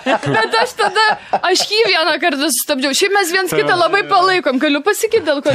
Bet 0.05 0.55
aš 0.62 0.72
tada, 0.78 1.05
aš 1.51 1.64
jį 1.70 1.80
vieną 1.90 2.14
kartą 2.22 2.49
sustabdžiau. 2.53 2.92
Šiaip 2.97 3.12
mes 3.16 3.32
viens 3.34 3.51
kitą 3.53 3.74
labai 3.78 4.03
palaikom, 4.09 4.59
galiu 4.62 4.80
pasakyti 4.84 5.24
dėl 5.26 5.42
ko. 5.45 5.51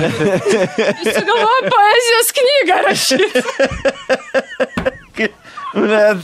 Jis 1.00 1.14
sugalvojo 1.16 1.62
poezijos 1.74 2.30
knygą 2.40 2.78
rašyti. 2.90 3.44
Bet. 5.74 6.18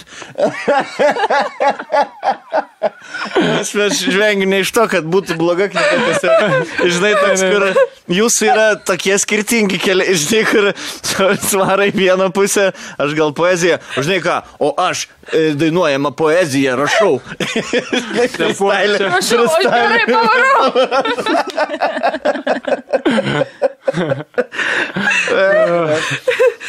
Nes 3.35 3.73
mes 3.73 3.93
žvengiu 4.01 4.47
ne 4.49 4.59
iš 4.63 4.71
to, 4.73 4.85
kad 4.89 5.05
būtų 5.09 5.37
bloga 5.39 5.67
knyga, 5.69 5.97
tiesiog, 6.07 6.71
žinai, 6.95 7.13
toks, 7.19 7.41
kur 7.45 7.63
jūsų 8.15 8.47
yra 8.49 8.67
tokie 8.87 9.17
skirtingi 9.21 9.77
keliai, 9.81 10.15
žinai, 10.17 10.43
kur 10.49 10.71
svarai 11.45 11.89
vieną 11.95 12.31
pusę, 12.35 12.71
aš 13.01 13.13
gal 13.17 13.33
poeziją, 13.37 13.77
o 13.97 14.01
žinai 14.05 14.19
ką, 14.25 14.35
o 14.65 14.73
aš 14.81 15.05
e, 15.29 15.53
dainuojama 15.57 16.11
poeziją 16.17 16.75
rašau. 16.81 17.19
Freestyle. 18.35 18.97
Prašau, 19.05 19.45
aš 19.45 19.55
gerai 19.65 20.03
pavarau. 20.09 20.67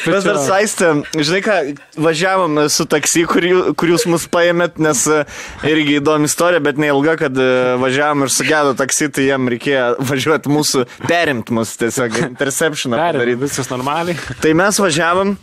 Mes 0.06 0.22
dar 0.28 0.38
saistė, 0.44 0.92
žinai 1.16 1.42
ką, 1.44 1.56
važiavom 2.04 2.65
su 2.72 2.86
taksi, 2.90 3.24
kur, 3.28 3.44
jų, 3.46 3.60
kur 3.78 3.92
jūs 3.92 4.06
mus 4.10 4.26
paėmėt, 4.32 4.80
nes 4.82 5.02
e, 5.12 5.22
irgi 5.68 5.98
įdomi 6.00 6.30
istorija, 6.30 6.62
bet 6.64 6.80
neilga, 6.82 7.16
kad 7.20 7.36
e, 7.40 7.48
važiavom 7.82 8.26
ir 8.26 8.32
sugedo 8.34 8.74
taksi, 8.78 9.10
tai 9.14 9.28
jiem 9.28 9.50
reikėjo 9.52 9.88
važiuoti 10.10 10.52
mūsų, 10.52 10.86
perimti 11.06 11.56
mus 11.56 11.76
tiesiog, 11.80 12.20
interceptioną 12.30 12.98
Dar 13.00 13.18
padaryti. 13.18 13.42
viskas 13.44 13.70
normaliai. 13.72 14.18
Tai 14.42 14.54
mes 14.58 14.80
važiavom 14.82 15.36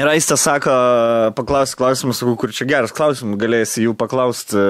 ir 0.00 0.10
Aistė 0.14 0.38
sako, 0.40 0.74
paklaus 1.38 1.74
klausimus, 1.78 2.22
sakau, 2.22 2.36
kur 2.40 2.54
čia 2.54 2.68
geras 2.68 2.94
klausimas, 2.96 3.40
galėsi 3.40 3.84
jų 3.86 3.96
paklausti 3.98 4.56
e, 4.58 4.68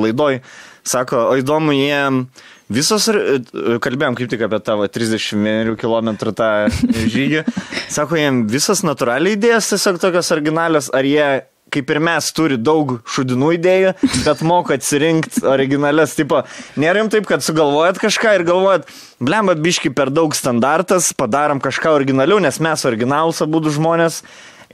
laidoj. 0.00 0.42
Sako, 0.88 1.26
o 1.32 1.34
įdomu, 1.36 1.74
jie 1.76 2.00
visos, 2.72 3.08
e, 3.10 3.38
kalbėjom 3.84 4.16
kaip 4.18 4.32
tik 4.32 4.46
apie 4.46 4.60
tavo 4.64 4.88
31 4.88 5.76
km 5.80 6.14
tą 6.36 6.50
žygį, 7.14 7.44
sako, 7.90 8.18
jiem 8.20 8.42
visas 8.50 8.84
natūraliai 8.86 9.38
idėjas 9.38 9.72
tiesiog 9.74 10.02
tokios 10.02 10.34
originalios, 10.36 10.92
ar 10.94 11.08
jie 11.08 11.28
kaip 11.72 11.90
ir 11.92 12.00
mes 12.00 12.28
turi 12.32 12.56
daug 12.56 12.94
šudinų 13.12 13.50
idėjų, 13.58 13.92
bet 14.24 14.42
moka 14.46 14.76
atsirinkti 14.78 15.44
originalias, 15.48 16.14
tipo, 16.16 16.42
nėra 16.80 17.02
jums 17.02 17.12
taip, 17.12 17.26
kad 17.28 17.44
sugalvojat 17.44 18.00
kažką 18.00 18.38
ir 18.38 18.44
galvojat, 18.48 18.88
blemba 19.20 19.56
biški 19.58 19.92
per 19.96 20.12
daug 20.14 20.36
standartas, 20.36 21.12
padarom 21.16 21.60
kažką 21.60 21.92
originaliau, 21.98 22.40
nes 22.40 22.60
mes 22.64 22.86
originalus 22.88 23.42
abu 23.44 23.60
žmonės 23.68 24.22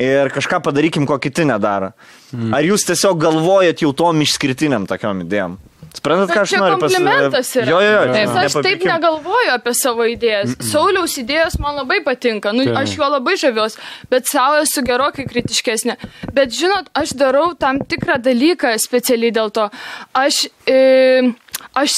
ir 0.00 0.30
kažką 0.34 0.60
padarykim, 0.64 1.06
ko 1.06 1.18
kiti 1.22 1.46
nedaro. 1.46 1.92
Ar 2.54 2.66
jūs 2.66 2.86
tiesiog 2.88 3.18
galvojat 3.22 3.82
jau 3.84 3.92
tom 3.96 4.22
išskirtiniam 4.24 4.88
tokiom 4.90 5.22
idėjom? 5.26 5.58
Suprantat, 5.94 6.32
ką 6.34 6.42
aš 6.42 6.52
noriu 6.58 6.78
komplimentas 6.82 7.50
yra. 7.54 7.66
Jo, 7.70 7.78
jo, 7.84 7.90
jo. 7.94 8.14
Nes 8.14 8.30
aš 8.30 8.56
taip 8.56 8.64
nepapykim. 8.66 8.90
negalvoju 8.90 9.52
apie 9.54 9.74
savo 9.78 10.06
idėjas. 10.10 10.56
Sauliaus 10.72 11.14
idėjos 11.22 11.56
man 11.62 11.78
labai 11.78 12.00
patinka, 12.06 12.50
nu, 12.56 12.64
Taip. 12.66 12.80
aš 12.82 12.96
juo 12.98 13.08
labai 13.12 13.36
žaviuos, 13.38 13.78
bet 14.10 14.26
savo 14.30 14.58
esu 14.64 14.82
gerokai 14.86 15.28
kritiškesnė. 15.30 15.96
Bet 16.34 16.56
žinot, 16.56 16.90
aš 16.98 17.14
darau 17.20 17.52
tam 17.54 17.78
tikrą 17.78 18.18
dalyką 18.24 18.74
specialiai 18.82 19.34
dėl 19.38 19.54
to. 19.54 19.68
Aš, 20.18 20.48
e, 20.66 21.30
aš 21.72 21.94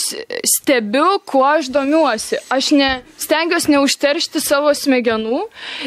stebiu, 0.47 1.18
kuo 1.26 1.44
aš 1.44 1.70
domiuosi. 1.74 2.38
Aš 2.52 2.70
ne, 2.76 2.90
stengiuosi 3.20 3.72
neužteršti 3.74 4.40
savo 4.44 4.72
smegenų, 4.74 5.43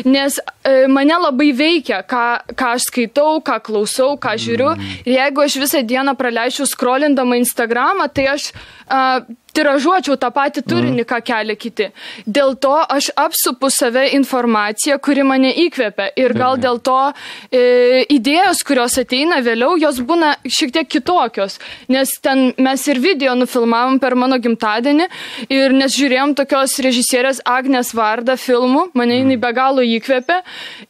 nes 0.10 0.39
e, 0.39 0.88
mane 0.91 1.18
labai 1.23 1.51
veikia, 1.56 2.01
ką, 2.07 2.26
ką 2.60 2.73
aš 2.77 2.89
skaitau, 2.91 3.39
ką 3.45 3.60
klausau, 3.65 4.15
ką 4.22 4.35
žiūriu. 4.39 4.73
Ir 5.06 5.15
jeigu 5.15 5.45
aš 5.45 5.60
visą 5.64 5.84
dieną 5.85 6.15
praleisčiau 6.19 6.68
scrollindama 6.69 7.39
Instagramą, 7.41 8.10
tai 8.14 8.30
aš 8.35 8.51
a, 8.89 9.22
tiražuočiau 9.55 10.17
tą 10.19 10.30
patį 10.34 10.63
turinį, 10.69 11.05
ką 11.09 11.19
kelia 11.26 11.55
kiti. 11.59 11.89
Dėl 12.26 12.55
to 12.61 12.76
aš 12.81 13.09
apsupu 13.19 13.69
save 13.73 14.07
informaciją, 14.17 14.99
kuri 15.03 15.26
mane 15.27 15.51
įkvepia. 15.65 16.09
Ir 16.19 16.35
gal 16.38 16.59
dėl 16.61 16.81
to 16.85 16.97
e, 17.09 18.05
idėjos, 18.11 18.63
kurios 18.67 18.97
ateina 19.01 19.41
vėliau, 19.45 19.77
jos 19.81 20.01
būna 20.05 20.35
šiek 20.45 20.73
tiek 20.76 20.91
kitokios. 20.97 21.59
Nes 21.91 22.15
ten 22.23 22.51
mes 22.57 22.85
ir 22.91 23.01
video 23.03 23.35
nufilmavom 23.38 23.99
per 24.01 24.15
mano 24.19 24.39
gimtadienį 24.41 25.09
ir 25.53 25.76
nes 25.76 25.97
žiūrėjom 25.97 26.35
tokios 26.39 26.77
režisierės 26.85 27.43
Agnes 27.47 27.93
Vardą 27.97 28.38
filmų, 28.39 28.89
mane 28.97 29.21
jinai 29.21 29.39
be 29.41 29.53
galo 29.55 29.85
įkvepia. 29.85 30.41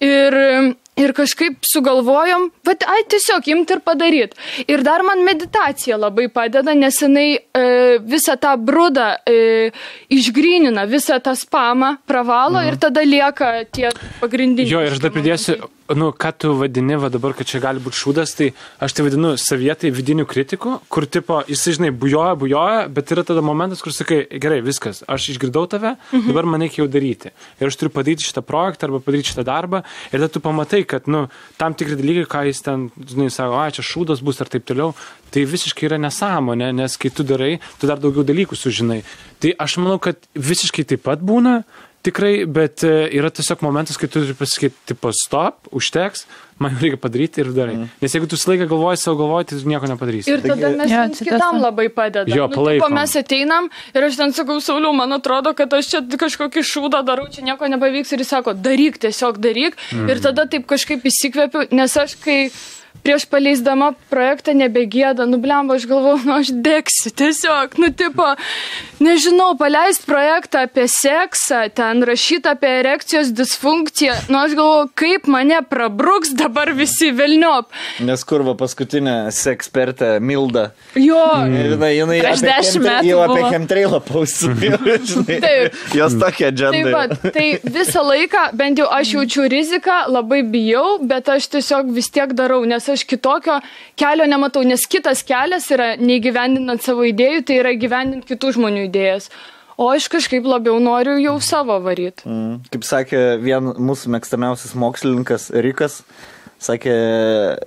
Ir 0.03 0.39
Ir 0.99 1.13
kažkaip 1.15 1.63
sugalvojom, 1.63 2.49
bet 2.67 2.83
ai 2.89 3.03
tiesiog 3.09 3.47
imti 3.53 3.77
ir 3.77 3.83
padaryti. 3.85 4.37
Ir 4.67 4.83
dar 4.83 5.03
man 5.07 5.23
meditacija 5.23 5.97
labai 5.99 6.27
padeda, 6.33 6.75
nes 6.75 6.99
jinai 6.99 7.27
e, 7.35 7.65
visą 8.03 8.35
tą 8.41 8.55
brudą 8.59 9.13
e, 9.23 9.71
išgrynina, 10.11 10.85
visą 10.89 11.21
tą 11.23 11.35
spamą 11.39 11.95
pravalo 12.09 12.59
mhm. 12.59 12.69
ir 12.69 12.79
tada 12.83 13.05
lieka 13.05 13.51
tie 13.71 13.93
pagrindiniai. 14.19 14.71
Jo, 14.71 14.83
ir 14.85 14.97
aš 14.97 15.03
dar 15.03 15.15
pridėsiu, 15.15 15.71
nu, 15.95 16.11
ką 16.11 16.31
tu 16.37 16.53
vadini, 16.53 16.97
va 16.99 17.09
dabar, 17.09 17.33
kad 17.37 17.47
čia 17.49 17.61
gali 17.63 17.81
būti 17.81 17.97
šūdas, 17.99 18.33
tai 18.37 18.49
aš 18.83 18.95
tai 18.97 19.05
vadinu 19.05 19.33
savietai 19.39 19.91
vidinių 19.93 20.25
kritikų, 20.29 20.75
kur 20.91 21.07
tipo, 21.09 21.39
jisai, 21.49 21.75
žinai, 21.77 21.91
bujoja, 21.95 22.35
bujoja, 22.39 22.83
bet 22.93 23.13
yra 23.15 23.23
tada 23.27 23.43
momentas, 23.45 23.81
kur 23.85 23.93
sakai, 23.95 24.21
gerai, 24.41 24.59
viskas, 24.65 25.01
aš 25.09 25.29
išgirdau 25.33 25.65
tave, 25.71 25.95
mhm. 26.11 26.27
dabar 26.29 26.49
man 26.49 26.65
reikia 26.65 26.83
jau 26.83 26.89
daryti. 26.91 27.33
Ir 27.59 27.71
aš 27.71 27.79
turiu 27.79 27.93
padaryti 27.95 28.27
šitą 28.27 28.43
projektą 28.45 28.89
arba 28.89 29.01
padaryti 29.03 29.33
šitą 29.33 29.45
darbą. 29.47 29.83
Ir 30.11 30.19
tada 30.19 30.31
tu 30.33 30.43
pamatai, 30.43 30.83
kad, 30.89 31.09
nu, 31.11 31.25
tam 31.61 31.77
tikri 31.77 31.97
dalykai, 31.99 32.27
ką 32.29 32.45
jis 32.49 32.63
ten, 32.65 32.87
žinai, 32.99 33.31
sako, 33.33 33.59
a, 33.59 33.67
čia 33.73 33.85
šūdas 33.85 34.23
bus 34.25 34.41
ar 34.43 34.51
taip 34.51 34.67
toliau, 34.69 34.93
tai 35.33 35.45
visiškai 35.49 35.89
yra 35.89 35.99
nesąmonė, 36.01 36.71
nes 36.77 36.97
kai 37.01 37.11
tu 37.13 37.25
darai, 37.27 37.57
tu 37.81 37.89
dar 37.89 38.01
daugiau 38.01 38.25
dalykų 38.27 38.57
sužinai. 38.57 39.01
Tai 39.39 39.53
aš 39.65 39.77
manau, 39.81 39.99
kad 40.03 40.19
visiškai 40.35 40.85
taip 40.89 41.05
pat 41.05 41.21
būna. 41.23 41.61
Tikrai, 41.99 42.45
bet 42.47 42.83
e, 42.87 43.09
yra 43.19 43.27
tiesiog 43.27 43.59
momentas, 43.65 43.97
kai 43.99 44.07
tu 44.07 44.21
turi 44.21 44.35
pasakyti, 44.37 44.77
tipo, 44.87 45.11
stop, 45.11 45.67
užteks, 45.75 46.21
man 46.63 46.77
reikia 46.79 46.95
padaryti 46.99 47.41
ir 47.43 47.49
darai. 47.55 47.73
Mm. 47.75 47.89
Nes 47.99 48.15
jeigu 48.15 48.27
tu 48.31 48.37
visą 48.39 48.53
laiką 48.53 48.67
galvoji 48.71 49.01
savo 49.01 49.17
galvoji, 49.19 49.49
tai 49.49 49.59
tu 49.59 49.67
nieko 49.67 49.89
nepadarysi. 49.91 50.31
Ir 50.31 50.45
tada 50.45 50.71
mes 50.79 50.93
čia 51.17 51.27
kitam 51.27 51.59
labai 51.59 51.89
padedam. 51.91 52.31
Jo, 52.31 52.47
Nu, 52.47 52.53
tipo, 52.53 52.63
palaikom. 52.63 52.95
mes 52.95 53.15
ateinam 53.19 53.67
ir 53.95 54.07
aš 54.07 54.15
ten 54.21 54.31
sakau, 54.35 54.59
Sauliau, 54.63 54.95
man 54.95 55.11
atrodo, 55.19 55.51
kad 55.59 55.75
aš 55.75 55.91
čia 55.91 56.01
kažkokį 56.23 56.63
šūdą 56.71 57.03
darau, 57.07 57.27
čia 57.31 57.43
nieko 57.43 57.67
nepavyks. 57.67 58.15
Ir 58.15 58.23
jis 58.23 58.31
sako, 58.31 58.55
daryk, 58.55 58.99
tiesiog 59.03 59.39
daryk. 59.43 59.75
Mm. 59.91 60.07
Ir 60.15 60.23
tada 60.23 60.47
taip 60.47 60.67
kažkaip 60.71 61.03
įsikvėpiu, 61.03 61.67
nes 61.75 61.97
aš 61.99 62.15
kai 62.23 62.39
prieš 63.03 63.25
paleisdama 63.31 63.93
projektą 64.11 64.53
nebegėda, 64.57 65.25
nublemba, 65.29 65.77
aš 65.79 65.87
galvoju, 65.89 66.19
nu 66.27 66.35
aš 66.39 66.51
dėksiu, 66.65 67.11
tiesiog, 67.15 67.77
nu 67.81 67.89
tipo, 67.95 68.25
nežinau, 69.03 69.53
paleist 69.59 70.05
projektą 70.07 70.65
apie 70.67 70.85
seksą, 70.91 71.61
ten 71.75 72.03
rašyti 72.05 72.51
apie 72.51 72.71
erekcijos 72.81 73.31
disfunkciją, 73.35 74.17
nu 74.33 74.41
aš 74.41 74.55
galvoju, 74.59 74.89
kaip 74.99 75.29
mane 75.31 75.61
prabruks 75.69 76.33
dabar 76.37 76.73
visi 76.75 77.11
velniop. 77.15 77.71
Nes 78.05 78.25
kurva 78.27 78.55
paskutinė 78.59 79.15
sekspertė 79.35 80.17
Milda. 80.23 80.69
Jo, 80.99 81.23
Jinai, 81.49 81.93
jinai 81.95 82.19
Prieš 82.23 82.43
dešimt 82.43 82.85
metų 82.85 83.09
Jau 83.09 83.19
apie 83.23 83.43
chemtrailą 83.53 83.99
paustų. 84.05 84.51
Taip. 85.45 85.79
Jos 85.95 86.15
tokia 86.19 86.49
Tai, 86.49 86.55
džendai. 86.57 86.91
va, 86.93 87.31
tai 87.33 87.47
visą 87.63 88.03
laiką, 88.05 88.43
bent 88.59 88.79
jau 88.81 88.87
aš 88.93 89.15
jaučiu 89.15 89.47
riziką, 89.51 90.01
labai 90.11 90.41
bijau, 90.47 90.99
bet 91.09 91.29
aš 91.31 91.47
tiesiog 91.55 91.91
vis 91.95 92.09
tiek 92.13 92.33
darau, 92.37 92.61
nes 92.67 92.78
aš 92.87 93.03
kitokio 93.09 93.59
kelio 93.99 94.27
nematau, 94.29 94.63
nes 94.63 94.85
kitas 94.87 95.25
kelias 95.27 95.67
yra 95.75 95.95
neįgyvendinant 95.99 96.85
savo 96.85 97.03
idėjų, 97.09 97.43
tai 97.49 97.59
yra 97.59 97.75
gyvendinant 97.75 98.27
kitų 98.29 98.55
žmonių 98.55 98.87
idėjas. 98.87 99.27
O 99.79 99.87
aš 99.91 100.09
kažkaip 100.11 100.47
labiau 100.47 100.79
noriu 100.83 101.17
jau 101.19 101.37
savo 101.43 101.77
varyti. 101.83 102.27
Mm. 102.27 102.57
Kaip 102.71 102.87
sakė 102.87 103.21
vien 103.43 103.71
mūsų 103.79 104.11
mėgstamiausias 104.15 104.75
mokslininkas 104.79 105.49
Rikas, 105.55 106.01
sakė, 106.59 106.95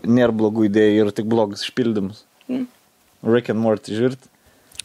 nėra 0.04 0.32
blogų 0.36 0.68
idėjų 0.68 1.06
ir 1.06 1.14
tik 1.16 1.28
blogus 1.32 1.64
išpildymus. 1.64 2.24
Rick 3.22 3.52
and 3.52 3.62
Morty 3.62 3.96
žiūrit? 3.96 4.31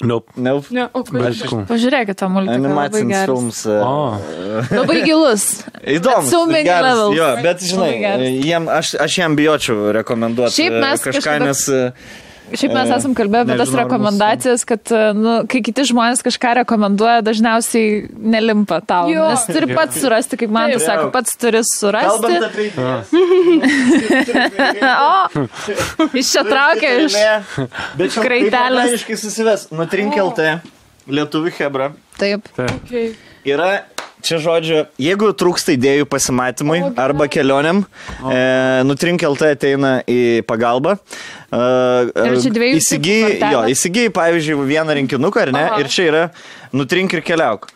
Nope. 0.01 0.29
Ne, 0.37 0.51
Ne, 0.69 0.83
o 0.93 1.01
kodėl? 1.01 1.23
Aišku. 1.31 1.63
Pažiūrėkite 1.65 2.13
tą 2.19 2.27
multiką. 2.29 2.53
Animacinis 2.53 3.15
geras. 3.15 3.25
filmas. 3.25 3.61
e, 3.65 3.77
O. 3.81 4.19
Labai 4.77 4.99
gilus. 5.01 5.45
Įdomu. 5.81 6.29
So 6.29 6.45
many 6.45 6.69
levels. 6.69 7.15
Jo, 7.17 7.29
bet 7.41 7.63
žinai, 7.65 7.89
geras. 8.03 8.45
jiem, 8.45 8.67
aš, 8.69 8.93
aš 9.01 9.17
jam 9.17 9.35
bijočiau 9.39 9.89
rekomenduoti 9.97 10.53
Šiaip 10.53 10.73
e, 10.77 10.81
mes 10.85 11.01
kažką, 11.01 11.17
kažkada- 11.17 11.45
nes 11.49 11.67
e, 11.67 11.81
Šiaip 12.53 12.73
mes 12.73 12.91
E, 12.91 12.95
esam 12.95 13.13
kalbėję 13.17 13.45
apie 13.45 13.57
tas 13.59 13.71
rekomendacijas, 13.75 14.63
kad 14.67 14.91
nu, 15.17 15.33
kai 15.51 15.61
kiti 15.65 15.83
žmonės 15.89 16.23
kažką 16.25 16.53
rekomenduoja, 16.61 17.23
dažniausiai 17.25 18.07
nelimpa 18.15 18.79
tau. 18.87 19.09
Jo. 19.11 19.27
Nes 19.33 19.43
turi 19.49 19.67
pats 19.73 19.99
surasti, 19.99 20.39
kaip 20.39 20.53
man 20.53 20.71
Taip. 20.71 20.79
tai 20.79 20.87
sako, 20.87 21.09
pats 21.15 21.37
turi 21.41 21.63
surasti. 21.67 22.33
O, 24.87 25.45
iš 26.17 26.31
čia 26.31 26.43
traukia 26.47 26.91
iš. 27.03 27.15
Bet 27.99 28.13
čia 28.13 28.23
kraitelės. 28.23 28.95
Aiškiai 28.95 29.19
susives. 29.19 29.67
Nutrink 29.75 30.15
LT, 30.21 30.47
lietuvių 31.11 31.53
hebra. 31.59 31.91
Taip. 32.19 32.47
Okay. 32.57 33.11
Yra, 33.47 33.69
čia 34.25 34.39
žodžiu, 34.41 34.83
jeigu 35.01 35.31
trūksta 35.37 35.75
idėjų 35.75 36.07
pasimatymui 36.09 36.79
arba 36.99 37.27
kelioniam, 37.31 37.83
e, 38.19 38.37
nutrink 38.87 39.23
LT 39.27 39.51
ateina 39.55 39.93
į 40.07 40.19
pagalbą. 40.49 40.97
E, 40.97 41.63
tipų 42.45 42.71
įsigyji, 42.77 43.37
jo, 43.53 43.65
įsigyji, 43.73 44.13
pavyzdžiui, 44.15 44.59
vieną 44.69 44.97
rinkinuką, 45.01 45.47
ar 45.47 45.53
ne? 45.55 45.65
Aha. 45.71 45.81
Ir 45.83 45.91
čia 45.93 46.07
yra 46.11 46.23
nutrink 46.75 47.13
ir 47.17 47.23
keliauk. 47.25 47.69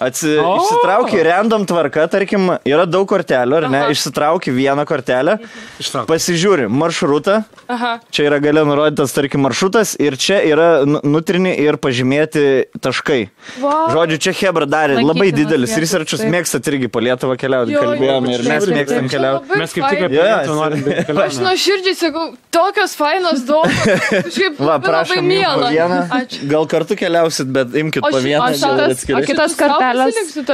Atsi, 0.00 0.32
O! 0.40 0.56
išsitrauki 0.56 1.18
random 1.26 1.66
tvarka, 1.68 2.06
tarkim, 2.08 2.46
yra 2.64 2.86
daug 2.88 3.04
kortelių, 3.10 3.56
ar 3.58 3.66
ne? 3.68 3.80
Aha. 3.84 3.90
Išsitrauki 3.92 4.48
vieną 4.56 4.86
kortelę, 4.88 5.34
Ištrauk. 5.82 6.06
pasižiūri 6.08 6.68
maršrutą, 6.72 7.42
Aha. 7.68 7.90
Čia 8.10 8.24
yra 8.30 8.38
gale 8.40 8.64
nurodytas, 8.64 9.12
tarkim, 9.14 9.44
maršrutas 9.44 9.92
ir 10.00 10.16
čia 10.16 10.40
yra 10.42 10.84
nu- 10.88 11.02
nutrini 11.04 11.52
ir 11.60 11.76
pažymėti 11.76 12.64
taškai. 12.80 13.28
Wow. 13.60 13.90
Žodžiu, 13.92 14.18
čia 14.24 14.32
Hebra 14.40 14.64
darė 14.66 14.96
Lankytinos 14.96 15.10
labai 15.12 15.28
didelis 15.36 15.76
researchus, 15.76 16.24
mėgstat 16.24 16.64
irgi 16.72 16.88
po 16.88 16.98
Lietuvą 17.04 17.36
keliauti, 17.36 17.72
Jo, 17.76 17.82
jo, 17.82 17.90
kalbėjome 17.92 18.32
ir 18.34 18.42
mes 18.48 18.66
mėgstam 18.72 19.08
keliauti. 19.12 19.58
Mes 19.60 19.72
kaip 19.76 19.84
tik 19.92 20.02
apie 20.08 20.16
Jo, 20.16 20.24
Lietuvą 20.24 20.56
norim 20.62 20.82
daryti 20.82 21.00
Aš 21.10 21.12
kelionę. 21.12 21.44
nuoširdžiai 21.46 21.96
sakau, 22.00 22.24
tokios 22.50 22.96
fainos 22.96 23.44
daug. 23.46 23.68
Kažkaip 24.26 24.58
labai, 24.58 24.66
labai 24.66 24.88
prašom, 24.88 25.20
imk 25.20 25.20
po 25.20 25.28
miela. 25.28 25.70
vieną. 25.76 26.00
Ačiū. 26.20 26.48
Gal 26.50 26.66
kartu 26.72 26.96
keliausit, 26.96 27.52
bet 27.52 27.68
imkit 27.76 28.02
po 28.02 28.16
vieną. 28.16 28.40
o 28.40 28.48
gal 28.48 28.54
šitas- 28.56 28.96
atskirai. 28.96 29.22
o 29.22 29.26
kitas 29.26 29.54
Sau 29.54 29.60
kortelės? 29.60 29.78
pasiliksiu, 29.78 29.78
tar- 29.80 29.88
Šitą 29.89 29.89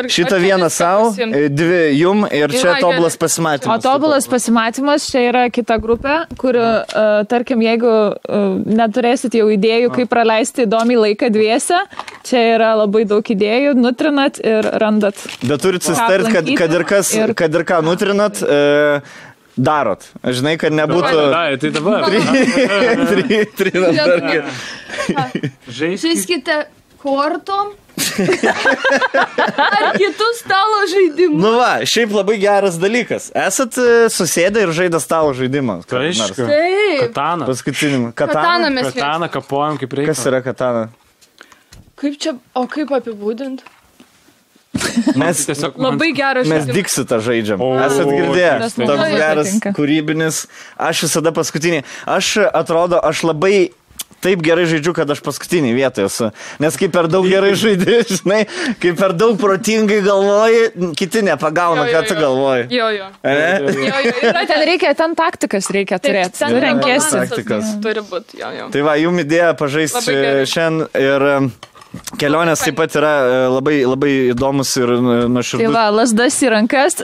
ar 0.01 0.09
čia 0.13 0.39
vieną 0.43 0.69
savo, 0.73 1.11
pasiimt? 1.11 1.37
dvi 1.57 1.81
jum 1.99 2.25
ir 2.31 2.55
čia 2.55 2.63
Yra, 2.63 2.79
tobulas 2.85 3.17
pasimatymas. 3.21 3.77
O 3.77 3.85
tobulas 3.85 4.29
pasimatymas 4.31 5.09
čia 5.11 5.27
yra 5.31 5.45
kita 5.53 5.79
grupė, 5.83 6.17
kur, 6.41 6.57
uh, 6.59 7.23
tarkim, 7.31 7.63
jeigu 7.65 7.93
uh, 7.93 8.47
neturėsit 8.67 9.37
jau 9.39 9.49
idėjų, 9.53 9.93
kaip 10.01 10.11
praleisti 10.13 10.67
įdomį 10.67 10.99
laiką 11.05 11.31
dviese, 11.35 11.83
čia 12.27 12.43
yra 12.57 12.75
labai 12.83 13.05
daug 13.09 13.25
idėjų, 13.37 13.77
nutrinat 13.79 14.41
ir 14.43 14.67
randat. 14.83 15.21
Bet 15.43 15.63
turit 15.65 15.87
susitart, 15.87 16.31
kad, 16.33 16.51
kad, 16.59 16.77
ir 16.81 16.87
kas, 16.89 17.15
Ir- 17.17 17.35
kad 17.39 17.55
ir 17.55 17.65
ką 17.69 17.81
nutrinat, 17.87 18.43
e, 18.43 19.01
darot. 19.57 20.05
Žinai, 20.25 20.57
kad 20.61 20.75
nebūtų... 20.77 21.23
Ai, 21.33 21.57
tai 21.61 21.71
dabar. 21.75 22.05
Tri- 23.11 23.45
Trinat 23.57 23.97
dargi. 23.97 24.43
Žaiskit. 25.69 26.03
Žaiskite 26.05 26.59
kortom. 27.03 27.75
Ar 28.17 29.93
kitus 29.99 30.41
stalo 30.43 30.81
žaidimus. 30.91 31.41
Nu 31.43 31.53
va, 31.59 31.71
šiaip 31.89 32.13
labai 32.17 32.37
geras 32.43 32.79
dalykas. 32.81 33.31
Esat 33.37 33.79
e, 33.81 33.87
susėdę 34.13 34.67
ir 34.67 34.75
žaidę 34.77 35.01
stalo 35.03 35.33
žaidimą. 35.37 35.81
Tai? 35.89 36.03
Aišku. 36.11 36.47
Taip. 36.49 37.17
Paskutinim. 37.47 38.11
Katana. 38.17 38.43
Katana. 38.43 38.71
mes 38.79 38.93
Katana 38.95 39.29
kapojam 39.33 39.79
kaip 39.81 39.97
reikia. 40.01 40.13
Kas 40.15 40.27
yra 40.31 40.43
katana? 40.45 40.87
Kaip 41.97 42.19
čia, 42.21 42.37
o 42.57 42.67
kaip 42.69 42.93
apibūdint? 42.93 43.65
Mes, 45.17 45.39
Tiesiog 45.49 45.79
Labai 45.81 46.11
geras 46.13 46.45
mes 46.45 46.67
žaidimas. 46.67 46.77
diksitą 46.77 47.17
žaidžiam. 47.25 47.63
O, 47.65 47.71
Esat 47.81 48.11
girdėję. 48.11 48.51
Toks 48.77 49.09
geras 49.17 49.47
patinka. 49.49 49.73
kūrybinis. 49.79 50.43
Aš 50.77 51.07
visada 51.07 51.33
paskutinį. 51.33 51.81
Aš 52.05 52.35
atrodo, 52.53 53.01
aš 53.01 53.23
labai 53.25 53.71
taip 54.27 54.43
gerai 54.45 54.67
žaidžiu, 54.69 54.93
kad 54.99 55.11
aš 55.15 55.23
paskutinį 55.25 55.71
vietą 55.79 56.05
esu. 56.11 56.29
Nes 56.63 56.77
kai 56.77 56.91
per 56.93 57.07
daug 57.13 57.25
gerai 57.31 57.55
žaidži, 57.63 57.97
žinai, 58.19 58.43
kai 58.83 58.93
per 58.99 59.15
daug 59.17 59.39
protingai 59.41 60.03
galvoji, 60.05 60.93
kiti 60.99 61.23
nepagauna, 61.31 61.87
Jo, 61.87 61.93
jo, 61.93 61.95
ką 61.95 62.03
tu 62.11 62.15
jo. 62.17 62.21
galvoji. 62.25 62.67
Jo, 62.75 62.89
jo. 62.99 63.07
Ane? 63.23 63.49
Jo, 63.87 64.01
jo, 64.09 64.15
yra 64.33 64.43
Ten 64.51 64.67
reikia, 64.67 64.93
ten 64.99 65.15
taktikas 65.19 65.71
reikia 65.75 65.99
turėti. 66.03 66.39
ten 66.43 66.59
renkėsi. 66.63 67.15
Taktikas. 67.23 67.73
Turi 67.85 68.03
būti, 68.11 68.41
jo, 68.43 68.51
jo. 68.59 68.69
Tai 68.75 68.85
va, 68.87 68.95
jum 69.01 69.23
idėja 69.23 69.53
pažaisti 69.59 70.17
šiandien 70.51 70.89
ir 70.99 71.27
em, 71.37 71.51
kelionės 72.21 72.63
taip 72.65 72.77
pat 72.79 72.95
yra 72.99 73.13
e, 73.27 73.39
labai, 73.53 73.75
labai 73.89 74.11
įdomus 74.33 74.71
ir 74.79 74.93
e, 74.93 74.97
Tai 74.97 75.29
nuoširdus. 75.33 75.73
va, 75.75 75.85
lasdas 75.95 76.37
į 76.45 76.51
rankas. 76.53 76.99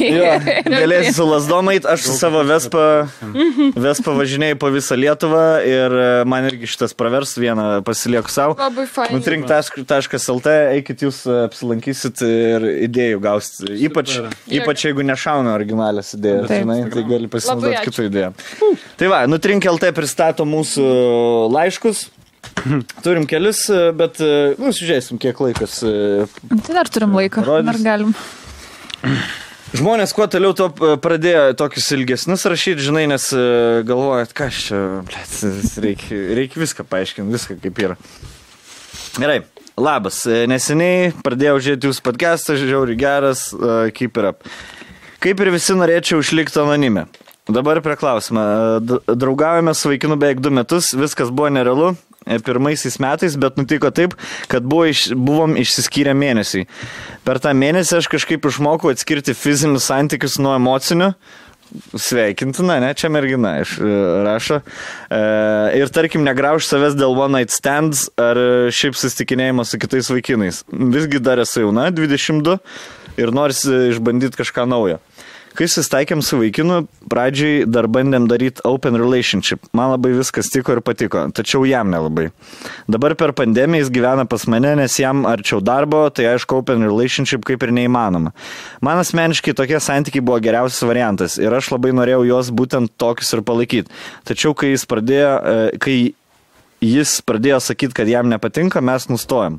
Jo, 0.00 0.32
Galėsi 0.78 1.14
su 1.16 1.26
lasdom 1.28 1.70
eit, 1.72 1.86
aš 1.88 2.06
su 2.08 2.16
savo 2.18 2.42
Vespa, 2.48 2.84
Vespa 3.78 4.14
važinėjau 4.18 4.58
po 4.62 4.70
visą 4.74 4.98
Lietuvą 4.98 5.44
ir 5.68 5.96
e, 5.98 6.08
man 6.28 6.48
irgi 6.50 6.68
šitas 6.74 6.94
pravers 6.98 7.36
vieną 7.40 7.68
pasilieku 7.86 8.32
savo. 8.32 8.56
Labai 8.58 8.86
fainai. 8.90 9.18
Nutrink.lt, 9.18 10.52
eikit 10.78 11.06
jūs 11.06 11.22
e, 11.28 11.38
apsilankysit 11.48 12.24
ir 12.26 12.68
idėjų 12.88 13.22
gausit. 13.24 13.64
Ypač, 13.88 14.18
ypač 14.60 14.86
jeigu 14.88 15.06
nešauna 15.06 15.54
originalias 15.56 16.14
idėjas, 16.18 16.50
žinai, 16.52 16.80
tai 16.92 17.06
gali 17.08 17.30
pasinaudoti 17.32 17.78
ačiū. 17.80 17.90
kitų 17.92 18.08
idėjų. 18.10 18.76
Tai 18.98 19.10
va, 19.14 19.24
Nutrink.lt 19.30 19.92
pristato 19.96 20.46
mūsų 20.48 20.86
laiškus. 21.54 22.06
Turim 23.04 23.26
kelis, 23.28 23.64
e, 23.70 23.90
bet, 23.96 24.20
e, 24.22 24.54
nu, 24.60 24.72
žiūrėsim, 24.74 25.18
kiek 25.22 25.38
laikas 25.42 25.80
e, 25.86 26.26
Tai 26.50 26.76
dar 26.76 26.90
turim 26.92 27.14
laiko. 27.16 27.44
Rodys. 27.46 27.68
Dar 27.68 27.80
galim. 27.84 28.14
Žmonės 29.78 30.14
kuo 30.16 30.24
toliau 30.32 30.54
to 30.56 30.70
pradėjo 31.04 31.52
tokius 31.60 31.90
ilgesnius 31.92 32.46
rašyti, 32.48 32.86
žinai, 32.86 33.04
nes 33.10 33.26
galvojat, 33.84 34.32
kas 34.36 34.62
čia, 34.70 34.78
blėt, 35.04 35.34
reikia, 35.84 36.22
reikia 36.38 36.62
viską 36.62 36.86
paaiškinti, 36.88 37.36
viską 37.36 37.58
kaip 37.66 37.82
yra. 37.84 37.98
Gerai, 39.18 39.42
labas. 39.76 40.22
Neseniai 40.48 41.12
pradėjau 41.20 41.58
žiūrėti 41.66 41.90
jūsų 41.90 42.06
podcastą, 42.06 42.56
žiauri 42.56 42.96
geras, 42.96 43.50
keep 43.92 44.16
it 44.16 44.32
up. 44.32 44.48
Kaip 45.20 45.44
ir 45.44 45.52
visi 45.52 45.76
norėčiau 45.76 46.24
išlikti 46.24 46.62
anonime. 46.62 47.04
Dabar 47.48 47.80
prie 47.82 47.96
klausimą. 47.96 48.40
Draugavome 49.16 49.74
su 49.74 49.88
vaikinu 49.88 50.16
beveik 50.20 50.40
du 50.44 50.50
metus, 50.52 50.92
viskas 50.92 51.30
buvo 51.32 51.48
nerealu 51.48 51.94
e, 52.26 52.36
pirmaisiais 52.44 52.98
metais, 53.00 53.38
bet 53.40 53.56
nutiko 53.56 53.88
taip, 53.88 54.12
kad 54.52 54.66
buvo 54.68 54.84
iš, 54.90 55.06
buvom 55.16 55.56
išsiskyrę 55.56 56.12
mėnesį. 56.12 56.66
Per 57.24 57.40
tą 57.40 57.54
mėnesį 57.56 58.02
aš 58.02 58.10
kažkaip 58.12 58.44
išmokau 58.50 58.92
atskirti 58.92 59.32
fizinius 59.32 59.88
santykius 59.88 60.36
nuo 60.44 60.52
emocinių. 60.58 61.14
Sveikintina, 61.96 62.78
ne, 62.84 62.92
čia 62.96 63.08
mergina 63.12 63.54
iš 63.62 63.78
e, 63.80 63.96
rašo. 64.28 64.60
E, 65.08 65.24
ir 65.80 65.88
tarkim, 65.92 66.28
negrauž 66.28 66.68
savęs 66.68 67.00
dėl 67.00 67.16
one 67.16 67.40
night 67.40 67.54
stands 67.54 68.10
ar 68.20 68.36
šiaip 68.68 68.96
susitikinėjimo 68.96 69.64
su 69.64 69.80
kitais 69.80 70.12
vaikinais. 70.12 70.66
Visgi 70.68 71.24
dar 71.24 71.40
esu 71.40 71.64
jauna, 71.64 71.88
22 71.96 72.60
ir 73.24 73.32
norisi 73.32 73.88
išbandyti 73.94 74.36
kažką 74.36 74.68
naujo. 74.68 75.00
Kai 75.58 75.66
susitaikėm 75.66 76.20
su 76.22 76.36
vaikinu, 76.38 76.84
pradžiai 77.10 77.64
dar 77.66 77.88
bandėm 77.90 78.28
daryti 78.30 78.62
open 78.68 78.94
relationship. 78.94 79.64
Man 79.74 79.90
labai 79.90 80.12
viskas 80.14 80.52
tiko 80.54 80.76
ir 80.76 80.80
patiko, 80.86 81.24
tačiau 81.34 81.64
jam 81.66 81.90
nelabai. 81.90 82.28
Dabar 82.86 83.16
per 83.18 83.32
pandemiją 83.34 83.82
jis 83.82 83.90
gyvena 83.96 84.22
pas 84.30 84.46
mane, 84.46 84.76
nes 84.78 84.98
jam 85.02 85.24
arčiau 85.26 85.58
darbo, 85.58 86.04
tai 86.14 86.28
aišku, 86.30 86.60
open 86.62 86.86
relationship 86.86 87.42
kaip 87.48 87.66
ir 87.66 87.74
neįmanoma. 87.74 88.30
Man 88.86 89.02
asmeniškai 89.02 89.56
tokie 89.58 89.82
santykiai 89.82 90.22
buvo 90.22 90.38
geriausias 90.46 90.86
variantas 90.86 91.40
ir 91.42 91.58
aš 91.58 91.72
labai 91.74 91.90
norėjau 91.96 92.22
juos 92.30 92.54
būtent 92.54 92.94
tokius 92.94 93.34
ir 93.34 93.42
palaikyti. 93.50 93.98
Tačiau 94.30 94.54
kai 94.54 94.76
jis 94.76 94.86
pradėjo, 94.86 95.34
e, 95.42 95.82
kai 95.82 95.98
jis 96.86 97.18
pradėjo 97.26 97.58
sakyti, 97.66 97.98
kad 97.98 98.14
jam 98.14 98.30
nepatinka, 98.30 98.78
mes 98.78 99.10
nustojom. 99.10 99.58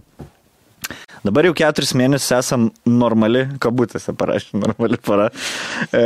Dabar 1.19 1.49
jau 1.49 1.53
keturis 1.57 1.91
mėnesius 1.97 2.31
esam 2.37 2.69
normali, 2.87 3.43
kabutėse 3.59 4.13
parašė, 4.15 4.55
normali 4.61 4.99
para. 5.03 5.27
E, 5.91 6.03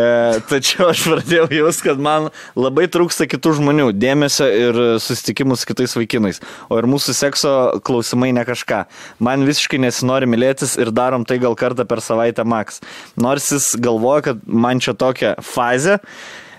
tačiau 0.50 0.90
aš 0.90 1.04
pradėjau 1.06 1.48
jaus, 1.54 1.82
kad 1.86 2.02
man 2.02 2.32
labai 2.58 2.88
trūksta 2.92 3.28
kitų 3.30 3.56
žmonių, 3.60 3.88
dėmesio 3.94 4.48
ir 4.50 4.82
susitikimų 5.04 5.58
su 5.60 5.70
kitais 5.70 5.94
vaikinais. 6.00 6.42
O 6.70 6.80
ir 6.82 6.90
mūsų 6.90 7.18
sekso 7.18 7.56
klausimai 7.86 8.32
ne 8.34 8.46
kažką. 8.48 8.84
Man 9.24 9.46
visiškai 9.46 9.82
nesinori 9.86 10.30
mylėtis 10.30 10.78
ir 10.82 10.94
darom 10.96 11.28
tai 11.30 11.38
gal 11.44 11.58
kartą 11.60 11.86
per 11.90 12.02
savaitę 12.02 12.46
maks. 12.48 12.82
Nors 13.20 13.52
jis 13.54 13.74
galvoja, 13.78 14.32
kad 14.32 14.48
man 14.48 14.82
čia 14.82 14.98
tokia 14.98 15.36
fazė. 15.46 16.00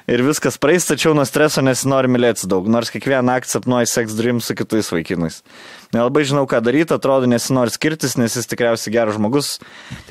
Ir 0.05 0.21
viskas 0.21 0.59
praeis, 0.61 0.85
tačiau 0.85 1.15
nuo 1.17 1.25
streso 1.25 1.63
nesinori 1.65 2.11
mylėtis 2.13 2.45
daug, 2.51 2.67
nors 2.69 2.91
kiekvieną 2.93 3.23
naktį 3.25 3.55
sapnuoju 3.55 3.89
seks 3.89 4.17
dream 4.19 4.43
su 4.45 4.53
kitais 4.53 4.91
vaikinais. 4.93 5.39
Nelabai 5.97 6.27
žinau, 6.29 6.43
ką 6.51 6.61
daryti, 6.61 6.93
atrodo 6.93 7.25
nesinori 7.31 7.73
skirtis, 7.73 8.19
nes 8.21 8.37
jis 8.37 8.51
tikriausiai 8.51 8.93
geras 8.93 9.17
žmogus. 9.17 9.55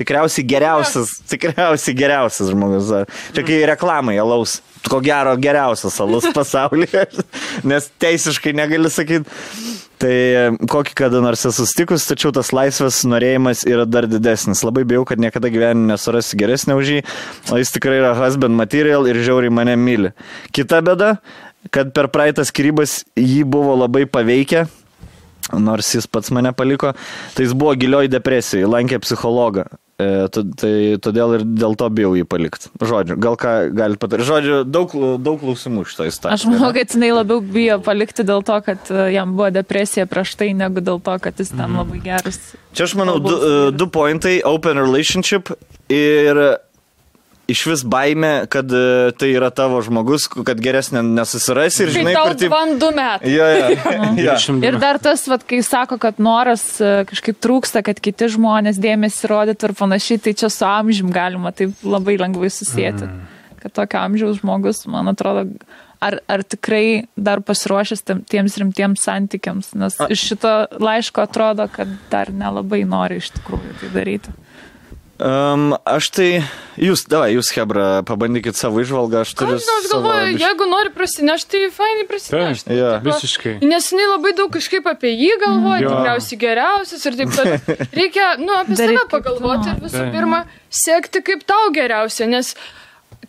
Tikriausiai 0.00 0.48
geriausias, 0.50 1.14
tikriausiai 1.30 1.94
geriausias 2.00 2.50
žmogus. 2.50 2.90
Čia 3.38 3.46
kai 3.46 3.60
reklamai 3.70 4.16
alaus, 4.18 4.56
ko 4.90 4.98
gero 5.04 5.36
geriausias 5.38 6.00
alus 6.02 6.26
pasaulyje, 6.34 7.06
nes 7.70 7.86
teisiškai 8.02 8.56
negali 8.58 8.90
sakyti. 8.90 9.30
Tai 10.04 10.12
e, 10.12 10.40
kokį 10.68 10.92
kada 10.98 11.22
nors 11.24 11.46
esu 11.48 11.64
sustikus, 11.64 12.04
tačiau 12.04 12.28
tas 12.36 12.50
laisvės 12.52 12.98
norėjimas 13.08 13.62
yra 13.64 13.86
dar 13.88 14.04
didesnis. 14.10 14.60
Labai 14.66 14.82
bijau, 14.88 15.06
kad 15.08 15.22
niekada 15.22 15.48
gyvenime 15.48 15.94
nesurasi 15.94 16.36
geresnį 16.42 16.76
už 16.76 16.90
jį, 16.92 16.98
o 17.48 17.60
jis 17.62 17.72
tikrai 17.72 18.02
yra 18.02 18.12
husband 18.18 18.52
material 18.58 19.08
ir 19.08 19.22
žiauriai 19.24 19.54
mane 19.54 19.78
myli. 19.80 20.12
Kita 20.52 20.82
bėda, 20.84 21.14
kad 21.72 21.94
per 21.96 22.10
praeitas 22.12 22.52
skirybas 22.52 22.98
jį 23.16 23.46
buvo 23.48 23.78
labai 23.80 24.04
paveikę, 24.04 24.66
nors 25.52 25.94
jis 25.94 26.06
pats 26.08 26.32
mane 26.34 26.52
paliko, 26.56 26.94
tai 27.34 27.46
jis 27.46 27.54
buvo 27.56 27.74
gilioj 27.76 28.08
depresijai, 28.12 28.68
lankė 28.70 29.00
psichologą. 29.04 29.66
E, 29.94 30.26
tai 30.58 30.72
todėl 30.98 31.36
ir 31.36 31.44
dėl 31.46 31.76
to 31.78 31.86
bijau 31.94 32.16
jį 32.18 32.24
palikti. 32.26 32.70
Žodžiu, 32.82 33.14
gal 33.22 33.36
ką 33.38 33.52
galite 33.78 34.00
patarti. 34.02 34.26
Žodžiu, 34.26 34.56
daug, 34.66 34.90
daug 35.22 35.38
klausimų 35.38 35.84
šitą 35.86 36.08
istoriją. 36.10 36.34
Aš 36.34 36.46
manau, 36.50 36.72
kad 36.74 36.96
jinai 36.96 37.12
labiau 37.14 37.38
bijo 37.38 37.78
palikti 37.84 38.26
dėl 38.26 38.42
to, 38.46 38.56
kad 38.66 38.90
e, 38.90 39.04
jam 39.14 39.36
buvo 39.38 39.52
depresija 39.54 40.08
prieš 40.10 40.34
tai, 40.40 40.50
negu 40.58 40.82
dėl 40.82 40.98
to, 41.04 41.14
kad 41.22 41.38
jis 41.38 41.54
ten 41.54 41.78
labai 41.78 42.02
geras. 42.02 42.40
Čia 42.74 42.88
aš 42.88 42.96
manau, 42.98 43.20
du, 43.22 43.36
e, 43.38 43.70
du 43.76 43.86
pointai- 43.86 44.40
open 44.54 44.82
relationship 44.82 45.54
ir 45.86 46.42
iš 47.48 47.66
vis 47.66 47.82
baime, 47.84 48.46
kad 48.48 48.72
e, 48.72 49.12
tai 49.18 49.28
yra 49.34 49.50
tavo 49.54 49.80
žmogus, 49.84 50.26
kad 50.46 50.60
geresnė 50.62 51.02
nesusirasi 51.04 51.84
ir 51.84 51.92
Kai 51.92 51.96
žinai, 51.98 52.14
tau 52.16 52.26
kur 52.30 52.38
taip. 52.40 52.52
van 52.54 52.74
du 52.80 52.90
metai. 52.96 53.32
Jo, 53.34 53.48
jo. 53.52 53.68
jo. 54.26 54.56
Ir 54.64 54.78
dar 54.82 54.98
tas, 55.02 55.26
vat, 55.30 55.44
kai 55.48 55.60
sako, 55.66 55.98
kad 56.02 56.20
noras 56.22 56.64
e, 56.80 56.92
kažkaip 57.10 57.40
trūksta, 57.44 57.84
kad 57.86 58.00
kiti 58.04 58.30
žmonės 58.36 58.80
dėmesį 58.82 59.30
rodytų 59.32 59.70
ir 59.70 59.76
panašiai, 59.80 60.22
tai 60.24 60.36
čia 60.40 60.50
su 60.52 60.66
amžium 60.68 61.12
galima 61.14 61.52
taip 61.56 61.76
labai 61.84 62.16
lengvai 62.20 62.52
susijęti. 62.52 63.08
Mm. 63.08 63.24
Kad 63.64 63.76
tokio 63.80 64.00
amžiaus 64.04 64.40
žmogus, 64.42 64.82
man 64.92 65.08
atrodo, 65.12 65.46
ar, 66.04 66.18
ar 66.28 66.42
tikrai 66.44 67.06
dar 67.16 67.40
pasiruošęs 67.44 68.04
tiems 68.28 68.58
rimtiems 68.60 69.04
santykiams, 69.06 69.72
nes 69.80 69.96
A- 70.00 70.08
iš 70.12 70.24
šito 70.32 70.52
laiško 70.80 71.24
atrodo, 71.24 71.68
kad 71.72 71.88
dar 72.12 72.32
nelabai 72.32 72.84
nori 72.88 73.20
iš 73.22 73.30
tikrųjų 73.38 73.78
tai 73.80 73.92
daryti. 73.94 74.34
Um, 75.14 75.76
aš 75.86 76.08
tai, 76.10 76.28
jūs, 76.74 77.04
davai, 77.06 77.36
jūs, 77.36 77.52
Hebra, 77.54 78.00
pabandykit 78.02 78.58
savo 78.58 78.80
išvalgą, 78.82 79.20
aš 79.22 79.34
turiu. 79.38 79.58
Aš, 79.60 79.66
aš 79.76 79.84
galvoju, 79.92 80.24
biš- 80.32 80.42
jeigu 80.42 80.66
nori 80.66 80.90
prasinešti, 80.90 81.50
tai 81.62 81.68
fainai 81.76 82.06
prasinešti. 82.10 82.74
Jo. 82.74 82.88
Visiškai. 83.04 83.52
Nes 83.62 83.86
jinai 83.92 84.08
labai 84.10 84.32
daug 84.34 84.50
kažkaip 84.56 84.88
apie 84.90 85.12
jį 85.14 85.36
galvoja, 85.44 85.84
tikriausiai 85.86 86.38
geriausias 86.42 87.06
ir 87.06 87.18
taip 87.20 87.30
toliau. 87.36 87.76
Reikia, 88.00 88.26
nu, 88.42 88.56
apie 88.58 88.74
Daryk, 88.80 88.98
save 89.04 89.12
pagalvoti 89.14 89.70
ir 89.70 89.78
visų 89.84 90.00
Taip. 90.02 90.16
pirma, 90.18 90.40
sekti 90.82 91.22
kaip 91.30 91.46
tau 91.46 91.70
geriausia, 91.78 92.26
nes 92.26 92.50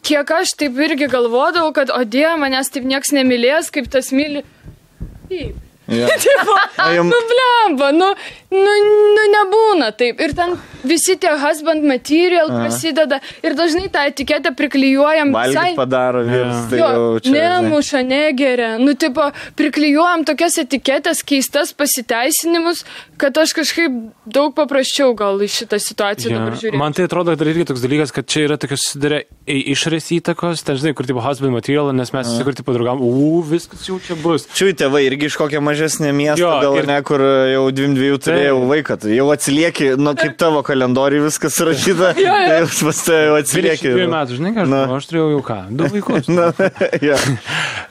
kiek 0.01 0.33
aš 0.39 0.55
taip 0.57 0.81
irgi 0.87 1.05
galvodavau, 1.13 1.69
kad, 1.77 1.93
o 1.93 2.01
Dieve, 2.01 2.33
manęs 2.41 2.73
taip 2.73 2.89
nieks 2.89 3.13
nemylės, 3.13 3.69
kaip 3.69 3.91
tas 3.93 4.09
myli. 4.09 4.41
Taip. 5.29 5.61
Tipo, 6.25 6.53
A, 6.81 6.91
jum- 6.95 7.09
nu, 7.11 7.19
blemba, 7.29 7.91
nu, 7.93 8.07
nu, 8.51 8.71
nu, 9.15 9.23
nebūna 9.35 9.91
taip. 9.97 10.19
Ir 10.21 10.33
ten 10.37 10.55
visi 10.85 11.15
tie 11.21 11.31
husband 11.41 11.83
material 11.85 12.49
Aha. 12.49 12.63
prasideda 12.65 13.19
ir 13.45 13.53
dažnai 13.57 13.87
tą 13.93 14.03
etiketę 14.09 14.51
priklijuojam 14.57 15.31
Valgyt 15.33 15.75
padaro 15.77 16.23
vyras, 16.27 16.65
tai 16.69 16.79
Jo, 16.81 16.89
jau 16.95 17.19
čia. 17.25 17.33
nemuša, 17.61 18.01
negeria. 18.05 18.71
Nu, 18.81 18.93
tipo, 18.97 19.29
priklijuojam 19.57 20.25
tokias 20.25 20.57
etiketės, 20.61 21.21
keistas 21.25 21.73
pasiteisinimus, 21.73 22.83
kad 23.17 23.37
aš 23.37 23.53
kažkaip 23.57 23.91
daug 24.25 24.53
paprasčiau 24.57 25.13
gal 25.17 25.37
į 25.41 25.49
šitą 25.59 25.79
situaciją 25.81 26.31
Ja. 26.33 26.39
dabar 26.41 26.57
žiūrėjau. 26.59 26.77
Man 26.81 26.93
tai 26.93 27.05
atrodo, 27.07 27.37
kad 27.37 27.47
irgi 27.47 27.65
toks 27.71 27.81
dalykas, 27.85 28.11
kad 28.13 28.25
čia 28.27 28.45
yra 28.49 28.57
tokios 28.57 28.81
susidarė 28.89 29.23
i- 29.47 29.71
išorės 29.73 30.09
įtakos, 30.19 30.63
ten 30.65 30.75
žinai, 30.77 30.93
kur 30.97 31.05
tipo 31.05 31.21
husband 31.21 31.53
material, 31.53 31.93
nes 31.93 32.11
mes 32.13 32.27
visi 32.27 32.43
kur 32.43 32.53
tipo 32.53 32.73
draugam, 32.73 33.01
u, 33.01 33.41
viskas 33.45 33.85
jau 33.87 33.99
čia 34.01 34.15
bus. 34.21 34.45
Čiū 34.53 34.73
tėvai 34.73 35.05
irgi 35.09 35.25
iš 35.31 35.37
kokio 35.37 35.61
mažesnio 35.61 35.74
miesto, 36.15 36.41
Jo, 36.41 36.51
gal 36.63 36.77
ir- 36.79 36.87
ne, 36.89 36.97
kur 37.05 37.21
jau 37.21 37.63
dviem 37.75 37.93
dviejų 37.97 38.19
turėjau 38.25 38.57
vaiką, 38.69 38.97
tai 39.03 39.15
jau 39.17 39.27
atsilieki, 39.33 39.91
nu 40.01 40.13
kaip 40.17 40.37
tavo 40.41 40.61
kalendoriui 40.65 41.23
viskas 41.25 41.55
surašyta, 41.59 42.13
tai 42.15 42.59
jau 42.61 42.69
pas 42.87 43.01
tave 43.07 43.21
jau 43.29 43.37
atsilieki. 43.41 43.93
22 43.95 44.09
metų, 44.15 44.39
žinai, 44.39 44.53
ką 44.55 44.65
aš, 44.65 44.71
nu. 44.73 44.81
aš 44.97 45.09
turėjau 45.11 45.29
jau 45.35 45.41
ką, 45.51 45.57
du 45.79 45.89
vaikus. 45.95 46.29
Na, 46.31 46.49
jo. 47.03 47.17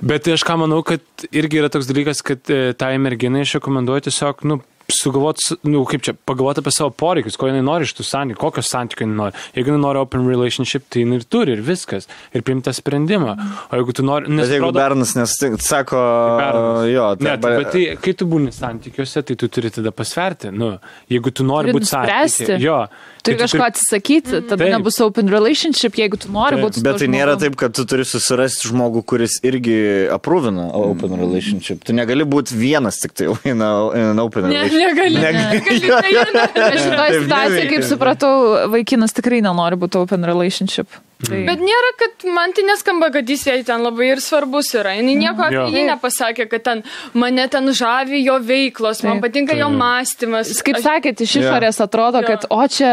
Bet 0.05 0.29
aš 0.35 0.45
ką 0.47 0.59
manau, 0.65 0.83
kad 0.87 1.01
irgi 1.33 1.61
yra 1.63 1.71
toks 1.73 1.89
dalykas, 1.91 2.23
kad 2.27 2.41
e, 2.53 2.73
tai 2.79 2.95
merginai 3.03 3.45
aš 3.47 3.57
rekomenduoju 3.61 4.07
tiesiog, 4.09 4.45
nu, 4.51 4.61
sugalvoti, 4.99 5.57
nu, 5.71 5.83
kaip 5.89 6.03
čia, 6.07 6.15
pagalvoti 6.27 6.63
apie 6.63 6.73
savo 6.75 6.91
poreikius, 6.91 7.37
ko 7.41 7.49
jinai 7.51 7.63
nori 7.67 7.87
iš 7.89 7.95
tų 7.99 8.07
santykių, 8.09 8.41
kokios 8.41 8.71
santykių 8.73 9.05
jinai 9.07 9.17
nori. 9.21 9.43
Jeigu 9.57 9.73
jinai 9.73 9.83
nori 9.85 10.03
open 10.03 10.27
relationship, 10.31 10.87
tai 10.93 11.03
jinai 11.05 11.21
ir 11.21 11.27
turi, 11.31 11.57
ir 11.59 11.63
viskas. 11.67 12.09
Ir 12.35 12.45
priimta 12.47 12.73
sprendimą. 12.77 13.35
O 13.71 13.81
jeigu 13.81 13.95
tu 13.97 14.05
nori... 14.07 14.29
Bet 14.31 14.53
jeigu 14.53 14.69
atrodo- 14.71 14.81
Bernas 14.83 15.15
nesutink, 15.19 15.61
sako, 15.65 16.03
Bernas. 16.41 16.87
jo, 16.93 17.09
Ne, 17.21 17.35
tai, 17.35 17.39
tai, 17.41 17.57
bet 17.63 17.73
tai, 17.75 17.85
kai 18.05 18.13
tu 18.19 18.27
būni 18.31 18.53
santykiuose, 18.55 19.23
tai 19.27 19.37
tu 19.41 19.49
turi 19.49 19.71
tada 19.75 19.93
pasverti. 19.95 20.53
Nu, 20.55 20.75
jeigu 21.11 21.31
tu 21.35 21.45
nori 21.47 21.73
būti 21.75 21.91
santykiuose. 21.91 22.61
Jo. 22.63 22.83
Turi 23.25 23.39
tai 23.41 23.47
kažko 23.47 23.63
atsisakyti, 23.65 24.41
tada 24.51 24.59
Taip. 24.61 24.73
nebus 24.75 24.99
open 25.01 25.31
relationship, 25.33 25.95
jeigu 25.97 26.19
tu 26.21 26.29
nori 26.33 26.59
Taip. 26.59 26.65
būti 26.67 26.83
Bet 26.85 26.99
tai 27.01 27.09
nėra 27.09 27.35
žmogum. 27.35 27.41
taip, 27.47 27.57
kad 27.63 27.73
tu 27.79 27.85
turi 27.89 28.05
susirasti 28.05 28.69
žmogų, 28.69 29.01
kuris 29.09 29.39
irgi 29.49 29.77
aprūvina 30.13 30.67
open 30.77 31.17
relationship. 31.21 31.81
Tu 31.89 31.97
negali 31.97 32.27
būti 32.29 32.53
vienas 32.61 33.01
tik 33.01 33.17
tai 33.17 33.31
in, 33.49 33.65
a, 33.65 33.71
in 33.97 34.21
open 34.21 34.45
Ne, 34.51 34.67
relationship. 34.69 34.85
negali. 34.93 35.25
Negali. 35.25 35.81
jo. 35.89 36.01
negali. 36.05 36.45
Šitoje 36.85 37.11
Taip 37.17 37.23
situacijoje, 37.25 37.67
kaip 37.73 37.89
supratau, 37.89 38.35
vaikinas 38.77 39.17
tikrai 39.17 39.41
nenori 39.45 39.81
būti 39.81 39.97
open 40.05 40.29
relationship. 40.29 40.89
Tai... 41.25 41.41
Bet 41.49 41.61
nėra, 41.65 41.91
kad 42.01 42.25
man 42.37 42.53
tai 42.57 42.65
neskamba, 42.69 43.09
kad 43.15 43.29
jis 43.31 43.45
jai 43.49 43.59
ten 43.67 43.83
labai 43.85 44.11
ir 44.15 44.21
svarbus 44.25 44.73
yra. 44.77 44.93
Jis 44.99 45.17
nieko 45.19 45.47
apie 45.47 45.63
jį 45.75 45.85
nepasakė, 45.91 46.47
kad 46.53 46.65
ten 46.67 46.83
mane 47.19 47.47
ten 47.53 47.71
žavi 47.75 48.21
jo 48.25 48.39
veiklos, 48.45 49.03
man 49.07 49.19
Taip. 49.19 49.27
patinka 49.29 49.57
jo 49.59 49.69
Taip. 49.71 49.79
mąstymas. 49.81 50.51
Jis, 50.53 50.63
kaip 50.67 50.81
sakėt, 50.85 51.23
iš 51.25 51.37
išorės 51.43 51.81
atrodo, 51.85 52.21
Jo. 52.25 52.29
kad 52.33 52.47
o 52.51 52.61
čia... 52.69 52.93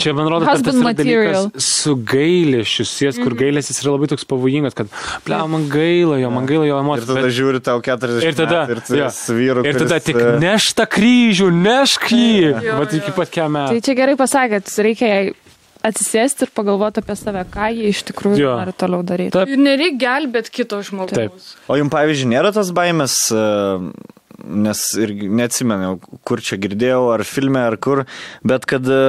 Čia, 0.00 0.14
man 0.16 0.28
atrodo, 0.28 0.46
kad 0.50 0.64
tas 0.70 0.80
material. 0.84 1.50
su 1.56 1.94
gailėšiu, 1.96 2.86
sies, 2.88 3.18
kur 3.20 3.34
gailėsis 3.38 3.80
yra 3.82 3.94
labai 3.96 4.10
toks 4.12 4.26
pavojingas, 4.30 4.76
kad, 4.78 4.90
ble, 5.26 5.40
man 5.50 5.68
gaila 5.72 6.18
jo, 6.20 6.30
man 6.34 6.46
gaila 6.50 6.68
jo 6.68 6.76
Ir 6.78 6.84
emocijų. 6.84 7.08
tada 7.10 7.24
bet- 7.24 7.36
žiūri 7.40 7.62
tau 7.64 7.78
40 7.84 8.26
Ir 8.28 8.38
tada, 8.38 8.62
metų 8.66 8.76
ir 8.76 8.82
tu 8.86 8.98
esi 9.06 9.36
vyru. 9.38 9.64
ir 9.66 9.78
tada 9.80 9.98
kuris, 10.00 10.08
tik 10.10 10.16
e, 10.20 10.32
neš 10.44 10.68
tą 10.78 10.86
kryžių, 10.96 11.48
nešk 11.64 12.08
jį. 12.14 12.50
Vat 12.80 12.94
iki 13.00 13.14
pat 13.16 13.30
kiame. 13.32 13.66
Tai 13.70 13.80
čia 13.84 13.94
gerai 13.98 14.16
pasakėt, 14.20 14.70
reikia 14.84 15.08
jai 15.14 15.22
atsisėsti 15.86 16.46
ir 16.46 16.52
pagalvoti 16.56 17.02
apie 17.02 17.16
save, 17.18 17.44
ką 17.52 17.68
jie 17.74 17.90
iš 17.92 18.02
tikrųjų 18.10 18.40
Jo. 18.42 18.54
nori 18.60 18.74
toliau 18.76 19.04
daryti. 19.06 19.34
Taip. 19.36 19.50
Ir 19.54 19.62
nereikia 19.64 20.00
gelbėti 20.04 20.54
kito 20.60 20.80
žmogaus. 20.86 21.16
Taip. 21.16 21.52
O 21.70 21.78
jums, 21.80 21.92
pavyzdžiui, 21.94 22.30
nėra 22.34 22.52
tos 22.56 22.72
baimės, 22.76 23.16
e, 23.32 23.44
nes 24.66 24.82
ir 25.00 25.14
neatsimenu, 25.40 25.94
kur 26.26 26.42
čia 26.44 26.58
girdėjau, 26.60 27.02
ar 27.14 27.24
filme, 27.28 27.62
ar 27.70 27.76
kur, 27.80 28.04
bet 28.46 28.68
kad 28.70 28.86
e, 28.88 29.02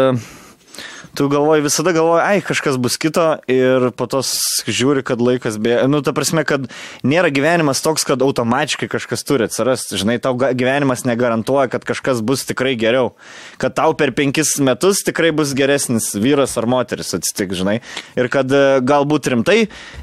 tu 1.13 1.27
galvoji, 1.29 1.63
visada 1.65 1.91
galvoji, 1.95 2.23
ai, 2.23 2.41
kažkas 2.45 2.77
bus 2.81 2.97
kito 3.01 3.25
ir 3.51 3.89
po 3.97 4.07
to 4.11 4.21
žiūri, 4.21 5.03
kad 5.05 5.21
laikas 5.21 5.57
bėga. 5.61 5.87
Nu, 5.91 6.01
ta 6.05 6.13
prasme, 6.15 6.43
kad 6.47 6.67
nėra 7.07 7.31
gyvenimas 7.33 7.83
toks, 7.83 8.05
kad 8.07 8.23
automatiškai 8.23 8.89
kažkas 8.91 9.25
turi 9.27 9.47
atsirasti. 9.47 9.99
Žinai, 10.01 10.17
tau 10.23 10.35
gyvenimas 10.37 11.05
negarantuoja, 11.07 11.69
kad 11.73 11.85
kažkas 11.87 12.23
bus 12.25 12.45
tikrai 12.49 12.75
geriau. 12.79 13.13
Kad 13.61 13.75
tau 13.79 13.95
per 13.97 14.13
penkis 14.17 14.55
metus 14.63 15.03
tikrai 15.07 15.33
bus 15.35 15.55
geresnis 15.57 16.11
vyras 16.15 16.57
ar 16.59 16.69
moteris 16.71 17.15
atsitik, 17.17 17.55
žinai. 17.57 17.79
Ir 18.19 18.31
kad 18.31 18.51
e, 18.51 18.79
galbūt 18.85 19.31
rimtai 19.33 19.59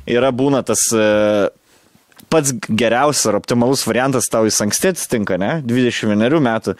yra 0.08 0.32
būna 0.34 0.64
tas 0.66 0.84
e, 0.92 1.06
pats 2.32 2.52
geriausias 2.68 3.26
ar 3.30 3.38
optimalus 3.38 3.84
variantas 3.88 4.28
tau 4.30 4.44
jis 4.48 4.60
anksti 4.64 4.92
atsitinka, 4.92 5.38
ne? 5.40 5.50
21 5.66 6.40
metų. 6.44 6.74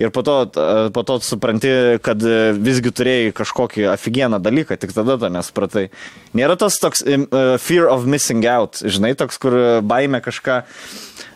Ir 0.00 0.12
po 0.14 0.24
to, 0.26 0.36
e, 0.48 0.88
po 0.94 1.04
to 1.06 1.18
supranti, 1.24 1.72
kad 2.04 2.22
e, 2.24 2.52
visgi 2.56 2.92
turėjai 2.94 3.34
kažkokį 3.36 3.88
aфиgeną 3.92 4.40
dalyką, 4.42 4.78
tik 4.80 4.94
tada 4.96 5.18
to 5.20 5.30
nespratai. 5.32 5.88
Nėra 6.36 6.58
tas 6.60 6.78
toks 6.82 7.04
e, 7.04 7.20
fear 7.62 7.90
of 7.90 8.08
missing 8.08 8.46
out, 8.48 8.80
žinai, 8.82 9.14
toks, 9.18 9.40
kur 9.42 9.58
baime 9.84 10.22
kažką. 10.24 10.62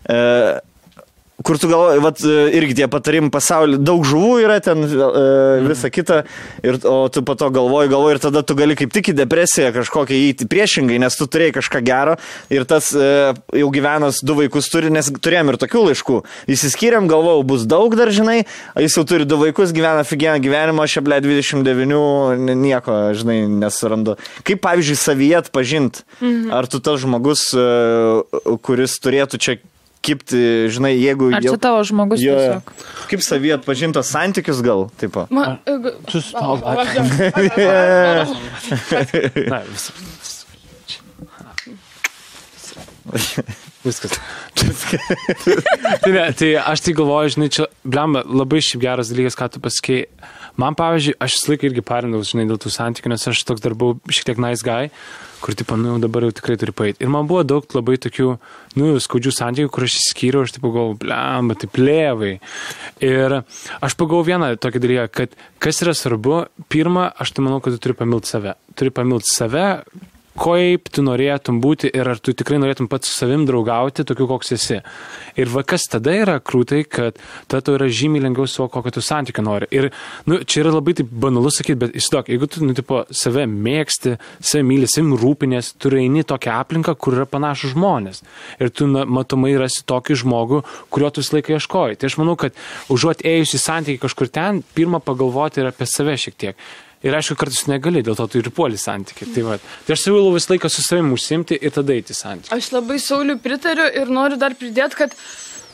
Uh, 0.09 0.57
Kur 1.39 1.55
tu 1.59 1.69
galvoji, 1.71 2.01
vat, 2.03 2.19
e, 2.27 2.37
irgi 2.59 2.75
tie 2.81 2.87
patarimai 2.91 3.31
pasaulyje, 3.31 3.79
daug 3.87 4.03
žuvų 4.03 4.41
yra 4.43 4.57
ten, 4.59 4.81
e, 4.83 5.27
visa 5.69 5.87
kita, 5.87 6.25
ir, 6.67 6.81
o 6.83 7.07
tu 7.15 7.23
po 7.23 7.37
to 7.39 7.47
galvoji, 7.55 7.93
galvoji 7.93 8.17
ir 8.17 8.21
tada 8.25 8.43
tu 8.43 8.57
gali 8.59 8.75
kaip 8.75 8.91
tik 8.91 9.13
į 9.13 9.15
depresiją 9.21 9.69
kažkokią 9.77 10.17
įeiti 10.19 10.49
priešingai, 10.51 10.99
nes 10.99 11.15
tu 11.15 11.29
turėjai 11.31 11.55
kažką 11.61 11.85
gero 11.87 12.17
ir 12.51 12.67
tas 12.67 12.91
e, 12.91 13.31
jau 13.61 13.71
gyvenas 13.71 14.19
du 14.27 14.35
vaikus 14.41 14.67
turi, 14.73 14.91
nes 14.91 15.13
turėjom 15.15 15.55
ir 15.55 15.61
tokių 15.63 15.85
laiškų. 15.93 16.19
Įsiskyrėm, 16.51 17.07
galvojau, 17.07 17.47
bus 17.55 17.71
daug 17.71 17.95
dar, 17.95 18.11
žinai, 18.11 18.41
jis 18.75 18.99
jau 18.99 19.07
turi 19.07 19.23
du 19.23 19.39
vaikus, 19.39 19.71
gyvena 19.71 20.03
figieną 20.03 20.43
gyvenimą, 20.43 20.91
aš 20.91 20.99
ble 21.07 21.23
29, 21.23 22.35
n- 22.35 22.61
nieko, 22.67 22.99
žinai, 23.15 23.45
nesurandu. 23.63 24.19
Kaip 24.43 24.67
pavyzdžiui, 24.67 25.03
savyje 25.07 25.41
atpažinti, 25.45 26.03
mhm. 26.19 26.51
ar 26.51 26.67
tu 26.67 26.83
tas 26.83 26.99
žmogus, 26.99 27.53
e, 27.55 28.57
kuris 28.59 28.99
turėtų 28.99 29.39
čia 29.39 29.61
kipti, 30.09 30.41
žinai, 30.73 30.95
jeigu 30.97 31.31
Ar 31.37 31.45
čia 31.45 31.59
tavo 31.61 31.85
žmogus 31.87 32.25
Jo, 32.25 32.35
tiesiog? 32.39 32.73
Kaip 33.13 33.25
savie 33.25 33.53
atpažintos 33.57 34.11
santykius 34.11 34.63
gal, 34.65 34.89
taip. 35.01 35.15
Ma, 35.31 35.59
e, 35.69 35.95
Sustok. 36.09 36.65
Viskas. 43.85 44.13
tai, 46.03 46.13
ne, 46.13 46.25
tai 46.37 46.49
aš 46.59 46.83
tai 46.85 46.95
galvoju, 46.99 47.35
žinai, 47.37 47.49
čia, 47.55 47.69
blemba, 47.87 48.25
labai 48.27 48.61
šiaip 48.65 48.83
geras 48.83 49.13
dalykas, 49.13 49.39
ką 49.39 49.49
tu 49.55 49.63
pasakei. 49.65 50.03
Man, 50.59 50.75
pavyzdžiui, 50.79 51.15
aš 51.23 51.37
visą 51.39 51.53
laiką 51.53 51.69
irgi 51.71 51.85
parindavau, 51.87 52.27
žinai, 52.27 52.49
dėl 52.51 52.59
tų 52.61 52.73
santykių, 52.75 53.13
nes 53.15 53.29
aš 53.31 53.45
toks 53.47 53.63
dar 53.65 53.77
buvau 53.79 54.01
šiek 54.11 54.33
tiek 54.33 54.43
nice 54.43 54.67
guy, 54.67 54.91
kur, 55.43 55.55
tipo, 55.59 55.77
nu, 55.81 55.97
dabar 56.03 56.27
jau 56.27 56.35
tikrai 56.35 56.57
turi 56.61 56.75
paėti. 56.77 57.05
Ir 57.05 57.13
man 57.13 57.29
buvo 57.31 57.45
daug 57.47 57.65
labai 57.77 57.97
tokių, 58.03 58.29
nu, 58.81 58.91
skaudžių 59.03 59.33
santykių, 59.37 59.73
kur 59.75 59.87
aš 59.87 59.99
įskyriau, 60.03 60.45
aš, 60.47 60.57
tipo, 60.57 60.73
galvoju, 60.75 60.99
blemba, 61.03 61.57
tai 61.59 61.71
plėvai. 61.73 62.35
Ir 63.05 63.39
aš 63.41 63.99
pagalvojau 63.99 64.29
vieną 64.33 64.53
tokį 64.61 64.85
dalyką, 64.85 65.09
kad 65.15 65.39
kas 65.63 65.83
yra 65.85 65.97
svarbu, 65.97 66.45
pirmą, 66.73 67.09
aš 67.17 67.37
tai 67.37 67.47
manau, 67.47 67.63
kad 67.65 67.77
tu 67.77 67.83
turi 67.87 67.99
pamilti 67.99 68.33
save. 68.35 68.55
Turi 68.79 68.95
pamilti 68.95 69.31
save, 69.33 69.67
kaip 70.39 70.89
tu 70.95 71.03
norėtum 71.05 71.59
būti 71.63 71.91
ir 71.95 72.09
ar 72.09 72.21
tu 72.23 72.33
tikrai 72.37 72.61
norėtum 72.61 72.89
pats 72.91 73.11
su 73.11 73.17
savim 73.19 73.45
draugauti, 73.49 74.07
tokiu 74.07 74.29
koks 74.31 74.55
esi. 74.57 74.79
Ir 75.39 75.51
va 75.53 75.65
kas 75.67 75.87
tada 75.91 76.15
yra 76.15 76.39
krūtai, 76.41 76.83
kad 76.89 77.19
tada 77.51 77.65
tau 77.67 77.77
yra 77.79 77.89
žymiai 77.91 78.25
lengviau 78.27 78.49
su 78.51 78.67
kokio 78.71 78.95
tu 78.95 79.03
santykių 79.05 79.45
nori. 79.45 79.69
Ir 79.75 79.91
nu, 80.31 80.41
čia 80.45 80.63
yra 80.65 80.75
labai 80.77 80.97
taip 80.99 81.11
banalu 81.11 81.53
sakyti, 81.55 81.79
bet 81.83 81.95
įsivaizduok, 81.99 82.33
jeigu 82.33 82.51
tu, 82.51 82.65
nu, 82.67 82.77
tipo, 82.79 83.03
save 83.11 83.47
mėgsti, 83.51 84.17
save 84.39 84.65
myli, 84.67 84.89
savim 84.91 85.15
rūpinės, 85.19 85.75
tu 85.81 85.93
eini 85.99 86.25
tokią 86.29 86.59
aplinką, 86.63 86.95
kur 86.99 87.19
yra 87.19 87.29
panašus 87.29 87.75
žmonės. 87.75 88.23
Ir 88.63 88.73
tu 88.75 88.89
na, 88.91 89.05
matomai 89.09 89.55
rasi 89.61 89.85
tokį 89.89 90.19
žmogų, 90.25 90.65
kurio 90.95 91.13
tu 91.13 91.25
visą 91.25 91.39
laiką 91.39 91.57
ieškoji. 91.59 92.01
Tai 92.01 92.11
aš 92.11 92.19
manau, 92.21 92.37
kad 92.41 92.57
užuot 92.93 93.25
ėjus 93.27 93.57
į 93.59 93.65
santykį 93.65 94.05
kažkur 94.05 94.31
ten, 94.33 94.63
pirmą 94.77 95.03
pagalvoti 95.05 95.63
ir 95.63 95.73
apie 95.73 95.89
save 95.89 96.19
šiek 96.21 96.39
tiek. 96.39 96.69
Ir 97.07 97.15
aišku, 97.15 97.37
kartais 97.39 97.69
negali, 97.71 98.03
dėl 98.03 98.17
to 98.19 98.27
tu 98.27 98.41
ir 98.41 98.49
puoli 98.55 98.79
santykiai. 98.81 99.31
Tai, 99.35 99.45
va. 99.47 99.59
tai 99.87 99.95
aš 99.95 100.07
siūlau 100.09 100.33
visą 100.35 100.55
laiką 100.55 100.71
su 100.73 100.83
savimi 100.83 101.15
užsimti 101.15 101.59
ir 101.63 101.75
tada 101.75 101.95
eiti 101.95 102.15
į 102.15 102.19
santykių. 102.19 102.55
Aš 102.57 102.73
labai 102.75 102.99
Sauliu 103.03 103.37
pritariu 103.43 103.87
ir 104.01 104.11
noriu 104.11 104.39
dar 104.41 104.57
pridėti, 104.59 104.99
kad 104.99 105.15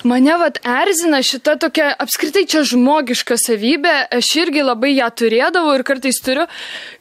mane 0.04 0.36
vat 0.42 0.60
erzina 0.68 1.22
šita 1.24 1.56
tokia, 1.64 1.88
apskritai 2.04 2.44
čia 2.50 2.60
žmogiška 2.68 3.38
savybė, 3.40 3.94
aš 4.18 4.34
irgi 4.42 4.66
labai 4.66 4.92
ją 4.98 5.08
turėdavau 5.22 5.78
ir 5.78 5.86
kartais 5.88 6.20
turiu, 6.24 6.44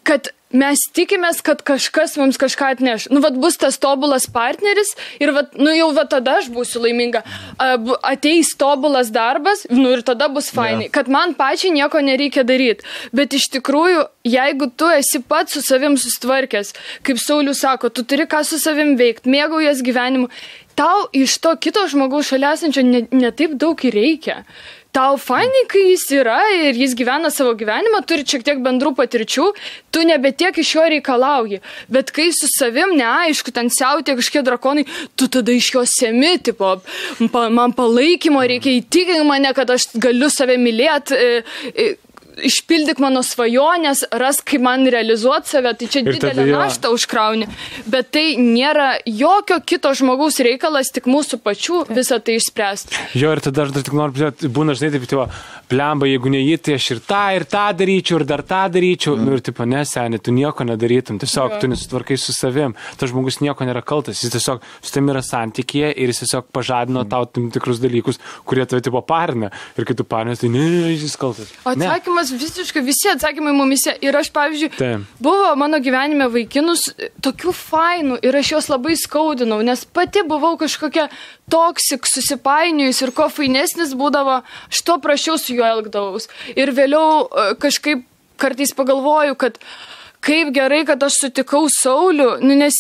kad 0.08 0.32
mes 0.54 0.84
tikimės, 0.96 1.42
kad 1.46 1.64
kažkas 1.66 2.16
mums 2.22 2.38
kažką 2.42 2.74
atneš. 2.76 3.08
Nu, 3.14 3.22
vad 3.24 3.38
bus 3.42 3.58
tas 3.62 3.80
tobulas 3.82 4.28
partneris 4.32 4.94
ir, 5.20 5.34
vat, 5.36 5.58
nu, 5.60 5.72
jau 5.74 5.90
va 5.98 6.06
tada 6.10 6.38
aš 6.42 6.50
būsiu 6.54 6.84
laiminga. 6.86 7.24
Ateis 8.06 8.54
tobulas 8.60 9.12
darbas, 9.14 9.66
nu 9.74 9.92
ir 9.96 10.04
tada 10.06 10.30
bus 10.32 10.52
fainai. 10.54 10.90
Kad 10.94 11.10
man 11.12 11.36
pačiai 11.38 11.74
nieko 11.76 12.02
nereikia 12.06 12.46
daryti. 12.48 12.86
Bet 13.16 13.34
iš 13.34 13.50
tikrųjų, 13.58 14.06
jeigu 14.28 14.70
tu 14.78 14.90
esi 14.94 15.24
pats 15.26 15.58
su 15.58 15.64
savim 15.66 15.98
susitvarkęs, 16.00 16.74
kaip 17.04 17.22
Saulis 17.22 17.64
sako, 17.64 17.90
tu 17.90 18.06
turi 18.08 18.28
ką 18.30 18.44
su 18.48 18.62
savim 18.62 18.96
veikti, 19.00 19.32
mėgaujas 19.34 19.82
gyvenimu, 19.86 20.30
tau 20.78 21.08
iš 21.14 21.38
to 21.42 21.54
kito 21.62 21.84
žmogaus 21.90 22.30
šalia 22.32 22.54
esančio 22.58 22.86
ne, 22.86 23.06
ne 23.12 23.34
taip 23.36 23.58
daug 23.60 23.80
ir 23.86 23.98
reikia. 23.98 24.44
Tau 24.94 25.16
fainai, 25.18 25.64
kai 25.72 25.88
jis 25.88 26.04
yra 26.14 26.38
ir 26.54 26.78
jis 26.78 26.92
gyvena 26.94 27.32
savo 27.34 27.56
gyvenimą, 27.58 28.04
turi 28.06 28.22
šiek 28.30 28.44
tiek 28.46 28.60
bendrų 28.62 28.92
patirčių, 29.00 29.46
tu 29.90 30.04
nebe 30.06 30.30
tiek 30.38 30.54
iš 30.62 30.74
jo 30.76 30.84
reikalauji. 30.94 31.64
Bet 31.90 32.12
kai 32.14 32.28
su 32.30 32.46
savim 32.52 32.94
neaišku, 33.00 33.50
ten 33.56 33.72
siautė 33.74 34.14
kažkokie 34.20 34.44
drakonai, 34.46 34.86
tu 35.18 35.26
tada 35.34 35.56
iš 35.58 35.72
jo 35.74 35.82
semi, 35.90 36.36
tipo, 36.46 36.76
man 37.34 37.74
palaikymo 37.74 38.46
reikia 38.54 38.76
įtikinti 38.84 39.26
mane, 39.26 39.50
kad 39.58 39.74
aš 39.74 39.90
galiu 39.98 40.30
save 40.30 40.60
mylėti. 40.62 41.18
Išpildyk 42.34 43.02
mano 43.04 43.22
svajonės, 43.26 44.06
ras, 44.18 44.40
kaip 44.42 44.64
man 44.66 44.88
realizuoti 44.90 45.54
save, 45.54 45.74
tai 45.78 45.90
čia 45.92 46.02
Ir 46.04 46.48
jo. 46.48 46.58
našta 46.58 46.90
užkrauni. 46.94 47.48
Bet 47.90 48.12
tai 48.16 48.36
nėra 48.40 48.96
jokio 49.06 49.60
kito 49.62 49.92
žmogaus 49.94 50.40
reikalas, 50.44 50.92
tik 50.94 51.06
mūsų 51.10 51.40
pačių 51.44 51.84
visą 51.94 52.20
tai 52.24 52.40
išspręsti. 52.40 53.02
Jo, 53.20 53.36
ir 53.36 53.44
tada 53.44 53.68
aš 53.68 53.76
dar 53.76 53.86
tik 53.86 53.98
noriu, 53.98 54.32
būna 54.54 54.76
žinai, 54.78 54.94
taip, 54.96 55.06
tipo, 55.10 55.28
blemba, 55.74 56.08
jeigu 56.10 56.32
ne 56.34 56.42
jį, 56.42 56.58
tai 56.64 56.78
aš 56.78 56.90
ir 56.96 57.02
tą, 57.06 57.22
ir 57.38 57.46
tą 57.50 57.64
daryčiau, 57.78 58.20
ir 58.20 58.26
dar 58.30 58.44
tą 58.46 58.64
daryčiau. 58.74 59.16
Mm. 59.18 59.28
Nu, 59.28 59.38
ir 59.38 59.44
taip, 59.46 59.62
nesenė, 59.74 60.20
tu 60.24 60.34
nieko 60.36 60.66
nedarytum, 60.68 61.20
tiesiog 61.22 61.56
Jo. 61.56 61.62
tu 61.62 61.70
nesutvarkai 61.72 62.18
su 62.20 62.36
savim, 62.36 62.76
tas 63.00 63.12
žmogus 63.12 63.40
nieko 63.44 63.68
nėra 63.68 63.84
kaltas, 63.86 64.22
jis 64.24 64.34
tiesiog 64.36 64.64
su 64.82 64.94
tam 64.94 65.10
yra 65.14 65.24
santykėje 65.26 65.94
ir 65.94 66.14
jis 66.14 66.24
tiesiog 66.26 66.50
pažadino 66.56 67.04
mm. 67.04 67.12
tau 67.14 67.28
tam 67.30 67.50
tikrus 67.54 67.82
dalykus, 67.84 68.22
kurie 68.48 68.66
tave 68.70 68.84
tipo 68.86 69.02
parina. 69.06 69.52
Ir 69.78 69.88
kai 69.88 69.98
tu 69.98 70.06
parinės, 70.08 70.44
tai 70.44 70.52
ne, 70.54 70.66
jis 70.94 71.18
kaltas. 71.20 71.54
Ne. 71.78 71.90
Atsakymas 72.24 72.42
visiškai, 72.42 72.82
visi 72.82 73.10
atsakymai 73.12 73.52
mumise. 73.54 73.94
Ir 74.02 74.16
aš, 74.16 74.30
pavyzdžiui, 74.32 74.70
Taip. 74.78 75.08
buvo 75.20 75.56
mano 75.60 75.80
gyvenime 75.84 76.30
vaikinus 76.32 76.86
tokių 77.24 77.52
fainų 77.52 78.20
ir 78.24 78.36
aš 78.40 78.52
juos 78.54 78.70
labai 78.72 78.96
skaudinau, 78.96 79.60
nes 79.62 79.84
pati 79.86 80.24
buvau 80.24 80.56
kažkokia 80.58 81.10
toksik, 81.52 82.08
susipainiojus 82.08 83.02
ir 83.04 83.12
kuo 83.12 83.28
fainesnis 83.30 83.96
būdavo, 84.00 84.40
aš 84.72 84.84
to 84.88 84.98
prašiau 85.04 85.38
su 85.38 85.58
juo 85.58 85.68
elgdavaus. 85.68 86.30
Ir 86.56 86.72
vėliau 86.72 87.28
e, 87.28 87.48
kažkaip 87.60 88.06
kartais 88.40 88.72
pagalvoju, 88.76 89.36
kad 89.36 89.60
kaip 90.24 90.52
gerai, 90.56 90.84
kad 90.88 91.04
aš 91.04 91.18
sutikau 91.26 91.66
Saulių, 91.72 92.30
nu, 92.44 92.56
nes 92.58 92.78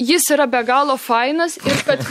jis 0.00 0.26
yra 0.32 0.46
be 0.50 0.62
galo 0.66 0.96
fainas 1.00 1.56
ir 1.60 1.80
kad, 1.86 2.02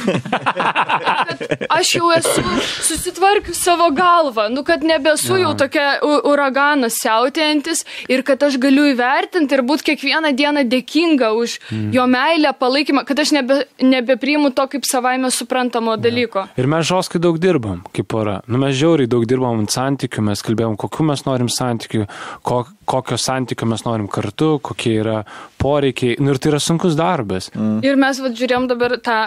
kad 1.25 1.43
aš 1.73 1.93
jau 1.97 2.11
esu 2.15 2.43
susitvarkius 2.85 3.63
savo 3.65 3.89
galvą, 3.95 4.47
nu, 4.53 4.63
kad 4.67 4.85
nebesu 4.85 5.39
jau 5.41 5.53
tokia 5.57 5.97
uraganas 6.03 6.99
siautėjantis 7.01 7.85
ir 8.11 8.25
kad 8.27 8.43
aš 8.45 8.59
galiu 8.61 8.87
įvertinti 8.91 9.57
ir 9.57 9.65
būti 9.65 9.89
kiekvieną 9.91 10.33
dieną 10.37 10.65
dėkinga 10.69 11.31
už 11.39 11.57
jo 11.95 12.07
meilę, 12.09 12.53
palaikymą, 12.59 13.05
kad 13.07 13.19
aš 13.23 13.33
nebe, 13.39 13.61
nebepriimu 13.81 14.53
to 14.55 14.67
kaip 14.75 14.87
savaime 14.87 15.31
suprantamo 15.33 15.97
dalyko. 16.01 16.47
Ir 16.59 16.69
mes 16.71 16.85
žoskai 16.87 17.21
daug 17.23 17.39
dirbam, 17.41 17.81
kaip 17.95 18.09
pora. 18.11 18.39
Nu, 18.47 18.61
mes 18.61 18.77
žiauriai 18.77 19.09
daug 19.09 19.25
dirbam 19.29 19.63
ant 19.63 19.73
santykių, 19.73 20.25
mes 20.29 20.45
kalbėjom, 20.45 20.77
kokiu 20.79 21.07
mes 21.09 21.25
norim 21.27 21.49
santykių, 21.51 22.05
ko, 22.45 22.63
kokio 22.85 23.17
santykių 23.19 23.67
mes 23.71 23.83
norim 23.85 24.07
kartu, 24.11 24.55
kokie 24.63 24.95
yra 25.01 25.19
poreikiai. 25.61 26.17
Nu, 26.21 26.33
ir 26.33 26.41
tai 26.41 26.53
yra 26.53 26.61
sunkus 26.63 26.97
darbas. 26.97 27.49
Mm. 27.55 27.79
Ir 27.85 27.99
mes 27.99 28.21
vad 28.23 28.37
žiūrėjom 28.39 28.67
dabar 28.71 28.97
tą 29.03 29.19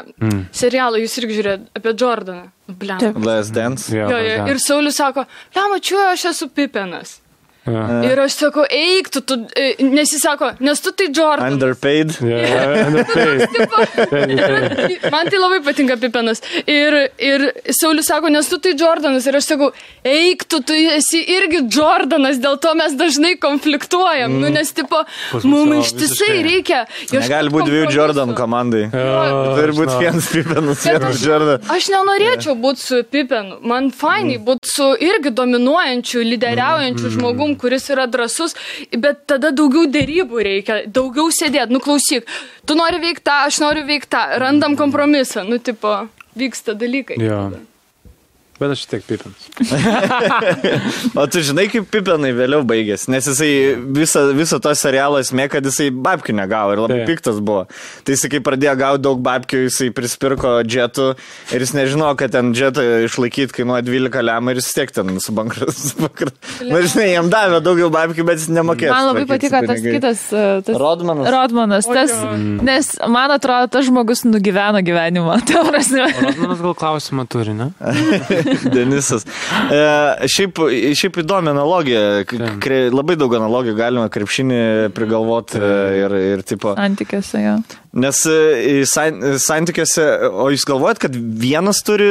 serialą, 0.57 1.01
jūs 1.03 1.19
irgi 1.23 1.39
žiūrėjot 1.41 1.71
apie 1.79 1.95
Jordaną. 1.95 2.49
Taip. 2.69 3.17
Last 3.25 3.55
Dance. 3.57 3.89
Jo, 3.95 4.11
Jo, 4.13 4.19
jo. 4.21 4.45
Ir 4.53 4.61
Saulis 4.61 4.99
sako, 5.01 5.25
ble, 5.55 5.71
mačiu, 5.73 5.97
aš 6.11 6.29
esu 6.35 6.51
Pipenas. 6.53 7.19
Jo. 7.75 7.85
Ir 8.11 8.21
aš 8.25 8.37
sakau, 8.43 8.65
eik, 8.71 9.11
tu, 9.15 9.21
tu, 9.21 9.37
e, 9.57 9.69
nes 9.85 10.13
jis 10.15 10.23
sako, 10.25 10.53
nes 10.65 10.81
tu 10.85 10.93
tai 10.93 11.09
Jordanas. 11.15 11.53
Underpaid. 11.57 12.15
Jo, 12.21 12.39
nu, 12.95 13.05
tai- 13.15 15.11
Man 15.11 15.29
tai 15.31 15.39
labai 15.41 15.61
patinka 15.65 15.97
Pipenas. 16.01 16.41
Ir, 16.67 16.97
ir 17.19 17.47
Saulis 17.81 18.07
sako, 18.11 18.29
nes 18.33 18.49
tu 18.49 18.59
tai 18.63 18.75
Jordanas. 18.79 19.27
Ir 19.29 19.37
aš 19.39 19.49
sakau, 19.53 19.71
eik, 20.07 20.45
tu, 20.49 20.61
tu 20.63 20.73
esi 20.97 21.21
irgi 21.37 21.63
Jordanas, 21.75 22.39
dėl 22.43 22.59
to 22.63 22.75
mes 22.79 22.95
dažnai 22.99 23.35
konfliktuojam. 23.41 24.33
Mm. 24.33 24.41
Nu, 24.43 24.53
nes, 24.55 24.73
tipo, 24.77 25.03
mums 25.45 25.89
ištisai 25.93 26.39
reikia. 26.47 26.85
Negali 27.13 27.53
būti 27.53 27.69
dviejų 27.71 27.87
kompromisų. 27.87 27.99
Jordan 27.99 28.35
komandai. 28.39 28.85
Jo, 28.93 29.55
Turi 29.59 29.75
būti 29.77 29.99
vienas 30.03 30.29
Pipenas, 30.33 30.85
vienas 30.87 31.17
aš, 31.17 31.25
Jordan. 31.27 31.67
aš 31.75 31.89
nenorėčiau 31.95 32.55
būti 32.61 32.85
su 32.85 33.03
Pipenu. 33.11 33.59
Man 33.69 33.91
fainai 33.95 34.39
būti 34.45 34.71
su 34.71 34.89
irgi 35.03 35.33
dominuojančiu, 35.35 36.23
lyderiaujančiu 36.33 37.13
žmogum, 37.17 37.57
kuris 37.61 37.89
yra 37.95 38.07
drasus, 38.11 38.57
bet 38.97 39.25
tada 39.31 39.53
daugiau 39.55 39.89
dėrybų 39.91 40.45
reikia, 40.51 40.83
daugiau 40.87 41.33
sėdėti. 41.35 41.75
Nu 41.75 41.83
klausyk, 41.85 42.29
tu 42.67 42.79
nori 42.79 43.01
veikti 43.03 43.27
tą, 43.29 43.41
aš 43.49 43.61
noriu 43.65 43.87
veikti 43.89 44.13
tą, 44.15 44.25
randam 44.43 44.77
kompromisą. 44.79 45.45
Nu, 45.49 45.59
tipo, 45.59 46.01
vyksta 46.39 46.77
dalykai. 46.79 47.19
Jo. 47.23 47.43
Bet 48.59 48.73
aš 48.75 48.81
tiek 48.91 49.05
pipins. 49.07 49.49
O 51.19 51.25
tu 51.31 51.41
žinai, 51.45 51.67
kaip 51.71 51.87
Pipenai 51.93 52.31
vėliau 52.37 52.65
baigėsi, 52.69 53.09
nes 53.13 53.27
jisai 53.27 53.51
visą, 53.97 54.25
visą 54.37 54.59
to 54.63 54.71
serialo 54.79 55.21
esmė, 55.23 55.47
kad 55.51 55.65
jisai 55.67 55.89
babkių 55.95 56.35
negavo 56.37 56.75
ir 56.75 56.83
labai 56.83 56.99
Taip. 57.01 57.09
piktas 57.13 57.39
buvo. 57.45 57.65
Tai 58.07 58.15
jisai 58.17 58.31
kai 58.33 58.41
pradėjo 58.45 58.75
gauti 58.81 59.03
daug 59.07 59.21
babkių, 59.25 59.61
jisai 59.67 59.89
prispirko 59.95 60.57
džetų 60.67 61.07
ir 61.55 61.65
jis 61.65 61.73
nežino, 61.77 62.11
kad 62.19 62.35
ten 62.35 62.53
džetą 62.55 62.85
išlaikyti 63.07 63.57
kainuoja 63.61 63.85
12 63.87 64.25
lemą 64.29 64.55
ir 64.55 64.61
jis 64.63 64.71
tiek 64.77 64.93
ten 64.95 65.15
subankras. 65.23 65.81
Na, 66.69 66.83
žinai, 66.85 67.09
jam 67.15 67.31
davė 67.33 67.63
daugiau 67.65 67.91
babkių, 67.95 68.27
bet 68.29 68.43
jis 68.43 68.51
nemokėjo. 68.59 68.93
Man 68.95 69.09
labai 69.13 69.25
patiko 69.31 69.63
tas 69.71 69.83
kitas. 69.87 70.25
e, 70.33 70.45
Tas 70.69 70.81
Rodmanas. 70.83 71.31
Rodmanas. 71.35 71.89
Tas, 71.89 72.15
jo. 72.15 72.35
nes 72.67 72.91
man 73.11 73.35
atrodo, 73.35 73.71
tas 73.79 73.87
žmogus 73.89 74.25
nugyveno 74.29 74.83
gyvenimą. 74.87 75.39
Tai. 75.49 75.65
Rodmanas 76.21 76.61
gal 76.63 76.75
klausimą 76.79 77.25
turi, 77.31 77.55
ne? 77.57 77.71
Denisas. 78.77 79.27
E, 79.73 79.81
šiaip, 80.31 80.61
šiaip 80.99 81.21
įdomi 81.23 81.53
analogija. 81.53 82.05
Kre, 82.63 82.81
labai 82.95 83.19
daug 83.21 83.35
analogijų 83.39 83.77
galima 83.79 84.09
krepšinį 84.13 84.63
prigalvoti 84.97 85.61
e, 85.61 85.75
ir, 86.03 86.17
ir 86.35 86.45
tipo. 86.49 86.75
Santykiuose, 86.79 87.43
jo. 87.45 87.57
Nes 87.99 88.23
e, 88.31 88.83
san, 88.89 89.23
santykiuose, 89.43 90.07
o 90.29 90.51
jūs 90.55 90.67
galvojat, 90.69 91.03
kad 91.07 91.17
vienas 91.17 91.83
turi, 91.87 92.11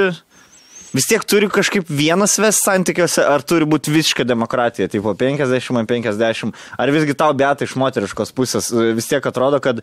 vis 0.95 1.07
tiek 1.09 1.23
turi 1.27 1.49
kažkaip 1.51 1.89
vienas 1.89 2.37
ves 2.41 2.61
santykiuose, 2.63 3.23
ar 3.25 3.43
turi 3.47 3.67
būti 3.69 3.91
visiška 3.93 4.25
demokratija, 4.27 4.87
tipo 4.91 5.13
50 5.17 5.81
ant 5.81 5.89
50, 5.89 6.53
ar 6.77 6.93
visgi 6.93 7.15
tau 7.17 7.33
beta 7.37 7.67
iš 7.67 7.75
moteriškos 7.79 8.33
pusės 8.37 8.69
e, 8.71 8.91
vis 8.97 9.09
tiek 9.09 9.25
atrodo, 9.27 9.59
kad 9.63 9.81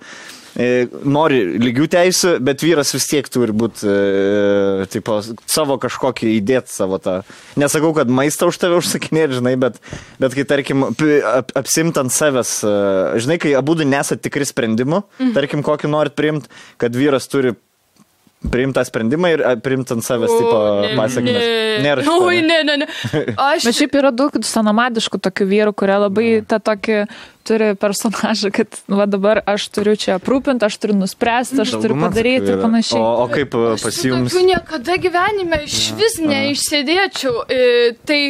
e, 0.56 0.86
nori 1.04 1.42
lygių 1.60 1.88
teisų, 1.92 2.34
bet 2.44 2.64
vyras 2.64 2.94
vis 2.96 3.08
tiek 3.10 3.28
turi 3.32 3.54
būti, 3.56 3.88
e, 3.88 4.86
tipo, 4.92 5.20
savo 5.50 5.76
kažkokį 5.82 6.32
įdėti 6.38 6.72
savo 6.74 7.00
tą. 7.02 7.20
Nesakau, 7.60 7.92
kad 7.96 8.12
maistą 8.12 8.48
už 8.52 8.60
tave 8.62 8.80
užsakinėti, 8.80 9.40
žinai, 9.40 9.56
bet, 9.60 9.80
bet 10.22 10.38
kai, 10.38 10.46
tarkim, 10.48 10.88
ap, 10.88 11.52
apsimt 11.58 12.00
ant 12.00 12.14
savęs, 12.14 12.56
e, 12.64 12.74
žinai, 13.24 13.38
kai 13.42 13.54
abu 13.58 13.76
nesat 13.84 14.22
tikri 14.24 14.46
sprendimu, 14.48 15.04
mhm. 15.18 15.36
tarkim, 15.36 15.64
kokį 15.66 15.90
norit 15.92 16.16
priimti, 16.16 16.50
kad 16.80 16.94
vyras 16.96 17.28
turi 17.28 17.56
priimti 18.50 18.78
tą 18.78 18.84
sprendimą 18.84 19.30
ir 19.34 19.42
a, 19.46 19.54
priimti 19.60 19.94
ant 19.96 20.04
savęs, 20.06 20.32
tipo, 20.32 20.58
pasiekmes. 20.98 21.46
Nėra 21.84 22.04
šito, 22.04 22.30
ne? 22.30 22.40
ne, 22.48 22.58
ne, 22.68 22.76
ne. 22.82 22.88
Aš 23.50 23.68
Bet 23.68 23.78
šiaip 23.78 23.96
yra 24.00 24.10
daug 24.14 24.34
senamadiškų 24.44 25.20
tokių 25.26 25.46
vyrų, 25.52 25.76
kurie 25.78 26.00
labai 26.06 26.26
tą 26.48 26.60
tokį 26.70 26.98
turi 27.44 27.70
personažą, 27.76 28.50
kad 28.54 28.78
nu, 28.88 28.98
va, 29.00 29.06
dabar 29.10 29.42
aš 29.50 29.66
turiu 29.74 29.94
čia 30.00 30.16
aprūpinti, 30.16 30.64
aš 30.64 30.78
turiu 30.80 30.96
nuspręsti, 30.96 31.60
aš 31.64 31.74
turiu 31.76 31.92
Dauguma 31.92 32.08
padaryti 32.08 32.52
ir 32.54 32.60
panašiai. 32.62 33.00
O, 33.00 33.24
o 33.24 33.30
kaip 33.32 33.56
e, 33.58 33.64
pas 33.82 33.98
su 34.00 34.08
jums? 34.08 34.32
tokiu 34.32 34.46
niekada 34.48 34.98
gyvenime 35.04 35.60
iš 35.66 35.80
vis 35.98 36.20
neišsėdėčiau. 36.24 37.44
E, 37.52 37.62
tai 38.08 38.20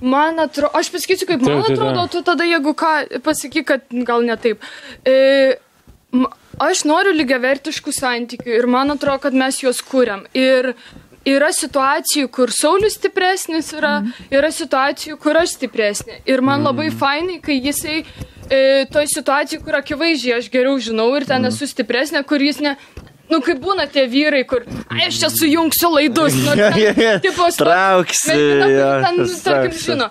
man 0.00 0.40
atrodo, 0.40 0.72
aš 0.80 0.88
pasakysiu, 0.94 1.28
kaip 1.28 1.44
man 1.44 1.66
atrodo, 1.66 2.06
tu 2.12 2.24
tada, 2.24 2.48
jeigu 2.48 2.72
ką, 2.72 2.94
pasakyk, 3.26 3.68
kad 3.74 3.98
gal 4.08 4.24
ne 4.24 4.38
taip. 4.40 4.64
E, 5.04 5.58
aš 6.58 6.82
noriu 6.88 7.12
lygiavertiškų 7.14 7.94
santykių 7.94 8.56
ir 8.56 8.66
man 8.70 8.96
atrodo, 8.96 9.20
kad 9.26 9.36
mes 9.36 9.60
juos 9.62 9.82
kūriam. 9.84 10.24
Ir 10.34 10.72
yra 11.28 11.50
situacijų, 11.52 12.30
kur 12.32 12.52
Saulis 12.54 12.96
stipresnis 12.98 13.72
yra, 13.76 14.00
yra 14.32 14.50
situacijų, 14.54 15.18
kur 15.20 15.38
aš 15.40 15.56
stipresnė. 15.58 16.22
Ir 16.28 16.42
man 16.44 16.64
labai 16.64 16.90
fainai, 16.90 17.38
kai 17.44 17.60
jisai 17.60 18.00
e, 18.00 18.86
toj 18.92 19.06
situacijai, 19.14 19.62
kur 19.64 19.78
akivaizdžiai 19.80 20.38
aš 20.38 20.50
geriau 20.52 20.80
žinau 20.80 21.10
ir 21.18 21.28
ten 21.28 21.44
esu 21.50 21.68
stipresnė, 21.68 22.24
kur 22.24 22.42
jis 22.42 22.62
ne... 22.64 22.76
Nu, 23.30 23.38
kaip 23.46 23.60
būna 23.62 23.84
tie 23.90 24.06
vyrai, 24.10 24.40
kur, 24.48 24.64
ai, 24.90 25.04
aš 25.06 25.20
čia 25.22 25.28
sujungsiu 25.30 25.90
laidus, 25.94 26.34
nu, 26.34 26.54
Jo, 26.58 26.70
jo, 26.74 26.92
jo. 26.98 27.12
tipo, 27.22 27.46
Trauksi, 27.56 28.34
ten, 28.34 28.74
tarkim, 28.96 29.28
trauksi. 29.44 29.84
žino. 29.84 30.08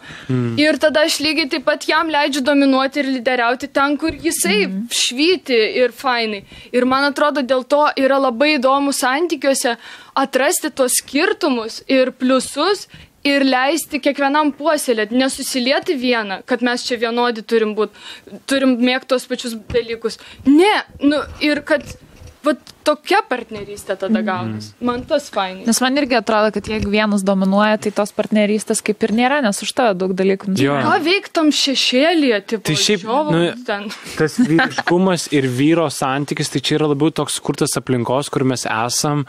Ir 0.62 0.80
tada 0.80 1.04
aš 1.08 1.18
lygiai 1.24 1.50
taip 1.52 1.66
pat 1.68 1.84
jam 1.90 2.08
leidžiu 2.14 2.42
dominuoti 2.48 3.02
ir 3.04 3.10
lyderiauti 3.18 3.68
ten, 3.76 3.98
kur 4.00 4.16
jisai 4.16 4.62
švyti 4.96 5.60
ir 5.84 5.92
fainai. 5.96 6.46
Ir 6.72 6.88
man 6.88 7.10
atrodo, 7.12 7.44
dėl 7.44 7.66
to 7.68 7.84
yra 8.00 8.18
labai 8.24 8.56
įdomu 8.58 8.96
santykiuose 8.96 9.76
atrasti 10.20 10.72
tos 10.72 10.98
skirtumus 11.04 11.82
ir 11.92 12.12
pliusus. 12.16 12.88
Ir 13.28 13.44
leisti 13.44 14.00
kiekvienam 14.00 14.54
puoselėti, 14.56 15.12
nesusilieti 15.20 15.98
vieną, 16.00 16.38
kad 16.48 16.62
mes 16.64 16.86
čia 16.88 16.96
vienodi 17.02 17.44
turim 17.44 17.74
būti, 17.76 17.92
turim 18.48 18.78
mėgti 18.80 19.10
tos 19.12 19.26
pačius 19.28 19.58
dalykus. 19.74 20.16
Ne, 20.48 20.72
nu 21.04 21.20
ir 21.44 21.60
kad 21.68 21.84
va, 22.48 22.54
tokia 22.90 23.22
partnerystė 23.30 23.96
tada 24.00 24.22
gaunas. 24.26 24.72
Man 24.84 25.06
tas 25.10 25.30
fainai. 25.34 25.66
Nes 25.70 25.80
man 25.84 26.02
irgi 26.02 26.18
atrodo, 26.20 26.52
kad 26.56 26.70
jeigu 26.72 26.92
vienas 26.94 27.24
dominuoja, 27.28 27.78
tai 27.86 27.94
tos 27.96 28.14
partnerystės 28.18 28.82
kaip 28.86 29.06
ir 29.08 29.16
nėra, 29.22 29.40
nes 29.46 29.62
už 29.66 29.74
tave 29.78 29.96
daug 30.00 30.16
dalykų. 30.18 30.56
Jo. 30.60 30.80
Ką 30.86 30.98
veiktam 31.06 31.54
šešėlėje, 31.56 32.42
tipo, 32.54 32.66
Tai 32.70 32.78
šiaip, 32.88 33.06
žiovauti 33.06 33.38
nu, 33.38 33.66
ten. 33.68 33.88
tas 34.20 34.38
vyriškumas 34.42 35.30
ir 35.36 35.50
vyro 35.60 35.88
santykis, 35.94 36.54
tai 36.54 36.64
čia 36.66 36.80
yra 36.80 36.92
labiau 36.94 37.14
toks 37.22 37.40
kurtas 37.44 37.78
aplinkos, 37.80 38.32
kur 38.34 38.48
mes 38.48 38.66
esam. 38.70 39.26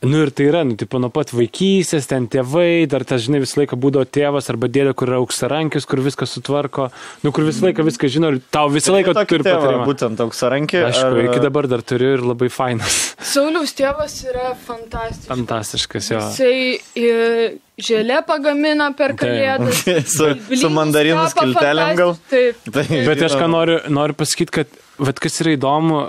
Nu 0.00 0.20
ir 0.22 0.30
tai 0.30 0.44
yra, 0.46 0.60
nu, 0.62 0.76
tipo, 0.78 1.00
nuo 1.02 1.08
pat 1.10 1.32
vaikystės, 1.34 2.06
ten 2.06 2.28
tėvai, 2.30 2.86
dar 2.90 3.02
tas, 3.02 3.24
žinai, 3.24 3.40
visą 3.42 3.58
laiką 3.58 3.74
būdavo 3.82 4.06
tėvas 4.06 4.46
arba 4.52 4.68
dėdė, 4.70 4.92
kur 4.94 5.10
yra 5.10 5.18
auksarankis, 5.18 5.88
kur 5.90 5.98
viską 6.04 6.28
sutvarko, 6.30 6.86
nu, 7.24 7.32
kur 7.34 7.42
visą 7.48 7.66
laiką 7.66 7.82
viską 7.88 8.10
žino 8.14 8.30
ir 8.30 8.38
tau 8.54 8.70
visą 8.70 8.94
laiką 8.94 9.16
Tokį 9.18 9.32
turi 9.32 9.46
patarimą. 9.48 9.88
Būtent 9.88 10.22
auksarankį. 10.22 10.82
Aišku, 10.90 11.08
ar... 11.08 11.18
iki 11.24 11.42
dabar 11.42 11.66
dar 11.72 11.82
turiu 11.82 12.12
ir 12.14 12.22
labai 12.22 12.46
fainas. 12.46 13.00
Sauliaus 13.26 13.74
tėvas 13.74 14.14
yra 14.28 14.52
fantastiškas. 14.68 15.32
Fantastiškas 15.32 16.12
jo. 16.12 16.22
Jisai 16.28 16.78
e, 16.94 17.50
želė 17.90 18.20
pagamina 18.28 18.92
per 18.94 19.16
Taip. 19.16 19.24
kalėdas. 19.24 19.82
su, 20.14 20.30
su 20.62 20.72
mandarinų 20.78 21.26
skiltelėm 21.34 21.92
gal. 21.98 22.14
Taip. 22.30 22.62
Tai, 22.70 22.86
Bet 23.10 23.26
aš 23.26 23.34
ką 23.42 23.50
noriu, 23.50 23.82
noriu 23.90 24.14
pasakyti, 24.22 24.60
kad, 24.60 24.80
vat 25.02 25.18
kas 25.26 25.42
yra 25.42 25.58
įdomu, 25.58 26.06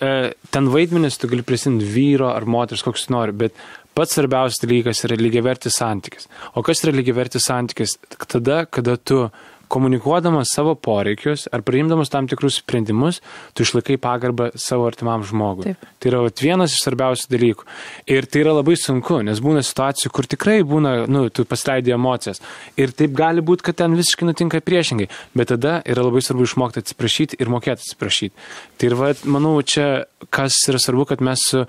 ten 0.00 0.70
vaidmenis 0.72 1.20
tu 1.20 1.28
gali 1.28 1.44
prisimti 1.46 1.84
vyro 1.84 2.30
ar 2.32 2.46
moters, 2.48 2.82
koks 2.86 3.06
tu 3.06 3.14
nori, 3.14 3.34
bet 3.36 3.56
pats 3.96 4.16
svarbiausias 4.16 4.62
dalykas 4.64 5.04
yra 5.08 5.18
lygiavertis 5.20 5.76
santykis. 5.80 6.28
O 6.56 6.64
kas 6.66 6.84
yra 6.84 6.94
lygiavertis 6.96 7.48
santykis? 7.50 7.98
Tada, 8.24 8.64
kada 8.64 8.96
tu 8.96 9.26
komunikuodamas 9.70 10.52
savo 10.54 10.74
poreikius 10.74 11.46
ar 11.54 11.62
priimdamas 11.66 12.10
tam 12.12 12.28
tikrus 12.30 12.58
sprendimus, 12.60 13.20
tu 13.54 13.64
išlaikai 13.66 13.96
pagarbą 14.02 14.50
savo 14.58 14.88
artimam 14.88 15.24
žmogui. 15.26 15.70
Taip. 15.70 15.88
Tai 16.00 16.12
yra 16.12 16.22
vat, 16.26 16.42
vienas 16.42 16.74
iš 16.74 16.84
svarbiausių 16.84 17.30
dalykų. 17.30 17.68
Ir 18.10 18.28
tai 18.30 18.44
yra 18.44 18.56
labai 18.58 18.76
sunku, 18.80 19.20
nes 19.26 19.42
būna 19.44 19.62
situacijų, 19.66 20.12
kur 20.16 20.28
tikrai 20.30 20.60
būna, 20.66 20.94
nu, 21.10 21.26
tu 21.32 21.46
pasileidai 21.48 21.94
emocijas. 21.96 22.42
Ir 22.80 22.94
taip 22.96 23.14
gali 23.16 23.44
būti, 23.44 23.68
kad 23.68 23.80
ten 23.82 23.96
visiškai 23.98 24.28
nutinka 24.28 24.62
priešingai. 24.64 25.10
Bet 25.36 25.52
tada 25.54 25.78
yra 25.88 26.06
labai 26.06 26.24
svarbu 26.24 26.48
išmokti 26.48 26.84
atsiprašyti 26.84 27.40
ir 27.40 27.52
mokėti 27.52 27.86
atsiprašyti. 27.86 28.48
Tai 28.78 28.90
ir, 28.90 28.98
vat, 28.98 29.26
manau, 29.28 29.56
čia 29.62 30.06
kas 30.34 30.58
yra 30.70 30.80
svarbu, 30.82 31.10
kad 31.12 31.24
mes 31.24 31.44
su 31.50 31.66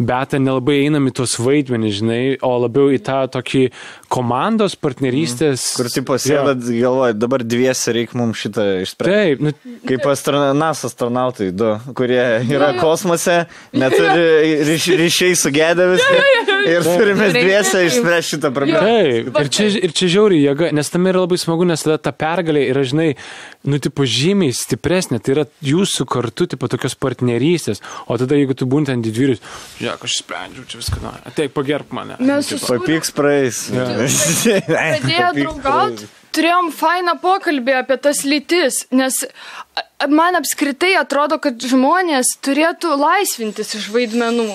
Beta 0.00 0.38
nelabai 0.40 0.78
einam 0.86 1.10
į 1.10 1.12
tuos 1.18 1.34
vaidmenys, 1.36 1.98
žinai, 1.98 2.20
o 2.40 2.50
labiau 2.62 2.88
į 2.88 3.00
tą 3.04 3.18
tokį 3.34 3.66
komandos 4.08 4.72
partnerystės. 4.80 5.66
Kur 5.76 5.90
tipo 5.92 6.16
sėdat, 6.20 6.62
galvoja, 6.64 7.12
dabar 7.12 7.44
dviesi 7.44 7.92
reikia 7.98 8.16
mums 8.16 8.40
šitą 8.40 8.64
išspręsti. 8.86 9.10
Taip, 9.10 9.44
nu, 9.44 9.76
Kaip 9.90 10.06
astronaut, 10.08 10.56
NASA 10.56 10.88
astronautai, 10.88 11.50
du, 11.52 11.74
kurie 11.98 12.22
yra 12.48 12.72
kosmose, 12.80 13.42
neturi 13.76 14.64
ryš, 14.70 14.88
ryšiai 15.00 15.36
sugėdę 15.38 15.90
visi. 15.92 16.24
Ir 16.70 16.84
turime 16.84 17.28
dviese 17.32 17.84
išspręsti 17.86 18.36
šitą 18.36 18.50
problemą. 18.56 18.80
Taip, 18.84 19.30
ir 19.44 19.52
čia, 19.52 19.68
ir 19.80 19.94
čia 19.96 20.10
žiauriai 20.16 20.42
jėga, 20.48 20.72
nes 20.76 20.92
tam 20.92 21.08
yra 21.12 21.26
labai 21.26 21.38
smagu, 21.40 21.68
nes 21.68 21.84
tada 21.84 22.00
ta 22.00 22.12
pergalė 22.16 22.66
yra, 22.72 22.84
žinai, 22.88 23.10
nu, 23.68 23.80
tipo, 23.82 24.04
žymiai 24.08 24.56
stipresnė, 24.56 25.20
tai 25.20 25.36
yra 25.36 25.46
jūsų 25.64 26.08
kartu, 26.10 26.48
tipo, 26.52 26.68
tokios 26.72 26.96
partnerystės, 27.00 27.84
o 28.08 28.16
tada 28.20 28.38
jeigu 28.38 28.56
tu 28.56 28.68
būni 28.70 28.90
ten 28.90 29.04
didvyrius, 29.04 29.40
žiūrėk, 29.90 30.04
aš 30.06 30.16
sprendžiu, 30.22 30.64
čia 30.68 30.78
viską, 30.80 31.00
na, 31.02 31.12
ateik, 31.26 31.52
pagerb 31.54 31.92
mane. 31.92 32.16
Mes 32.20 32.46
su 32.46 32.58
Papyks 32.62 33.12
praeis. 33.12 33.68
pradėję 33.70 35.30
draugauti, 35.40 36.08
turėjom 36.34 36.70
fainą 36.72 37.16
pokalbį 37.20 37.76
apie 37.82 37.96
tas 37.98 38.24
lytis, 38.24 38.86
nes 38.90 39.24
man 40.08 40.34
apskritai 40.38 40.94
atrodo, 41.00 41.36
kad 41.42 41.60
žmonės 41.60 42.26
turėtų 42.44 42.94
laisvintis 43.00 43.74
iš 43.76 43.88
vaidmenų. 43.92 44.46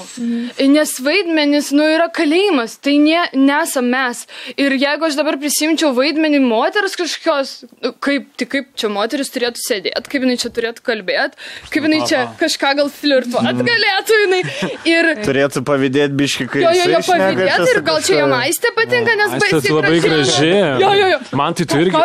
Nes 0.72 0.94
vaidmenis, 1.04 1.72
nu, 1.76 1.84
yra 1.96 2.08
kalėjimas, 2.14 2.78
tai 2.82 2.96
ne, 3.02 3.26
nesam 3.38 3.86
mes. 3.92 4.24
Ir 4.58 4.72
jeigu 4.80 5.06
aš 5.10 5.18
dabar 5.20 5.38
prisimčiau 5.42 5.92
vaidmenį 5.98 6.40
moters 6.46 6.96
kažkokios, 6.98 7.54
nu, 7.84 7.92
kaip, 8.04 8.22
tai 8.40 8.46
kaip 8.50 8.66
čia 8.80 8.90
moteris 8.94 9.30
turėtų 9.34 9.62
sėdėti, 9.62 10.10
kaip 10.12 10.22
jinai 10.26 10.38
čia 10.42 10.50
turėtų 10.56 10.80
kalbėti, 10.86 11.36
kaip 11.74 11.82
jinai 11.90 12.02
čia 12.10 12.20
kažką 12.42 12.70
gal 12.82 12.90
flirtuoti 12.94 13.68
galėtų 13.70 14.12
jinai. 14.24 14.42
Ir 14.90 15.04
Turėtų 15.30 15.60
pavydėti 15.68 16.14
biški, 16.18 16.46
kai 16.52 16.60
Jo, 16.66 16.72
jo, 16.76 16.86
jo, 16.96 17.02
pavydėti 17.08 17.70
ir 17.76 17.80
gal 17.86 17.98
čia 18.02 18.04
kažkuo. 18.16 18.20
jam 18.22 18.32
aistė 18.40 18.70
patinka, 18.78 19.12
nes 19.20 19.32
baisiai 19.38 19.62
tu 19.66 19.74
labai 19.78 20.00
graži. 20.04 20.52
Jo, 20.82 20.92
jo, 20.96 21.08
jo. 21.14 21.20
Man 21.38 21.52
tai 21.58 21.66
tu 21.70 21.76
irgi. 21.84 21.94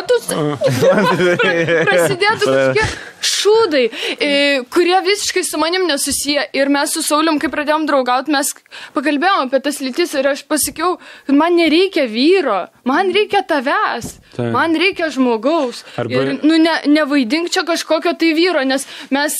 Prasidėtų 1.90 2.44
kažkokie 2.50 2.84
šūdai, 3.20 3.84
e, 4.16 4.30
kurie 4.72 4.98
visiškai 5.06 5.44
su 5.44 5.58
manim 5.60 5.86
nesusiję. 5.88 6.48
Ir 6.56 6.68
mes 6.72 6.94
su 6.94 7.02
Saulium, 7.04 7.40
kai 7.40 7.50
pradėjom 7.52 7.86
draugauti, 7.88 8.32
mes 8.34 8.52
pakalbėjom 8.96 9.48
apie 9.48 9.62
tas 9.64 9.80
lytis 9.84 10.14
ir 10.18 10.30
aš 10.32 10.44
pasakiau, 10.48 10.98
kad 11.26 11.36
man 11.36 11.56
nereikia 11.58 12.06
vyro, 12.10 12.66
man 12.88 13.12
reikia 13.14 13.42
tavęs, 13.46 14.16
Taip. 14.36 14.52
man 14.54 14.76
reikia 14.78 15.10
žmogaus. 15.12 15.84
Arba- 15.96 16.20
Ir, 16.20 16.40
nu, 16.42 16.56
ne, 16.58 16.76
nevaidink 16.86 17.50
čia 17.50 17.64
kažkokio 17.66 18.16
tai 18.18 18.32
vyro, 18.34 18.64
nes 18.64 18.86
mes 19.10 19.36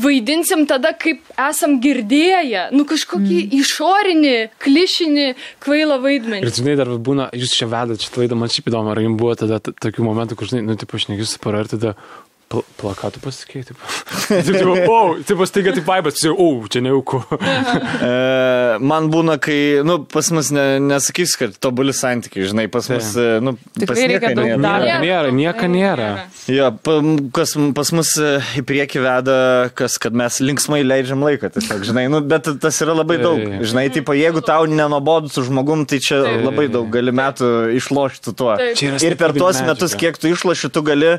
vaidinsim 0.00 0.64
tada, 0.70 0.92
kaip 0.96 1.22
esam 1.38 1.78
girdėję, 1.82 2.68
nu 2.76 2.86
kažkokį 2.88 3.38
mm. 3.42 3.54
išorinį, 3.60 4.34
klišinį, 4.62 5.26
kvailą 5.64 6.00
vaidmenį. 6.04 6.42
Ir 6.46 6.54
žinai, 6.54 6.76
dar 6.78 6.92
būna, 7.10 7.28
jūs 7.36 7.54
čia 7.58 7.68
vedat 7.70 8.04
šitą 8.04 8.24
laidą, 8.24 8.38
man 8.38 8.52
šiaip 8.52 8.70
įdomu, 8.70 8.92
ar 8.94 9.02
jums 9.02 9.20
buvo 9.20 9.36
tada 9.38 9.60
tokių 9.60 10.06
momentų, 10.06 10.38
kur, 10.38 10.50
žinai, 10.50 10.64
nu, 10.68 10.78
tipo, 10.80 11.00
aš 11.00 11.10
negiu 11.10 11.28
su 11.28 11.40
para 11.42 11.64
ir 11.64 11.72
tada 11.72 11.96
pl 12.50 12.64
plakatų 12.80 13.20
pasakė, 13.22 13.62
taip. 13.68 13.82
Taip, 14.30 14.68
o, 14.90 14.98
taip, 15.26 15.42
staiga 15.46 15.74
taip 15.76 15.86
vaibas, 15.86 16.18
jau, 16.24 16.34
o, 16.34 16.48
čia 16.70 16.82
neauku. 16.84 17.22
E, 18.00 18.78
man 18.82 19.08
būna, 19.12 19.34
kai, 19.42 19.82
nu, 19.84 19.98
pas 20.08 20.30
mus 20.32 20.48
ne, 20.54 20.62
nesakys, 20.82 21.34
kad 21.38 21.54
tobuli 21.62 21.92
santykiai, 21.96 22.46
žinai, 22.48 22.64
pas 22.72 22.86
mus, 22.90 23.10
e, 23.18 23.26
nu, 23.44 23.52
pas 23.76 23.98
nieką 23.98 24.30
nėra. 24.36 24.56
Nieko 24.56 24.96
nėra, 25.02 25.32
nieko 25.36 25.68
nėra. 25.70 26.08
Jo, 26.50 26.70
pa, 26.84 26.96
kas 27.36 27.52
pas 27.76 27.92
mus 27.96 28.12
e, 28.20 28.30
į 28.60 28.64
priekį 28.70 29.02
veda, 29.04 29.36
kas, 29.76 29.98
kad 30.02 30.16
mes 30.16 30.40
linksmai 30.42 30.80
leidžiam 30.86 31.22
laiką, 31.26 31.52
tiesiog, 31.54 31.84
žinai, 31.90 32.06
nu, 32.12 32.22
bet 32.24 32.48
tas 32.62 32.80
yra 32.84 32.96
labai 32.96 33.20
daug. 33.20 33.42
Taip. 33.42 33.68
Žinai, 33.70 33.86
tipo, 33.94 34.16
jeigu 34.16 34.42
tau 34.46 34.64
nenobodu 34.70 35.30
su 35.32 35.44
žmogum, 35.46 35.84
tai 35.90 36.00
čia 36.02 36.22
Taip. 36.24 36.42
labai 36.46 36.66
daug 36.72 36.88
gali 36.92 37.14
metų 37.14 37.52
išlošti 37.76 38.34
tuo. 38.38 38.54
Taip. 38.60 39.04
Ir 39.04 39.18
per 39.20 39.36
tuos 39.36 39.60
metus, 39.66 39.96
kiek 39.98 40.18
tu 40.20 40.32
išloši, 40.32 40.72
tu 40.72 40.84
gali 40.86 41.18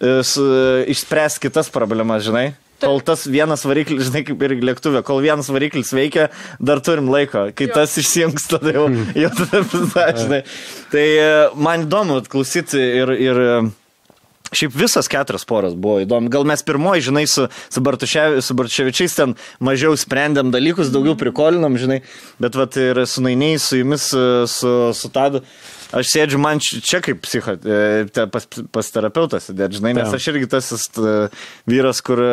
e, 0.00 0.20
su, 0.26 0.46
išspręsti 0.92 1.48
kitas 1.48 1.72
problemas, 1.72 2.24
žinai. 2.26 2.52
Kol 2.82 2.98
tas 3.06 3.28
vienas 3.30 3.62
variklis, 3.62 4.08
žinai, 4.08 4.24
kaip 4.26 4.40
ir 4.42 4.56
lėktuvė, 4.66 5.04
kol 5.06 5.20
vienas 5.22 5.46
variklis 5.54 5.92
veikia, 5.94 6.30
dar 6.58 6.82
turim 6.82 7.10
laiko. 7.12 7.44
Kai 7.54 7.68
Jo. 7.68 7.76
tas 7.76 7.94
išsijungs, 8.00 8.48
tada 8.50 8.74
jau, 8.74 8.88
jau 9.14 9.30
tada 9.38 9.62
pisa, 9.70 10.08
žinai. 10.24 10.42
Tai 10.90 11.06
e, 11.06 11.30
man 11.54 11.86
įdomu 11.86 12.18
klausyti 12.32 12.82
ir, 13.02 13.14
ir 13.22 13.42
e, 13.44 13.54
Šiaip 14.52 14.74
visas 14.76 15.08
keturias 15.08 15.46
poras 15.48 15.72
buvo 15.72 16.02
įdomu. 16.02 16.28
Gal 16.32 16.44
mes 16.44 16.60
pirmoji, 16.66 17.06
žinai, 17.08 17.24
su, 17.30 17.46
su, 17.72 17.80
Bartuševi, 17.84 18.42
su 18.44 18.56
Bartuševičiais 18.58 19.14
ten 19.16 19.32
mažiau 19.64 19.96
sprendėm 19.96 20.50
dalykus, 20.52 20.90
daugiau 20.92 21.16
prikolinam, 21.16 21.78
žinai, 21.80 22.02
bet 22.42 22.58
vat 22.60 22.76
ir 22.76 23.00
su 23.08 23.24
Nainiai, 23.24 23.56
su 23.62 23.80
jumis, 23.80 24.10
su, 24.52 24.74
su 24.92 25.12
Tadu. 25.14 25.40
Aš 25.92 26.08
sėdžiu 26.08 26.38
man 26.40 26.60
čia 26.62 27.02
kaip 27.04 27.20
psicho, 27.26 27.54
e, 27.68 28.26
pas, 28.32 28.46
pas 28.72 28.88
terapeutas, 28.94 29.50
žinai, 29.52 29.92
nes 29.98 30.14
aš 30.16 30.28
irgi 30.32 30.48
tas 30.54 30.70
vyras, 31.68 32.00
kur 32.04 32.22
e, 32.24 32.30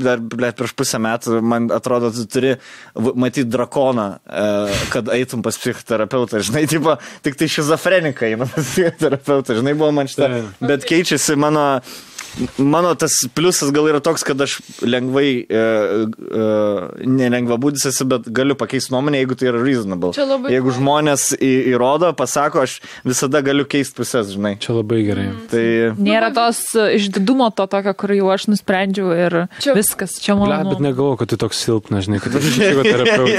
dar 0.00 0.22
prieš 0.24 0.72
pusę 0.76 1.00
metų, 1.04 1.40
man 1.44 1.68
atrodo, 1.74 2.08
tu 2.14 2.24
turi 2.30 2.54
matyti 2.96 3.46
drakoną, 3.52 4.08
e, 4.24 4.48
kad 4.94 5.12
eitum 5.12 5.44
pas 5.44 5.58
psichoterapeutą, 5.60 6.40
žinai, 6.48 6.64
tipo, 6.70 6.96
tik 7.26 7.36
tai 7.40 7.50
šizofrenikai 7.52 8.32
eina 8.32 8.48
pas 8.48 8.72
psichoterapeutą, 8.72 9.60
žinai, 9.60 9.76
buvo 9.76 9.92
man 10.00 10.08
šitą, 10.08 10.30
bet 10.64 10.88
keičiasi 10.88 11.36
mano, 11.40 11.66
mano 12.58 12.94
tas 12.98 13.14
pliusas 13.34 13.70
gal 13.74 13.86
yra 13.90 14.00
toks, 14.04 14.24
kad 14.26 14.40
aš 14.44 14.56
lengvai, 14.82 15.28
e, 15.46 15.60
e, 15.60 16.46
nelengva 17.06 17.56
būdis 17.62 17.86
esu, 17.90 18.06
bet 18.10 18.26
galiu 18.34 18.56
pakeisti 18.58 18.92
nuomonę, 18.94 19.20
jeigu 19.22 19.36
tai 19.38 19.50
yra 19.52 19.60
reasonable. 19.62 20.12
Čia 20.16 20.26
labai 20.28 20.52
Jeigu 20.54 20.70
faina. 20.72 20.78
žmonės 20.80 21.26
į, 21.38 21.52
įrodo, 21.74 22.10
pasako, 22.18 22.64
aš 22.66 22.78
visada 23.06 23.42
galiu 23.46 23.64
keisti 23.70 23.96
pusės, 24.00 24.32
žinai. 24.34 24.54
Čia 24.62 24.76
labai 24.80 25.00
gerai. 25.06 25.26
Tai 25.52 25.64
Nėra 26.00 26.32
tos 26.34 26.62
išdidumo 26.74 27.50
to 27.54 27.66
tokio, 27.70 27.94
kur 27.98 28.14
jau 28.16 28.30
aš 28.34 28.48
nusprendžiau 28.52 29.12
ir 29.14 29.38
Čia- 29.62 29.76
viskas, 29.78 30.18
čia 30.22 30.34
mano. 30.38 30.50
Ble, 30.64 30.74
bet 30.74 30.84
negalvoju, 30.88 31.20
kad 31.22 31.30
tu 31.34 31.38
toks 31.40 31.62
silpnas, 31.64 32.06
žinai, 32.08 32.20
kad 32.24 32.34
tu 32.34 32.42
psichoterapeutė. 32.44 33.38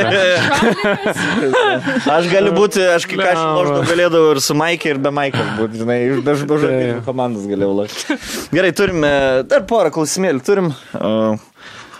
aš 2.16 2.30
galiu 2.32 2.54
būti, 2.56 2.84
aš 2.96 3.06
kai 3.10 3.18
ką 3.20 3.28
aš 3.32 3.42
lošdavau, 3.42 3.84
galėdavau 3.90 4.32
ir 4.36 4.42
su 4.44 4.56
Maikė, 4.58 4.94
ir 4.96 5.00
be 5.04 5.12
Maikės 5.16 5.52
būti, 5.60 5.82
žinai, 5.84 6.00
be 6.26 6.36
žodžių 6.40 6.72
komandos 7.06 7.46
galėjau 7.50 7.74
lošti. 7.82 8.18
Gerai, 8.56 8.72
turime 8.86 9.12
dar 9.50 9.66
porą 9.66 9.90
klausimėlių, 9.94 10.42
turim. 10.46 10.70
Uh, 10.94 11.38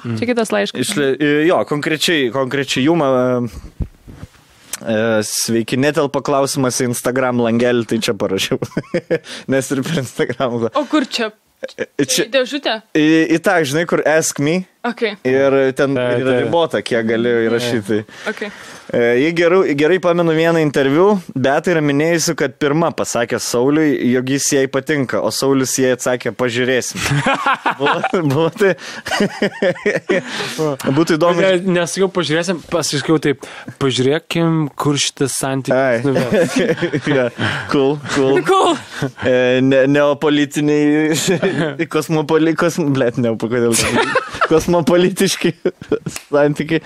Čia 0.06 0.28
kitas 0.30 0.52
laiškas. 0.54 0.84
Išle, 0.86 1.08
jo, 1.48 1.58
konkrečiai, 1.66 2.28
konkrečiai 2.34 2.84
jum. 2.86 3.02
e, 3.02 3.80
e, 4.86 4.98
Sveiki, 5.26 5.80
netelpa 5.82 6.22
klausimas 6.26 6.78
į 6.84 6.92
Instagram 6.92 7.42
langelį, 7.42 7.88
tai 7.90 7.98
čia 8.06 8.14
parašiau. 8.14 8.60
Nes 9.52 9.72
ir 9.74 9.82
per 9.88 9.98
Instagram. 10.04 10.68
O 10.78 10.86
kur 10.92 11.08
čia? 11.10 11.32
Čia, 11.98 12.28
Į 12.28 12.30
dėžutę? 12.36 12.74
į, 12.94 13.06
į 13.34 13.38
tą, 13.42 13.56
žinai, 13.66 13.88
kur 13.90 14.04
ask 14.06 14.38
me 14.44 14.60
Ok, 14.86 15.02
ir 15.26 15.56
ten 15.74 15.96
Taip, 15.98 16.20
yra 16.22 16.36
taip. 16.36 16.42
ribota, 16.44 16.82
kiek 16.86 17.08
galiu 17.10 17.32
įrašyti. 17.48 18.04
ok. 18.30 18.44
E, 18.96 19.20
Jei 19.20 19.34
gerai, 19.34 19.76
gerai 19.76 20.00
pamenu 20.00 20.32
vieną 20.32 20.62
interviu, 20.64 21.06
bet 21.36 21.68
yra 21.68 21.82
minėjusi, 21.84 22.32
kad 22.40 22.54
pirmą 22.62 22.94
pasakė 22.96 23.42
Sauliui, 23.44 23.90
jog 24.14 24.30
jis 24.32 24.46
jai 24.56 24.70
patinka, 24.72 25.20
o 25.20 25.32
Saulis 25.36 25.74
jai 25.82 25.90
atsakė, 25.98 26.32
pažiūrėsim. 26.40 27.02
buvo, 27.82 28.22
buvo 28.30 28.46
tai. 28.56 28.72
Būtų 30.96 31.18
įdomu. 31.18 31.44
Ne, 31.44 31.76
nes 31.76 31.98
jau 32.00 32.08
pažiūrėsim, 32.16 32.62
pasiškiau 32.72 33.20
taip, 33.26 33.44
pažiūrėkim, 33.84 34.70
kur 34.80 34.96
šitas 35.02 35.36
santykis. 35.42 36.56
ja, 37.18 37.28
cool, 37.74 37.98
cool. 38.16 38.40
Cool. 38.48 38.80
E, 39.28 39.60
ne, 39.60 39.84
neopolitiniai, 39.92 41.84
kosmopoli, 41.92 42.56
kosm, 42.56 42.94
blėt, 42.96 43.20
ne, 43.20 43.36
kodėl. 43.44 43.76
Kosmopolitiški 44.46 45.52
santykiai. 46.30 46.84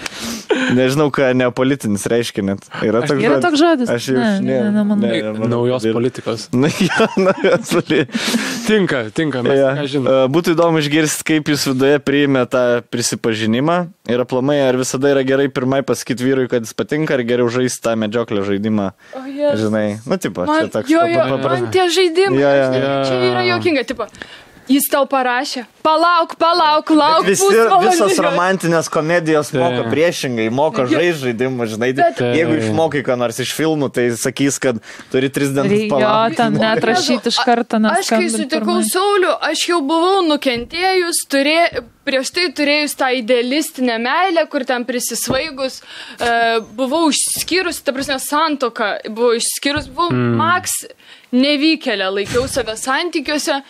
Nežinau, 0.73 1.09
ką 1.13 1.33
neopolitinis 1.37 1.98
reiškia 2.07 2.43
net. 2.45 2.63
Yra 2.85 3.01
toks 3.03 3.23
Yra 3.23 3.39
toks 3.43 3.59
žodis? 3.59 3.89
Aš 3.89 4.07
jau 4.11 4.17
Ne, 4.19 4.39
ne, 4.39 4.57
ne, 4.63 4.71
nemanau. 4.71 5.09
manau, 5.39 5.47
Naujos 5.49 5.83
ir- 5.85 5.93
politikos. 5.97 6.47
Na, 6.61 6.67
jo, 6.69 7.07
naujos 7.17 7.73
politikos. 7.73 8.37
Tinka, 8.69 9.09
tinka, 9.11 9.41
mes 9.43 9.57
Ja. 9.57 9.73
ką 9.75 9.85
žinom. 9.89 10.05
E, 10.07 10.27
Būtų 10.29 10.53
įdomu 10.53 10.77
išgirsti, 10.79 11.23
kaip 11.25 11.49
jūs 11.49 11.65
viduje 11.71 11.97
priėmė 12.05 12.45
tą 12.49 12.63
prisipažinimą 12.93 13.77
ir 14.13 14.21
aplamai, 14.21 14.59
ar 14.69 14.77
visada 14.77 15.09
yra 15.09 15.23
gerai 15.25 15.47
pirmai 15.49 15.81
pasakyti 15.81 16.21
vyrui, 16.23 16.47
kad 16.51 16.61
jis 16.63 16.73
patinka, 16.77 17.17
ar 17.17 17.23
geriau 17.25 17.49
žaisti 17.49 17.81
tą 17.81 17.95
medžioklio 17.97 18.45
žaidimą. 18.45 18.91
O, 19.17 19.23
Jėzus. 19.25 19.65
Žinai, 19.65 19.87
nu, 20.05 20.17
tipo, 20.21 20.45
Man, 20.45 20.61
čia 20.69 20.69
toks 20.77 20.89
jo, 20.93 21.01
jo, 21.09 21.25
man 21.41 21.67
tie 21.73 21.87
žaidimai, 21.89 22.37
ne- 22.37 22.79
Jo. 22.83 22.93
čia 23.09 23.17
yra 23.31 23.41
jokinga, 23.57 23.83
tipo, 23.89 24.05
jis 24.69 24.85
tau 24.91 25.05
parašė, 25.09 25.63
palauk, 25.83 26.35
palauk, 26.39 26.91
lauk, 26.93 27.25
Visi, 27.25 27.41
pusvalandį. 27.43 27.89
visos 27.89 28.19
romantinės 28.21 28.89
komedijos 28.93 29.51
moka 29.55 29.83
Taip. 29.83 29.91
priešingai, 29.93 30.47
moka 30.53 30.85
žaisti 30.89 31.25
žaidimą, 31.25 31.67
žinai. 31.71 31.91
Bet- 31.97 32.21
Jeigu 32.21 32.53
Taip. 32.53 32.63
išmokai 32.67 33.03
ką 33.07 33.17
nors 33.17 33.39
iš 33.39 33.53
filmų, 33.57 33.91
tai 33.93 34.09
sakys, 34.13 34.59
kad 34.61 34.79
turi 35.11 35.29
tris 35.33 35.49
dienas 35.55 35.71
Jo, 35.73 35.89
palaukti. 35.89 36.37
ten 36.37 36.53
net 36.53 36.83
rašyti 36.91 37.33
iš 37.33 37.39
karto, 37.45 37.79
nes. 37.81 37.99
Aš 38.03 38.09
kai 38.13 38.29
sutikau 38.29 38.79
Sauliu, 38.85 39.33
aš 39.41 39.67
jau 39.69 39.81
buvau 39.81 40.21
nukentėjus, 40.27 41.25
turė, 41.29 41.83
prieš 42.05 42.31
tai 42.33 42.47
turėjus 42.53 42.95
tą 42.97 43.09
idealistinę 43.19 43.97
meilę, 44.01 44.45
kur 44.49 44.65
ten 44.65 44.85
prisisvaigus, 44.85 45.81
uh, 46.21 46.61
buvau 46.77 47.09
išskyrus, 47.09 47.81
ta 47.81 47.93
prasme, 47.93 48.17
santoką, 48.21 48.95
buvau 49.09 49.35
išskyrus, 49.37 49.89
buvau 49.89 50.09
mm. 50.13 50.37
maks 50.39 50.71
nevykėlę, 51.35 52.09
laikiau 52.19 52.47
save 52.49 52.75
santykiuose. 52.79 53.61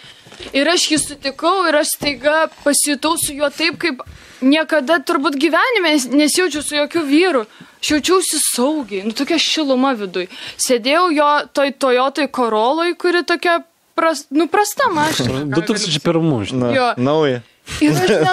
Ir 0.56 0.70
aš 0.72 0.86
jį 0.94 1.00
sutikau 1.04 1.66
ir 1.68 1.76
aš 1.82 1.96
staiga 1.98 2.46
pasijutau 2.64 3.18
su 3.20 3.36
juo 3.36 3.50
taip, 3.52 3.76
kaip 3.82 4.04
niekada 4.42 5.02
turbūt 5.04 5.36
gyvenime 5.40 5.98
nesijaučiu 6.16 6.64
su 6.64 6.78
jokių 6.78 7.04
vyrų. 7.10 7.42
Aš 7.80 7.92
jaučiausi 7.94 8.40
saugiai, 8.44 9.04
nu 9.08 9.16
tokia 9.16 9.40
šiluma 9.40 9.94
viduj. 10.00 10.28
Sėdėjau 10.60 11.06
jo 11.16 11.28
toj 11.56 11.74
Toyotoj 11.80 12.28
Koroloj, 12.36 12.96
kuri 13.00 13.24
tokia 13.28 13.62
pras, 14.00 14.26
nu, 14.32 14.48
prasta 14.52 14.90
mašina. 14.96 15.46
2001, 15.56 16.44
žinai. 16.52 16.74
Nauja. 17.00 17.42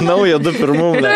Nauja 0.01 0.39
2.1. 0.39 0.99
ble. 0.99 1.13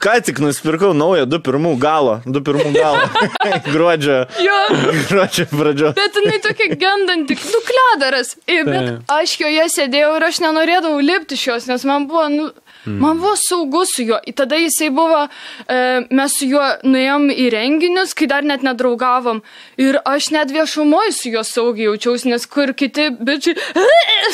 Ką 0.00 0.20
tik 0.24 0.40
nusipirkau 0.40 0.94
naują 0.94 1.26
2.1 1.26 1.78
galo. 1.78 2.20
2.1 2.26 2.72
galo. 2.72 2.98
gruodžio. 3.74 4.26
Jo. 4.40 4.58
Gruodžio 5.08 5.46
pradžios. 5.50 5.94
Bet 5.94 6.18
jinai 6.18 6.40
tokia 6.42 6.76
gendanti, 6.80 7.36
nu 7.52 7.62
kledaras. 7.68 8.36
Bet 8.46 9.10
aš 9.10 9.38
joje 9.40 9.68
sėdėjau 9.76 10.14
ir 10.18 10.28
aš 10.28 10.40
nenorėdavau 10.44 11.00
lipti 11.02 11.38
iš 11.38 11.46
jos, 11.48 11.68
nes 11.70 11.84
man 11.88 12.08
buvo, 12.10 12.26
nu, 12.32 12.50
man 12.86 13.20
buvo 13.20 13.34
saugu 13.36 13.84
su 13.86 14.02
juo. 14.02 14.18
Ir 14.26 14.34
Tada 14.34 14.56
jisai 14.56 14.90
buvo, 14.90 15.28
e, 15.68 15.76
mes 16.10 16.34
su 16.38 16.48
juo 16.50 16.64
nuėjom 16.84 17.28
į 17.32 17.46
renginius, 17.54 18.14
kai 18.18 18.26
dar 18.28 18.44
net 18.44 18.64
nedraugavom. 18.66 19.40
Ir 19.80 20.00
aš 20.04 20.30
net 20.34 20.52
viešumoje 20.52 21.14
su 21.16 21.32
juo 21.32 21.44
saugiai 21.46 21.88
jaučiausi, 21.88 22.28
nes 22.32 22.46
kur 22.50 22.74
kiti 22.76 23.08
bičiai 23.14 23.54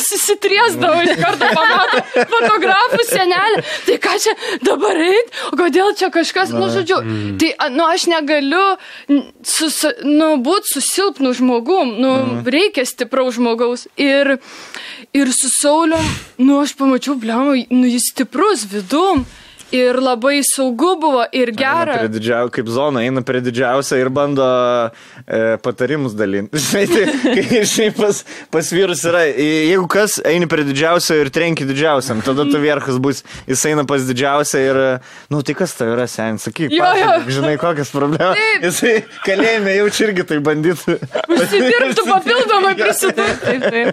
susitriesdavo 0.08 1.02
iš 1.04 1.20
karto 1.20 1.50
pamato 1.54 2.02
fotografų 2.32 3.06
senelį. 3.08 3.62
Tai 3.86 3.98
ką 4.06 4.16
čia 4.24 4.34
dabar 4.66 4.98
eit? 5.04 5.30
Kodėl 5.60 5.94
čia 5.98 6.10
kažkas, 6.14 6.54
nu, 6.56 6.70
žodžiu. 6.72 7.00
Tai, 7.40 7.52
a, 7.58 7.70
nu, 7.70 7.86
aš 7.86 8.08
negaliu 8.10 8.64
sus, 9.46 9.82
nu, 10.06 10.32
būti 10.42 10.74
su 10.74 10.84
silpnu 10.88 11.34
žmogum. 11.36 11.94
Nu, 12.00 12.14
reikia 12.50 12.86
stipraus 12.88 13.38
žmogaus. 13.38 13.86
Ir, 14.00 14.38
ir 15.16 15.32
su 15.36 15.52
Sauliu, 15.60 16.00
nu, 16.40 16.60
aš 16.64 16.74
pamačiau, 16.78 17.18
blemu, 17.20 17.60
nu, 17.70 17.86
jis 17.90 18.10
stiprus 18.10 18.39
vidum. 18.72 19.26
Ir 19.70 19.94
labai 20.02 20.40
saugu 20.42 20.96
buvo 20.98 21.20
ir 21.30 21.52
Eina 21.52 21.58
gera. 21.60 21.92
Prie 22.00 22.08
didžiau, 22.10 22.48
kaip 22.50 22.66
zona, 22.74 23.04
eina 23.06 23.20
prie 23.22 23.38
didžiausio 23.38 24.00
ir 24.02 24.08
bando 24.10 24.42
e, 25.30 25.58
patarimus 25.62 26.16
dalinti. 26.18 26.58
Žinai, 26.64 26.88
tai, 26.90 27.60
šiaip 27.70 27.94
pas, 28.00 28.18
pas 28.50 28.70
vyrus 28.74 29.04
yra, 29.06 29.20
jeigu 29.30 29.86
kas, 29.92 30.16
eini 30.26 30.48
prie 30.50 30.64
didžiausio 30.66 31.20
ir 31.22 31.30
trenki 31.30 31.68
didžiausiam, 31.68 32.18
tada 32.26 32.48
tu 32.50 32.58
vierchas 32.58 32.98
bus, 32.98 33.22
jis 33.46 33.62
eina 33.70 33.84
pas 33.86 34.02
didžiausią 34.10 34.64
ir, 34.72 34.80
nu 35.30 35.44
tai 35.46 35.54
kas 35.62 35.76
tai 35.78 35.86
yra 35.92 36.08
sen, 36.10 36.42
sakyk, 36.42 36.74
Jo, 36.74 36.90
jo. 36.90 37.06
pasakyk, 37.06 37.30
žinai, 37.38 37.54
kokias 37.62 37.94
problemas. 37.94 38.42
Jisai 38.66 38.96
kalėjime 39.22 39.76
jau 39.76 39.86
čia 39.94 40.08
irgi 40.08 40.26
tai 40.32 40.40
bandytų. 40.50 40.98
Užsidirbtų 41.30 42.08
papildomai 42.16 42.74
prisidurti. 42.82 43.56
Tai, 43.62 43.86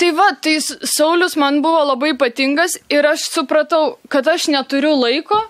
tai 0.00 0.10
va, 0.16 0.30
tai 0.40 0.56
Saulis 0.64 1.36
man 1.36 1.60
buvo 1.64 1.84
labai 1.92 2.14
ypatingas 2.14 2.78
ir 2.92 3.06
aš 3.06 3.28
supratau, 3.34 3.98
kad 4.08 4.28
aš 4.28 4.48
neturiu 4.52 4.96
laiko. 4.96 5.40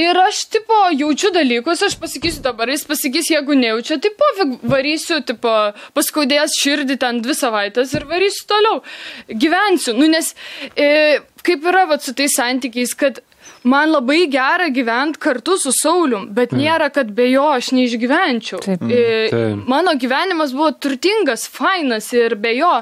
Ir 0.00 0.16
aš, 0.16 0.44
tipo, 0.48 0.76
jaučiu 0.96 1.28
dalykus, 1.34 1.82
aš 1.84 1.96
pasakysiu 2.00 2.40
dabar, 2.44 2.70
jis 2.72 2.86
pasakys, 2.88 3.26
jeigu 3.34 3.56
nejaučia, 3.58 3.98
tai 4.00 4.12
pavik, 4.16 4.54
varysiu, 4.70 5.18
tipo, 5.26 5.50
paskaudės 5.96 6.54
širdį 6.56 6.96
ten 7.02 7.18
dvi 7.20 7.36
savaitės 7.36 7.92
ir 7.98 8.06
varysiu 8.08 8.46
toliau. 8.48 8.78
Gyvensiu. 9.28 9.92
Nu, 9.98 10.08
nes 10.08 10.30
e, 10.72 11.18
kaip 11.44 11.66
yra, 11.68 11.84
va, 11.90 11.98
su 12.00 12.14
tais 12.16 12.38
santykiais, 12.38 12.94
kad 12.96 13.20
man 13.62 13.90
labai 13.92 14.24
gera 14.30 14.68
gyventi 14.72 15.20
kartu 15.20 15.56
su 15.60 15.72
Saulium, 15.74 16.28
bet 16.34 16.54
nėra, 16.56 16.90
kad 16.94 17.10
be 17.16 17.26
jo 17.30 17.46
aš 17.52 17.72
neišgyvenčiau. 17.76 18.60
Taip. 18.64 18.84
E, 18.88 19.02
Taip. 19.32 19.64
mano 19.68 19.94
gyvenimas 20.00 20.54
buvo 20.56 20.70
turtingas, 20.72 21.46
fainas 21.50 22.10
ir 22.16 22.36
be 22.40 22.54
jo. 22.56 22.72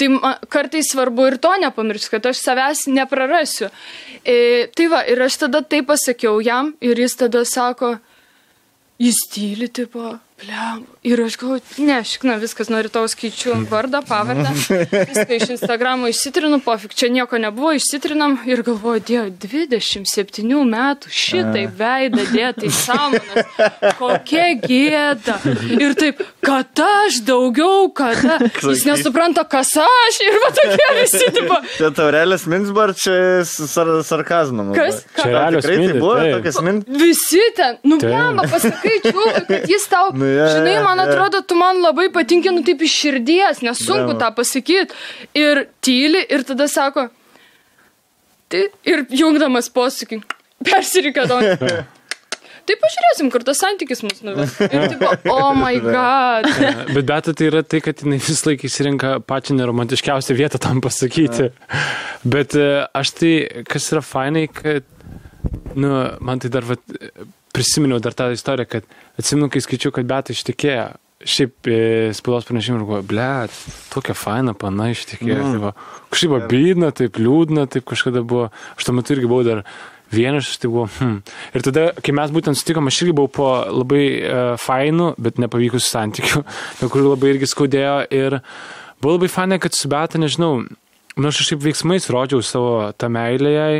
Tai 0.00 0.08
kartais 0.52 0.90
svarbu 0.92 1.28
ir 1.30 1.38
to 1.42 1.54
nepamiršti, 1.66 2.10
kad 2.16 2.32
aš 2.32 2.42
savęs 2.42 2.86
neprarasiu. 2.90 3.70
E, 4.24 4.66
tai 4.74 4.88
va, 4.90 5.04
ir 5.06 5.22
aš 5.22 5.44
tada 5.44 5.62
tai 5.62 5.84
pasakiau 5.86 6.40
jam 6.44 6.74
ir 6.80 6.98
jis 7.04 7.18
tada 7.24 7.44
sako, 7.48 7.96
jis 8.98 9.24
tyli, 9.32 9.68
tipo, 9.68 10.16
blem. 10.40 10.84
Ir 11.04 11.20
aš 11.20 11.34
galvoju, 11.36 11.60
ne, 11.84 11.98
šikna, 12.04 12.38
viskas, 12.40 12.70
nuo 12.72 12.78
rytojus 12.80 13.12
skaičiu 13.12 13.58
vardą, 13.68 14.00
pavardę. 14.08 14.48
Viską 15.10 15.36
iš 15.36 15.50
Instagramo 15.52 16.08
išsitrinu, 16.08 16.62
pofik, 16.64 16.94
čia 16.96 17.10
nieko 17.12 17.36
nebuvo, 17.38 17.74
išsitrinam 17.76 18.38
ir 18.48 18.62
galvoju, 18.64 19.02
dievo, 19.04 19.26
27 19.42 20.62
metų 20.70 21.12
šitai 21.12 21.66
veidą 21.76 22.24
dėtai 22.30 22.70
sąmonas, 22.72 23.68
kokia 23.98 24.46
gėda. 24.62 25.36
Ir 25.76 25.92
taip, 26.00 26.22
kad 26.40 26.80
aš 26.86 27.20
daugiau, 27.28 27.90
kada. 27.92 28.38
Jis 28.64 28.86
nesupranta, 28.88 29.44
kas 29.44 29.74
aš 29.84 30.22
ir 30.24 30.40
va 30.40 30.50
tokie 30.56 30.88
visi, 31.02 31.28
tipo, 31.36 31.60
Čia 31.76 31.92
taurelės 32.00 32.48
minsbar, 32.48 32.94
čia 32.96 33.44
sar, 33.44 33.92
sarkazmas. 34.08 34.72
Kas? 34.80 35.04
Čia 35.20 35.28
realios 35.28 35.68
tikrai 35.68 35.76
tai 35.76 35.84
mintys, 35.84 36.00
buvo 36.00 36.16
taip. 36.22 36.32
tokias 36.38 36.62
mintis. 36.64 36.98
Visi 37.04 37.44
ten, 37.60 37.78
nu, 37.84 38.00
blemba, 38.00 38.48
pasakai, 38.48 38.96
čiūvai, 39.04 39.46
kad 39.52 39.68
jis 39.68 39.88
tau, 39.92 40.08
Nu, 40.16 40.32
jo, 40.32 40.50
žinai, 40.56 40.76
jo, 40.78 40.93
man 40.94 41.02
atrodo, 41.08 41.42
tu 41.42 41.58
man 41.58 41.82
labai 41.82 42.06
patinki, 42.14 42.52
nu, 42.54 42.62
taip 42.66 42.84
iš 42.86 42.94
širdies, 43.02 43.64
nes 43.66 43.82
sunku 43.82 44.14
tą 44.20 44.30
pasakyti. 44.36 44.94
Ir 45.38 45.66
tyli, 45.84 46.22
ir 46.30 46.46
tada 46.46 46.68
sako, 46.70 47.08
tai, 48.52 48.68
ir 48.88 49.04
jungdamas 49.10 49.70
posūkį, 49.74 50.22
persirikadau. 50.70 51.42
Tai 52.64 52.76
pažiūrėsim, 52.80 53.28
kur 53.28 53.42
tas 53.44 53.58
santykis 53.60 54.00
mus 54.06 54.22
nuves. 54.24 54.54
Ir 54.64 54.86
tipo, 54.94 55.10
oh 55.28 55.50
my 55.56 55.76
god. 55.84 56.48
Bet 56.94 57.04
beta 57.10 57.34
tai 57.36 57.50
yra 57.50 57.60
tai, 57.60 57.82
kad 57.84 58.00
jinai 58.00 58.16
vis 58.24 58.40
laik 58.48 58.64
įsirinka 58.64 59.18
pačią 59.28 59.58
neromantiškiausią 59.58 60.36
vietą 60.38 60.60
tam 60.64 60.80
pasakyti. 60.84 61.50
Bet 62.24 62.56
e, 62.56 62.86
aš 62.96 63.12
tai, 63.20 63.34
kas 63.68 63.90
yra 63.92 64.00
fainai, 64.04 64.46
kad, 64.48 64.88
nu, 65.76 65.92
man 66.24 66.40
tai 66.40 66.48
dar, 66.54 66.64
vat, 66.70 66.80
prisiminiau 67.54 68.02
dar 68.02 68.16
tą 68.16 68.28
istoriją, 68.34 68.68
kad 68.76 68.86
atsimenu, 69.20 69.48
kai 69.52 69.62
skaičiau, 69.64 69.94
kad 69.94 70.08
beta 70.10 70.34
ištikėjo. 70.34 70.92
Šiaip 71.24 71.68
e, 71.70 71.76
spaudos 72.12 72.44
pranešimų 72.44 72.76
ir 72.76 72.82
galvoju, 72.82 73.06
blėt, 73.08 73.54
tokia 73.94 74.16
faina 74.18 74.52
pana 74.58 74.90
ištikėjo. 74.92 75.40
Mm. 75.54 75.84
Kažkaip 76.12 76.34
abydna, 76.36 76.90
taip 76.96 77.16
liūdna, 77.22 77.64
taip 77.72 77.86
kažkada 77.88 78.24
buvo. 78.26 78.50
Aš 78.74 78.88
tuo 78.88 78.96
metu 78.98 79.14
irgi 79.14 79.30
buvau 79.30 79.46
dar 79.46 79.62
vienas, 80.12 80.50
tai 80.60 80.70
buvo. 80.70 80.86
Hmm. 80.98 81.20
Ir 81.56 81.64
tada, 81.64 81.88
kai 82.04 82.14
mes 82.16 82.32
būtent 82.34 82.58
sutikom, 82.58 82.90
aš 82.90 83.02
irgi 83.04 83.16
buvau 83.16 83.32
po 83.32 83.48
labai 83.72 84.04
uh, 84.20 84.42
fainų, 84.60 85.14
bet 85.22 85.40
nepavykusių 85.42 85.88
santykių, 85.88 86.44
kurių 86.92 87.14
labai 87.14 87.34
irgi 87.34 87.50
skaudėjo. 87.50 87.98
Ir 88.14 88.38
buvo 89.02 89.16
labai 89.16 89.30
fainai, 89.32 89.60
kad 89.62 89.76
su 89.76 89.90
Beta, 89.92 90.20
nežinau, 90.20 90.66
nors 91.16 91.40
aš 91.40 91.52
šiaip 91.52 91.64
veiksmais 91.64 92.10
rodžiau 92.12 92.44
savo 92.44 92.74
tą 92.98 93.10
meilę 93.12 93.54
jai. 93.54 93.78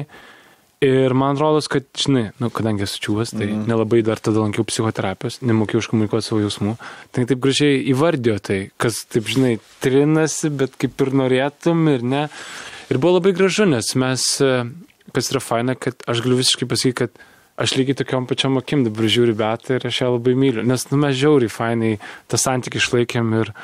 Ir 0.83 1.15
man 1.17 1.39
rodos, 1.39 1.69
kad, 1.71 1.87
žinai, 1.97 2.25
nu, 2.43 2.51
kadangi 2.53 2.85
esu 2.85 2.99
čiūvas, 3.05 3.33
tai 3.33 3.47
mm. 3.47 3.67
nelabai 3.71 4.03
dar 4.05 4.21
tada 4.21 4.43
lankiau 4.43 4.67
psichoterapijos, 4.69 5.39
nemokėjau 5.47 5.85
iškomunikuoti 5.85 6.27
savo 6.27 6.41
jausmų. 6.43 6.75
Tai 7.15 7.25
taip 7.31 7.41
gražiai 7.45 7.79
įvardijo 7.93 8.37
tai, 8.45 8.59
kas, 8.81 9.05
taip, 9.09 9.31
žinai, 9.31 9.55
trinasi, 9.85 10.51
bet 10.53 10.75
kaip 10.81 11.01
ir 11.07 11.13
norėtum 11.23 11.87
ir 11.95 12.05
ne. 12.05 12.25
Ir 12.93 13.01
buvo 13.01 13.17
labai 13.17 13.33
gražu, 13.37 13.69
nes 13.71 13.95
mes, 14.01 14.27
e, 14.45 14.51
kas 15.15 15.33
yra 15.33 15.41
faina, 15.41 15.79
kad 15.79 16.05
aš 16.11 16.25
galiu 16.27 16.41
visiškai 16.43 16.69
pasakyti, 16.69 16.99
kad 17.05 17.25
aš 17.57 17.77
lygiai 17.79 17.97
tokiam 18.03 18.27
pačiam 18.29 18.59
akim 18.59 18.83
dabar 18.85 19.07
žiūriu 19.07 19.37
betą 19.39 19.79
ir 19.79 19.87
aš 19.89 20.03
ją 20.03 20.11
labai 20.17 20.35
myliu. 20.39 20.67
Nes, 20.67 20.89
nu, 20.91 20.99
mes 21.01 21.17
žiauriai 21.17 21.53
fainai 21.53 21.93
tą 22.29 22.41
santykį 22.41 22.83
išlaikėm 22.83 23.37
ir, 23.41 23.55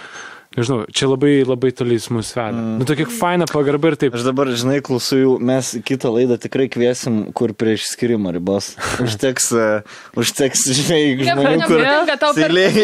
nežinau, 0.56 0.82
čia 0.90 1.06
labai 1.06 1.44
labai 1.46 1.70
toli 1.76 1.94
jis 1.94 2.08
mus 2.10 2.32
veda. 2.34 2.50
Mm. 2.50 2.78
Nu, 2.80 2.86
tokia 2.88 3.06
faina 3.06 3.46
pagarba 3.46 3.92
ir 3.92 3.96
taip. 4.00 4.16
Aš 4.18 4.24
dabar, 4.26 4.50
žinai, 4.58 4.80
klausau 4.82 5.18
jų, 5.20 5.34
mes 5.50 5.72
kitą 5.86 6.10
laidą 6.10 6.38
tikrai 6.42 6.66
kviesim, 6.72 7.20
kur 7.36 7.52
prieš 7.54 7.84
skirimą 7.92 8.32
ribos. 8.34 8.72
Užteks, 9.04 9.46
uh, 9.54 10.00
užteks, 10.18 10.64
žinai, 10.74 11.00
žmonių, 11.22 11.68
kur... 11.70 11.84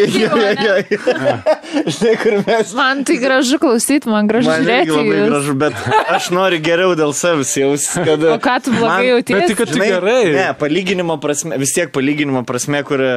jo. 0.23 0.37
Žinai, 1.91 2.13
kur 2.23 2.37
mes... 2.47 2.71
Man 2.77 3.03
tai 3.07 3.19
gražu 3.21 3.59
klausyti, 3.61 4.11
man 4.11 4.31
gražu 4.31 4.51
Man 4.53 4.63
žiūrėti. 4.63 4.87
į 4.87 4.95
labai 4.95 5.17
jus. 5.19 5.27
gražu, 5.33 5.57
bet 5.65 5.83
aš 6.15 6.31
noriu 6.35 6.61
geriau 6.63 6.95
dėl 6.99 7.11
savęs 7.17 7.51
jaus, 7.59 7.89
kad... 7.99 8.23
O 8.31 8.39
ką 8.47 8.55
tu 8.63 8.73
blogai 8.77 9.03
Man- 9.03 9.09
jautiesi? 9.11 9.41
Bet 9.41 9.51
tik, 9.51 9.59
kad 9.59 9.75
Žinai, 9.75 9.91
gerai. 9.91 10.23
Ne, 10.37 10.47
palyginimo 10.63 11.19
prasme, 11.23 11.59
vis 11.59 11.75
tiek 11.75 11.91
palyginimo 11.95 12.45
prasme, 12.47 12.79
kur 12.87 13.03
e, 13.03 13.13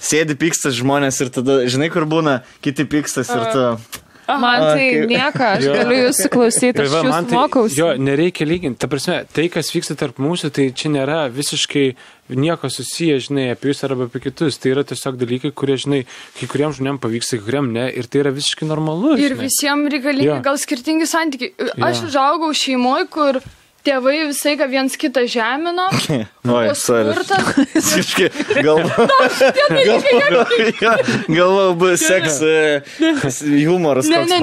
sėdi 0.00 0.36
pykstas 0.40 0.74
žmonės 0.80 1.20
ir 1.24 1.28
tada, 1.34 1.60
žinai, 1.70 1.90
kur 1.92 2.06
būna, 2.08 2.40
kiti 2.64 2.84
pykstas 2.88 3.28
ir 3.30 3.44
tu... 3.52 3.66
Man 4.30 4.60
tai 4.62 4.84
kaip- 4.94 5.08
nieko, 5.10 5.42
aš 5.42 5.64
Jo. 5.66 5.72
galiu 5.74 5.96
jūsų 6.06 6.28
klausyti, 6.30 6.78
Ir 6.78 6.84
aš 6.84 6.92
jūs 6.94 7.06
man 7.10 7.24
tai, 7.26 7.34
mokausi. 7.34 7.74
jo, 7.80 7.88
nereikia 7.98 8.46
lyginti. 8.46 8.78
Ta 8.78 8.86
prasme, 8.86 9.16
tai, 9.26 9.48
kas 9.50 9.72
vyksta 9.74 9.96
tarp 9.98 10.20
mūsų, 10.22 10.52
tai 10.54 10.68
čia 10.70 10.86
nėra 10.94 11.24
visiškai 11.34 11.96
nieko 12.38 12.70
susiję, 12.70 13.16
žinai, 13.26 13.48
apie 13.56 13.72
jūs 13.72 13.82
arba 13.88 14.06
apie 14.06 14.20
kitus. 14.22 14.54
Tai 14.62 14.70
yra 14.70 14.84
tiesiog 14.86 15.18
dalykai, 15.18 15.50
kurie, 15.50 15.74
žinai, 15.82 16.04
kai 16.38 16.46
kuriems 16.46 16.78
žmonėms 16.78 17.02
pavyksta, 17.02 17.40
kai 17.40 17.46
kuriems 17.48 17.74
ne. 17.74 17.88
Ir 17.90 18.06
tai 18.06 18.22
yra 18.22 18.30
visiškai 18.38 18.70
normalu. 18.70 19.16
Ir 19.18 19.34
žinai. 19.34 19.48
visiems 19.48 19.90
reikalingi 19.96 20.38
gal 20.46 20.62
skirtingi 20.62 21.10
santykiai. 21.10 21.50
Aš 21.90 22.04
užaugau 22.06 22.54
šeimoje, 22.54 23.10
kur 23.10 23.40
tėvai 23.86 24.16
visai 24.28 24.56
ką 24.60 24.68
viens 24.70 24.96
kitą 25.00 25.24
žemino. 25.30 25.86
Oi, 26.56 26.70
buvo. 26.84 27.54
Kažkaip 27.90 28.36
galvoju, 28.64 29.08
galvoju, 31.28 31.74
bus 31.80 32.04
seks 32.04 32.40
e, 32.44 32.54
humoras 33.66 34.08
Ne, 34.10 34.24
ne. 34.28 34.40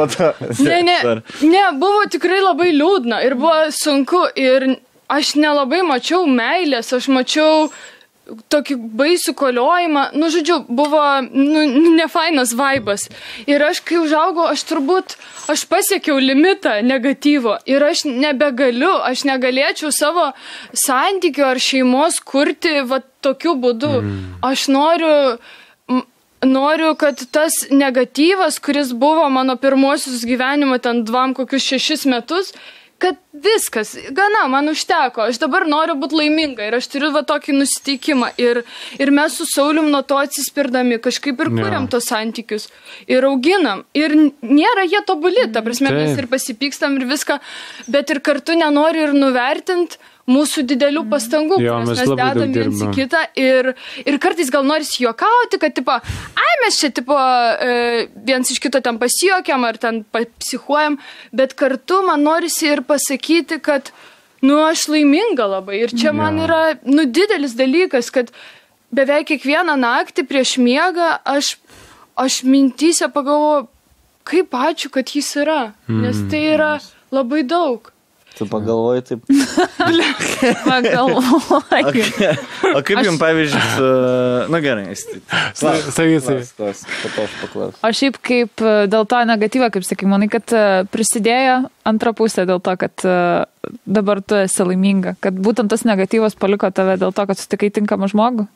Ne, 0.59 0.81
ne, 0.87 0.97
ne, 1.41 1.65
buvo 1.79 2.05
tikrai 2.11 2.41
labai 2.43 2.71
liūdna 2.75 3.21
ir 3.27 3.37
buvo 3.39 3.67
sunku 3.75 4.27
ir 4.37 4.69
aš 5.11 5.35
nelabai 5.39 5.83
mačiau 5.87 6.25
meilės, 6.29 6.91
aš 6.95 7.09
mačiau 7.13 7.69
tokį 8.51 8.77
baisų 8.99 9.33
koliojimą, 9.37 10.03
nu, 10.19 10.29
žodžiu, 10.33 10.59
buvo 10.67 11.01
nu, 11.27 11.65
nefainas 11.97 12.53
vaibas. 12.57 13.07
Ir 13.49 13.63
aš, 13.63 13.81
kai 13.87 13.99
užaugau, 14.01 14.47
aš 14.51 14.65
turbūt, 14.69 15.17
aš 15.51 15.65
pasiekiau 15.71 16.19
limitą 16.21 16.79
negatyvo 16.85 17.57
ir 17.69 17.83
aš 17.87 18.05
nebegaliu, 18.07 18.93
aš 19.09 19.25
negalėčiau 19.29 19.91
savo 19.95 20.31
santykių 20.85 21.45
ar 21.51 21.61
šeimos 21.61 22.21
kurti 22.23 22.81
va 22.87 23.01
tokiu 23.25 23.57
būdu. 23.59 23.93
Aš 24.45 24.67
noriu 24.73 25.37
noriu, 26.45 26.95
kad 26.95 27.21
tas 27.31 27.65
negatyvas, 27.71 28.59
kuris 28.59 28.93
buvo 28.93 29.29
mano 29.29 29.55
pirmosius 29.57 30.25
gyvenimo 30.25 30.77
ten 30.77 31.03
dvam 31.05 31.33
kokius 31.33 31.65
šešis 31.65 32.05
metus, 32.05 32.53
kad 32.97 33.17
viskas, 33.33 33.93
gana, 34.09 34.47
man 34.49 34.69
užteko, 34.71 35.27
aš 35.29 35.37
dabar 35.41 35.67
noriu 35.69 35.93
būti 36.01 36.17
laiminga 36.17 36.65
ir 36.65 36.77
aš 36.79 36.87
turiu 36.89 37.11
va 37.13 37.21
tokį 37.27 37.53
nusiteikimą 37.59 38.31
ir, 38.41 38.63
ir 38.97 39.11
mes 39.13 39.37
su 39.37 39.45
Saulium 39.49 39.91
nuo 39.93 40.01
to 40.01 40.17
atsispirdami 40.17 40.97
kažkaip 41.03 41.43
ir 41.45 41.51
kuriam 41.53 41.85
tos 41.91 42.09
santykius 42.09 42.67
ir 43.05 43.27
auginam 43.29 43.85
ir 43.97 44.15
nėra 44.41 44.87
jie 44.89 45.03
tobuli, 45.05 45.45
ta 45.53 45.61
prasme 45.65 45.93
mes 45.93 46.15
Taip. 46.15 46.23
ir 46.23 46.29
pasipykstam 46.33 46.97
ir 46.97 47.07
viską, 47.11 47.39
bet 47.93 48.13
ir 48.13 48.23
kartu 48.25 48.57
nenoriu 48.57 49.09
ir 49.09 49.17
nuvertint 49.17 49.99
mūsų 50.27 50.63
didelių 50.67 51.05
pastangų, 51.11 51.59
Jo, 51.63 51.77
mes 51.85 52.01
mes 52.01 52.11
dedam 52.11 52.51
viens 52.55 52.81
į 52.83 52.89
kitą 52.95 53.21
ir, 53.39 53.71
ir 54.03 54.17
kartais 54.23 54.51
gal 54.51 54.65
norisi 54.67 55.05
juokauti, 55.05 55.59
kad, 55.61 55.75
tipo, 55.77 55.95
ai, 55.95 56.55
mes 56.63 56.79
čia, 56.81 56.91
tipo, 56.95 57.15
e, 57.15 58.07
viens 58.27 58.51
iš 58.51 58.59
kito 58.63 58.81
ten 58.83 58.99
pasijokiam 58.99 59.63
ar 59.67 59.79
ten 59.79 60.03
psichuojam, 60.11 60.99
bet 61.31 61.55
kartu 61.59 62.01
man 62.07 62.27
norisi 62.27 62.67
ir 62.73 62.83
pasakyti, 62.87 63.61
kad, 63.63 63.93
nu, 64.43 64.59
aš 64.67 64.89
laiminga 64.91 65.47
labai. 65.57 65.81
Ir 65.85 65.95
čia 65.95 66.13
man 66.15 66.43
yra, 66.43 66.61
nu, 66.83 67.07
didelis 67.07 67.55
dalykas, 67.57 68.11
kad 68.11 68.35
beveik 68.91 69.31
kiekvieną 69.31 69.79
naktį 69.79 70.27
prieš 70.27 70.57
miegą 70.59 71.17
aš, 71.23 71.55
aš 72.19 72.43
mintyse 72.47 73.07
pagalvoju, 73.15 73.69
kaip 74.27 74.51
ačiū, 74.51 74.91
kad 74.91 75.07
jis 75.15 75.37
yra, 75.39 75.61
nes 75.87 76.25
tai 76.31 76.49
yra 76.51 76.73
labai 77.15 77.47
daug. 77.47 77.93
Tu 78.37 78.45
pagalvoji 78.45 79.01
taip. 79.01 79.23
Pagalvoju. 80.67 81.61
O 82.75 82.81
kaip 82.85 83.01
jums, 83.01 83.17
pavyzdžiui, 83.21 83.61
su... 83.73 83.87
Na 84.53 84.61
gerai, 84.61 84.91
aš 84.93 85.05
paklausiu. 87.41 87.79
O 87.81 87.91
šiaip 87.97 88.19
kaip 88.21 88.65
dėl 88.93 89.07
to 89.09 89.23
negatyvą, 89.31 89.71
kaip 89.73 89.87
sakai, 89.87 90.09
manai, 90.11 90.29
kad 90.31 90.53
prisidėjo 90.93 91.63
antra 91.87 92.13
pusė 92.17 92.45
dėl 92.49 92.61
to, 92.61 92.77
kad 92.77 93.07
dabar 93.89 94.21
tu 94.21 94.37
esi 94.39 94.63
laiminga, 94.69 95.17
kad 95.23 95.33
būtent 95.33 95.71
tas 95.73 95.83
negatyvas 95.87 96.37
paliko 96.39 96.69
tave 96.71 96.99
dėl 97.01 97.15
to, 97.15 97.25
kad 97.29 97.41
sutikai 97.41 97.73
tinkamą 97.73 98.11
žmogų? 98.13 98.47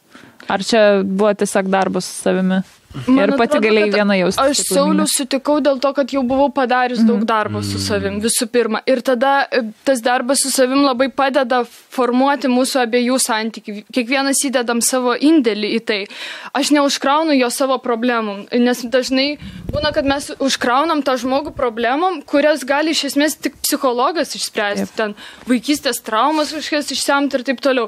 Ar 0.50 0.64
čia 0.66 1.02
buvo 1.04 1.34
tiesiog 1.38 1.70
darbas 1.72 2.10
su 2.10 2.22
savimi? 2.24 2.62
Man 3.08 3.24
ir 3.24 3.32
pati 3.40 3.56
atrodo, 3.56 3.68
galėjai 3.70 3.92
vieną 3.94 4.16
jaustis. 4.20 4.42
Aš? 4.52 4.62
Saulių 4.76 5.06
sutikau 5.08 5.60
dėl 5.64 5.80
to, 5.84 5.92
kad 5.96 6.12
jau 6.12 6.24
buvau 6.28 6.50
padarius 6.52 7.04
daug 7.08 7.24
darbo 7.28 7.62
su 7.64 7.80
savim 7.80 8.18
visų 8.24 8.50
pirma. 8.52 8.82
Ir 8.90 9.00
tada 9.06 9.46
e, 9.48 9.62
tas 9.88 10.02
darbas 10.04 10.44
su 10.44 10.52
savim 10.52 10.84
labai 10.84 11.08
padeda 11.16 11.62
formuoti 11.66 12.52
mūsų 12.52 12.82
abiejų 12.84 13.20
santykių. 13.24 13.76
Kiekvienas 13.96 14.44
įdedam 14.48 14.84
savo 14.84 15.16
indėlį 15.16 15.72
į 15.78 15.82
tai. 15.88 16.00
Aš 16.58 16.74
neužkraunu 16.76 17.38
jo 17.38 17.48
savo 17.54 17.80
problemom, 17.84 18.44
nes 18.52 18.84
dažnai 18.92 19.28
būna, 19.72 19.94
kad 19.96 20.08
mes 20.08 20.28
užkraunam 20.44 21.04
tą 21.08 21.16
žmogų 21.22 21.56
problemom, 21.56 22.20
kurias 22.28 22.66
gali 22.68 22.92
iš 22.92 23.06
esmės 23.14 23.40
tik 23.40 23.56
psichologas 23.64 24.36
išspręsti. 24.36 24.90
Taip. 24.92 24.98
Ten 25.00 25.16
vaikystės 25.48 26.04
traumas 26.04 26.52
kažkas 26.58 26.92
išsemti 26.92 27.40
ir 27.40 27.48
taip 27.48 27.64
toliau. 27.64 27.88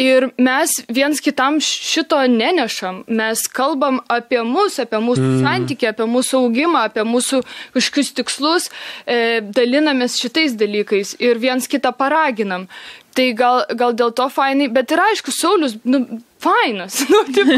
Ir 0.00 0.30
mes 0.40 0.72
viens 0.88 1.20
kitam 1.20 1.60
šito 1.88 2.20
nenešam. 2.30 3.02
Mes 3.08 3.44
kalbam 3.52 4.00
apie 4.12 4.42
mus, 4.46 4.78
apie 4.82 5.00
mūsų 5.02 5.24
mm. 5.24 5.40
santykį, 5.44 5.90
apie 5.92 6.08
mūsų 6.12 6.42
augimą, 6.42 6.84
apie 6.90 7.04
mūsų 7.08 7.42
kažkokius 7.76 8.12
tikslus, 8.20 8.68
e, 9.06 9.40
dalinamės 9.42 10.18
šitais 10.20 10.56
dalykais 10.58 11.16
ir 11.22 11.40
viens 11.42 11.68
kitą 11.70 11.94
paraginam. 11.96 12.68
Tai 13.18 13.28
gal, 13.34 13.64
gal 13.74 13.94
dėl 13.98 14.12
to 14.14 14.28
fainai, 14.30 14.68
bet 14.70 14.92
ir 14.94 15.00
aišku, 15.02 15.32
Saulis, 15.34 15.74
nu, 15.88 16.04
fainas. 16.38 17.00
Nu, 17.10 17.22
tipo, 17.34 17.56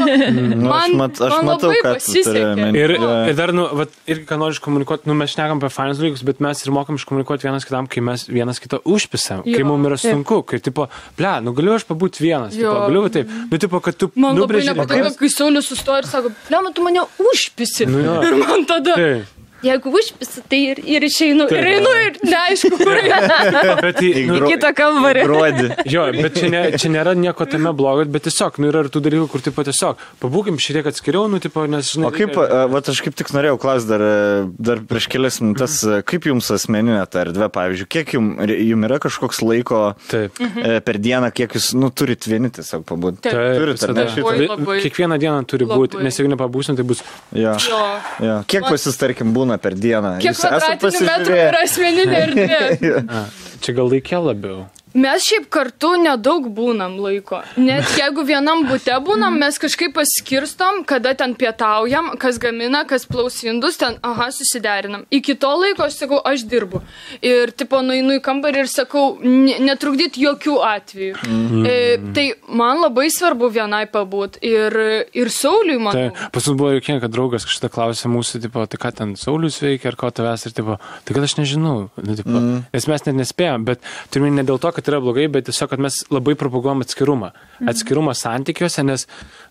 Nu, 0.60 0.70
aš, 0.72 0.92
mat, 0.96 1.18
aš 1.20 1.34
man 1.34 1.48
matau, 1.50 1.68
labai 1.68 1.80
turi 1.80 1.80
pasisekė. 1.84 2.68
Ir, 2.80 2.94
ir 3.28 3.36
dar, 3.36 3.52
nu, 3.56 3.66
vat, 3.76 3.92
irgi, 4.08 4.24
ką 4.28 4.38
noriu 4.40 4.56
iškomunikuoti, 4.56 5.08
nu, 5.10 5.16
mes 5.20 5.34
šnekam 5.34 5.60
apie 5.60 5.68
fainus 5.74 6.00
dalykus, 6.00 6.22
bet 6.24 6.40
mes 6.44 6.62
ir 6.64 6.72
mokam 6.72 6.96
iškomunikuoti 6.96 7.48
vienas 7.48 7.66
kitam, 7.68 7.88
kai 7.90 8.04
mes 8.06 8.24
vienas 8.30 8.62
kitą 8.62 8.80
užpisam, 8.88 9.42
kai 9.44 9.58
Jo, 9.58 9.66
mums 9.68 9.90
yra 9.90 9.98
sunku, 10.00 10.40
kai, 10.48 10.62
tipo, 10.64 10.86
ble, 11.18 11.32
nu, 11.44 11.52
galiu 11.56 11.74
aš 11.76 11.84
pabūti 11.90 12.24
vienas, 12.24 12.56
tipo, 12.56 12.70
Jo. 12.70 12.86
galiu 12.86 13.04
taip, 13.12 13.34
nu, 13.50 13.60
tipo, 13.60 13.82
kad 13.84 13.98
tu 14.00 14.08
Man 14.14 14.32
labai 14.32 14.46
nubrėži 14.46 14.72
nepatinka, 14.72 15.12
kai 15.20 15.32
Saulis 15.34 15.68
sustoja 15.68 16.04
ir 16.04 16.08
sako, 16.08 16.32
plėma, 16.48 16.72
tu 16.76 16.86
mane 16.86 17.04
užpisi. 17.26 17.90
Nu 17.90 18.00
jo. 18.06 18.16
ir 18.30 18.40
man 18.40 18.64
tada, 18.70 18.96
Taip. 18.96 19.36
Jeigu 19.64 19.92
užpisi, 19.98 20.42
tai 20.50 20.60
ir, 20.72 20.80
ir 20.84 21.04
išeinu. 21.06 21.46
Taip. 21.50 21.58
Ir 21.60 21.68
einu 21.76 21.92
ir 22.06 22.18
neaišku, 22.24 22.70
kur 22.80 22.94
einu. 23.02 23.90
Į- 24.00 24.24
nu, 24.30 24.40
Kitą 24.48 24.70
kambarį. 24.76 25.24
Gruodį. 25.26 25.68
Jo, 25.90 26.06
bet 26.16 26.38
čia, 26.40 26.50
ne, 26.52 26.62
čia 26.80 26.90
nėra 26.92 27.14
nieko 27.18 27.46
tame 27.50 27.72
blogo, 27.76 28.04
bet 28.10 28.24
tiesiog, 28.28 28.58
nu, 28.62 28.70
yra 28.72 28.84
ir 28.86 28.90
tų 28.94 29.02
dalykų, 29.06 29.26
kur, 29.32 29.44
tipo, 29.44 29.64
tiesiog, 29.66 30.00
pabūkim 30.22 30.58
šiek 30.60 30.80
tiek 30.80 30.88
atskiriau, 30.92 31.26
nu, 31.30 31.40
tipo, 31.42 31.64
nes, 31.70 31.90
žinai. 31.94 32.08
O 32.08 32.12
kaip, 32.14 32.34
reikia- 32.36 32.66
va, 32.72 32.82
aš 32.94 33.02
kaip 33.06 33.16
tik 33.20 33.32
norėjau 33.36 33.58
klausti 33.62 33.90
dar, 33.92 34.04
e, 34.06 34.46
dar 34.70 34.82
prieš 34.90 35.08
kelias 35.12 35.40
minutės, 35.42 35.76
e, 35.84 36.00
kaip 36.08 36.28
jums 36.30 36.50
asmeninė 36.56 37.02
ta 37.10 37.24
erdvė, 37.26 37.50
pavyzdžiui, 37.54 37.88
kiek 37.96 38.14
jums, 38.16 38.40
jums 38.50 38.88
yra 38.90 38.98
kažkoks 39.02 39.42
laiko 39.46 39.82
Taip. 40.10 40.40
e, 40.40 40.80
per 40.84 40.98
dieną, 41.02 41.30
kiek 41.36 41.52
jūs, 41.58 41.70
nu, 41.78 41.90
turit 41.94 42.24
vieni 42.30 42.50
tiesiog 42.54 42.84
pabūti? 42.88 43.22
Taip. 43.26 43.36
Taip, 43.36 43.58
Turit, 43.60 43.76
visada. 43.78 44.06
šitą? 44.10 44.66
Kiekvieną 44.84 45.18
dieną 45.20 45.44
turi 45.48 45.66
būti, 45.68 45.96
Labai. 45.98 46.04
nes 46.06 46.16
jeigu 46.18 46.30
nepabūsim, 46.34 46.76
tai 46.78 46.84
bus. 46.86 47.02
Jo. 47.36 47.54
Jo. 47.68 47.80
Jo. 48.24 48.36
Kiek 48.50 48.64
pas 48.68 48.84
jūs, 48.86 48.96
tarkim, 49.00 49.32
būna 49.50 49.58
per 49.62 49.74
dieną? 49.74 50.16
Kiek 50.22 50.36
kvadratinių 50.38 51.06
metrų 51.06 51.38
yra 51.48 51.64
asmeninė 51.66 52.20
erdvė? 52.26 53.22
Čia 53.64 53.74
gal 53.76 53.90
laikė 53.90 54.22
labiau. 54.22 54.62
Mes 54.94 55.22
šiaip 55.22 55.46
kartu 55.52 55.92
nedaug 56.02 56.48
būnam 56.54 56.96
laiko. 56.98 57.42
Net 57.60 57.86
jeigu 58.00 58.24
vienam 58.26 58.64
būte 58.66 58.94
būnam, 59.06 59.36
mes 59.38 59.58
kažkaip 59.62 59.94
paskirstom, 59.94 60.82
kada 60.88 61.12
ten 61.14 61.34
pietaujam, 61.38 62.12
kas 62.18 62.38
gamina, 62.42 62.82
kas 62.88 63.06
plaus 63.06 63.36
indus, 63.46 63.78
ten, 63.80 63.98
aha, 64.02 64.30
susiderinam. 64.34 65.04
Iki 65.14 65.36
to 65.42 65.50
laiko 65.60 65.86
aš 65.86 66.00
sakau, 66.02 66.18
aš 66.26 66.42
dirbu. 66.50 66.80
Ir, 67.22 67.52
tipo, 67.54 67.80
nueinu 67.86 68.16
į 68.18 68.22
kambarį 68.26 68.64
ir 68.64 68.70
sakau, 68.72 69.04
ne- 69.22 69.58
netrukdyti 69.62 70.24
jokių 70.26 70.56
atvejų. 70.66 71.14
Mm. 71.28 71.64
E, 71.70 71.76
tai 72.16 72.26
man 72.48 72.82
labai 72.82 73.06
svarbu 73.14 73.50
vienai 73.54 73.84
pabūt. 73.90 74.40
Ir, 74.42 74.76
ir 75.14 75.30
Sauliui, 75.30 75.78
Tai 75.80 75.84
manau. 75.86 76.30
pas 76.34 76.46
mus 76.50 76.56
buvo 76.58 76.72
jokinga, 76.74 77.04
kad 77.06 77.14
draugas 77.14 77.46
kažkada 77.46 77.70
klausė 77.74 78.10
mūsų, 78.10 78.42
tipo, 78.48 78.66
tai 78.66 78.80
ką 78.82 78.90
ten 78.98 79.14
Saulis 79.20 79.60
veikia, 79.62 79.92
ar 79.92 79.96
ko 80.00 80.10
tavęs, 80.14 80.48
ir 80.50 80.56
tipo, 80.56 80.76
tai 81.06 81.14
kad 81.16 81.26
aš 81.28 81.36
nežinau. 81.38 81.76
Nu, 82.00 82.16
tipo, 82.18 82.34
mm. 82.34 82.60
Nes 82.74 82.86
mes 82.90 83.06
net 83.06 83.18
nespėjom, 83.22 83.64
bet 83.68 83.84
turime 84.10 84.32
ne 84.34 84.44
dėl 84.46 84.58
to, 84.62 84.72
kad 84.74 84.79
yra 84.88 85.00
blogai, 85.02 85.26
bet 85.32 85.48
tiesiog, 85.48 85.70
kad 85.72 85.82
mes 85.82 86.00
labai 86.12 86.36
propaguojam 86.38 86.80
atskirumą. 86.84 87.32
Atskirumą 87.70 88.14
santykiuose, 88.16 88.84
nes, 88.86 89.06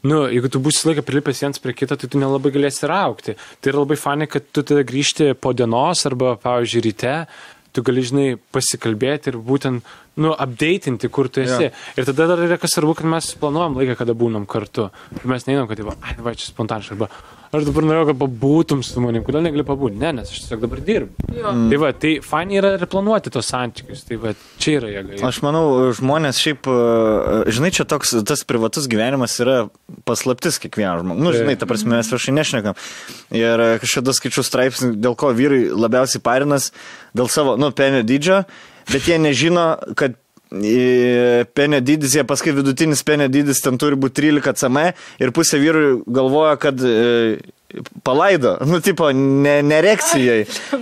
nu, 0.07 0.23
jeigu 0.31 0.49
tu 0.49 0.61
būsi 0.63 0.87
laiką 0.89 1.05
prilipęs 1.05 1.43
viens 1.45 1.61
prie 1.61 1.75
kito, 1.77 1.97
tai 1.99 2.09
tu 2.09 2.21
nelabai 2.21 2.53
galėsi 2.55 2.85
ir 2.87 2.95
aukti. 2.95 3.37
Tai 3.59 3.73
yra 3.73 3.83
labai 3.83 3.99
fani, 3.99 4.29
kad 4.31 4.49
tu 4.49 4.65
tada 4.65 4.85
grįžti 4.87 5.33
po 5.37 5.53
dienos 5.53 6.05
arba, 6.09 6.35
pavyzdžiui, 6.41 6.85
ryte. 6.89 7.15
Tu 7.69 7.83
gali, 7.85 8.01
žinai, 8.01 8.29
pasikalbėti 8.55 9.29
ir 9.29 9.35
būtent, 9.45 9.85
nu, 10.19 10.31
updatinti, 10.33 11.09
kur 11.13 11.29
tu 11.29 11.43
esi. 11.43 11.67
Jo. 11.67 11.73
Ir 12.01 12.07
tada 12.09 12.25
dar 12.31 12.41
yra 12.47 12.57
kas 12.57 12.73
svarbu, 12.73 12.95
kad 12.97 13.09
mes 13.11 13.27
planuojam 13.39 13.77
laiką, 13.77 13.99
kada 13.99 14.15
būnam 14.17 14.47
kartu. 14.49 14.87
Mes 15.21 15.45
neinam, 15.45 15.69
kad, 15.69 15.83
va, 15.85 15.93
ai, 16.01 16.17
va, 16.25 16.33
čia 16.33 16.49
spontaniškai. 16.49 16.97
Arba, 16.97 17.11
aš 17.57 17.65
dabar 17.65 17.85
norėjau, 17.87 18.07
kad 18.11 18.19
pabūtum 18.19 18.81
su 18.85 19.01
manim. 19.03 19.23
Kodėl 19.25 19.43
negali 19.45 19.65
pabūti? 19.65 19.97
Ne, 20.01 20.11
nes 20.19 20.29
aš 20.29 20.43
tiesiog 20.43 20.61
dabar 20.63 20.81
dirbu. 20.85 21.25
Jo. 21.33 21.49
Mm. 21.49 21.65
Tai 21.71 21.79
va, 21.81 21.89
tai 21.97 22.11
fain 22.25 22.53
yra 22.53 22.75
ir 22.77 22.85
planuoti 22.91 23.33
tos 23.33 23.49
santykius. 23.49 24.03
Tai 24.07 24.19
va, 24.21 24.33
čia 24.61 24.75
yra 24.77 24.91
jėga. 24.93 25.19
Aš 25.29 25.41
manau, 25.45 25.63
žmonės 25.97 26.41
šiaip, 26.43 26.69
e, 26.69 27.41
žinai, 27.55 27.73
čia 27.75 27.87
toks, 27.89 28.13
tas 28.29 28.45
privatus 28.47 28.89
gyvenimas 28.91 29.35
yra 29.41 29.57
paslaptis 30.09 30.61
kiekvieno 30.61 31.01
žmogaus. 31.01 31.25
Nu, 31.25 31.33
žinai, 31.35 31.57
ta 31.59 31.69
prasme, 31.69 31.95
mes 31.97 32.13
viešai 32.13 32.37
nešnekam. 32.37 32.77
Ir 33.33 33.65
e, 33.65 33.69
kažkada 33.81 34.15
skaičiu 34.17 34.45
straipsnį, 34.45 34.93
dėl 35.01 35.17
ko 35.19 35.33
vyrai 35.33 35.65
labiausiai 35.73 36.21
parinas, 36.25 36.69
dėl 37.17 37.31
savo, 37.33 37.57
nu, 37.59 37.73
penio 37.75 38.05
dydžio, 38.05 38.43
bet 38.93 39.09
jie 39.09 39.17
nežino, 39.21 39.71
kad 39.97 40.13
e, 40.13 40.28
penio 40.49 41.79
dydis, 41.85 42.15
jie 42.17 42.23
paskui 42.27 42.53
vidutinis 42.57 43.03
penio 43.05 43.27
dydis 43.29 43.61
ten 43.61 43.77
turi 43.77 43.97
būti 43.99 44.21
13 44.23 44.57
cm 44.63 44.79
ir 45.21 45.31
pusė 45.35 45.59
vyrų 45.61 45.83
galvoja, 46.09 46.55
kad 46.61 46.81
e, 46.81 47.37
palaido, 48.03 48.55
nu, 48.65 48.79
tipo, 48.81 49.11
ne, 49.13 49.59
nerekcijai. 49.61 50.39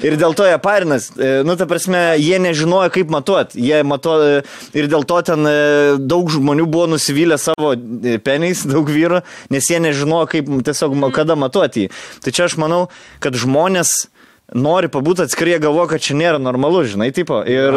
Ir 0.08 0.16
dėl 0.20 0.36
to 0.40 0.46
jie 0.48 0.56
parinas. 0.64 1.10
E, 1.20 1.34
Nu, 1.44 1.58
ta 1.60 1.68
prasme, 1.68 2.00
jie 2.16 2.40
nežinojo, 2.40 2.88
kaip 2.96 3.12
matuoti. 3.12 3.60
Jie 3.60 3.82
mato 3.84 4.16
e, 4.24 4.40
ir 4.78 4.88
dėl 4.92 5.04
to 5.08 5.20
ten 5.28 5.44
e, 5.52 5.56
daug 6.00 6.32
žmonių 6.32 6.66
buvo 6.72 6.88
nusivylę 6.96 7.36
savo 7.42 7.74
e, 7.76 8.16
peniais, 8.24 8.64
daug 8.72 8.88
vyrų, 8.88 9.20
nes 9.52 9.68
jie 9.68 9.82
nežinojo, 9.84 10.30
kaip 10.32 10.54
tiesiog 10.68 10.96
ma- 10.96 11.12
kada 11.16 11.36
matuoti 11.36 11.86
jį. 11.88 11.92
Tai 12.24 12.36
čia 12.40 12.48
aš 12.48 12.56
manau, 12.64 12.86
kad 13.20 13.36
žmonės 13.36 13.98
nori 14.56 14.88
pabūti 14.88 15.26
atskirai, 15.26 15.56
jie 15.56 15.64
galvoja, 15.66 15.90
kad 15.92 16.04
čia 16.04 16.16
nėra 16.16 16.40
normalu, 16.40 16.86
žinai, 16.88 17.10
tipo. 17.16 17.42
Ir 17.44 17.76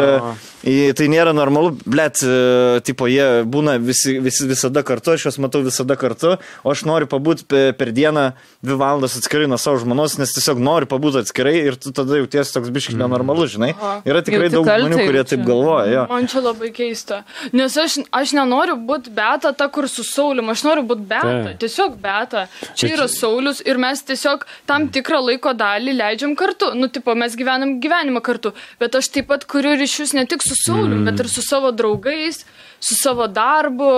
e, 0.62 0.92
tai 0.94 1.08
nėra 1.10 1.32
normalu, 1.34 1.72
blėt, 1.82 2.20
e, 2.22 2.78
tipo, 2.86 3.08
jie 3.10 3.42
būna 3.50 3.74
visi, 3.82 4.18
visi 4.22 4.46
visada 4.46 4.84
kartu, 4.86 5.16
aš 5.16 5.26
juos 5.26 5.38
matau 5.42 5.64
visada 5.66 5.96
kartu, 5.98 6.36
o 6.62 6.74
aš 6.74 6.84
noriu 6.86 7.08
pabūti 7.10 7.48
per, 7.48 7.90
dieną 7.90 8.28
dvi 8.62 8.76
valandas 8.78 9.16
atskirai 9.18 9.48
nuo 9.50 9.58
savo 9.58 9.80
žmonos, 9.82 10.14
nes 10.20 10.34
tiesiog 10.36 10.62
noriu 10.62 10.86
pabūti 10.90 11.24
atskirai 11.24 11.56
ir 11.58 11.78
tu 11.80 11.90
tada 11.96 12.20
jautiesi 12.20 12.54
toks 12.54 12.70
biškai 12.70 12.94
nenormalus, 13.00 13.56
žinai. 13.56 13.72
Aha. 13.74 13.96
Yra 14.06 14.22
tikrai 14.26 14.46
Jauti 14.46 14.56
daug 14.60 14.68
kaltę 14.68 14.86
žmonių, 14.86 15.00
kurie 15.00 15.22
jaučiu. 15.24 15.30
taip 15.34 15.44
galvoja. 15.48 15.90
Jo. 15.90 16.06
Man 16.12 16.30
čia 16.30 16.44
labai 16.44 16.70
keista. 16.76 17.22
Nes 17.56 17.74
aš, 17.82 17.98
aš 18.14 18.36
nenoriu 18.38 18.78
būti 18.78 19.10
beta 19.16 19.50
ta, 19.56 19.66
kur 19.72 19.90
su 19.90 20.06
Sauliu, 20.06 20.46
aš 20.54 20.64
noriu 20.68 20.86
būti 20.86 21.06
beta. 21.10 21.56
Tiesiog 21.60 21.98
beta. 21.98 22.46
Čia 22.78 22.94
yra 22.94 23.10
Saulius 23.10 23.64
ir 23.66 23.80
mes 23.82 24.04
tiesiog 24.06 24.46
tam 24.70 24.86
tikrą 24.92 25.18
laiko 25.26 25.56
dalį 25.56 25.98
leidžiam 25.98 26.38
kartu. 26.38 26.59
Nu, 26.74 26.88
tipo, 26.92 27.14
mes 27.18 27.36
gyvenam 27.38 27.78
gyvenimą 27.82 28.22
kartu. 28.24 28.52
Bet 28.80 28.96
aš 28.98 29.10
taip 29.14 29.30
pat 29.32 29.46
kuriu 29.50 29.76
ryšius 29.80 30.14
ne 30.18 30.26
tik 30.30 30.44
su 30.46 30.56
Sauliu, 30.58 30.98
mm. 30.98 31.08
bet 31.08 31.22
ir 31.24 31.30
su 31.32 31.44
savo 31.44 31.72
draugais, 31.72 32.44
su 32.80 32.96
savo 33.00 33.26
darbu, 33.26 33.92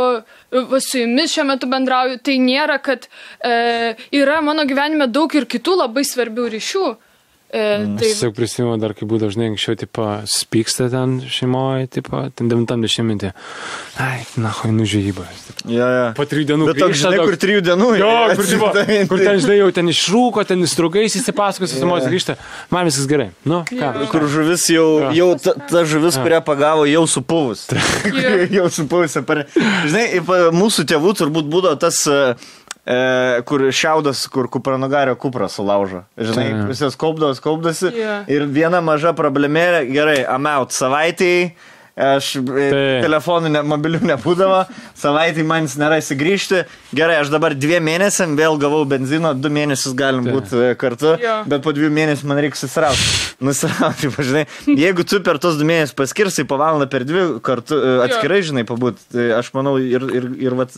su 0.80 1.02
jumis 1.02 1.34
šiuo 1.34 1.46
metu 1.50 1.70
bendrauju. 1.70 2.20
Tai 2.24 2.36
nėra, 2.42 2.78
kad 2.82 3.08
e, 3.44 3.94
yra 4.18 4.40
mano 4.44 4.66
gyvenime 4.68 5.10
daug 5.10 5.34
ir 5.34 5.48
kitų 5.50 5.78
labai 5.84 6.06
svarbių 6.08 6.50
ryšių. 6.56 6.86
E, 7.52 7.60
Aš 7.84 7.88
tai 8.00 8.08
tiesiog 8.08 8.32
prisimenu 8.32 8.78
dar, 8.80 8.94
kai 8.96 9.04
būdavo 9.04 9.28
dažnai 9.28 9.50
anksčiau, 9.50 9.76
tipo, 9.76 10.06
spyksta 10.24 10.86
ten 10.88 11.18
šeimoje, 11.28 11.90
tipo, 11.98 12.22
ten 12.32 12.48
90-metį. 12.48 13.32
Ai, 14.00 14.22
na, 14.40 14.48
hoi, 14.56 14.70
nužėjybas. 14.72 15.42
Ja, 15.68 15.88
ja. 15.92 16.06
Po 16.16 16.24
trijų 16.24 16.46
dienų. 16.48 16.68
Bet 16.70 16.80
toks, 16.80 16.96
žinai, 17.02 17.18
kur 17.20 17.36
trijų 17.42 17.60
dienų. 17.66 17.90
Jo, 18.00 18.08
kur, 18.32 18.48
tipo, 18.54 18.70
atsidavinti. 18.70 19.10
kur 19.10 19.20
ten, 19.20 19.42
žinai, 19.44 19.58
jau 19.58 19.68
ten 19.76 19.92
išrūko, 19.92 20.46
ten 20.48 20.64
įstrugais 20.64 21.18
įsipasakos, 21.20 21.76
įsimojas 21.76 22.08
grįžta. 22.08 22.38
Man 22.72 22.88
viskas 22.88 23.10
gerai. 23.10 23.28
Nu, 23.44 23.60
ką? 23.68 23.92
Kur 24.14 24.24
žuvis 24.32 24.64
jau, 24.72 24.88
Jo. 25.10 25.12
jau 25.20 25.28
ta, 25.44 25.54
ta 25.68 25.84
žuvis, 25.84 26.16
kurią 26.24 26.40
pagavo, 26.48 26.88
jau 26.88 27.04
supuvus. 27.04 27.66
Jo. 28.08 28.32
jau 28.62 28.66
supuvus. 28.72 29.20
Žinai, 29.20 30.08
mūsų 30.56 30.88
tėvų 30.88 31.14
turbūt 31.20 31.52
būdavo 31.52 31.76
tas, 31.84 32.00
e, 32.08 32.32
e, 32.86 33.42
kur 33.48 33.66
šiaudas, 33.70 34.24
kur 34.32 34.48
kupranogario 34.52 35.16
kuprą 35.18 35.48
sulaužo. 35.52 36.04
Žinai, 36.18 36.48
Taip. 36.48 36.64
visas 36.72 36.98
kaupdavas, 36.98 37.42
kaupdasi. 37.42 37.92
Jo. 37.96 38.16
Ir 38.32 38.48
viena 38.50 38.82
maža 38.84 39.14
problemėlė, 39.18 39.86
gerai, 39.92 40.22
amaut 40.28 40.74
savaitėjai. 40.76 41.52
Aš 41.92 42.30
e, 42.38 42.40
Taip. 42.40 43.02
telefonų 43.04 43.50
ne, 43.52 43.60
mobilių 43.68 43.98
nebūdavo, 44.08 44.62
savaitį 44.96 45.42
man 45.44 45.66
jis 45.66 45.74
nėra 45.76 45.98
įsigrįžti. 46.00 46.62
Gerai, 46.96 47.18
aš 47.20 47.28
dabar 47.34 47.52
dviem 47.52 47.84
mėnesiam 47.84 48.32
vėl 48.38 48.56
gavau 48.60 48.86
benzino, 48.88 49.34
du 49.36 49.50
mėnesius 49.52 49.92
galim 49.98 50.24
Taip. 50.24 50.38
būti 50.38 50.56
e, 50.56 50.70
kartu, 50.80 51.12
Jo. 51.20 51.34
bet 51.52 51.60
po 51.66 51.74
dviejų 51.76 51.92
mėnesių 51.92 52.30
man 52.30 52.40
reikia 52.40 52.62
susirauti. 52.62 53.10
Nusirauti, 53.44 54.08
pažinai. 54.16 54.46
Jeigu 54.72 55.04
tu 55.04 55.20
per 55.26 55.36
tos 55.42 55.60
du 55.60 55.68
mėnesius 55.68 55.92
paskirsai 55.98 56.46
po 56.48 56.56
valandą 56.62 56.88
per 56.88 57.04
dvi 57.04 57.26
kartu 57.44 57.76
e, 57.76 57.92
atskirai, 58.06 58.40
žinai, 58.48 58.64
pabūt, 58.68 59.04
tai 59.12 59.28
aš 59.36 59.52
manau 59.52 59.76
ir, 59.76 60.08
ir, 60.16 60.30
ir 60.48 60.56
vat, 60.62 60.72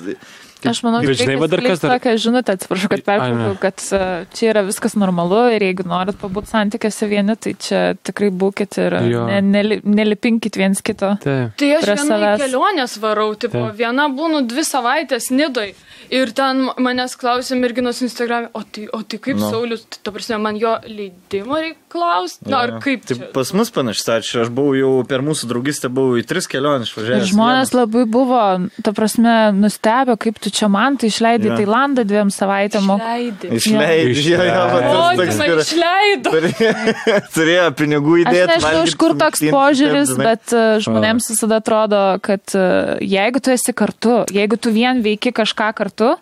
Aš 0.71 0.81
manau, 0.87 1.01
Bet 1.05 1.11
kad 1.13 1.21
žinai, 1.23 1.37
va 1.41 1.47
dar 1.53 1.61
kas 1.65 1.81
dar- 1.83 1.95
Tokią 1.99 2.15
žinutę, 2.25 2.55
atsiprašau, 2.57 2.89
kad 2.93 3.03
pertraukiau, 3.05 3.53
ne. 3.53 3.61
kad 3.61 3.83
e, 3.93 4.01
čia 4.35 4.51
yra 4.53 4.63
viskas 4.67 4.95
normalu 4.97 5.41
ir 5.55 5.65
jeigu 5.67 5.85
norit 5.87 6.17
pabūti 6.21 6.51
santykiuose 6.53 7.09
vieni, 7.11 7.37
tai 7.37 7.53
čia 7.59 7.83
tikrai 8.03 8.31
būkit 8.31 8.79
ir 8.85 8.97
ne, 9.03 9.41
neli, 9.45 9.81
nelipinkit 9.85 10.57
viens 10.61 10.81
kito. 10.85 11.15
Taip. 11.25 11.55
Tai 11.61 11.71
aš 11.79 11.89
viena 11.93 12.37
kelionės 12.41 12.97
varau, 13.03 13.35
tipo, 13.37 13.61
Taip. 13.69 13.77
viena 13.79 14.09
būnu 14.09 14.45
dvi 14.49 14.65
savaitės 14.65 15.31
nidoj. 15.31 15.75
Ir 16.15 16.31
ten 16.37 16.67
manęs 16.85 17.15
klausė 17.17 17.57
merginos 17.57 18.03
Instagram, 18.05 18.51
o 18.53 18.61
tai, 18.63 18.89
o 18.93 19.01
tai 19.03 19.19
kaip 19.19 19.37
Nu. 19.37 19.47
no. 19.47 19.51
Saulis, 19.51 19.87
tai, 19.89 19.99
ta 20.05 20.13
prasme, 20.13 20.37
man 20.39 20.57
jo 20.61 20.75
leidimo 20.87 21.57
reikia 21.57 21.81
klausti. 21.95 22.51
Na, 22.51 22.65
ar 22.67 22.73
kaip 22.83 23.07
Tai 23.07 23.17
čia? 23.17 23.29
pas 23.33 23.53
mus 23.55 23.71
panašiai, 23.71 24.05
tai 24.09 24.17
aš 24.43 24.51
buvau 24.53 24.75
jau 24.75 24.91
per 25.09 25.23
mūsų 25.25 25.47
draugystę, 25.53 25.89
buvau 25.95 26.19
į 26.19 26.25
tris 26.27 26.51
keliones 26.51 26.91
išvažiavęs. 26.91 27.31
žmonės 27.31 27.73
labai 27.79 28.03
buvo, 28.11 28.43
ta 28.83 28.93
prasme, 28.97 29.35
nustebę, 29.55 30.19
kaip 30.19 30.43
tu 30.43 30.51
čia 30.51 30.67
man 30.69 30.99
tai 30.99 31.09
išleidai 31.13 31.53
yeah. 31.53 31.61
Tailandą 31.63 32.03
dviem 32.05 32.35
savaitėm. 32.35 32.91
o- 32.91 32.99
Leidai. 32.99 33.53
Išleidžiu, 33.61 34.35
jo, 34.35 34.43
jo, 34.51 34.65
va, 34.75 34.81
tas 34.83 35.19
toks 35.23 35.39
Motina 35.39 35.49
yra. 35.55 35.65
išleido. 35.69 36.35
Turėjo, 36.35 36.75
turėjo 37.39 37.67
pinigų 37.79 38.15
Aš 38.19 38.25
įdėti. 38.27 38.51
nežinau, 38.55 38.85
iš 38.91 38.95
kur 39.05 39.17
toks 39.23 39.45
požiūris, 39.55 40.15
bet 40.19 40.53
e, 40.57 40.65
žmonėms 40.85 41.31
visada 41.31 41.61
atrodo, 41.63 42.03
kad 42.25 42.43
e, 42.59 42.67
jeigu 43.07 43.41
tu 43.45 43.55
esi 43.55 43.73
kartu, 43.77 44.25
jeigu 44.35 44.59
tu 44.59 44.73
vien 44.75 45.03
veiki 45.05 45.31
kažką 45.37 45.71
kartu, 45.79 46.15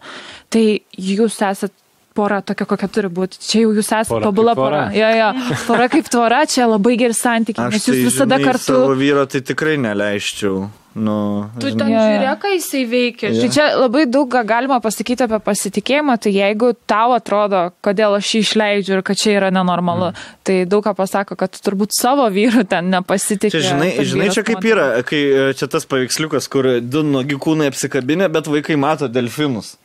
tai 0.53 0.67
jūs 1.01 1.39
esat 1.49 1.73
pora 2.15 2.41
tokia, 2.45 2.67
kokia 2.69 2.91
turi 2.93 3.11
būti. 3.13 3.41
Čia 3.43 3.65
jau 3.65 3.73
jūs 3.77 3.89
esate 3.89 4.13
Pora 4.13 4.29
tobula 4.29 4.55
pora. 4.59 4.85
tvora. 4.89 4.99
Jo, 4.99 5.09
jo. 5.19 5.57
Pora 5.69 5.89
kaip 5.93 6.13
tvora, 6.13 6.45
čia 6.51 6.69
labai 6.71 6.99
geri 7.01 7.17
santykiai, 7.17 7.71
Aš 7.71 7.79
nes 7.79 7.89
jūs 7.89 7.99
tai, 7.99 8.05
visada 8.11 8.39
žinai, 8.39 8.51
kartu. 8.51 8.71
Savo 8.71 8.95
vyro 9.01 9.27
tai 9.31 9.43
tikrai 9.47 9.81
neleisčiau. 9.81 10.69
Nu, 10.95 11.49
Tu 11.57 11.71
ten 11.73 11.89
jo. 11.89 12.01
žiūrėk, 12.05 12.41
ką 12.43 12.51
jisai 12.53 12.83
veikia. 12.85 13.31
Tai 13.33 13.49
čia 13.55 13.65
labai 13.81 14.05
daug 14.05 14.29
ką 14.29 14.43
galima 14.45 14.77
pasakyti 14.85 15.25
apie 15.25 15.39
pasitikėjimą, 15.41 16.19
tai 16.21 16.35
jeigu 16.35 16.75
tau 16.89 17.15
atrodo, 17.17 17.63
kodėl 17.85 18.19
aš 18.19 18.35
jį 18.35 18.43
išleidžiu 18.45 18.99
ir 18.99 19.05
kad 19.07 19.17
čia 19.17 19.39
yra 19.39 19.49
nenormalu, 19.55 20.11
mm. 20.13 20.27
tai 20.45 20.57
daug 20.69 20.85
ką 20.85 20.93
pasako, 20.99 21.39
kad 21.41 21.55
tu 21.55 21.65
turbūt 21.65 21.97
savo 21.97 22.29
vyru 22.33 22.67
ten 22.69 22.93
nepasitikė. 22.93 23.55
Čia, 23.57 23.65
žinai, 23.71 23.91
žinai 24.05 24.29
čia 24.37 24.45
kaip 24.45 24.69
yra, 24.69 24.89
kai 25.09 25.23
e, 25.23 25.47
čia 25.57 25.71
tas 25.73 25.89
paveiksliukas, 25.89 26.51
kur 26.53 26.69
du 26.85 27.07
nuogi 27.09 27.41
kūnai 27.41 27.73
apsikabinę, 27.73 28.29
bet 28.33 28.53
vaikai 28.53 28.77
mato 28.77 29.09
delfinus. 29.09 29.79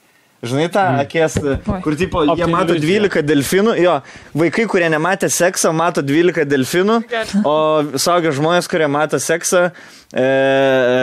Žinai 0.45 0.67
tą 0.69 0.83
akės, 1.01 1.39
Oi. 1.41 1.79
kur 1.81 1.95
tipo, 1.97 2.21
jie 2.37 2.45
mato 2.45 2.75
iliuzija. 2.75 3.07
12 3.07 3.23
delfinų, 3.25 3.73
jo, 3.81 3.95
vaikai, 4.37 4.67
kurie 4.69 4.85
nematė 4.93 5.31
sekso, 5.33 5.71
mato 5.73 6.03
12 6.05 6.45
delfinų, 6.45 6.97
o 7.41 7.55
saugia 7.97 8.29
žmonės, 8.37 8.69
kurie 8.69 8.85
mato 8.85 9.17
seksą, 9.17 9.63
e, 10.13 10.27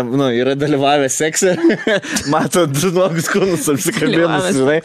nu, 0.06 0.28
yra 0.30 0.54
dalyvavę 0.54 1.10
sekse, 1.10 1.56
mato 2.34 2.62
du 2.70 2.92
nuogus 2.94 3.26
kūnus 3.32 3.66
apsikabinus, 3.74 4.52
žinai. 4.54 4.80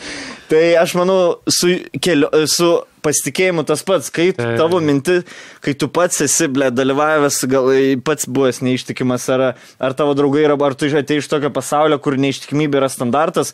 Tai 0.49 0.61
aš 0.81 0.95
manau, 0.97 1.19
su, 1.45 1.75
kelio, 2.01 2.31
su 2.49 2.71
pasitikėjimu 3.05 3.63
tas 3.69 3.83
pats, 3.85 4.09
kai 4.09 4.31
tavo 4.33 4.79
minti, 4.81 5.19
kai 5.61 5.75
tu 5.77 5.91
pats 5.93 6.23
esi, 6.25 6.47
ble, 6.49 6.71
dalyvavęs, 6.73 7.37
gal 7.51 7.69
pats 8.05 8.25
buvęs 8.25 8.63
neištikimas, 8.65 9.29
ar, 9.35 9.45
ar 9.77 9.95
tavo 9.97 10.17
draugai 10.17 10.47
yra, 10.47 10.57
ar 10.57 10.73
tu 10.73 10.89
atei 10.89 11.21
iš 11.21 11.29
tokio 11.29 11.53
pasaulio, 11.53 12.01
kur 12.01 12.17
neištikimybė 12.17 12.81
yra 12.81 12.89
standartas, 12.89 13.53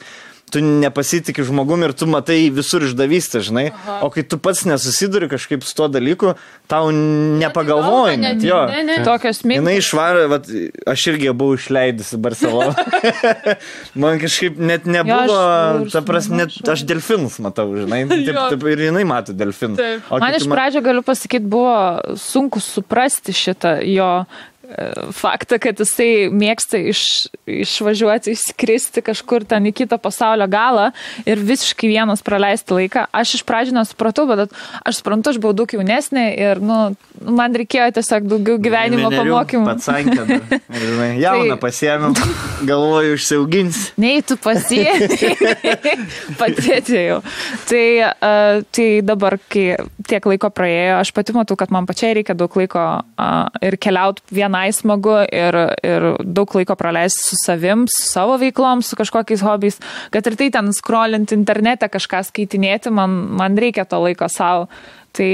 tu 0.54 0.62
nepasitikė 0.62 1.44
žmogumi 1.44 1.88
ir 1.90 1.94
tu 1.98 2.06
matai 2.08 2.50
visur 2.54 2.84
išdavystę, 2.86 3.42
žinai. 3.44 3.66
Aha. 3.74 3.98
O 4.06 4.10
kai 4.14 4.24
tu 4.24 4.38
pats 4.38 4.62
nesusiduri 4.70 5.28
kažkaip 5.32 5.64
su 5.66 5.74
tuo 5.76 5.88
dalyku, 5.92 6.36
tau 6.72 6.92
nepagalvoji. 6.94 8.18
net, 8.22 8.44
Jo. 8.46 8.66
Ne, 8.70 8.84
ne. 8.88 8.98
Tokios 9.04 9.42
Jis 9.42 9.46
mintys. 9.50 9.82
išvarė, 9.82 10.28
vat, 10.32 10.46
aš 10.88 11.08
irgi 11.12 11.34
buvau 11.34 11.58
išleidusi 11.58 12.18
Barceloną. 12.22 12.76
Man 14.02 14.20
kažkaip 14.22 14.58
net 14.58 14.86
nebuvo, 14.86 15.36
aš- 15.36 15.92
ta 15.96 16.02
prasme, 16.06 16.44
net 16.44 16.56
aš 16.70 16.86
delfinus 16.88 17.40
matau, 17.44 17.68
žinai. 17.76 18.04
Taip, 18.12 18.28
Jo. 18.36 18.48
taip, 18.54 18.64
ir 18.72 18.86
jinai 18.90 19.04
mato 19.08 19.34
delfinus. 19.36 19.80
Man 20.12 20.36
iš 20.38 20.48
pradžio 20.50 20.82
galiu 20.86 21.04
pasakyti, 21.06 21.46
buvo 21.52 21.76
sunku 22.20 22.60
suprasti 22.64 23.34
šitą 23.36 23.80
jo 23.86 24.10
faktą, 25.16 25.60
kad 25.62 25.80
jisai 25.82 26.28
mėgsta 26.34 26.80
iš, 26.92 27.02
išvažiuoti, 27.50 28.34
išskristi 28.36 29.04
kažkur 29.06 29.46
ten 29.48 29.70
į 29.70 29.74
kitą 29.82 30.00
pasaulio 30.02 30.48
galą 30.52 30.90
ir 31.28 31.42
visiškai 31.42 31.90
vienas 31.92 32.24
praleisti 32.26 32.76
laiką. 32.76 33.06
Aš 33.16 33.38
iš 33.40 33.46
pradžio 33.48 33.76
nesupratau, 33.78 34.28
bet 34.30 34.54
aš 34.86 35.02
suprantu, 35.02 35.34
aš 35.34 35.40
buvau 35.42 35.56
daug 35.58 35.76
jaunesnė 35.78 36.26
ir 36.34 36.62
nu, 36.64 36.80
man 37.22 37.56
reikėjo 37.58 37.92
tiesiog 38.00 38.28
daugiau 38.32 38.60
gyvenimo 38.62 39.10
Vienerių 39.12 39.36
pamokymų. 39.36 39.76
Žinai, 40.76 41.10
jauną 41.26 41.56
Tai- 41.56 41.62
pasiėmiau, 41.62 42.14
galvoju, 42.70 43.16
užsiaugins. 43.20 43.82
Nei 44.02 44.22
tu 44.26 44.38
pasijai, 44.42 45.10
pati 46.42 46.76
atėjau. 46.80 47.22
Tai, 47.70 47.86
uh, 48.06 48.64
tai 48.76 48.90
dabar, 49.06 49.38
kai 49.52 49.68
tiek 50.06 50.30
laiko 50.30 50.52
praėjo, 50.54 51.00
aš 51.02 51.14
pati 51.16 51.36
matau, 51.36 51.58
kad 51.60 51.74
man 51.74 51.88
pačiai 51.90 52.16
reikia 52.20 52.36
daug 52.38 52.54
laiko 52.60 52.86
uh, 53.02 53.34
ir 53.66 53.78
keliauti 53.82 54.26
vienai 54.56 54.72
smagu 54.74 55.16
ir, 55.32 55.56
ir 55.84 56.16
daug 56.24 56.56
laiko 56.56 56.76
praleisti 56.76 57.30
su 57.30 57.36
savim, 57.44 57.86
su 57.88 58.08
savo 58.08 58.38
veiklom, 58.38 58.82
su 58.82 58.96
kažkokiais 58.96 59.44
hobiais, 59.44 59.80
kad 60.12 60.26
ir 60.28 60.36
tai 60.36 60.50
ten 60.52 60.72
scrollinti 60.74 61.36
internete 61.36 61.90
kažką 61.90 62.24
skaitinėti, 62.30 62.92
man, 62.92 63.10
man 63.36 63.58
reikia 63.58 63.86
to 63.86 64.00
laiko 64.00 64.30
savo. 64.30 64.68
Tai 65.16 65.32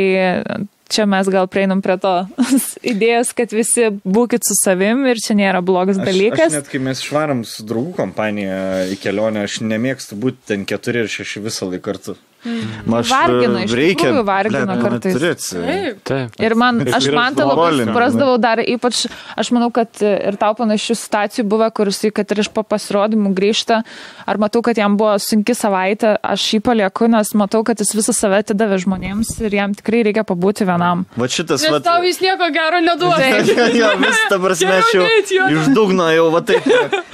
čia 0.91 1.05
mes 1.09 1.27
gal 1.31 1.47
prieinam 1.47 1.81
prie 1.81 1.97
to 1.97 2.11
idėjos, 2.93 3.33
kad 3.33 3.53
visi 3.53 3.89
būkit 4.03 4.45
su 4.45 4.57
savim 4.59 5.05
ir 5.09 5.21
čia 5.21 5.37
nėra 5.37 5.61
blogas 5.65 6.01
Aš, 6.01 6.05
dalykas. 6.09 6.49
aš 6.49 6.59
net 6.59 6.71
kai 6.71 6.81
mes 6.83 7.01
išvarom 7.01 7.45
su 7.47 7.65
draugų 7.65 7.95
kompanija 7.97 8.89
į 8.91 8.99
kelionę, 9.01 9.45
aš 9.47 9.61
nemėgstu 9.65 10.19
būti 10.19 10.51
ten 10.53 10.67
keturi 10.69 11.05
ir 11.05 11.09
šeši 11.11 11.45
visą 11.47 11.71
laiką 11.71 11.85
kartu. 11.91 12.17
Man 12.41 12.99
aš, 13.03 13.11
Vargina, 13.11 13.59
e, 13.61 13.67
iš 13.67 13.73
reikia, 13.77 14.07
tikrųjų 14.07 14.23
vargina 14.25 14.65
blet, 14.65 14.81
kartais. 14.81 15.17
Turėt, 15.17 15.43
Taip. 15.51 15.99
Taip. 16.09 16.37
Ir 16.41 16.55
man, 16.57 16.79
aš 16.97 17.07
man 17.13 17.35
tai 17.37 17.45
labai 17.45 17.67
suprasdavau 17.83 18.37
dar, 18.41 18.61
ypač, 18.65 19.03
aš 19.37 19.51
manau, 19.53 19.69
kad 19.75 20.01
ir 20.01 20.37
tau 20.41 20.55
panašių 20.57 20.97
situacijų 20.97 21.45
buvo, 21.51 21.67
kur 21.77 21.91
jisai, 21.91 22.09
kad 22.17 22.33
ir 22.33 22.41
iš 22.41 22.49
po 22.55 22.63
pasirodymų 22.65 23.33
grįžta, 23.37 23.81
ar 24.25 24.41
matau, 24.41 24.63
kad 24.65 24.79
jam 24.81 24.97
buvo 24.97 25.13
sunki 25.21 25.53
savaitė, 25.57 26.15
aš 26.25 26.47
jį 26.55 26.61
palieku, 26.65 27.09
nes 27.11 27.33
matau, 27.37 27.61
kad 27.67 27.79
jis 27.83 27.93
visą 27.97 28.15
save 28.17 28.41
atidavė 28.41 28.81
žmonėms 28.81 29.35
ir 29.45 29.57
jam 29.59 29.77
tikrai 29.77 30.01
reikia 30.09 30.25
pabūti 30.25 30.65
vienam. 30.65 31.05
Va 31.19 31.29
šitas, 31.29 31.67
va, 31.69 31.81
tau 31.85 32.01
jis 32.07 32.21
nieko 32.25 32.49
gero 32.55 32.81
neduoda. 32.81 33.29
jo, 33.81 33.93
vis 34.01 34.25
ta 34.33 34.41
prasme, 34.41 34.73
aš 34.81 34.95
jau 34.97 35.05
jo. 35.37 35.47
iš 35.59 35.71
dugno 35.77 36.09
jau, 36.09 36.27
va 36.33 36.41
taip, 36.45 36.65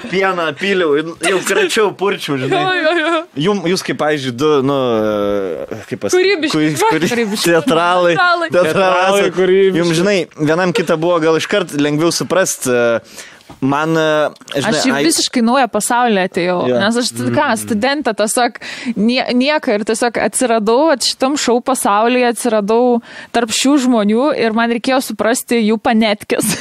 pieną 0.07 0.47
piliau, 0.59 0.95
jau 1.27 1.43
kračiau, 1.49 1.91
purčiau, 1.97 2.37
Jo, 2.37 2.47
žinai. 2.47 2.77
jo, 2.83 2.91
jo. 3.01 3.21
Jum, 3.47 3.61
jūs 3.69 3.83
kaip, 3.85 3.97
pavyzdžiui, 4.01 4.33
du, 4.37 4.49
nu, 4.65 4.77
e, 4.77 5.16
kaip 5.89 6.03
pasakyti. 6.03 6.49
Kūrybiški. 6.51 6.91
Kūrybiški. 6.91 7.53
Teatralai. 7.53 8.13
Teatralai. 8.17 8.49
Teatralai, 8.53 9.31
kūrybiški. 9.35 9.81
Jums, 9.81 9.95
žinai, 9.99 10.17
vienam 10.37 10.75
kitą 10.75 10.99
buvo 11.01 11.17
gal 11.23 11.39
iškart 11.39 11.75
lengviau 11.77 12.13
suprasti. 12.15 12.75
Man, 13.61 13.95
e, 13.97 14.29
žinai, 14.59 14.69
Aš 14.69 14.85
ai- 14.91 15.03
visiškai 15.07 15.41
naują 15.41 15.65
pasaulį 15.71 16.19
atėjau, 16.27 16.57
Jo. 16.67 16.75
yeah. 16.75 16.81
nes 16.83 16.97
aš 16.99 17.07
ką, 17.33 17.45
studentą 17.57 18.11
tiesiog 18.19 18.59
nie, 18.99 19.21
nieko 19.33 19.71
ir 19.73 19.85
tiesiog 19.87 20.19
atsiradau 20.21 20.91
šitam 21.01 21.37
šau 21.39 21.57
pasaulyje, 21.65 22.27
atsiradau 22.35 22.99
tarp 23.33 23.53
šių 23.55 23.73
žmonių 23.87 24.27
ir 24.37 24.53
man 24.57 24.73
reikėjo 24.75 24.99
suprasti 25.07 25.61
jų 25.63 25.77
panetkės. 25.81 26.51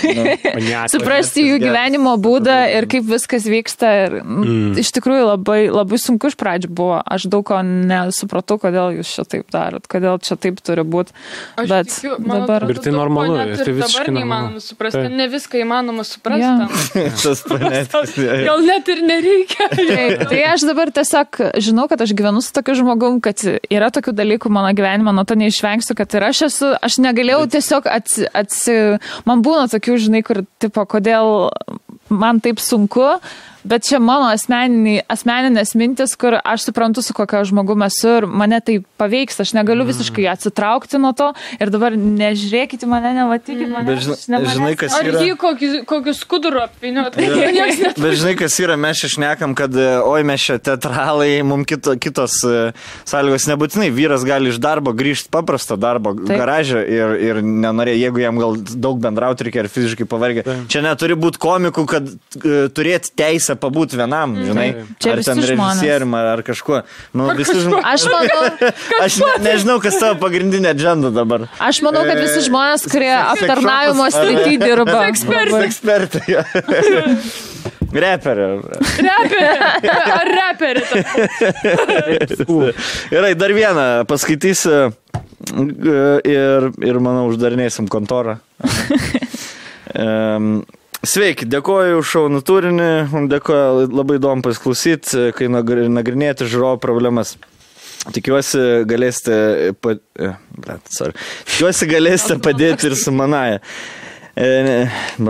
Paniatkės, 0.45 0.91
suprasti 0.95 1.45
jų 1.49 1.59
gyvenimo 1.67 2.15
būdą 2.23 2.57
ir 2.79 2.87
kaip 2.91 3.05
viskas 3.11 3.45
vyksta. 3.51 3.91
Ir, 4.07 4.17
mm. 4.23 4.79
Iš 4.81 4.95
tikrųjų 4.97 5.27
labai, 5.33 5.59
labai 5.73 5.99
sunku 6.01 6.31
iš 6.31 6.39
pradžių 6.41 6.71
buvo. 6.71 7.03
Aš 7.03 7.27
daug 7.33 7.45
ko 7.51 7.61
nesupratau, 7.67 8.57
kodėl 8.63 8.97
jūs 9.01 9.11
čia 9.19 9.27
taip 9.29 9.51
darot, 9.55 9.85
kodėl 9.91 10.21
čia 10.25 10.39
taip 10.41 10.63
turi 10.65 10.87
būti. 10.87 11.13
Bet 11.67 11.91
tikiu, 11.93 12.17
dabar... 12.23 12.63
atrodo, 12.63 12.73
Ir 12.77 12.83
tai 12.87 12.95
normalu, 12.95 13.37
net 13.43 13.55
ir 13.59 13.65
tai 13.69 13.77
visiškai 13.83 14.15
normalu. 14.17 14.63
suprasti. 14.65 15.03
Taip. 15.05 15.19
Ne 15.19 15.29
viską 15.33 15.61
įmanoma 15.67 16.07
suprasti. 16.07 16.47
Jo. 16.47 16.76
tas 17.25 17.43
panetės. 17.47 18.15
Gal 18.17 18.63
net 18.67 18.91
ir 18.93 19.03
nereikia. 19.07 19.69
Tai 20.27 20.41
aš 20.53 20.67
dabar 20.69 20.93
tiesiog 20.95 21.41
žinau, 21.63 21.87
kad 21.91 22.03
aš 22.05 22.15
gyvenu 22.17 22.43
su 22.45 22.53
tokiu 22.57 22.77
žmogum, 22.81 23.21
kad 23.25 23.43
yra 23.47 23.91
tokių 23.95 24.15
dalykų 24.17 24.53
mano 24.53 24.73
gyvenime, 24.77 25.15
nuo 25.17 25.27
to 25.29 25.39
neišvengsiu, 25.39 25.97
kad 25.99 26.17
ir 26.19 26.29
aš 26.29 26.47
esu, 26.51 26.73
aš 26.77 27.01
negalėjau 27.05 27.45
tiesiog 27.57 27.91
atsi, 27.91 28.29
atsi 28.37 28.79
man 29.29 29.45
būna 29.47 29.67
tokių, 29.73 29.99
žinai, 30.07 30.23
kur, 30.27 30.45
tipo, 30.63 30.87
kodėl 30.89 31.51
man 32.13 32.41
taip 32.45 32.63
sunku, 32.63 33.17
bet 33.67 33.87
čia 33.89 33.99
mano 34.03 34.29
asmeninės 34.33 35.75
mintis, 35.79 36.15
kur 36.19 36.39
aš 36.41 36.69
suprantu, 36.69 37.03
su 37.05 37.15
kokio 37.17 37.43
žmogum 37.49 37.83
esu 37.87 38.13
ir 38.21 38.27
mane 38.31 38.61
tai 38.65 38.79
paveiks, 39.01 39.41
aš 39.43 39.53
negaliu 39.57 39.87
visiškai 39.89 40.27
atsitraukti 40.33 41.01
nuo 41.03 41.13
to 41.17 41.33
ir 41.61 41.71
dabar 41.75 41.97
nežiūrėkite 41.99 42.89
mane, 42.91 43.13
nematykite 43.17 43.69
mane. 43.73 43.87
Bet 43.89 44.05
žinai- 44.07 44.41
ne 44.43 44.53
žinai, 44.55 44.73
kas 44.79 44.97
Ar 44.99 45.11
yra- 45.11 45.25
jį 45.27 45.37
kokį, 45.41 45.71
kokį 45.89 46.15
skudurą 46.17 46.65
apviniot? 46.69 47.17
Niekas 47.21 47.81
net. 47.83 48.01
Bet 48.01 48.17
žinai, 48.21 48.35
kas 48.39 48.59
yra, 48.63 48.77
mes 48.81 49.03
čia 49.03 49.11
šnekam, 49.17 49.55
kad, 49.59 49.75
e, 49.77 49.89
oi, 50.05 50.23
mes 50.27 50.41
čia 50.47 50.59
teatralai, 50.63 51.43
mums 51.47 51.67
kito, 51.71 51.97
kitos 52.01 52.39
e, 52.47 52.73
sąlygos 53.09 53.49
nebūtinai. 53.51 53.91
Vyras 53.97 54.25
gali 54.27 54.53
iš 54.53 54.61
darbo 54.63 54.93
grįžti 54.97 55.31
paprasto 55.35 55.77
darbo 55.81 56.15
Taip. 56.17 56.37
garažą 56.39 56.83
ir, 56.87 57.17
ir 57.29 57.43
nenorėjo, 57.43 57.99
jeigu 58.07 58.23
jam 58.23 58.41
gal 58.41 58.57
daug 58.77 59.01
bendrauti 59.03 59.49
reikia 59.49 59.65
ar 59.65 59.71
fiziškai 59.73 60.07
pavargę. 60.09 60.45
Čia 60.73 60.85
neturi 60.87 61.17
būti 61.19 61.41
komikų, 61.43 61.87
kad 61.91 62.09
uh, 62.13 62.69
turėti 62.77 63.13
teisę 63.19 63.56
pabūti 63.61 63.99
vienam, 63.99 64.37
žinai. 64.47 64.69
Čia 65.03 65.15
ar 65.17 65.23
ten 65.27 65.41
režisierium, 65.43 66.15
ar, 66.19 66.27
ar 66.37 66.43
kažkuo. 66.47 66.83
Nu, 67.17 67.27
visi 67.39 67.57
žmonės. 67.65 67.85
Aš 67.93 68.07
manau, 68.13 68.71
Aš 69.03 69.19
ne, 69.23 69.33
nežinau, 69.49 69.77
kas 69.85 69.99
tavo 70.01 70.19
pagrindinė 70.23 70.71
agenda 70.75 71.11
dabar. 71.15 71.49
Aš 71.63 71.83
manau, 71.87 72.05
kad 72.09 72.21
visi 72.23 72.45
žmonės, 72.49 72.87
kurie 72.93 73.13
ar- 73.13 73.37
srity 74.17 74.57
dirba. 74.63 75.03
Ekspertai. 75.11 75.65
Ekspertai. 75.67 76.25
jo. 76.31 76.43
Reperė. 77.97 78.47
Reperė. 79.07 79.51
Ar 80.17 80.29
reperė? 80.41 80.83
Gerai, 83.11 83.35
dar 83.39 83.55
vieną 83.57 83.85
paskaitysiu 84.11 84.91
g- 85.55 86.21
ir, 86.29 86.69
ir 86.85 86.99
manau, 87.01 87.29
uždarinėsim 87.33 87.89
kontorą. 87.93 88.39
Em, 89.97 90.65
Sveiki, 91.07 91.47
dėkoju 91.47 92.01
už 92.01 92.09
šaunų 92.11 92.41
turinį, 92.47 92.87
dėkoju 93.31 93.85
labai 93.95 94.17
įdomu 94.19 94.43
pasiklausyti, 94.43 95.29
kai 95.37 95.47
nagri- 95.53 95.87
nagrinėti 95.93 96.49
žiūrovo 96.51 96.81
problemas. 96.83 97.37
Tikiuosi 98.15 98.63
galėsite, 98.91 99.37
pa, 99.83 99.97
e, 100.19 100.33
sorry. 100.91 101.15
Tikiuosi 101.47 101.89
galėsite 101.91 102.39
padėti 102.47 102.91
ir 102.91 102.99
su 102.99 103.15
manaja. 103.15 103.61
E, 104.37 104.49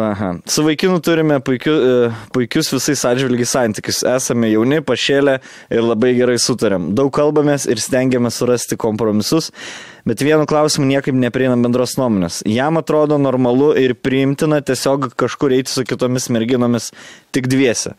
aha. 0.02 0.32
Su 0.50 0.64
vaikinu 0.66 0.98
turime 1.04 1.38
puikiu, 1.44 1.74
e, 1.76 2.08
puikius 2.34 2.72
visais 2.74 3.04
atžvilgiais 3.06 3.52
santykius. 3.54 4.00
Esame 4.16 4.50
jauni, 4.50 4.80
pašėlę 4.84 5.36
ir 5.70 5.84
labai 5.84 6.14
gerai 6.18 6.38
sutarėm. 6.42 6.90
Daug 6.96 7.12
kalbamės 7.14 7.68
ir 7.70 7.80
stengiamės 7.84 8.40
surasti 8.40 8.80
kompromisus, 8.80 9.52
bet 10.06 10.22
vienu 10.22 10.46
klausimu 10.46 10.86
niekaip 10.88 11.16
neprieinam 11.18 11.64
bendros 11.66 11.96
nuomonės. 11.98 12.40
Jam 12.46 12.78
atrodo 12.80 13.18
normalu 13.20 13.72
ir 13.80 13.96
priimtina 13.98 14.62
tiesiog 14.64 15.10
kažkur 15.18 15.56
eiti 15.58 15.72
su 15.72 15.84
kitomis 15.86 16.30
merginomis 16.32 16.92
tik 17.34 17.50
dviese. 17.50 17.96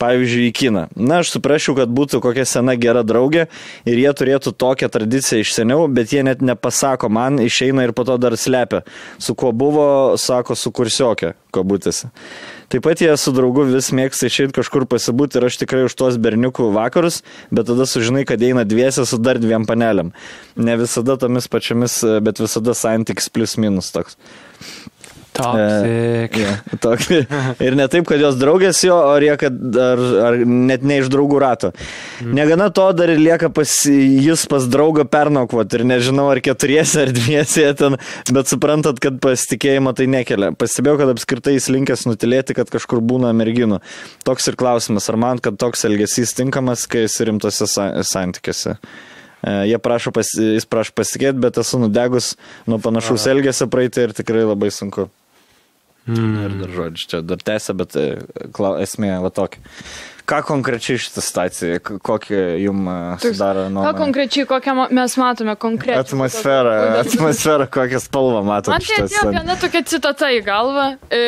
Pavyzdžiui, 0.00 0.46
į 0.48 0.52
kiną. 0.56 0.82
Na, 0.96 1.18
aš 1.20 1.34
suprasčiau, 1.34 1.74
kad 1.76 1.90
būtų 1.92 2.22
kokia 2.24 2.46
sena 2.48 2.72
gera 2.80 3.02
draugė 3.04 3.50
ir 3.84 3.98
jie 4.00 4.12
turėtų 4.16 4.54
tokią 4.56 4.88
tradiciją 4.88 5.42
iš 5.42 5.52
seniau, 5.58 5.84
bet 5.92 6.14
jie 6.14 6.22
net 6.24 6.40
nepasako 6.40 7.10
man, 7.12 7.36
išeina 7.44 7.84
ir 7.84 7.92
po 7.92 8.06
to 8.08 8.16
dar 8.16 8.38
slepia. 8.40 8.80
Su 9.20 9.36
kuo 9.36 9.52
buvo, 9.52 10.16
sako, 10.16 10.56
su 10.56 10.72
kursiokė, 10.72 11.34
kabutėse. 11.52 12.08
Taip 12.70 12.84
pat 12.86 13.00
jie 13.02 13.10
su 13.18 13.32
draugu 13.34 13.64
vis 13.66 13.88
mėgsta 13.90 14.28
išeiti 14.30 14.54
kažkur 14.60 14.84
pasibūti 14.86 15.40
ir 15.40 15.48
aš 15.48 15.56
tikrai 15.58 15.88
už 15.88 15.96
tuos 15.98 16.18
berniukų 16.22 16.68
vakarus, 16.76 17.16
bet 17.50 17.66
tada 17.66 17.82
sužinai, 17.82 18.22
kad 18.28 18.42
eina 18.46 18.62
dviese 18.62 19.02
su 19.10 19.18
dar 19.18 19.40
dviem 19.42 19.66
panelėm. 19.66 20.12
Ne 20.54 20.76
visada 20.78 21.16
tomis 21.18 21.50
pačiamis, 21.50 21.98
bet 22.22 22.38
visada 22.38 22.76
santykis 22.78 23.26
plus 23.34 23.56
minus 23.58 23.90
toks. 23.90 24.14
Toxic. 25.44 26.38
Ja, 26.40 26.54
tokį. 26.82 27.18
Ir 27.66 27.76
ne 27.78 27.86
taip, 27.92 28.06
kad 28.08 28.22
jos 28.22 28.38
draugės 28.40 28.80
jo, 28.84 28.96
ar, 29.14 29.24
jie, 29.24 29.34
kad, 29.40 29.58
ar, 29.80 30.02
ar 30.28 30.38
net 30.46 30.84
ne 30.86 31.00
iš 31.02 31.10
draugų 31.12 31.40
rato. 31.42 31.72
Negana 32.24 32.70
to, 32.74 32.86
dar 32.96 33.12
ir 33.12 33.20
lieka 33.22 33.50
pas, 33.54 33.74
jis 33.90 34.46
pas 34.50 34.66
draugą 34.70 35.06
pernakvot 35.10 35.78
ir 35.78 35.86
nežinau, 35.88 36.28
ar 36.32 36.42
keturiesi, 36.44 37.02
ar 37.04 37.14
dviesi 37.16 37.66
ten, 37.78 37.98
bet 38.32 38.50
suprantat, 38.52 39.00
kad 39.02 39.20
pasitikėjimo 39.22 39.94
tai 39.96 40.08
nekelia. 40.10 40.52
Pastebėjau, 40.58 40.98
kad 41.02 41.14
apskritai 41.14 41.56
jis 41.56 41.70
linkęs 41.72 42.06
nutilėti, 42.08 42.56
kad 42.58 42.72
kažkur 42.72 43.02
būna 43.04 43.32
merginų. 43.36 43.80
Toks 44.26 44.50
ir 44.50 44.58
klausimas, 44.60 45.08
ar 45.12 45.20
man, 45.20 45.40
kad 45.42 45.58
toks 45.60 45.86
elgesys 45.88 46.34
tinkamas, 46.38 46.86
kai 46.90 47.06
esi 47.08 47.28
rimtose 47.28 47.68
sa 47.70 47.90
santykiuose. 48.06 48.76
E, 49.42 49.54
Jie 49.70 49.78
prašo, 49.78 50.12
pas, 50.14 50.28
jis 50.36 50.68
prašo 50.68 50.94
pasitikėti, 50.96 51.40
bet 51.40 51.60
esu 51.60 51.80
nudegus 51.80 52.34
nuo 52.68 52.80
panašaus 52.82 53.26
elgesio 53.30 53.70
praeitį 53.72 54.08
ir 54.08 54.16
tikrai 54.20 54.44
labai 54.44 54.72
sunku. 54.74 55.08
Mm. 56.10 56.38
Ir 56.44 56.54
dar 56.62 56.72
žodžiu, 56.74 57.08
čia 57.10 57.20
dar 57.22 57.42
tęsia, 57.46 57.74
bet 57.78 57.94
e, 58.00 58.06
esmė 58.82 59.12
va 59.22 59.30
tokia. 59.34 59.62
Ką 60.30 60.44
konkrečiai 60.46 61.00
šitą 61.02 61.22
situaciją, 61.26 61.78
k- 61.82 61.96
kokį 62.06 62.36
jum 62.62 62.84
e, 62.86 62.96
sudaro 63.22 63.64
Ką 63.66 63.72
nuomonę? 63.74 63.98
konkrečiai, 63.98 64.44
kokią 64.46 64.74
mes 64.94 65.16
matome 65.18 65.56
konkrečiai? 65.58 66.04
Atmosferą, 66.04 66.74
atmosferą, 67.02 67.66
kokią 67.66 67.98
spalvą 68.04 68.44
matot 68.46 68.70
Man 68.74 68.84
šitą 68.86 69.08
atėjo 69.08 69.32
viena 69.34 69.56
tokia 69.58 69.82
citata 69.90 70.30
į 70.36 70.44
galvą. 70.46 70.86
E, 71.10 71.24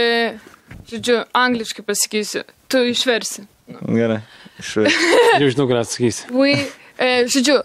žodžiu, 0.92 1.18
angliškai 1.34 1.82
pasakysiu. 1.88 2.44
Tu 2.70 2.84
išversi. 2.92 3.46
Gerai, 3.90 4.20
išvis. 4.62 4.94
Jau 5.42 5.50
žinau, 5.50 5.66
ką 5.70 5.82
atsakysi. 5.82 6.30
We, 6.30 6.54
e, 7.02 7.10
žodžiu, 7.32 7.62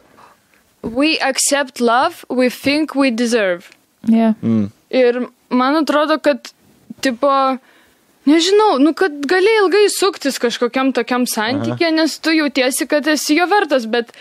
we 0.82 1.18
accept 1.22 1.82
love 1.82 2.26
we 2.34 2.50
think 2.50 2.96
we 2.96 3.12
deserve. 3.12 3.70
Yeah. 4.10 4.34
Mm. 4.42 4.72
Ir 4.90 5.28
man 5.54 5.76
atrodo, 5.84 6.18
kad, 6.24 6.50
tipo, 7.02 7.32
nežinau, 8.28 8.76
nu, 8.84 8.94
kad 8.98 9.14
gali 9.30 9.54
ilgai 9.62 9.88
suktis 9.94 10.40
kažkokiam 10.42 10.92
tokiam 10.96 11.28
santykė, 11.30 11.94
nes 11.96 12.20
tu 12.20 12.36
jautiesi, 12.36 12.88
kad 12.90 13.08
esi 13.08 13.38
jo 13.38 13.48
vertas, 13.50 13.88
bet, 13.90 14.12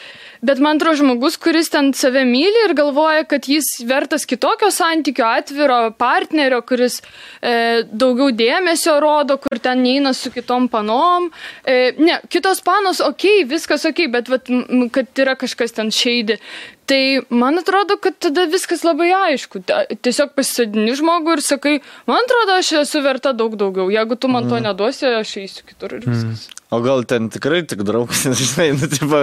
bet 0.47 0.61
man 0.63 0.79
atrodo 0.79 1.01
žmogus, 1.01 1.39
kuris 1.43 1.73
ten 1.73 1.91
save 1.97 2.23
myli 2.29 2.67
ir 2.69 2.77
galvoja, 2.79 3.25
kad 3.29 3.49
jis 3.51 3.73
vertas 3.89 4.29
kitokio 4.29 4.71
santykio, 4.75 5.27
atviro 5.27 5.81
partnerio, 5.99 6.63
kuris 6.67 7.01
e, 7.01 7.83
daugiau 7.91 8.31
dėmesio 8.37 8.99
rodo, 9.03 9.41
kur 9.43 9.61
ten 9.63 9.83
neina 9.83 10.15
su 10.15 10.31
kitom 10.35 10.71
panom. 10.73 11.31
E, 11.67 11.97
ne, 11.99 12.21
kitos 12.31 12.63
panos, 12.67 13.03
okei, 13.03 13.43
okay, 13.43 13.51
viskas 13.57 13.89
okei, 13.89 14.07
okay, 14.07 14.15
bet 14.15 14.31
vat, 14.31 14.55
kad 14.95 15.27
yra 15.27 15.35
kažkas 15.41 15.75
ten 15.81 15.91
šeidi. 15.95 16.39
Tai 16.87 17.21
man 17.35 17.59
atrodo, 17.59 17.97
kad 18.03 18.15
tada 18.23 18.45
viskas 18.51 18.85
labai 18.87 19.09
aišku. 19.11 19.63
Tiesiog 20.07 20.37
pasisadini 20.39 20.95
žmogų 20.95 21.35
ir 21.39 21.43
sakai, 21.43 21.73
man 22.07 22.23
atrodo, 22.23 22.61
aš 22.61 22.73
esu 22.85 23.03
verta 23.03 23.33
daug 23.35 23.57
daugiau. 23.59 23.89
Jeigu 23.91 24.15
tu 24.21 24.31
man 24.31 24.47
to 24.51 24.61
neduosi, 24.63 25.09
aš 25.19 25.33
eisiu 25.43 25.67
kitur 25.67 25.97
ir 25.99 26.07
viskas. 26.07 26.47
O 26.75 26.81
gal 26.83 27.05
ten 27.07 27.29
tikrai 27.31 27.61
tik 27.67 27.83
draugas, 27.87 28.25
žinai, 28.41 28.73
nu, 28.75 28.87
tipo, 28.91 29.19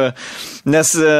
nes 0.72 0.92
e, 0.96 1.16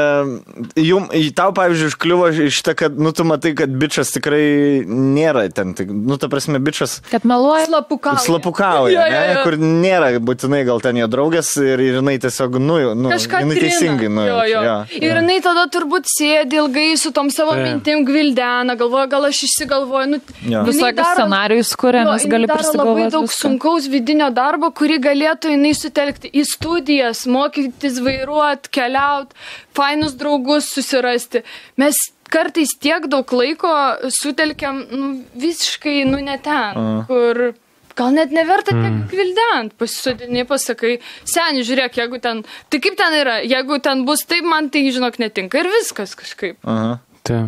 jum, 0.80 1.10
tau, 1.36 1.52
pavyzdžiui, 1.56 1.90
užkliuvo 1.92 2.30
iš 2.48 2.60
tą, 2.64 2.76
kad, 2.80 2.96
nu, 2.96 3.12
tu 3.16 3.26
matai, 3.28 3.52
kad 3.60 3.72
bičias 3.76 4.12
tikrai 4.16 4.44
nėra 4.88 5.46
ten, 5.52 5.74
tik, 5.76 5.92
nu, 5.92 6.16
ta 6.20 6.30
prasme, 6.32 6.60
bičias 6.64 7.02
Kad 7.12 7.28
meluoja. 7.28 7.68
Slapukauja. 7.68 8.24
slapukauja, 8.24 8.94
Jo, 8.94 9.04
jo, 9.04 9.20
ne, 9.20 9.34
jo. 9.36 9.44
kur 9.44 9.58
nėra 9.60 10.12
būtinai 10.24 10.64
gal 10.68 10.80
ten 10.84 11.00
jo 11.00 11.10
draugas 11.12 11.52
ir, 11.60 11.80
ir 11.84 12.00
jinai 12.00 12.16
tiesiog, 12.24 12.56
nu, 12.60 12.80
nu 12.96 13.12
Kažką 13.12 13.44
jinai 13.44 13.58
trina. 13.60 13.68
teisingai, 13.68 14.12
nu, 14.16 14.28
jo, 14.28 14.40
jo. 14.52 14.64
jo, 14.68 14.78
Ir 15.04 15.20
jinai 15.20 15.40
tada 15.44 15.68
turbūt 15.76 16.08
sėdi 16.08 16.33
ilgai 16.42 16.98
su 16.98 17.12
tom 17.12 17.30
savo 17.32 17.52
Taip. 17.52 17.64
mintim 17.68 18.06
gvildena, 18.06 18.76
galvoja, 18.80 19.06
gal 19.12 19.26
aš 19.26 19.44
išsigalvoju. 19.48 20.08
Nu, 20.08 20.20
jinai 20.42 20.64
Visokius 20.68 21.12
scenarijus 21.14 21.76
kuria, 21.80 22.04
nes 22.08 22.26
gali 22.30 22.48
daro 22.48 22.60
labai 22.60 22.64
prisigalvoti. 22.64 23.12
daug 23.12 23.28
viską. 23.28 23.40
sunkaus 23.42 23.88
vidinio 23.92 24.30
darbo, 24.30 24.72
kurį 24.72 25.00
galėtų 25.08 25.54
jinai 25.56 25.74
sutelkti 25.78 26.32
į 26.34 26.46
studijas, 26.50 27.26
mokytis 27.26 28.02
vairuoti, 28.04 28.74
keliauti, 28.74 29.36
fainus 29.78 30.18
draugus 30.20 30.72
susirasti. 30.74 31.44
Mes 31.78 32.00
kartais 32.34 32.74
tiek 32.80 33.08
daug 33.08 33.34
laiko 33.34 33.72
sutelkiam 34.10 34.84
nu, 34.92 35.12
visiškai, 35.36 36.04
nu, 36.10 36.22
ne 36.24 36.38
ten, 36.42 37.04
kur 37.10 37.54
gal 38.00 38.14
net 38.16 38.34
neverta 38.34 38.76
tiek 38.76 39.00
gvildent, 39.12 39.76
pasisodini, 39.80 40.46
pasakai, 40.50 40.98
seniai, 41.30 41.66
žiūrėk, 41.68 42.00
jeigu 42.02 42.20
ten, 42.24 42.44
tai 42.70 42.82
kaip 42.84 42.98
ten 43.00 43.18
yra, 43.20 43.40
jeigu 43.46 43.80
ten 43.84 44.04
bus 44.08 44.26
taip, 44.30 44.48
man 44.48 44.72
tai, 44.74 44.86
žinok, 44.94 45.20
netinka 45.22 45.62
ir 45.62 45.72
viskas 45.80 46.18
kažkaip. 46.20 46.60
Aha. 46.64 46.98
Tai. 47.24 47.46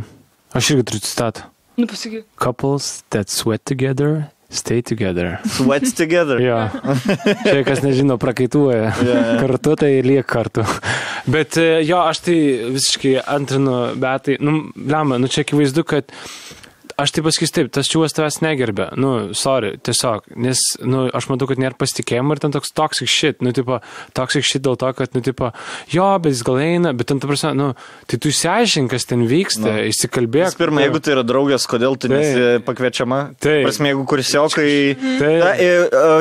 Aš 0.55 0.71
irgi 0.71 0.87
turiu 0.87 1.03
citatą. 1.03 1.49
Nu, 1.75 1.87
pasakyk. 1.91 2.23
Couples 2.39 3.03
that 3.11 3.29
sweat 3.29 3.65
together, 3.65 4.29
stay 4.49 4.81
together. 4.81 5.39
Sweats 5.57 5.91
together. 5.93 6.39
Jo. 6.39 6.69
Čia 7.43 7.63
kas 7.67 7.83
nežino, 7.83 8.15
prakaituoja. 8.21 8.93
Kartu 9.41 9.75
tai 9.81 9.91
liek 10.05 10.27
kartu. 10.29 10.63
Bet 11.27 11.57
e, 11.59 11.81
jo, 11.83 11.99
aš 11.99 12.21
tai 12.29 12.37
visiškai 12.77 13.17
antrinu, 13.19 13.75
bet 13.99 14.29
tai, 14.29 14.37
nu, 14.39 14.69
lemma, 14.79 15.19
nu 15.19 15.27
čia 15.27 15.43
akivaizdu, 15.43 15.83
kad 15.83 16.15
aš 17.01 17.11
tai 17.15 17.23
pasakysiu 17.25 17.53
taip, 17.57 17.69
tas 17.75 17.89
čiūvas 17.91 18.13
tavęs 18.15 18.37
negerbė. 18.43 18.85
Nu, 18.99 19.11
sorry, 19.35 19.73
tiesiog. 19.83 20.25
Nes, 20.39 20.61
nu, 20.83 21.05
aš 21.15 21.27
matau, 21.31 21.47
kad 21.49 21.59
nėra 21.61 21.75
pasitikėjimo 21.79 22.35
ir 22.35 22.41
ten 22.43 22.53
toks 22.55 22.71
toxic 22.75 23.09
shit. 23.11 23.41
Nu, 23.45 23.51
tipo, 23.55 23.81
toxic 24.15 24.45
shit 24.47 24.63
dėl 24.65 24.77
to, 24.79 24.91
kad, 24.97 25.11
nu, 25.17 25.23
tipo, 25.25 25.51
jo, 25.91 26.07
bet 26.23 26.35
jis 26.35 26.43
gal 26.47 26.59
eina, 26.63 26.93
bet 26.95 27.09
ten, 27.11 27.19
ta 27.23 27.29
prasme, 27.31 27.51
nu, 27.57 27.71
tai 28.09 28.19
tu 28.23 28.31
išsiaiškink, 28.31 28.91
kas 28.95 29.09
ten 29.09 29.25
vyksta, 29.29 29.65
Nu. 29.65 29.73
įsikalbėk. 29.91 30.51
Visų 30.53 30.61
pirma, 30.61 30.85
jeigu 30.85 31.01
tai 31.03 31.15
yra 31.17 31.25
draugas, 31.27 31.65
kodėl 31.71 31.97
tu 31.99 32.07
Taip. 32.07 32.15
nesi 32.15 32.61
pakviečiama? 32.67 33.19
Taip. 33.43 33.65
Prasme, 33.67 33.91
jeigu 33.91 34.05
kursiokai... 34.11 34.69
Taip. 35.19 35.41
Na, 35.43 35.51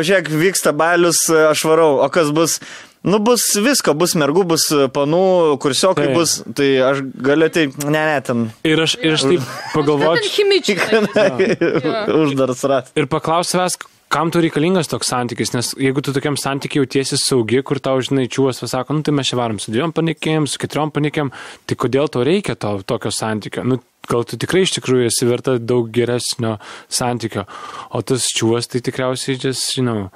žiūrėk, 0.05 0.33
vyksta 0.43 0.75
balius, 0.77 1.27
aš 1.31 1.65
varau, 1.71 2.01
o 2.05 2.11
kas 2.13 2.35
bus? 2.35 2.59
Nu, 3.05 3.19
bus 3.21 3.43
visko, 3.61 3.93
bus 4.01 4.15
mergų, 4.17 4.47
bus 4.55 4.63
panų, 4.97 5.23
kursiokai 5.61 6.07
Taip. 6.09 6.15
bus, 6.17 6.39
tai 6.57 6.69
aš 6.81 7.03
galiu 7.27 7.51
tai, 7.53 7.67
ne, 7.85 8.01
ne, 8.01 8.21
ten 8.25 8.47
Ir 8.65 8.81
aš, 8.81 8.95
ir 9.05 9.19
aš 9.19 9.27
taip 9.29 9.49
pagalvoju. 9.77 10.23
chimičiai. 10.33 11.03
uždaras 12.25 12.65
rat. 12.71 12.89
Ir 12.97 13.09
paklaus 13.13 13.53
savęs, 13.53 13.77
kam 14.15 14.31
tu 14.33 14.41
reikalingas 14.41 14.89
toks 14.89 15.11
santykis, 15.13 15.53
nes 15.57 15.73
jeigu 15.81 16.01
tu 16.05 16.15
tokiam 16.17 16.37
santykiai 16.41 16.85
jautiesi 16.85 17.19
saugi, 17.21 17.61
kur 17.67 17.81
tau, 17.83 17.99
žinai, 18.05 18.25
čiūvas 18.31 18.63
pasako, 18.63 18.97
nu 18.97 19.05
tai 19.05 19.13
mes 19.17 19.29
čia 19.29 19.37
varom 19.41 19.59
su 19.61 19.75
dviem 19.75 19.93
panikėm, 19.97 20.47
su 20.49 20.61
keturiom 20.63 20.93
panikėm, 20.95 21.33
tai 21.69 21.77
kodėl 21.81 22.09
tau 22.09 22.23
reikia 22.25 22.55
to 22.57 22.77
tokio 22.87 23.13
santykio? 23.13 23.67
Nu, 23.69 23.81
gal 24.09 24.25
tu 24.29 24.39
tikrai 24.41 24.63
iš 24.65 24.77
tikrųjų 24.79 25.11
esi 25.11 25.29
verta 25.29 25.57
daug 25.59 25.91
geresnio 25.93 26.57
santykio, 26.93 27.45
o 27.93 28.01
tas 28.07 28.29
čiūvas 28.37 28.71
tai 28.71 28.81
tikriausiai, 28.87 29.37
just, 29.41 29.75
you 29.77 29.85
know, 29.85 30.09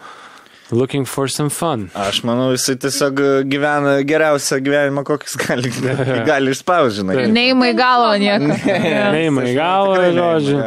looking 0.71 1.05
for 1.09 1.29
some 1.33 1.49
fun. 1.51 1.87
Aš 1.97 2.21
manau, 2.29 2.51
jisai 2.53 2.77
tiesiog 2.81 3.21
gyvena 3.49 3.95
geriausią 4.07 4.59
gyvenimą, 4.65 5.05
kokis 5.09 5.37
gali, 5.41 5.71
gali 6.29 6.53
išspaužinai. 6.55 7.17
Taip. 7.17 7.33
Neįma 7.35 7.71
į 7.73 7.77
galvą 7.79 8.11
nieko. 8.23 8.59
Neima 9.17 9.47
į 9.49 9.55
galvą, 9.57 10.01
žodžiu. 10.19 10.59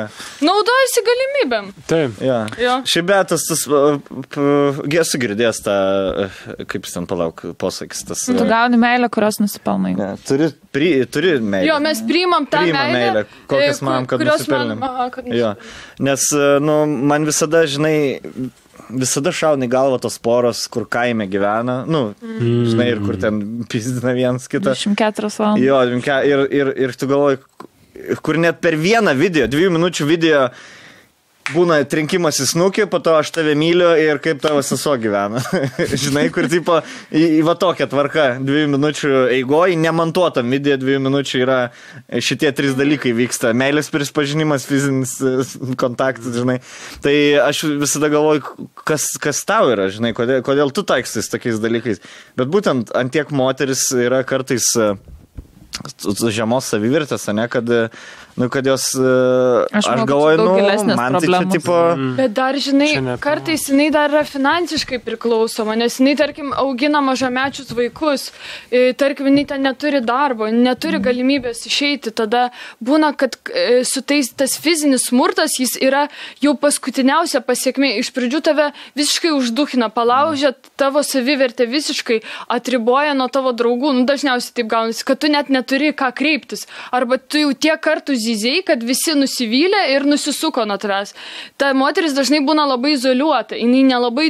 Naudojasi 0.47 1.03
galimybėm. 1.09 1.69
Taip. 1.89 2.21
Ja. 2.25 2.39
Jo. 2.61 2.77
Šiaip 2.89 3.09
betas, 3.11 3.45
tas, 3.49 3.65
p- 4.33 4.97
esu 5.01 5.19
girdėjęs 5.21 5.61
tą, 5.65 5.75
uh, 6.25 6.41
kaip 6.69 6.87
jis 6.87 6.97
ten 6.97 7.07
palauk, 7.09 7.43
posakis, 7.61 8.03
tas. 8.07 8.25
Tu 8.25 8.47
gauni 8.49 8.79
meilę, 8.81 9.09
kurios 9.13 9.37
nusipelnai. 9.41 9.93
ne, 9.97 10.11
Turi, 10.27 10.49
pri, 10.73 10.91
turi 11.11 11.35
meilę. 11.41 11.67
Jo, 11.69 11.77
mes 11.83 12.01
priimam 12.07 12.45
tą 12.49 12.63
Priimam 12.65 12.91
meilę, 12.93 13.13
meilę, 13.13 13.25
kokias 13.51 13.81
e, 13.81 13.85
manom, 13.85 14.09
kad 14.09 14.25
nusipelnėm. 14.25 14.83
aha, 14.87 15.09
kad 15.13 15.29
Jo, 15.31 15.53
nes, 15.99 16.25
nu, 16.61 16.81
man 17.11 17.25
visada, 17.29 17.63
žinai, 17.69 17.95
visada 18.99 19.33
šauna 19.35 19.67
į 19.67 19.71
galvą 19.71 19.99
tos 20.03 20.17
poros, 20.23 20.65
kur 20.71 20.87
kaime 20.91 21.27
gyvena, 21.31 21.81
nu, 21.89 22.11
mm. 22.19 22.65
žinai, 22.71 22.87
ir 22.93 23.01
kur 23.05 23.17
ten 23.21 23.41
pizdina 23.71 24.15
vienas 24.17 24.47
kitą. 24.51 24.75
24 24.75 25.31
valandas. 25.37 25.65
Jo, 25.65 25.81
ir, 26.27 26.45
ir, 26.51 26.73
ir 26.87 26.95
tu 26.99 27.09
galvoji, 27.11 27.41
kur 28.25 28.39
net 28.41 28.61
per 28.63 28.77
vieną 28.79 29.15
video, 29.17 29.47
dviejų 29.51 29.73
minučių 29.77 30.07
video 30.09 30.45
būna 31.49 31.79
trinkimas 31.89 32.39
į 32.43 32.47
snukį, 32.51 32.85
po 32.91 32.99
to 33.03 33.13
aš 33.17 33.31
tave 33.35 33.53
myliu 33.57 33.89
ir 33.99 34.19
kaip 34.23 34.41
tavo 34.43 34.61
sesuo 34.65 34.93
gyvena. 35.01 35.41
Žinai, 36.03 36.27
kur 36.33 36.47
tipo, 36.51 36.79
į, 37.09 37.23
į 37.39 37.41
va 37.47 37.55
tokią 37.59 37.87
tvarką, 37.91 38.25
dviejų 38.45 38.71
minučių 38.75 39.13
eigoji, 39.37 39.79
nemontuotam 39.81 40.51
video 40.53 40.77
dviejų 40.81 41.03
minučių 41.07 41.41
yra 41.43 41.59
šitie 42.23 42.51
trys 42.55 42.75
dalykai 42.79 43.13
vyksta. 43.17 43.53
Meilės 43.57 43.91
prispažinimas, 43.93 44.67
fizinis 44.69 45.17
e, 45.19 45.37
kontaktas, 45.81 46.35
žinai. 46.37 46.59
Tai 47.03 47.15
aš 47.47 47.63
visada 47.81 48.11
galvoju, 48.13 48.69
kas, 48.85 49.09
kas 49.21 49.41
tau 49.47 49.71
yra, 49.73 49.89
žinai, 49.93 50.13
kodėl, 50.17 50.43
kodėl 50.45 50.75
tu 50.75 50.85
taikstais 50.87 51.31
tokiais 51.31 51.61
dalykais. 51.63 52.03
Bet 52.39 52.51
būtent 52.53 52.93
antiek 52.97 53.33
moteris 53.35 53.89
yra 53.97 54.23
kartais 54.27 54.71
e, 54.79 54.93
žemos 56.31 56.67
savivertės, 56.71 57.27
ne, 57.35 57.47
kad 57.51 57.69
e, 57.71 57.85
Nu, 58.35 58.49
kad 58.49 58.65
jos, 58.65 58.93
e, 58.95 59.65
Aš 59.71 59.87
aš, 59.87 60.05
galvoju, 60.07 60.37
nu, 60.37 60.95
man 60.95 61.13
tai 61.19 61.27
čia 61.27 61.41
tipo, 61.51 61.75
Bet 62.17 62.33
dar, 62.33 62.55
žinai, 62.55 63.17
kartais 63.19 63.67
jinai 63.69 63.89
dar 63.91 64.09
yra 64.13 64.23
finansiškai 64.27 64.99
priklausoma, 65.03 65.75
nes 65.75 65.99
jinai, 65.99 66.15
tarkim, 66.19 66.53
augina 66.55 67.01
mažamečius 67.03 67.71
vaikus, 67.75 68.29
e, 68.71 68.93
tarkim, 68.93 69.27
jinai 69.31 69.45
ten 69.47 69.61
neturi 69.67 70.01
darbo, 70.01 70.47
neturi 70.47 70.97
Mhm. 70.97 71.05
galimybės 71.07 71.65
išeiti, 71.67 72.11
tada 72.11 72.51
būna, 72.83 73.15
kad 73.17 73.35
e, 73.53 73.83
su 73.83 74.01
tais 74.01 74.31
tas 74.33 74.57
fizinis 74.57 75.07
smurtas, 75.09 75.57
jis 75.59 75.75
yra 75.81 76.07
jau 76.41 76.55
paskutiniausia 76.55 77.41
pasiekmė. 77.41 77.97
Iš 77.99 78.11
pradžių 78.15 78.41
tave 78.41 78.71
visiškai 78.95 79.31
užduhina, 79.35 79.89
palaužia 79.89 80.53
tavo 80.77 81.03
savivertę 81.03 81.65
visiškai, 81.67 82.21
atriboja 82.49 83.13
nuo 83.17 83.27
tavo 83.27 83.51
draugų, 83.51 83.93
nu, 83.97 84.05
dažniausiai 84.05 84.53
taip 84.53 84.67
gaunasi, 84.71 85.03
kad 85.05 85.19
tu 85.19 85.27
net 85.27 85.49
neturi 85.49 85.91
ką 85.93 86.11
kreiptis. 86.15 86.67
Arba 86.91 87.17
tu 87.17 87.37
jau 87.41 87.53
tiek 87.53 87.79
kartų 87.81 88.15
zyziai, 88.21 88.61
kad 88.67 88.83
visi 88.85 89.15
nusivylė 89.17 89.81
ir 89.95 90.05
nusisuko 90.07 90.65
nuo 90.69 90.77
tavęs. 90.81 91.13
Ta 91.59 91.71
moteris 91.77 92.15
dažnai 92.17 92.41
būna 92.45 92.67
labai 92.69 92.95
izoliuota, 92.95 93.57
jinai 93.59 93.83
nelabai 93.87 94.29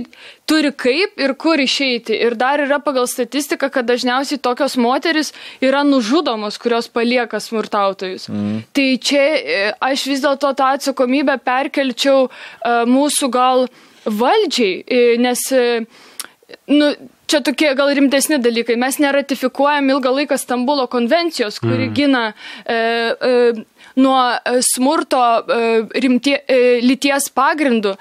turi 0.49 0.71
kaip 0.75 1.21
ir 1.21 1.35
kur 1.39 1.61
išeiti. 1.61 2.15
Ir 2.15 2.35
dar 2.39 2.63
yra 2.63 2.81
pagal 2.83 3.07
statistiką, 3.11 3.69
kad 3.73 3.87
dažniausiai 3.89 4.41
tokios 4.41 4.77
moteris 4.81 5.31
yra 5.63 5.83
nužudomos, 5.87 6.59
kurios 6.61 6.89
palieka 6.91 7.39
smurtautojus. 7.43 8.27
Mm. 8.31 8.59
Tai 8.75 8.89
čia 8.97 9.23
e, 9.37 9.61
aš 9.91 10.07
vis 10.11 10.25
dėlto 10.25 10.51
tą 10.57 10.73
atsakomybę 10.77 11.37
perkelčiau 11.45 12.27
e, 12.27 12.75
mūsų 12.89 13.31
gal 13.31 13.67
valdžiai, 14.05 14.83
e, 14.87 15.01
nes 15.21 15.47
nu, 16.67 16.93
čia 17.31 17.41
tokie 17.45 17.71
gal 17.75 17.91
rimtesni 17.95 18.39
dalykai. 18.43 18.75
Mes 18.79 18.99
neratifikuojam 19.01 19.89
ilgą 19.93 20.13
laiką 20.17 20.37
Stambulo 20.39 20.87
konvencijos, 20.91 21.59
kuri 21.63 21.87
mm. 21.87 21.93
gina 21.95 22.23
e, 22.31 22.75
e, 22.75 23.53
nuo 23.95 24.19
e, 24.45 24.61
smurto 24.61 25.19
e, 25.19 25.99
rimtie, 26.03 26.37
e, 26.47 26.79
lyties 26.83 27.29
pagrindų. 27.35 27.95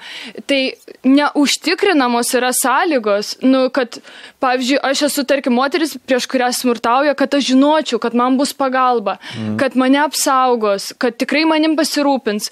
Tai 0.49 0.59
neužtikrinamos 1.07 2.31
yra 2.37 2.51
sąlygos, 2.55 3.35
nu, 3.45 3.65
kad, 3.73 3.99
pavyzdžiui, 4.43 4.79
aš 4.91 5.05
esu, 5.09 5.25
tarkim, 5.27 5.55
moteris, 5.57 5.95
prieš 6.07 6.27
kurią 6.31 6.51
smurtauja, 6.55 7.15
kad 7.17 7.33
aš 7.37 7.51
žinočiau, 7.51 8.01
kad 8.01 8.15
man 8.17 8.37
bus 8.39 8.53
pagalba, 8.57 9.17
mm. 9.35 9.55
kad 9.61 9.77
mane 9.79 10.01
apsaugos, 10.03 10.91
kad 11.01 11.17
tikrai 11.21 11.43
manim 11.49 11.75
pasirūpins, 11.79 12.51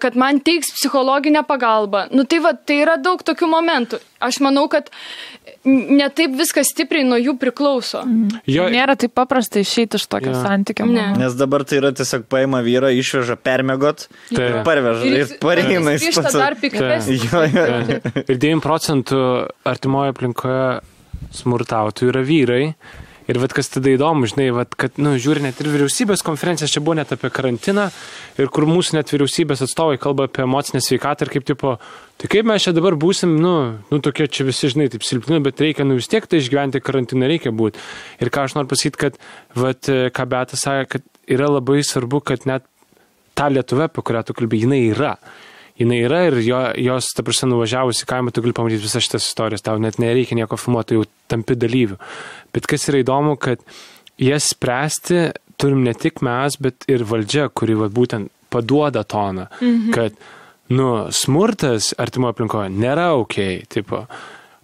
kad 0.00 0.16
man 0.18 0.40
teiks 0.44 0.72
psichologinę 0.76 1.42
pagalbą. 1.48 2.06
Nu, 2.14 2.24
tai, 2.28 2.40
va, 2.44 2.54
tai 2.54 2.80
yra 2.84 2.96
daug 3.00 3.22
tokių 3.26 3.50
momentų. 3.50 4.00
Aš 4.20 4.42
manau, 4.44 4.66
kad 4.68 4.90
netaip 5.64 6.32
viskas 6.38 6.70
stipriai 6.72 7.04
nuo 7.04 7.18
jų 7.20 7.34
priklauso. 7.40 8.00
Mm. 8.06 8.38
Jo, 8.48 8.68
Nėra 8.72 8.94
taip 8.96 9.12
paprasta 9.14 9.60
išeiti 9.60 9.98
iš 10.00 10.06
tokio 10.08 10.32
Jo. 10.32 10.40
santykio. 10.44 10.86
Ne. 10.88 11.10
nes 11.20 11.34
dabar 11.36 11.64
tai 11.68 11.80
yra 11.82 11.90
tiesiog 11.92 12.24
paima 12.32 12.62
vyrą, 12.64 12.88
išveža 12.96 13.36
permėgot 13.36 14.06
Tai- 14.34 14.46
ir 14.46 14.56
parveža 14.64 15.04
ir 15.10 15.18
jis- 15.24 15.34
pareina 15.42 15.92
iš 15.98 16.06
grįžta 16.08 16.32
dar 16.32 16.54
pats. 16.56 16.60
piktesnis. 16.64 17.26
Ir 18.30 18.36
9 18.40 18.60
procentų 18.64 19.20
artimoje 19.68 20.14
aplinkoje 20.14 20.80
smurtautojų 21.36 22.08
yra 22.14 22.22
vyrai. 22.24 22.64
Ir 23.30 23.38
vad 23.38 23.52
kas 23.54 23.68
tada 23.70 23.92
įdomu, 23.92 24.26
žinai, 24.26 24.48
vad, 24.50 24.72
kad, 24.74 24.96
nu, 24.98 25.12
žiūri 25.20 25.44
net 25.44 25.60
ir 25.62 25.68
vyriausybės 25.70 26.24
konferencijas, 26.26 26.72
čia 26.74 26.80
buvo 26.82 26.96
net 26.98 27.12
apie 27.14 27.28
karantiną, 27.30 27.84
ir 28.42 28.48
kur 28.50 28.66
mūsų 28.66 28.96
net 28.96 29.12
vyriausybės 29.12 29.62
atstovai 29.66 30.00
kalba 30.02 30.26
apie 30.26 30.42
emocinę 30.42 30.80
sveikatą 30.82 31.28
ir 31.28 31.30
kaip 31.36 31.46
tipo, 31.46 31.76
tai 32.18 32.30
kaip 32.32 32.48
mes 32.50 32.66
čia 32.66 32.74
dabar 32.74 32.96
būsim, 32.98 33.36
nu, 33.38 33.52
nu 33.92 34.00
tokie 34.02 34.26
čia 34.26 34.48
visi, 34.48 34.72
žinai, 34.72 34.88
taip 34.90 35.06
silpni, 35.06 35.38
bet 35.46 35.62
reikia, 35.62 35.86
nu, 35.86 36.00
vis 36.00 36.10
tiek 36.10 36.26
tai 36.26 36.40
išgyventi 36.42 36.82
karantiną 36.82 37.30
reikia 37.30 37.54
būti. 37.54 37.78
Ir 38.18 38.32
ką 38.34 38.48
aš 38.48 38.56
noriu 38.58 38.72
pasakyti, 38.72 39.02
kad, 39.04 39.20
vad, 39.54 39.86
ką 39.86 40.26
Betas 40.34 40.66
sakė, 40.66 40.88
kad 40.96 41.06
yra 41.30 41.52
labai 41.52 41.84
svarbu, 41.86 42.24
kad 42.32 42.50
net 42.50 42.66
ta 43.38 43.46
Lietuva, 43.46 43.86
apie 43.86 44.02
kurią 44.10 44.24
tu 44.26 44.34
kalbėjai, 44.40 44.66
jinai 44.66 44.82
yra. 44.90 45.14
Jinai 45.80 46.02
yra 46.04 46.24
ir 46.28 46.34
jo, 46.44 46.58
jos, 46.76 47.06
ta 47.16 47.22
prasme, 47.24 47.48
nuvažiavus 47.54 48.02
į 48.04 48.08
kaimą, 48.10 48.34
tu 48.36 48.42
gali 48.44 48.52
pamatyti 48.56 48.84
visas 48.84 49.06
šitas 49.06 49.24
istorijas, 49.30 49.64
tau 49.64 49.80
net 49.80 49.96
nereikia 50.02 50.36
nieko 50.36 50.58
filmuoti, 50.60 50.98
jau 50.98 51.06
tampi 51.30 51.56
dalyvių. 51.56 51.96
Bet 52.54 52.66
kas 52.70 52.88
yra 52.90 53.04
įdomu, 53.04 53.36
kad 53.40 53.62
jas 54.20 54.50
spręsti 54.54 55.30
turim 55.60 55.84
ne 55.84 55.94
tik 55.94 56.22
mes, 56.24 56.56
bet 56.60 56.88
ir 56.90 57.04
valdžia, 57.08 57.48
kuri 57.52 57.76
va, 57.78 57.90
būtent 57.92 58.32
paduoda 58.50 59.04
toną, 59.06 59.46
mhm. 59.60 59.90
kad, 59.94 60.16
nu, 60.74 60.90
smurtas 61.14 61.92
artimo 62.00 62.30
aplinkoje 62.30 62.70
nėra 62.72 63.10
ok, 63.20 63.38
tipo, 63.70 64.04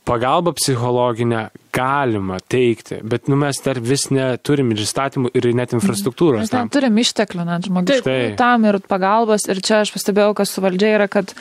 pagalbą 0.07 0.55
psichologinę 0.57 1.49
galima 1.75 2.39
teikti, 2.49 3.01
bet, 3.05 3.29
nu, 3.29 3.39
mes 3.41 3.59
dar 3.65 3.81
vis 3.83 4.07
neturim 4.15 4.71
ir 4.73 4.83
įstatymų, 4.87 5.33
ir 5.37 5.51
net 5.59 5.75
infrastruktūros. 5.77 6.47
Mes 6.47 6.55
neturim 6.55 7.01
išteklių 7.03 7.47
net 7.49 7.69
žmogiškų 7.69 8.07
Taip. 8.07 8.37
tam 8.41 8.65
ir 8.71 8.81
pagalbos. 8.87 9.49
Ir 9.51 9.61
čia 9.67 9.83
aš 9.83 9.93
pastebėjau, 9.97 10.37
kas 10.39 10.55
su 10.55 10.65
valdžia 10.65 10.95
yra, 10.97 11.11
kad 11.11 11.35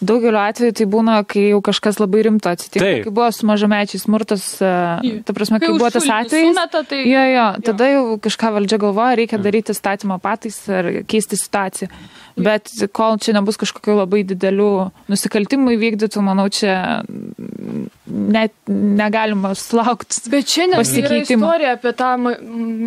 daugeliu 0.00 0.40
atveju 0.40 0.72
tai 0.78 0.86
būna, 0.86 1.18
kai 1.28 1.50
jau 1.50 1.60
kažkas 1.64 1.98
labai 2.00 2.22
rimto 2.26 2.48
atsitinka. 2.50 2.84
Taip. 2.84 3.04
Kai 3.04 3.12
buvo 3.12 3.28
su 3.32 3.46
mažamečiais 3.46 4.04
smurtas, 4.06 4.44
e, 4.64 5.20
ta 5.24 5.32
prasme, 5.36 5.60
kai, 5.60 5.68
Kai 5.68 5.78
buvo 5.78 5.90
tas 5.92 6.04
atvejis. 6.08 6.54
sumeta, 6.54 6.82
tai- 6.88 7.04
Jo, 7.06 7.24
jo, 7.34 7.46
tada 7.68 7.84
jau 7.92 8.04
kažką 8.18 8.52
valdžia 8.56 8.78
galvoja, 8.78 9.16
reikia 9.20 9.38
daryti 9.38 9.74
statymo 9.76 10.18
patais 10.20 10.56
ar 10.68 10.84
keisti 11.06 11.36
situaciją. 11.36 11.88
Bet 12.36 12.70
kol 12.94 13.18
čia 13.20 13.34
nebus 13.36 13.58
kažkokių 13.60 13.96
labai 14.00 14.22
didelių 14.28 14.70
nusikaltimų 15.10 15.74
įvykdytų, 15.76 16.22
manau, 16.24 16.46
čia 16.52 17.02
net 18.10 18.54
negalima 18.70 19.52
sulaukti. 19.58 20.22
Bet 20.32 20.50
šiandien 20.50 20.80
Pasikeitimo. 20.80 21.46
istorija 21.46 21.74
apie 21.76 21.92
tą 21.96 22.10
ma 22.20 22.34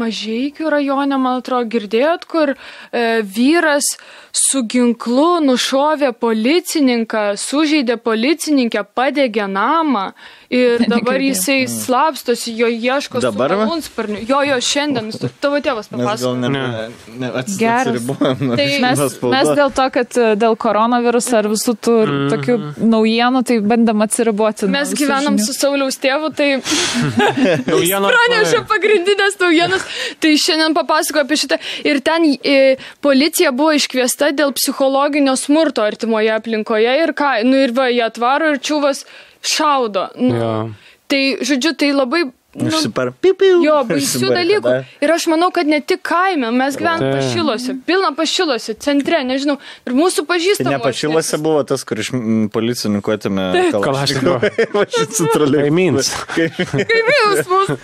mažiekių 0.04 0.72
rajoną, 0.74 1.20
man 1.20 1.42
atrodo, 1.42 1.70
girdėjot, 1.76 2.28
kur 2.30 2.54
e, 2.56 3.22
vyras 3.24 3.94
su 4.34 4.64
ginklu 4.66 5.44
nušovė 5.46 6.14
policininką, 6.18 7.34
sužeidė 7.38 8.00
policininkę, 8.02 8.82
padegė 8.98 9.46
namą 9.52 10.12
ir 10.54 10.86
dabar 10.94 11.22
jisai 11.24 11.64
slapstosi, 11.72 12.54
jo 12.58 12.70
ieško 12.70 13.22
malūnsparnių. 13.24 14.24
Jo, 14.30 14.42
jo, 14.48 14.60
šiandien, 14.64 15.10
tavo 15.44 15.60
tėvas 15.64 15.90
papasakojo. 15.92 16.36
ne, 16.44 16.50
Ne. 16.54 17.30
atsiribojam 17.42 18.56
Tai 18.58 18.68
Mes, 18.84 19.18
mes 19.34 19.50
dėl 19.58 19.72
to, 19.76 19.86
kad 19.94 20.18
e, 20.20 20.30
dėl 20.40 20.58
koronaviruso 20.60 21.38
ar 21.40 21.50
visų 21.52 21.76
tų 21.84 21.96
mm 22.04 22.22
tokių 22.34 22.56
naujienų, 22.90 23.42
tai 23.48 23.58
bandam 23.68 24.02
atsiriboti. 24.06 24.68
Mes 24.72 24.94
gyvenam 24.98 25.36
žinių. 25.38 25.46
su 25.46 25.56
Sauliaus 25.58 25.98
tėvu, 26.02 26.30
tai 26.36 26.48
praneša 27.68 28.64
pagrindinės 28.70 29.38
naujienas. 29.42 29.86
Tai 30.24 30.32
šiandien 30.46 30.78
papasakoju 30.78 31.26
apie 31.26 31.40
šitą. 31.44 31.60
Ir 31.88 32.00
ten 32.06 32.30
e, 32.34 32.56
policija 33.04 33.52
buvo 33.56 33.76
iškviesta 33.78 34.32
dėl 34.36 34.54
psichologinio 34.58 35.36
smurto 35.40 35.86
artimoje 35.86 36.32
aplinkoje. 36.36 36.98
Ir 37.04 37.14
ką, 37.18 37.36
nu 37.48 37.60
ir 37.66 37.76
va, 37.76 37.90
jie 37.92 38.04
atvaro 38.08 38.54
ir 38.54 38.62
čiūvas 38.64 39.06
šaudo. 39.44 40.08
Nu, 40.16 40.36
Jo. 40.36 40.54
Tai, 41.08 41.22
žodžiu, 41.46 41.76
tai 41.78 41.92
labai... 41.94 42.24
Nu, 42.54 42.70
Išsipar. 42.70 43.10
Piu, 43.18 43.34
piu. 43.34 43.64
Jo, 43.66 43.80
baisių 43.90 44.28
dalykų. 44.30 44.62
Išsibarikada. 44.62 45.02
Ir 45.02 45.14
aš 45.16 45.26
manau, 45.32 45.48
kad 45.56 45.66
ne 45.70 45.80
tik 45.82 46.04
kaime, 46.06 46.52
mes 46.54 46.76
gyvename 46.78 47.16
pašilose, 47.18 47.74
pilna 47.88 48.12
pašilose, 48.18 48.76
centre, 48.84 49.24
nežinau. 49.26 49.56
Ir 49.90 49.96
mūsų 49.98 50.22
Tai 50.24 50.30
pažįstame. 50.36 50.76
nepašilose 50.78 51.40
buvo 51.42 51.64
tas, 51.66 51.82
kur 51.88 51.98
iš 52.04 52.12
mm, 52.14 52.52
policininkų 52.54 53.16
atėmė 53.18 53.48
Kalašnikovą. 53.74 54.52
Kaimyns. 55.64 56.12
Kaimynus 56.36 57.50
mūsų. 57.50 57.78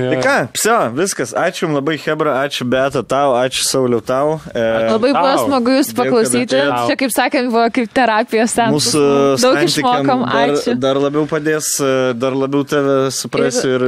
Tai 0.00 0.16
ką, 0.24 0.36
psio, 0.56 0.76
viskas. 0.96 1.34
Ačiū 1.36 1.66
jums 1.66 1.76
labai, 1.76 1.98
Hebra, 2.00 2.38
ačiū 2.46 2.64
Beta 2.70 3.02
tau, 3.04 3.34
ačiū 3.36 3.66
Sauliu 3.68 4.00
tau. 4.00 4.38
E, 4.54 4.64
Labai 4.88 5.12
buvo 5.12 5.34
smagu 5.44 5.74
Jūs 5.76 5.92
paklausyti. 5.96 6.46
atėjot. 6.48 6.88
Čia, 6.88 6.96
kaip 7.02 7.12
sakėm, 7.12 7.50
buvo 7.52 7.66
kaip 7.76 7.92
terapija 7.92 8.46
sen. 8.48 8.72
Mūsų 8.72 9.04
Daug 9.42 9.60
išmokom, 9.66 10.24
dar, 10.24 10.54
ačiū. 10.56 10.76
dar 10.80 11.00
labiau 11.02 11.26
padės, 11.28 11.68
e, 11.84 11.92
dar 12.16 12.32
labiau 12.38 12.64
tave 12.64 12.96
suprasiu 13.12 13.49
ir, 13.66 13.84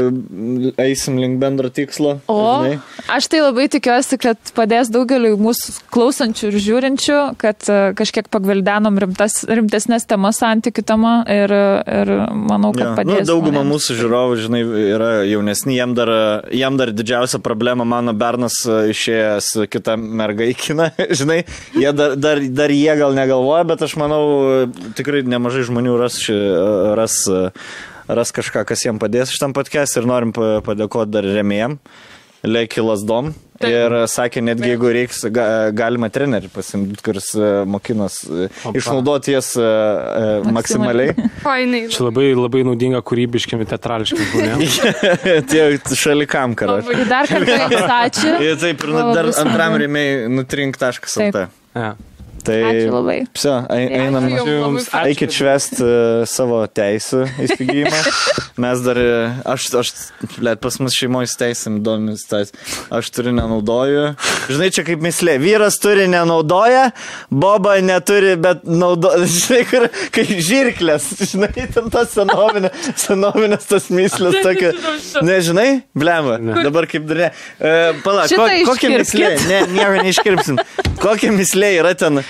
ir 0.66 0.80
eisim 0.82 1.18
link 1.20 1.38
bendro 1.42 1.70
tikslo. 1.72 2.16
O 2.30 2.38
žinai. 2.64 2.78
aš 3.16 3.28
tai 3.32 3.40
labai 3.44 3.68
tikiuosi, 3.72 4.18
kad 4.22 4.52
padės 4.56 4.90
daugeliu 4.92 5.36
mūsų 5.40 5.74
klausančių 5.94 6.50
ir 6.50 6.58
žiūrinčių, 6.66 7.18
kad 7.40 7.68
e, 7.70 7.78
kažkiek 7.98 8.28
pagvildenom 8.32 8.98
rimtas, 9.02 9.42
rimtesnės 9.48 10.06
temas 10.10 10.40
santykių 10.42 10.84
temą 10.88 11.14
ir, 11.30 11.52
ir 11.52 12.12
manau, 12.32 12.72
kad 12.76 12.90
Jo, 12.90 12.94
padės. 12.98 13.22
nu, 13.22 13.28
dauguma 13.32 13.60
žmonėms. 13.62 13.72
mūsų 13.76 13.98
žiūrovų, 14.00 14.38
žinai, 14.46 14.62
yra 14.96 15.10
jaunesni, 15.28 15.76
jam 15.78 15.94
dar, 15.98 16.12
jam 16.54 16.76
dar 16.80 16.92
didžiausia 16.94 17.40
problema, 17.44 17.86
mano 17.88 18.14
bernas 18.16 18.58
e, 18.66 18.80
išėjęs 18.94 19.52
su 19.52 19.68
kita 19.70 19.96
merga 20.00 20.46
į 20.48 20.56
kiną, 20.58 20.90
žinai, 21.20 21.42
jie 21.76 21.92
dar, 21.96 22.16
dar, 22.16 22.42
dar 22.62 22.72
jie 22.74 22.96
gal 22.98 23.16
negalvoja, 23.16 23.64
bet 23.72 23.86
aš 23.86 23.96
manau, 24.00 24.22
e, 24.66 24.90
tikrai 24.98 25.22
nemažai 25.28 25.66
žmonių 25.68 25.96
ras, 26.00 26.18
ras, 26.98 27.16
ras 28.08 28.32
kažką, 28.34 28.64
kas 28.68 28.82
jiem 28.86 28.98
padės 29.02 29.30
šitam 29.34 29.52
podcast 29.56 29.96
ir 30.00 30.08
norim 30.08 30.32
pa- 30.32 30.60
padėkoti 30.66 31.10
dar 31.14 31.24
remėjim. 31.24 31.78
lėki 32.42 32.82
lasdom. 32.82 33.28
Taip. 33.62 33.70
Ir 33.70 33.92
e, 33.94 33.98
sakė, 34.10 34.40
netgi 34.42 34.72
jeigu 34.72 34.88
reiks, 34.90 35.20
ga, 35.30 35.44
galima 35.70 36.08
trenerį 36.10 36.48
pasimti, 36.50 36.96
kuris 37.06 37.28
e, 37.38 37.50
mokinos 37.70 38.16
e, 38.26 38.48
Opa. 38.66 38.72
išnaudoti 38.80 39.36
jas 39.36 39.52
e, 39.54 39.62
e, 39.62 40.50
maksimaliai. 40.50 41.14
Fainai. 41.44 41.84
Čia 41.94 42.08
labai, 42.08 42.32
labai 42.34 42.64
naudinga 42.66 42.98
kūrybiškiam 43.06 43.62
ir 43.62 43.70
teatrališkiam 43.70 44.26
žmonėms. 44.32 44.80
Tie 45.52 45.68
šalikam 45.94 46.56
karas. 46.58 46.90
Dar 47.06 47.30
kartą 47.30 47.86
ačiū. 48.00 48.34
Ir 48.48 48.58
taip, 48.58 48.82
ir 48.82 48.90
nu, 48.90 49.04
dar 49.14 49.30
antram 49.44 49.78
rėmėjai 49.78 50.26
nutrink.lt. 50.34 51.30
Taip. 51.38 51.54
Ja. 51.78 51.92
Tai 52.42 52.58
Ačiū 52.58 52.90
labai. 52.90 53.18
Pse, 53.34 53.54
einam. 53.70 54.26
Jums. 54.32 54.88
Eikit 55.02 55.34
švest 55.34 55.78
uh, 55.78 56.24
savo 56.26 56.62
teisų 56.66 57.22
įsigijimą. 57.44 58.00
Mes 58.62 58.82
dar, 58.84 58.98
e, 58.98 59.12
aš, 59.48 59.68
aš, 59.80 59.90
blėt, 60.36 60.60
pas 60.62 60.76
mus 60.82 60.96
šeimoje 60.98 61.30
teisėm 61.40 61.78
įdomis 61.80 62.26
tais. 62.28 62.50
Aš 62.92 63.08
turiu 63.14 63.32
nenaudoju. 63.36 64.10
Žinai, 64.50 64.68
čia 64.74 64.84
kaip 64.86 65.04
mislė. 65.04 65.38
Vyras 65.42 65.78
turi 65.82 66.08
nenaudoja, 66.10 66.90
boba 67.30 67.78
neturi, 67.84 68.34
bet 68.42 68.66
naudoja. 68.68 69.24
Žinai, 69.38 69.62
kur, 69.70 69.88
kaip 70.14 70.34
žirklės. 70.50 71.08
Žinai, 71.32 71.68
ten 71.72 71.88
tas 71.94 72.12
senovinė, 72.16 72.72
senovinės 73.00 73.70
tas 73.70 73.88
mislės 73.94 74.40
tokia. 74.46 74.74
Nežinai, 75.24 75.68
blemba. 75.94 76.40
Ne. 76.42 76.58
Dabar 76.66 76.90
kaip 76.90 77.06
dar 77.08 77.24
ne. 77.26 77.32
Uh, 77.62 78.02
pala, 78.04 78.26
Šitą 78.30 78.50
ko, 78.50 78.74
kokia 78.74 78.92
mislė? 78.98 79.32
Ne, 79.48 79.62
nieko 79.72 80.04
neiškirpsim. 80.08 80.60
Kokia 81.02 81.32
mislė 81.34 81.76
yra 81.80 81.94
ten? 81.98 82.20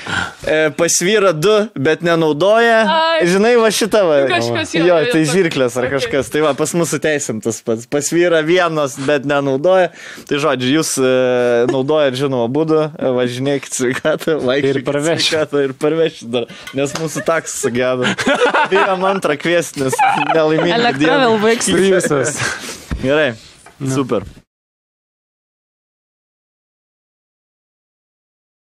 E, 0.47 0.71
pasvyra 0.77 1.33
du, 1.33 1.53
bet 1.79 2.03
nenaudoja. 2.03 2.81
Ai. 2.91 3.27
Žinai, 3.31 3.53
va 3.61 3.71
šitą 3.75 4.03
va. 4.09 4.17
Kažkas 4.31 4.75
jo, 4.75 4.85
jo. 4.89 4.97
tai 5.13 5.23
žirklės 5.29 5.77
ar 5.79 5.87
okei. 5.87 5.99
kažkas. 5.99 6.31
Tai 6.35 6.43
va, 6.47 6.53
pas 6.59 6.75
mūsų 6.79 6.99
teisim 7.05 7.39
tas 7.45 7.61
pats. 7.65 7.87
Pasvyra 7.91 8.43
vienas, 8.47 8.99
bet 9.07 9.29
nenaudoja. 9.29 9.93
Tai 10.29 10.43
žodžiu, 10.43 10.73
jūs 10.79 10.93
e, 10.99 11.13
naudojat 11.71 12.19
žinomą 12.19 12.51
būdą, 12.53 12.83
e, 12.91 13.15
važinėkit 13.21 13.79
sveikatą, 13.79 14.39
vaikščiokit 14.43 14.91
parvešit. 14.91 15.29
sveikatą 15.29 15.65
ir 15.69 15.77
parvešit 15.79 16.35
dar, 16.35 16.51
nes 16.79 16.99
mūsų 16.99 17.25
taksas 17.29 17.63
sugėdo. 17.63 18.11
Bijom 18.73 19.09
antrą 19.09 19.39
kviesti, 19.39 19.87
nes 19.87 19.99
nelaimingą 20.35 20.79
Elektra 20.81 21.23
vėl. 21.25 21.41
Visas. 21.83 22.39
Gerai, 23.03 23.35
super. 23.87 24.27